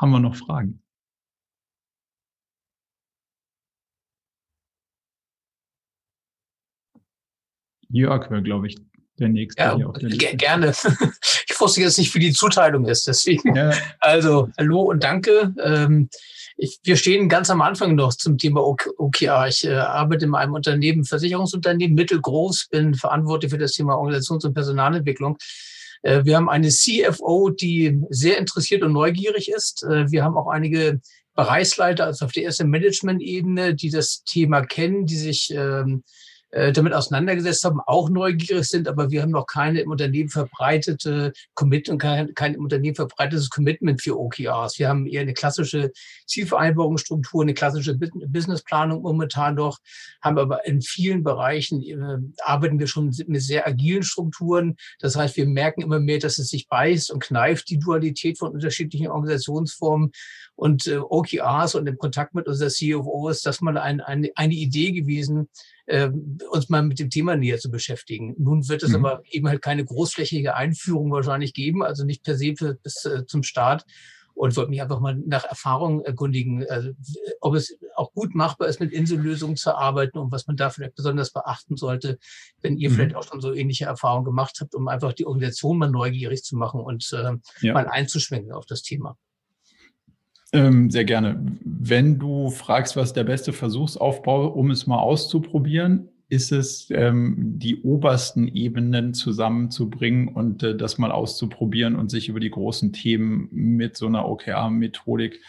haben 0.00 0.10
wir 0.10 0.20
noch 0.20 0.36
Fragen? 0.36 0.82
Jörg 7.88 8.30
wäre, 8.30 8.42
glaube 8.42 8.68
ich, 8.68 8.78
der 9.22 9.30
nächste. 9.30 9.62
Ja, 9.62 9.76
gerne. 10.34 10.72
Ich 11.48 11.60
wusste 11.60 11.80
jetzt 11.80 11.98
nicht, 11.98 12.14
wie 12.14 12.18
die 12.18 12.32
Zuteilung 12.32 12.86
ist. 12.86 13.06
Deswegen, 13.06 13.54
ja. 13.54 13.72
also 14.00 14.48
hallo 14.58 14.82
und 14.82 15.04
danke. 15.04 15.54
Ähm, 15.62 16.08
ich, 16.56 16.78
wir 16.82 16.96
stehen 16.96 17.28
ganz 17.28 17.50
am 17.50 17.60
Anfang 17.60 17.94
noch 17.94 18.14
zum 18.14 18.38
Thema 18.38 18.62
OKR. 18.64 19.48
Ich 19.48 19.64
äh, 19.64 19.74
arbeite 19.74 20.24
in 20.24 20.34
einem 20.34 20.54
Unternehmen, 20.54 21.04
Versicherungsunternehmen, 21.04 21.94
mittelgroß, 21.94 22.68
bin 22.70 22.94
verantwortlich 22.94 23.50
für 23.50 23.58
das 23.58 23.72
Thema 23.72 23.94
Organisations- 23.94 24.44
und 24.44 24.54
Personalentwicklung. 24.54 25.36
Äh, 26.02 26.24
wir 26.24 26.36
haben 26.36 26.48
eine 26.48 26.68
CFO, 26.68 27.50
die 27.50 28.00
sehr 28.10 28.38
interessiert 28.38 28.82
und 28.82 28.92
neugierig 28.92 29.50
ist. 29.50 29.84
Äh, 29.84 30.10
wir 30.10 30.24
haben 30.24 30.36
auch 30.36 30.48
einige 30.48 31.00
Bereichsleiter, 31.34 32.06
also 32.06 32.26
auf 32.26 32.32
der 32.32 32.44
ersten 32.44 32.68
Management-Ebene, 32.68 33.74
die 33.74 33.90
das 33.90 34.22
Thema 34.24 34.62
kennen, 34.62 35.06
die 35.06 35.16
sich 35.16 35.52
ähm, 35.54 36.02
äh, 36.04 36.10
damit 36.52 36.92
auseinandergesetzt 36.92 37.64
haben, 37.64 37.80
auch 37.80 38.10
neugierig 38.10 38.66
sind, 38.66 38.86
aber 38.86 39.10
wir 39.10 39.22
haben 39.22 39.30
noch 39.30 39.46
keine 39.46 39.80
im 39.80 39.90
Unternehmen 39.90 40.28
verbreitete 40.28 41.32
Commitment, 41.54 42.00
kein, 42.00 42.34
kein 42.34 42.54
im 42.54 42.62
Unternehmen 42.62 42.94
verbreitetes 42.94 43.48
Commitment 43.48 44.02
für 44.02 44.18
OKRs. 44.18 44.78
Wir 44.78 44.88
haben 44.88 45.06
eher 45.06 45.22
eine 45.22 45.32
klassische 45.32 45.92
Zielvereinbarungsstruktur, 46.26 47.42
eine 47.42 47.54
klassische 47.54 47.94
Businessplanung 47.94 49.00
momentan 49.00 49.54
noch, 49.54 49.78
haben 50.20 50.38
aber 50.38 50.66
in 50.66 50.82
vielen 50.82 51.22
Bereichen 51.22 51.82
äh, 51.82 52.18
arbeiten 52.42 52.78
wir 52.78 52.86
schon 52.86 53.14
mit 53.26 53.42
sehr 53.42 53.66
agilen 53.66 54.02
Strukturen. 54.02 54.76
Das 55.00 55.16
heißt, 55.16 55.36
wir 55.36 55.46
merken 55.46 55.80
immer 55.80 56.00
mehr, 56.00 56.18
dass 56.18 56.38
es 56.38 56.48
sich 56.48 56.68
beißt 56.68 57.10
und 57.12 57.22
kneift, 57.22 57.70
die 57.70 57.78
Dualität 57.78 58.38
von 58.38 58.52
unterschiedlichen 58.52 59.08
Organisationsformen 59.08 60.12
und 60.54 60.86
äh, 60.86 60.98
OKRs 60.98 61.74
und 61.74 61.86
im 61.86 61.98
Kontakt 61.98 62.34
mit 62.34 62.46
unserer 62.46 62.68
CFO 62.68 63.28
ist 63.28 63.46
das 63.46 63.60
mal 63.60 63.78
ein, 63.78 64.00
ein, 64.00 64.28
eine 64.34 64.54
Idee 64.54 64.92
gewesen, 64.92 65.48
äh, 65.86 66.10
uns 66.50 66.68
mal 66.68 66.82
mit 66.82 66.98
dem 66.98 67.10
Thema 67.10 67.36
näher 67.36 67.58
zu 67.58 67.70
beschäftigen. 67.70 68.34
Nun 68.38 68.68
wird 68.68 68.82
es 68.82 68.90
mhm. 68.90 69.04
aber 69.04 69.22
eben 69.30 69.48
halt 69.48 69.62
keine 69.62 69.84
großflächige 69.84 70.54
Einführung 70.54 71.10
wahrscheinlich 71.10 71.54
geben, 71.54 71.82
also 71.82 72.04
nicht 72.04 72.22
per 72.24 72.36
se 72.36 72.54
bis 72.82 73.04
äh, 73.04 73.26
zum 73.26 73.42
Start. 73.42 73.84
Und 74.34 74.56
wollte 74.56 74.70
mich 74.70 74.80
einfach 74.80 74.98
mal 74.98 75.14
nach 75.26 75.44
Erfahrung 75.44 76.02
erkundigen, 76.04 76.66
also, 76.66 76.92
ob 77.42 77.54
es 77.54 77.76
auch 77.96 78.14
gut 78.14 78.34
machbar 78.34 78.66
ist, 78.66 78.80
mit 78.80 78.90
Insellösungen 78.90 79.56
zu 79.56 79.76
arbeiten 79.76 80.16
und 80.16 80.32
was 80.32 80.46
man 80.46 80.56
da 80.56 80.70
vielleicht 80.70 80.94
besonders 80.94 81.32
beachten 81.32 81.76
sollte, 81.76 82.18
wenn 82.62 82.78
ihr 82.78 82.88
mhm. 82.88 82.94
vielleicht 82.94 83.14
auch 83.14 83.24
schon 83.24 83.42
so 83.42 83.52
ähnliche 83.52 83.84
Erfahrungen 83.84 84.24
gemacht 84.24 84.56
habt, 84.62 84.74
um 84.74 84.88
einfach 84.88 85.12
die 85.12 85.26
Organisation 85.26 85.76
mal 85.76 85.90
neugierig 85.90 86.44
zu 86.44 86.56
machen 86.56 86.80
und 86.80 87.12
äh, 87.12 87.32
ja. 87.60 87.74
mal 87.74 87.86
einzuschwenken 87.86 88.52
auf 88.52 88.64
das 88.64 88.80
Thema. 88.80 89.18
Ähm, 90.52 90.90
sehr 90.90 91.04
gerne. 91.04 91.42
Wenn 91.64 92.18
du 92.18 92.50
fragst, 92.50 92.94
was 92.96 93.14
der 93.14 93.24
beste 93.24 93.52
Versuchsaufbau, 93.52 94.48
um 94.48 94.70
es 94.70 94.86
mal 94.86 94.98
auszuprobieren, 94.98 96.10
ist 96.28 96.52
es, 96.52 96.88
ähm, 96.90 97.58
die 97.58 97.82
obersten 97.82 98.48
Ebenen 98.48 99.14
zusammenzubringen 99.14 100.28
und 100.28 100.62
äh, 100.62 100.76
das 100.76 100.98
mal 100.98 101.10
auszuprobieren 101.10 101.96
und 101.96 102.10
sich 102.10 102.28
über 102.28 102.40
die 102.40 102.50
großen 102.50 102.92
Themen 102.92 103.48
mit 103.50 103.96
so 103.96 104.06
einer 104.06 104.28
OKR-Methodik 104.28 105.40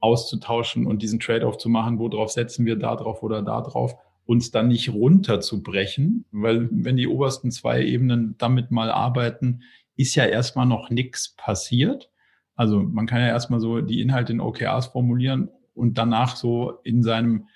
auszutauschen 0.00 0.86
und 0.86 1.02
diesen 1.02 1.20
Trade-off 1.20 1.58
zu 1.58 1.68
machen, 1.68 1.98
worauf 1.98 2.30
setzen 2.30 2.66
wir 2.66 2.76
da 2.76 2.96
drauf 2.96 3.22
oder 3.22 3.42
da 3.42 3.60
drauf, 3.60 3.94
uns 4.26 4.50
dann 4.50 4.68
nicht 4.68 4.92
runterzubrechen, 4.92 6.24
weil 6.30 6.68
wenn 6.70 6.96
die 6.96 7.08
obersten 7.08 7.50
zwei 7.50 7.84
Ebenen 7.84 8.36
damit 8.38 8.70
mal 8.70 8.90
arbeiten, 8.90 9.62
ist 9.96 10.14
ja 10.14 10.24
erstmal 10.24 10.66
noch 10.66 10.90
nichts 10.90 11.34
passiert. 11.36 12.11
Also 12.54 12.82
man 12.82 13.06
kann 13.06 13.20
ja 13.20 13.28
erstmal 13.28 13.60
so 13.60 13.80
die 13.80 14.00
Inhalte 14.00 14.32
in 14.32 14.40
OKRs 14.40 14.88
formulieren 14.88 15.48
und 15.74 15.98
danach 15.98 16.36
so 16.36 16.78
in 16.84 17.02
seinem 17.02 17.46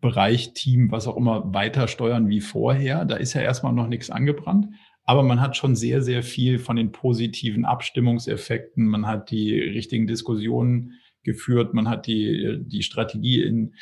Bereich, 0.00 0.54
Team, 0.54 0.90
was 0.90 1.06
auch 1.06 1.16
immer, 1.16 1.52
weiter 1.52 1.86
steuern 1.86 2.28
wie 2.28 2.40
vorher. 2.40 3.04
Da 3.04 3.16
ist 3.16 3.34
ja 3.34 3.42
erstmal 3.42 3.74
noch 3.74 3.86
nichts 3.86 4.10
angebrannt. 4.10 4.68
Aber 5.04 5.22
man 5.22 5.40
hat 5.40 5.56
schon 5.56 5.76
sehr, 5.76 6.02
sehr 6.02 6.22
viel 6.22 6.58
von 6.58 6.76
den 6.76 6.92
positiven 6.92 7.64
Abstimmungseffekten. 7.64 8.86
Man 8.86 9.06
hat 9.06 9.30
die 9.30 9.58
richtigen 9.58 10.06
Diskussionen 10.06 10.92
geführt. 11.22 11.74
Man 11.74 11.88
hat 11.88 12.06
die, 12.06 12.58
die 12.60 12.82
Strategie 12.82 13.42
in, 13.42 13.74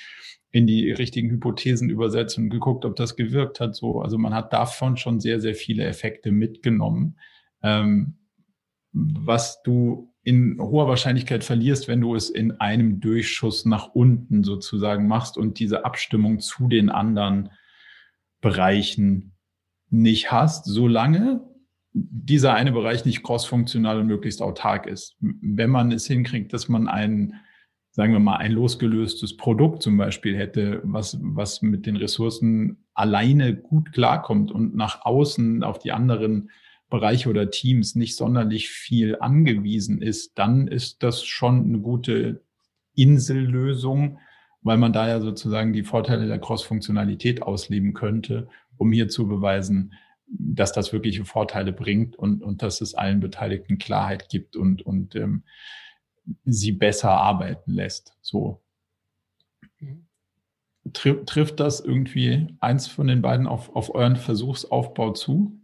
in 0.51 0.67
die 0.67 0.91
richtigen 0.91 1.31
Hypothesen 1.31 1.91
übersetzt 1.91 2.39
und 2.39 2.51
geguckt, 2.51 2.85
ob 2.85 2.97
das 2.97 3.15
gewirkt 3.15 3.61
hat. 3.61 3.77
So, 3.77 4.01
also 4.01 4.19
man 4.19 4.35
hat 4.35 4.53
davon 4.53 4.97
schon 4.97 5.21
sehr, 5.21 5.41
sehr 5.41 5.55
viele 5.55 5.85
Effekte 5.85 6.33
mitgenommen. 6.33 7.19
Ähm, 7.63 8.17
was 8.93 9.63
du 9.63 10.13
in 10.23 10.59
hoher 10.61 10.89
Wahrscheinlichkeit 10.89 11.45
verlierst, 11.45 11.89
wenn 11.89 12.01
du 12.01 12.15
es 12.15 12.29
in 12.29 12.53
einem 12.61 13.01
Durchschuss 13.01 13.65
nach 13.65 13.89
unten 13.95 14.45
sozusagen 14.45 15.07
machst 15.07 15.39
und 15.39 15.59
diese 15.59 15.85
Abstimmung 15.85 16.41
zu 16.41 16.69
den 16.69 16.91
anderen 16.91 17.51
Bereichen 18.41 19.33
nicht 19.91 20.31
hast, 20.31 20.67
solange 20.67 21.41
dieser 21.93 22.55
eine 22.55 22.73
Bereich 22.73 23.05
nicht 23.05 23.23
crossfunktional 23.23 24.01
und 24.01 24.07
möglichst 24.07 24.43
autark 24.43 24.87
ist. 24.87 25.17
Wenn 25.21 25.71
man 25.71 25.93
es 25.93 26.07
hinkriegt, 26.07 26.53
dass 26.53 26.69
man 26.69 26.87
ein, 26.87 27.35
sagen 27.91 28.13
wir 28.13 28.21
mal, 28.21 28.37
ein 28.37 28.53
losgelöstes 28.53 29.37
Produkt 29.37 29.83
zum 29.83 29.97
Beispiel 29.97 30.37
hätte, 30.37 30.81
was, 30.85 31.19
was 31.23 31.63
mit 31.63 31.87
den 31.87 31.97
Ressourcen 31.97 32.85
alleine 32.95 33.57
gut 33.57 33.93
klarkommt 33.93 34.53
und 34.53 34.77
nach 34.77 35.05
außen 35.05 35.65
auf 35.65 35.79
die 35.79 35.93
anderen 35.93 36.51
Bereiche 36.91 37.29
oder 37.29 37.51
Teams 37.51 37.95
nicht 37.95 38.17
sonderlich 38.17 38.71
viel 38.71 39.17
angewiesen 39.21 40.01
ist, 40.01 40.39
dann 40.39 40.69
ist 40.69 41.03
das 41.03 41.25
schon 41.25 41.65
eine 41.65 41.79
gute 41.79 42.43
Insellösung, 42.95 44.19
weil 44.63 44.79
man 44.79 44.93
da 44.93 45.07
ja 45.07 45.21
sozusagen 45.21 45.73
die 45.73 45.85
Vorteile 45.85 46.27
der 46.27 46.41
Cross-Funktionalität 46.41 47.43
ausleben 47.43 47.95
könnte, 47.95 48.49
um 48.77 48.91
hier 48.91 49.09
zu 49.09 49.29
beweisen, 49.29 49.93
dass 50.27 50.73
das 50.73 50.93
wirkliche 50.93 51.25
Vorteile 51.25 51.73
bringt 51.73 52.17
und, 52.17 52.43
und 52.43 52.63
dass 52.63 52.81
es 52.81 52.95
allen 52.95 53.21
Beteiligten 53.21 53.79
Klarheit 53.79 54.29
gibt 54.29 54.57
und, 54.57 54.83
und 54.83 55.15
ähm, 55.15 55.43
sie 56.45 56.73
besser 56.73 57.11
arbeiten 57.11 57.73
lässt. 57.73 58.15
So. 58.21 58.61
Tri 60.93 61.25
trifft 61.25 61.61
das 61.61 61.81
irgendwie 61.81 62.49
eins 62.61 62.87
von 62.87 63.07
den 63.07 63.23
beiden 63.23 63.47
auf, 63.47 63.75
auf 63.75 63.95
euren 63.95 64.17
Versuchsaufbau 64.17 65.13
zu? 65.13 65.58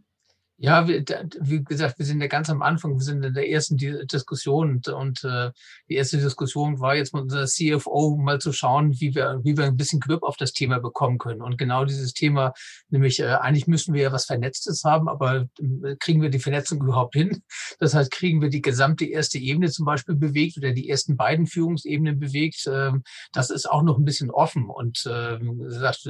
Ja, 0.57 0.87
wie, 0.87 1.05
wie, 1.41 1.65
gesagt, 1.65 1.99
wir 1.99 2.07
sind 2.07 2.21
ja 2.21 2.29
ganz 2.29 2.49
am 2.49 2.63
Anfang, 2.63 2.95
wir 2.95 3.03
sind 3.03 3.25
in 3.25 3.35
der 3.35 3.51
ersten 3.51 3.77
Diskussion 3.77 4.81
und, 4.87 5.25
äh, 5.25 5.51
die 5.89 5.97
erste 5.97 6.17
Diskussion 6.19 6.79
war 6.79 6.95
jetzt 6.95 7.13
mit 7.13 7.25
unserer 7.25 7.47
CFO 7.47 8.17
mal 8.17 8.41
zu 8.41 8.53
schauen, 8.53 8.93
wie 9.01 9.17
wir, 9.17 9.41
wie 9.43 9.57
wir 9.57 9.65
ein 9.65 9.77
bisschen 9.77 9.99
Grip 9.99 10.23
auf 10.23 10.37
das 10.37 10.53
Thema 10.53 10.79
bekommen 10.79 11.19
können. 11.19 11.43
Und 11.43 11.59
genau 11.59 11.85
dieses 11.85 12.13
Thema, 12.13 12.53
nämlich 12.89 13.19
äh, 13.19 13.25
eigentlich 13.25 13.67
müssen 13.67 13.95
wir 13.95 14.03
ja 14.03 14.13
was 14.13 14.27
Vernetztes 14.27 14.85
haben, 14.85 15.09
aber 15.09 15.49
äh, 15.59 15.97
kriegen 15.99 16.23
wir 16.23 16.31
die 16.31 16.39
Vernetzung 16.39 16.81
überhaupt 16.81 17.15
hin? 17.15 17.43
Das 17.81 17.95
heißt, 17.95 18.13
kriegen 18.13 18.41
wir 18.41 18.49
die 18.49 18.63
gesamte 18.63 19.07
erste 19.07 19.39
Ebene 19.39 19.71
zum 19.71 19.85
Beispiel 19.85 20.15
bewegt 20.15 20.57
oder 20.57 20.71
die 20.71 20.89
ersten 20.89 21.17
beiden 21.17 21.49
Führungsebenen 21.49 22.21
bewegt? 22.21 22.65
Äh, 22.69 22.93
das 23.33 23.51
ist 23.51 23.69
auch 23.69 23.83
noch 23.83 23.99
ein 23.99 24.05
bisschen 24.05 24.31
offen. 24.31 24.71
Und 24.71 25.05
äh, 25.07 25.37
gesagt, 25.41 26.09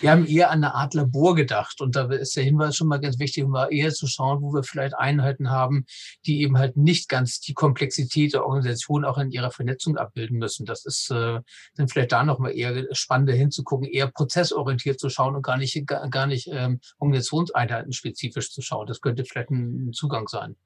wir 0.00 0.10
haben 0.10 0.26
eher 0.26 0.50
an 0.50 0.64
eine 0.64 0.74
Art 0.74 0.94
Labor 0.94 1.34
gedacht. 1.34 1.82
Und 1.82 1.94
da 1.94 2.06
ist 2.06 2.36
der 2.36 2.44
Hinweis 2.44 2.74
schon 2.74 2.88
mal 2.88 3.00
ganz 3.00 3.18
wichtig, 3.18 3.44
um 3.44 3.66
eher 3.76 3.92
zu 3.92 4.06
schauen, 4.06 4.42
wo 4.42 4.52
wir 4.52 4.62
vielleicht 4.62 4.94
Einheiten 4.94 5.50
haben, 5.50 5.84
die 6.26 6.42
eben 6.42 6.58
halt 6.58 6.76
nicht 6.76 7.08
ganz 7.08 7.40
die 7.40 7.54
Komplexität 7.54 8.34
der 8.34 8.44
Organisation 8.44 9.04
auch 9.04 9.18
in 9.18 9.30
ihrer 9.30 9.50
Vernetzung 9.50 9.96
abbilden 9.96 10.38
müssen. 10.38 10.66
Das 10.66 10.84
ist 10.84 11.10
äh, 11.10 11.40
dann 11.74 11.88
vielleicht 11.88 12.12
da 12.12 12.24
nochmal 12.24 12.56
eher 12.56 12.86
spannender 12.92 13.34
hinzugucken, 13.34 13.86
eher 13.86 14.08
prozessorientiert 14.08 14.98
zu 14.98 15.08
schauen 15.08 15.36
und 15.36 15.42
gar 15.42 15.56
nicht, 15.56 15.86
gar, 15.86 16.26
nicht 16.26 16.48
ähm, 16.50 16.80
Organisationseinheiten 16.98 17.92
spezifisch 17.92 18.50
zu 18.50 18.62
schauen. 18.62 18.86
Das 18.86 19.00
könnte 19.00 19.24
vielleicht 19.24 19.50
ein 19.50 19.92
Zugang 19.92 20.28
sein. 20.28 20.56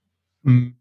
Mhm. 0.43 0.77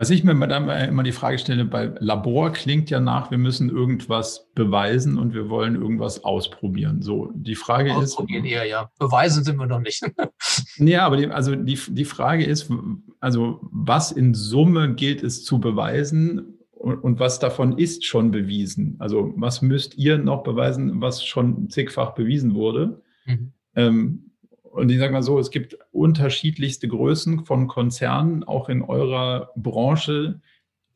Was 0.00 0.10
ich 0.10 0.22
mir 0.22 0.46
dann 0.46 0.68
immer 0.88 1.02
die 1.02 1.10
Frage 1.10 1.40
stelle, 1.40 1.64
bei 1.64 1.92
Labor 1.98 2.52
klingt 2.52 2.88
ja 2.88 3.00
nach, 3.00 3.32
wir 3.32 3.38
müssen 3.38 3.68
irgendwas 3.68 4.48
beweisen 4.54 5.18
und 5.18 5.34
wir 5.34 5.50
wollen 5.50 5.74
irgendwas 5.74 6.22
ausprobieren. 6.22 7.02
So, 7.02 7.32
die 7.34 7.56
Frage 7.56 7.90
ausprobieren 7.90 8.04
ist. 8.04 8.12
Ausprobieren 8.12 8.44
eher, 8.44 8.64
ja. 8.64 8.90
Beweisen 9.00 9.42
sind 9.42 9.56
wir 9.56 9.66
noch 9.66 9.80
nicht. 9.80 10.08
ja, 10.76 11.04
aber 11.04 11.16
die, 11.16 11.26
also 11.26 11.56
die, 11.56 11.76
die 11.88 12.04
Frage 12.04 12.44
ist, 12.44 12.70
also 13.18 13.58
was 13.72 14.12
in 14.12 14.34
Summe 14.34 14.94
gilt 14.94 15.24
es 15.24 15.44
zu 15.44 15.58
beweisen 15.58 16.58
und, 16.70 16.98
und 16.98 17.18
was 17.18 17.40
davon 17.40 17.76
ist 17.76 18.04
schon 18.04 18.30
bewiesen? 18.30 18.94
Also 19.00 19.32
was 19.36 19.62
müsst 19.62 19.98
ihr 19.98 20.16
noch 20.16 20.44
beweisen, 20.44 21.00
was 21.00 21.24
schon 21.24 21.70
zigfach 21.70 22.14
bewiesen 22.14 22.54
wurde? 22.54 23.02
Mhm. 23.26 23.52
Ähm, 23.74 24.27
und 24.72 24.90
ich 24.90 24.98
sage 24.98 25.12
mal 25.12 25.22
so, 25.22 25.38
es 25.38 25.50
gibt 25.50 25.78
unterschiedlichste 25.92 26.88
Größen 26.88 27.44
von 27.44 27.68
Konzernen, 27.68 28.44
auch 28.44 28.68
in 28.68 28.82
eurer 28.82 29.50
Branche, 29.56 30.40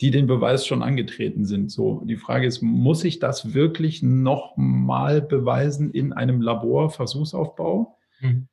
die 0.01 0.11
den 0.11 0.27
Beweis 0.27 0.67
schon 0.67 0.83
angetreten 0.83 1.45
sind. 1.45 1.71
So, 1.71 2.03
die 2.05 2.17
Frage 2.17 2.47
ist, 2.47 2.61
muss 2.61 3.05
ich 3.05 3.21
das 3.21 3.55
wirklich 3.55 4.03
nochmal 4.03 5.23
beweisen 5.23 5.93
in 5.93 6.13
einem 6.13 6.41
Laborversuchsaufbau? 6.41 7.97
Mhm. 8.21 8.49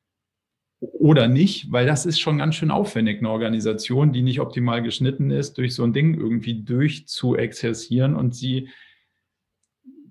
Oder 0.80 1.28
nicht, 1.28 1.70
weil 1.72 1.86
das 1.86 2.06
ist 2.06 2.20
schon 2.20 2.38
ganz 2.38 2.54
schön 2.54 2.70
aufwendig, 2.70 3.18
eine 3.18 3.30
Organisation, 3.30 4.12
die 4.12 4.22
nicht 4.22 4.40
optimal 4.40 4.82
geschnitten 4.82 5.30
ist, 5.30 5.58
durch 5.58 5.74
so 5.74 5.82
ein 5.82 5.92
Ding 5.92 6.14
irgendwie 6.14 6.62
durchzuexerzieren 6.62 8.16
und 8.16 8.34
sie 8.34 8.68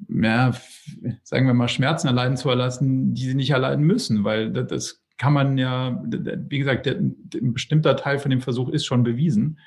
ja, 0.07 0.53
sagen 1.23 1.47
wir 1.47 1.53
mal, 1.53 1.67
Schmerzen 1.67 2.07
erleiden 2.07 2.37
zu 2.37 2.49
erlassen, 2.49 3.13
die 3.13 3.25
sie 3.25 3.35
nicht 3.35 3.49
erleiden 3.49 3.85
müssen, 3.85 4.23
weil 4.23 4.51
das, 4.51 5.03
kann 5.19 5.33
man 5.33 5.57
ja, 5.57 6.01
wie 6.07 6.59
gesagt, 6.59 6.87
ein 6.87 7.53
bestimmter 7.53 7.97
Teil 7.97 8.19
von 8.19 8.31
dem 8.31 8.41
Versuch 8.41 8.69
ist 8.69 8.85
schon 8.85 9.03
bewiesen. 9.03 9.59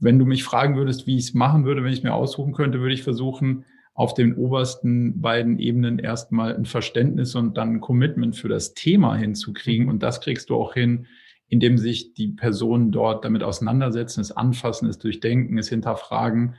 Wenn 0.00 0.18
du 0.18 0.24
mich 0.24 0.44
fragen 0.44 0.76
würdest, 0.76 1.06
wie 1.06 1.16
ich 1.16 1.24
es 1.24 1.34
machen 1.34 1.64
würde, 1.66 1.84
wenn 1.84 1.92
ich 1.92 1.98
es 1.98 2.04
mir 2.04 2.14
aussuchen 2.14 2.54
könnte, 2.54 2.80
würde 2.80 2.94
ich 2.94 3.02
versuchen, 3.02 3.66
auf 3.92 4.14
den 4.14 4.34
obersten 4.34 5.20
beiden 5.20 5.58
Ebenen 5.58 5.98
erstmal 5.98 6.56
ein 6.56 6.64
Verständnis 6.64 7.34
und 7.34 7.58
dann 7.58 7.74
ein 7.74 7.80
Commitment 7.80 8.34
für 8.34 8.48
das 8.48 8.72
Thema 8.72 9.14
hinzukriegen. 9.14 9.88
Und 9.88 10.02
das 10.02 10.20
kriegst 10.22 10.48
du 10.48 10.54
auch 10.54 10.72
hin, 10.72 11.06
indem 11.48 11.76
sich 11.76 12.14
die 12.14 12.28
Personen 12.28 12.92
dort 12.92 13.24
damit 13.24 13.42
auseinandersetzen, 13.42 14.20
es 14.20 14.32
anfassen, 14.32 14.88
es 14.88 14.98
durchdenken, 14.98 15.58
es 15.58 15.68
hinterfragen 15.68 16.54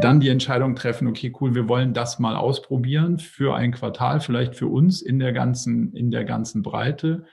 dann 0.00 0.20
die 0.20 0.28
Entscheidung 0.28 0.74
treffen, 0.74 1.06
okay, 1.06 1.32
cool, 1.40 1.54
wir 1.54 1.68
wollen 1.68 1.94
das 1.94 2.18
mal 2.18 2.36
ausprobieren 2.36 3.18
für 3.18 3.54
ein 3.54 3.72
Quartal, 3.72 4.20
vielleicht 4.20 4.56
für 4.56 4.66
uns 4.66 5.02
in 5.02 5.18
der 5.18 5.32
ganzen, 5.32 5.92
in 5.94 6.10
der 6.10 6.24
ganzen 6.24 6.62
Breite. 6.62 7.24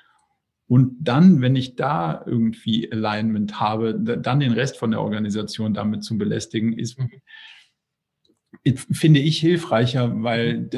Und 0.67 0.95
dann, 1.01 1.41
wenn 1.41 1.55
ich 1.55 1.75
da 1.75 2.23
irgendwie 2.25 2.91
Alignment 2.91 3.59
habe, 3.59 3.99
dann 3.99 4.39
den 4.39 4.53
Rest 4.53 4.77
von 4.77 4.91
der 4.91 5.01
Organisation 5.01 5.73
damit 5.73 6.03
zu 6.03 6.17
belästigen, 6.17 6.73
ist, 6.73 6.97
finde 8.91 9.19
ich 9.19 9.39
hilfreicher, 9.39 10.23
weil 10.23 10.69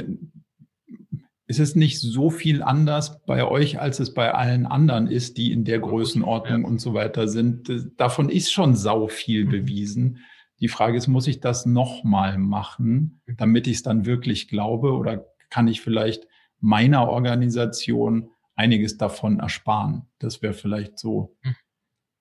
es 1.45 1.59
ist 1.59 1.75
nicht 1.75 1.99
so 1.99 2.29
viel 2.29 2.63
anders 2.63 3.23
bei 3.25 3.45
euch, 3.45 3.79
als 3.79 3.99
es 3.99 4.13
bei 4.13 4.33
allen 4.33 4.65
anderen 4.65 5.07
ist, 5.07 5.37
die 5.37 5.51
in 5.51 5.65
der 5.65 5.79
Größenordnung 5.79 6.63
und 6.63 6.79
so 6.79 6.93
weiter 6.93 7.27
sind. 7.27 7.69
Davon 7.97 8.29
ist 8.29 8.51
schon 8.51 8.75
sau 8.75 9.07
viel 9.07 9.45
mhm. 9.45 9.49
bewiesen. 9.49 10.19
Die 10.59 10.67
Frage 10.67 10.97
ist, 10.97 11.07
muss 11.07 11.27
ich 11.27 11.39
das 11.39 11.65
nochmal 11.65 12.37
machen, 12.37 13.21
mhm. 13.25 13.37
damit 13.37 13.67
ich 13.67 13.77
es 13.77 13.83
dann 13.83 14.05
wirklich 14.05 14.47
glaube 14.47 14.93
oder 14.93 15.25
kann 15.49 15.67
ich 15.67 15.81
vielleicht 15.81 16.27
meiner 16.59 17.07
Organisation 17.09 18.29
einiges 18.55 18.97
davon 18.97 19.39
ersparen? 19.39 20.07
Das 20.19 20.41
wäre 20.41 20.53
vielleicht 20.53 20.97
so 20.97 21.35
mhm. 21.43 21.55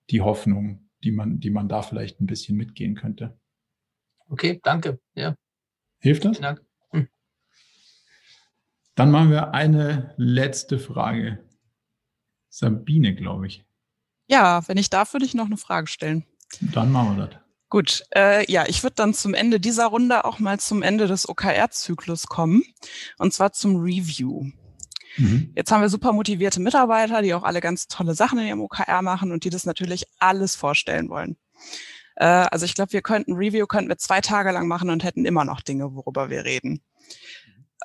die 0.09 0.21
Hoffnung, 0.21 0.89
die 1.03 1.11
man, 1.11 1.39
die 1.39 1.49
man 1.49 1.69
da 1.69 1.81
vielleicht 1.81 2.19
ein 2.19 2.27
bisschen 2.27 2.57
mitgehen 2.57 2.95
könnte. 2.95 3.39
Okay, 4.29 4.59
danke. 4.63 4.99
Ja. 5.15 5.35
Hilft 5.99 6.25
das? 6.25 6.39
Dank. 6.39 6.61
Hm. 6.91 7.07
Dann 8.95 9.11
machen 9.11 9.31
wir 9.31 9.53
eine 9.53 10.13
letzte 10.17 10.79
Frage. 10.79 11.47
Sabine, 12.49 13.15
glaube 13.15 13.47
ich. 13.47 13.65
Ja, 14.27 14.67
wenn 14.67 14.77
ich 14.77 14.89
darf, 14.89 15.13
würde 15.13 15.25
ich 15.25 15.33
noch 15.33 15.45
eine 15.45 15.57
Frage 15.57 15.87
stellen. 15.87 16.25
Dann 16.61 16.91
machen 16.91 17.17
wir 17.17 17.27
das. 17.27 17.42
Gut, 17.73 18.03
äh, 18.15 18.45
ja, 18.51 18.65
ich 18.67 18.83
würde 18.83 18.93
dann 18.97 19.15
zum 19.15 19.33
Ende 19.33 19.59
dieser 19.59 19.87
Runde 19.87 20.25
auch 20.25 20.37
mal 20.37 20.59
zum 20.59 20.83
Ende 20.83 21.07
des 21.07 21.27
OKR-Zyklus 21.27 22.27
kommen, 22.27 22.61
und 23.17 23.33
zwar 23.33 23.51
zum 23.51 23.77
Review. 23.77 24.51
Mhm. 25.17 25.51
Jetzt 25.55 25.71
haben 25.71 25.81
wir 25.81 25.89
super 25.89 26.13
motivierte 26.13 26.59
Mitarbeiter, 26.59 27.23
die 27.23 27.33
auch 27.33 27.41
alle 27.41 27.61
ganz 27.61 27.87
tolle 27.87 28.13
Sachen 28.13 28.37
in 28.37 28.45
ihrem 28.45 28.61
OKR 28.61 29.01
machen 29.01 29.31
und 29.31 29.43
die 29.43 29.49
das 29.49 29.65
natürlich 29.65 30.05
alles 30.19 30.55
vorstellen 30.55 31.09
wollen. 31.09 31.35
Äh, 32.15 32.25
also 32.25 32.63
ich 32.65 32.75
glaube, 32.75 32.93
wir 32.93 33.01
könnten 33.01 33.33
Review 33.33 33.65
könnten 33.65 33.89
wir 33.89 33.97
zwei 33.97 34.21
Tage 34.21 34.51
lang 34.51 34.67
machen 34.67 34.91
und 34.91 35.03
hätten 35.03 35.25
immer 35.25 35.43
noch 35.43 35.61
Dinge, 35.61 35.95
worüber 35.95 36.29
wir 36.29 36.45
reden. 36.45 36.83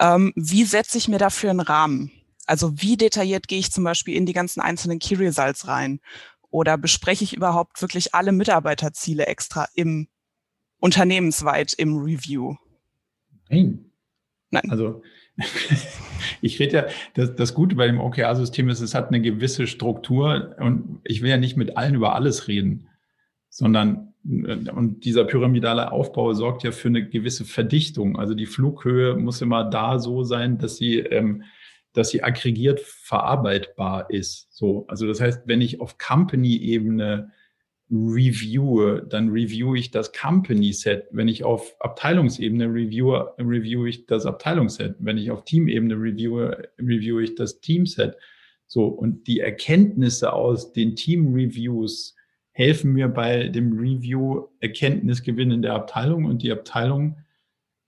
Ähm, 0.00 0.34
wie 0.36 0.64
setze 0.64 0.98
ich 0.98 1.08
mir 1.08 1.18
dafür 1.18 1.48
einen 1.48 1.60
Rahmen? 1.60 2.12
Also 2.44 2.78
wie 2.78 2.98
detailliert 2.98 3.48
gehe 3.48 3.58
ich 3.58 3.72
zum 3.72 3.84
Beispiel 3.84 4.16
in 4.16 4.26
die 4.26 4.34
ganzen 4.34 4.60
einzelnen 4.60 4.98
Key 4.98 5.14
Results 5.14 5.66
rein? 5.66 6.00
Oder 6.50 6.78
bespreche 6.78 7.24
ich 7.24 7.36
überhaupt 7.36 7.80
wirklich 7.82 8.14
alle 8.14 8.32
Mitarbeiterziele 8.32 9.26
extra 9.26 9.68
im 9.74 10.08
unternehmensweit 10.80 11.74
im 11.74 11.98
Review? 11.98 12.56
Nein. 13.48 13.90
Nein. 14.50 14.70
Also 14.70 15.02
ich 16.40 16.58
rede 16.58 16.76
ja, 16.76 16.86
das, 17.14 17.34
das 17.34 17.54
Gute 17.54 17.76
bei 17.76 17.86
dem 17.86 18.00
OKR-System 18.00 18.68
ist, 18.68 18.80
es 18.80 18.94
hat 18.94 19.08
eine 19.08 19.20
gewisse 19.20 19.66
Struktur 19.66 20.56
und 20.58 21.00
ich 21.04 21.22
will 21.22 21.30
ja 21.30 21.36
nicht 21.36 21.56
mit 21.56 21.76
allen 21.76 21.94
über 21.94 22.14
alles 22.14 22.48
reden, 22.48 22.88
sondern 23.48 24.14
und 24.24 25.04
dieser 25.04 25.24
pyramidale 25.24 25.92
Aufbau 25.92 26.34
sorgt 26.34 26.62
ja 26.62 26.72
für 26.72 26.88
eine 26.88 27.08
gewisse 27.08 27.44
Verdichtung. 27.44 28.18
Also 28.18 28.34
die 28.34 28.46
Flughöhe 28.46 29.14
muss 29.14 29.40
immer 29.40 29.64
da 29.64 29.98
so 29.98 30.22
sein, 30.22 30.58
dass 30.58 30.76
sie 30.76 30.98
ähm, 30.98 31.44
dass 31.98 32.10
sie 32.10 32.22
aggregiert 32.22 32.80
verarbeitbar 32.80 34.08
ist. 34.08 34.46
So, 34.50 34.86
also 34.86 35.06
das 35.06 35.20
heißt, 35.20 35.42
wenn 35.46 35.60
ich 35.60 35.80
auf 35.80 35.98
Company-Ebene 35.98 37.32
reviewe, 37.90 39.04
dann 39.08 39.30
reviewe 39.30 39.78
ich 39.78 39.90
das 39.90 40.12
Company-Set. 40.12 41.08
Wenn 41.10 41.26
ich 41.26 41.42
auf 41.42 41.74
Abteilungsebene 41.80 42.66
reviewe, 42.66 43.34
reviewe 43.38 43.88
ich 43.88 44.06
das 44.06 44.26
Abteilungsset. 44.26 44.94
Wenn 45.00 45.18
ich 45.18 45.30
auf 45.30 45.44
Teamebene 45.44 45.94
reviewe, 45.94 46.68
reviewe 46.78 47.24
ich 47.24 47.34
das 47.34 47.60
Teamset. 47.60 48.16
So, 48.66 48.86
und 48.86 49.26
die 49.26 49.40
Erkenntnisse 49.40 50.32
aus 50.32 50.72
den 50.72 50.94
Team-Reviews 50.94 52.14
helfen 52.52 52.92
mir 52.92 53.08
bei 53.08 53.48
dem 53.48 53.78
Review 53.78 54.48
Erkenntnisgewinn 54.60 55.50
in 55.50 55.62
der 55.62 55.74
Abteilung 55.74 56.26
und 56.26 56.42
die 56.42 56.52
Abteilung 56.52 57.16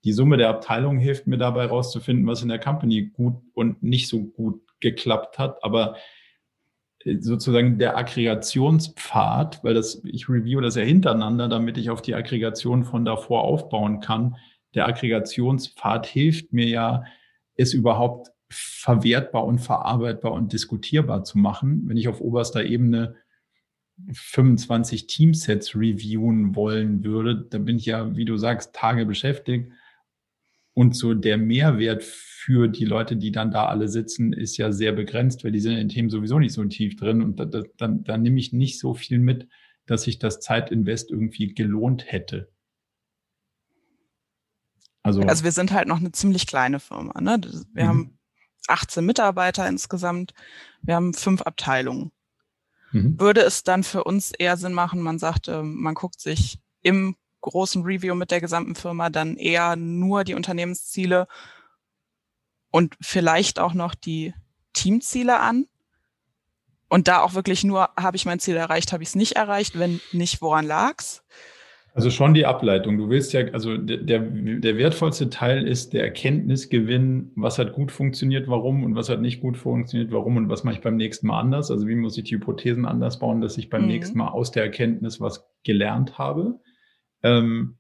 die 0.05 0.13
Summe 0.13 0.37
der 0.37 0.49
Abteilungen 0.49 0.99
hilft 0.99 1.27
mir 1.27 1.39
dabei 1.39 1.67
rauszufinden, 1.67 2.27
was 2.27 2.43
in 2.43 2.49
der 2.49 2.59
Company 2.59 3.11
gut 3.13 3.35
und 3.55 3.83
nicht 3.83 4.09
so 4.09 4.23
gut 4.23 4.63
geklappt 4.81 5.39
hat. 5.39 5.63
Aber 5.63 5.97
äh, 7.05 7.19
sozusagen 7.21 7.79
der 7.79 7.97
Aggregationspfad, 7.97 9.63
weil 9.63 9.75
das, 9.75 10.03
ich 10.05 10.29
review 10.29 10.61
das 10.61 10.77
ja 10.77 10.83
hintereinander, 10.83 11.49
damit 11.49 11.77
ich 11.77 11.91
auf 11.91 12.03
die 12.03 12.15
Aggregation 12.15 12.85
von 12.85 13.05
davor 13.05 13.45
aufbauen 13.45 14.01
kann. 14.01 14.37
Der 14.75 14.87
Aggregationspfad 14.87 16.07
hilft 16.07 16.53
mir 16.53 16.67
ja, 16.67 17.05
es 17.57 17.75
überhaupt 17.75 18.31
verwertbar 18.49 19.45
und 19.45 19.59
verarbeitbar 19.59 20.33
und 20.33 20.53
diskutierbar 20.53 21.25
zu 21.25 21.39
machen. 21.39 21.83
Wenn 21.87 21.97
ich 21.97 22.09
auf 22.09 22.21
oberster 22.21 22.65
Ebene 22.65 23.17
25 24.13 25.07
Teamsets 25.07 25.77
reviewen 25.77 26.57
wollen 26.57 27.05
würde, 27.05 27.37
dann 27.37 27.65
bin 27.65 27.77
ich 27.77 27.87
ja, 27.87 28.17
wie 28.17 28.25
du 28.25 28.39
sagst, 28.39 28.75
Tage 28.75 29.05
beschäftigt. 29.05 29.73
Und 30.81 30.97
so 30.97 31.13
der 31.13 31.37
Mehrwert 31.37 32.03
für 32.03 32.67
die 32.67 32.87
Leute, 32.87 33.15
die 33.15 33.33
dann 33.33 33.51
da 33.51 33.67
alle 33.67 33.87
sitzen, 33.87 34.33
ist 34.33 34.57
ja 34.57 34.73
sehr 34.73 34.93
begrenzt, 34.93 35.45
weil 35.45 35.53
die 35.53 35.61
sind 35.61 35.73
in 35.73 35.79
den 35.81 35.89
Themen 35.91 36.09
sowieso 36.09 36.39
nicht 36.39 36.55
so 36.55 36.65
tief 36.65 36.97
drin. 36.97 37.21
Und 37.21 37.39
da, 37.39 37.45
da, 37.45 37.65
dann, 37.77 38.03
dann 38.03 38.23
nehme 38.23 38.41
ich 38.41 38.55
nicht 38.55 38.79
so 38.79 38.95
viel 38.95 39.19
mit, 39.19 39.47
dass 39.85 40.05
sich 40.05 40.19
das 40.19 40.41
Zeitinvest 40.41 41.11
irgendwie 41.11 41.53
gelohnt 41.53 42.11
hätte. 42.11 42.51
Also, 45.03 45.21
also 45.21 45.45
wir 45.45 45.53
sind 45.53 45.71
halt 45.71 45.87
noch 45.87 45.99
eine 45.99 46.13
ziemlich 46.13 46.47
kleine 46.47 46.81
Firma. 46.81 47.21
Ne? 47.21 47.39
Wir 47.75 47.85
mhm. 47.85 47.89
haben 47.89 48.19
18 48.67 49.05
Mitarbeiter 49.05 49.69
insgesamt. 49.69 50.33
Wir 50.81 50.95
haben 50.95 51.13
fünf 51.13 51.43
Abteilungen. 51.43 52.11
Mhm. 52.93 53.21
Würde 53.21 53.43
es 53.43 53.65
dann 53.65 53.85
für 53.85 54.05
uns 54.05 54.33
eher 54.33 54.57
Sinn 54.57 54.73
machen, 54.73 55.03
man 55.03 55.19
sagt, 55.19 55.47
man 55.49 55.93
guckt 55.93 56.23
sich 56.23 56.59
im 56.81 57.17
großen 57.41 57.83
Review 57.83 58.15
mit 58.15 58.31
der 58.31 58.41
gesamten 58.41 58.75
Firma 58.75 59.11
dann 59.11 59.37
eher 59.37 59.77
nur 59.77 60.25
die 60.25 60.35
Unternehmensziele 60.35 61.27
und 62.71 62.97
vielleicht 63.01 63.59
auch 63.59 63.75
noch 63.75 63.95
die 63.95 64.35
Teamziele 64.73 65.41
an. 65.41 65.67
Und 66.89 67.07
da 67.07 67.23
auch 67.23 67.35
wirklich 67.35 67.63
nur, 67.63 67.91
habe 67.97 68.17
ich 68.17 68.27
mein 68.27 68.41
Ziel 68.41 68.57
erreicht, 68.57 68.93
habe 68.93 69.03
ich 69.03 69.11
es 69.11 69.15
nicht 69.15 69.37
erreicht, 69.37 69.79
wenn 69.79 70.01
nicht, 70.13 70.43
woran 70.43 70.67
lag's? 70.67 71.23
Also 71.93 72.11
schon 72.11 72.35
die 72.35 72.47
Ableitung. 72.47 72.99
Du 72.99 73.09
willst 73.09 73.33
ja, 73.33 73.47
also 73.53 73.77
der, 73.77 74.21
der 74.21 74.77
wertvollste 74.77 75.29
Teil 75.29 75.67
ist 75.67 75.93
der 75.93 76.05
Erkenntnisgewinn, 76.05 77.33
was 77.35 77.59
hat 77.59 77.73
gut 77.73 77.91
funktioniert, 77.91 78.49
warum 78.49 78.85
und 78.85 78.95
was 78.95 79.09
hat 79.09 79.21
nicht 79.21 79.41
gut 79.41 79.57
funktioniert, 79.57 80.13
warum 80.13 80.37
und 80.37 80.49
was 80.49 80.63
mache 80.63 80.77
ich 80.77 80.81
beim 80.81 80.97
nächsten 80.97 81.27
Mal 81.27 81.41
anders. 81.41 81.71
Also 81.71 81.89
wie 81.89 81.97
muss 81.97 82.17
ich 82.17 82.25
die 82.25 82.37
Hypothesen 82.37 82.87
anders 82.87 83.19
bauen, 83.19 83.41
dass 83.41 83.59
ich 83.59 83.71
beim 83.71 83.83
mhm. 83.83 83.89
nächsten 83.89 84.19
Mal 84.19 84.29
aus 84.29 84.53
der 84.53 84.63
Erkenntnis 84.63 85.21
was 85.21 85.49
gelernt 85.65 86.17
habe. 86.17 86.61
Ähm, 87.23 87.77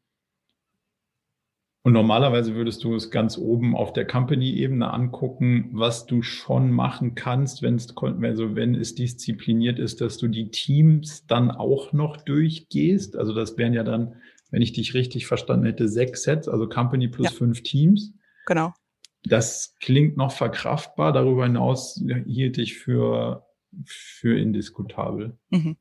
und 1.83 1.95
normalerweise 1.95 2.55
würdest 2.55 2.85
du 2.85 2.95
es 2.95 3.11
ganz 3.11 3.39
oben 3.39 3.75
auf 3.75 3.95
der 3.95 4.07
Company-Ebene 4.07 4.93
angucken, 4.93 5.71
was 5.73 6.05
du 6.05 6.21
schon 6.21 6.71
machen 6.71 7.15
kannst, 7.15 7.63
wenn 7.63 7.77
es, 7.77 7.97
also 7.97 8.55
wenn 8.55 8.75
es 8.75 8.95
diszipliniert 8.95 9.79
ist, 9.79 10.03
dass 10.03 10.19
du 10.19 10.29
die 10.29 10.51
Teams 10.51 11.27
dann 11.27 11.51
auch 11.51 11.95
noch 11.95 12.19
durchgehst. 12.19 13.17
Also 13.17 13.33
das 13.33 13.57
wären 13.57 13.73
ja 13.73 13.83
dann, 13.83 14.17
wenn 14.51 14.61
ich 14.61 14.75
dich 14.75 14.93
richtig 14.93 15.27
verstanden 15.27 15.65
hätte, 15.65 15.89
sechs 15.89 16.25
Sets, 16.25 16.49
also 16.49 16.69
Company 16.69 17.09
plus 17.09 17.29
ja. 17.29 17.33
fünf 17.33 17.63
Teams. 17.63 18.13
Genau. 18.45 18.75
Das 19.23 19.77
klingt 19.81 20.19
noch 20.19 20.33
verkraftbar. 20.33 21.13
Darüber 21.13 21.45
hinaus 21.45 22.03
hielt 22.27 22.59
ich 22.59 22.77
für, 22.77 23.47
für 23.87 24.39
indiskutabel. 24.39 25.39
Mhm. 25.49 25.77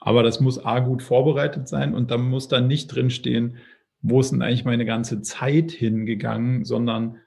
Aber 0.00 0.22
das 0.22 0.40
muss 0.40 0.64
A 0.64 0.80
gut 0.80 1.02
vorbereitet 1.02 1.68
sein 1.68 1.94
und 1.94 2.10
da 2.10 2.16
muss 2.16 2.48
dann 2.48 2.66
nicht 2.66 2.88
drinstehen, 2.88 3.58
wo 4.02 4.20
ist 4.20 4.32
denn 4.32 4.42
eigentlich 4.42 4.64
meine 4.64 4.86
ganze 4.86 5.20
Zeit 5.20 5.70
hingegangen, 5.70 6.64
sondern 6.64 7.18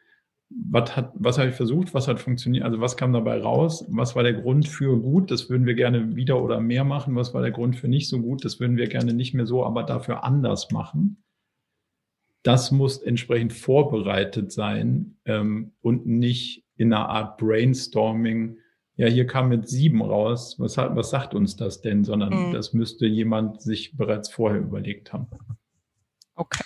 was 0.50 0.96
hat, 0.96 1.12
was 1.16 1.38
habe 1.38 1.50
ich 1.50 1.56
versucht, 1.56 1.94
was 1.94 2.08
hat 2.08 2.20
funktioniert, 2.20 2.64
also 2.64 2.80
was 2.80 2.98
kam 2.98 3.14
dabei 3.14 3.42
raus, 3.42 3.86
was 3.90 4.16
war 4.16 4.24
der 4.24 4.34
Grund 4.34 4.68
für 4.68 5.00
gut, 5.00 5.32
das 5.32 5.50
würden 5.50 5.66
wir 5.66 5.76
gerne 5.76 6.16
wieder 6.16 6.42
oder 6.42 6.60
mehr 6.60 6.84
machen, 6.84 7.16
was 7.16 7.34
war 7.34 7.42
der 7.42 7.52
Grund 7.52 7.76
für 7.76 7.88
nicht 7.88 8.10
so 8.10 8.20
gut, 8.20 8.46
das 8.46 8.60
würden 8.60 8.78
wir 8.78 8.88
gerne 8.88 9.14
nicht 9.14 9.34
mehr 9.34 9.46
so, 9.46 9.66
aber 9.66 9.84
dafür 9.84 10.24
anders 10.24 10.72
machen. 10.72 11.24
Das 12.44 12.72
muss 12.72 12.98
entsprechend 12.98 13.54
vorbereitet 13.54 14.52
sein 14.52 15.18
ähm, 15.26 15.72
und 15.82 16.06
nicht 16.06 16.66
in 16.76 16.92
einer 16.92 17.08
Art 17.08 17.38
Brainstorming 17.38 18.58
ja, 18.96 19.08
hier 19.08 19.26
kam 19.26 19.50
mit 19.50 19.68
sieben 19.68 20.02
raus. 20.02 20.56
Was, 20.60 20.78
hat, 20.78 20.96
was 20.96 21.10
sagt 21.10 21.34
uns 21.34 21.56
das 21.56 21.82
denn? 21.82 22.04
Sondern 22.04 22.50
mhm. 22.50 22.54
das 22.54 22.74
müsste 22.74 23.08
jemand 23.08 23.62
sich 23.62 23.98
bereits 23.98 24.30
vorher 24.30 24.60
überlegt 24.60 25.14
haben. 25.14 25.28
Okay. 26.36 26.64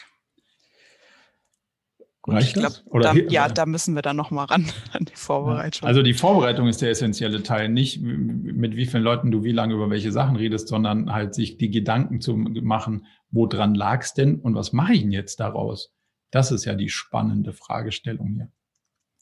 Gut, 2.21 2.35
Reicht 2.35 2.47
ich 2.47 2.53
glaube, 2.55 2.75
da, 3.01 3.13
ja, 3.13 3.47
da 3.47 3.65
müssen 3.65 3.95
wir 3.95 4.01
dann 4.01 4.17
nochmal 4.17 4.47
ran 4.47 4.65
an 4.91 5.05
die 5.05 5.15
Vorbereitung. 5.15 5.87
Also 5.87 6.01
die 6.01 6.13
Vorbereitung 6.13 6.67
ist 6.67 6.81
der 6.81 6.89
essentielle 6.89 7.41
Teil. 7.41 7.69
Nicht 7.69 8.01
mit 8.01 8.75
wie 8.75 8.85
vielen 8.85 9.03
Leuten 9.03 9.31
du 9.31 9.45
wie 9.45 9.53
lange 9.53 9.73
über 9.73 9.89
welche 9.89 10.11
Sachen 10.11 10.35
redest, 10.35 10.67
sondern 10.67 11.13
halt 11.13 11.33
sich 11.33 11.57
die 11.57 11.71
Gedanken 11.71 12.19
zu 12.19 12.35
machen, 12.35 13.05
woran 13.31 13.75
lag 13.75 14.01
es 14.01 14.13
denn 14.13 14.41
und 14.41 14.55
was 14.55 14.73
mache 14.73 14.93
ich 14.93 15.01
denn 15.01 15.13
jetzt 15.13 15.39
daraus? 15.39 15.93
Das 16.29 16.51
ist 16.51 16.65
ja 16.65 16.75
die 16.75 16.89
spannende 16.89 17.53
Fragestellung 17.53 18.33
hier. 18.33 18.51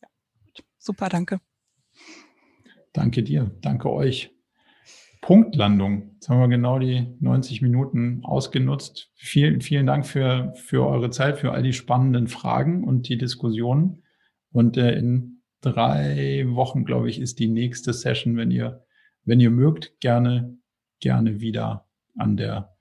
Ja, 0.01 0.07
super, 0.79 1.09
danke. 1.09 1.39
Danke 2.95 3.23
dir, 3.23 3.51
danke 3.59 3.91
euch. 3.91 4.31
Punktlandung. 5.19 6.11
Jetzt 6.13 6.29
haben 6.29 6.39
wir 6.39 6.47
genau 6.47 6.79
die 6.79 7.07
90 7.19 7.61
Minuten 7.61 8.21
ausgenutzt. 8.23 9.11
Vielen, 9.15 9.59
vielen 9.59 9.85
Dank 9.85 10.07
für, 10.07 10.53
für 10.55 10.87
eure 10.87 11.09
Zeit, 11.09 11.39
für 11.39 11.51
all 11.51 11.61
die 11.61 11.73
spannenden 11.73 12.27
Fragen 12.27 12.85
und 12.85 13.09
die 13.09 13.17
Diskussionen. 13.17 14.03
Und 14.51 14.77
äh, 14.77 14.97
in 14.97 15.41
drei 15.59 16.45
Wochen, 16.47 16.85
glaube 16.85 17.09
ich, 17.09 17.19
ist 17.19 17.39
die 17.39 17.47
nächste 17.47 17.91
Session, 17.91 18.37
wenn 18.37 18.49
ihr, 18.49 18.85
wenn 19.25 19.41
ihr 19.41 19.49
mögt, 19.49 19.99
gerne, 19.99 20.57
gerne 21.01 21.41
wieder 21.41 21.89
an 22.17 22.37
der, 22.37 22.77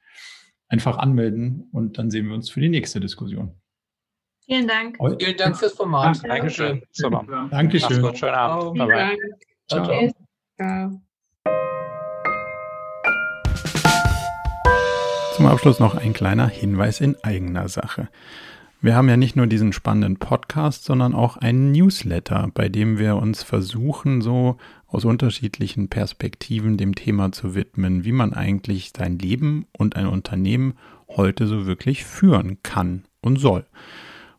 einfach 0.68 0.98
anmelden 0.98 1.68
und 1.72 1.98
dann 1.98 2.10
sehen 2.10 2.28
wir 2.28 2.34
uns 2.34 2.50
für 2.50 2.60
die 2.60 2.68
nächste 2.68 3.00
Diskussion. 3.00 3.58
Vielen 4.44 4.68
Dank. 4.68 4.98
Vielen 5.18 5.36
Dank 5.36 5.56
fürs 5.56 5.72
Format. 5.72 6.22
Dankeschön. 6.22 6.82
Dankeschön. 7.50 8.14
Schönen 8.14 8.34
Abend. 8.34 8.78
Bye 8.78 8.86
bye. 8.86 9.18
Ciao. 9.66 9.82
Ciao. 9.86 10.10
Ciao. 10.58 11.00
Zum 15.34 15.46
Abschluss 15.46 15.80
noch 15.80 15.94
ein 15.94 16.12
kleiner 16.12 16.48
Hinweis 16.48 17.00
in 17.00 17.16
eigener 17.22 17.68
Sache. 17.68 18.08
Wir 18.82 18.94
haben 18.94 19.08
ja 19.08 19.16
nicht 19.16 19.36
nur 19.36 19.46
diesen 19.46 19.72
spannenden 19.72 20.18
Podcast, 20.18 20.84
sondern 20.84 21.14
auch 21.14 21.38
einen 21.38 21.72
Newsletter, 21.72 22.50
bei 22.52 22.68
dem 22.68 22.98
wir 22.98 23.16
uns 23.16 23.42
versuchen, 23.42 24.20
so 24.20 24.58
aus 24.86 25.06
unterschiedlichen 25.06 25.88
Perspektiven 25.88 26.76
dem 26.76 26.94
Thema 26.94 27.32
zu 27.32 27.54
widmen, 27.54 28.04
wie 28.04 28.12
man 28.12 28.34
eigentlich 28.34 28.92
sein 28.94 29.18
Leben 29.18 29.64
und 29.72 29.96
ein 29.96 30.06
Unternehmen 30.06 30.74
heute 31.08 31.46
so 31.46 31.64
wirklich 31.64 32.04
führen 32.04 32.58
kann 32.62 33.04
und 33.22 33.38
soll. 33.38 33.64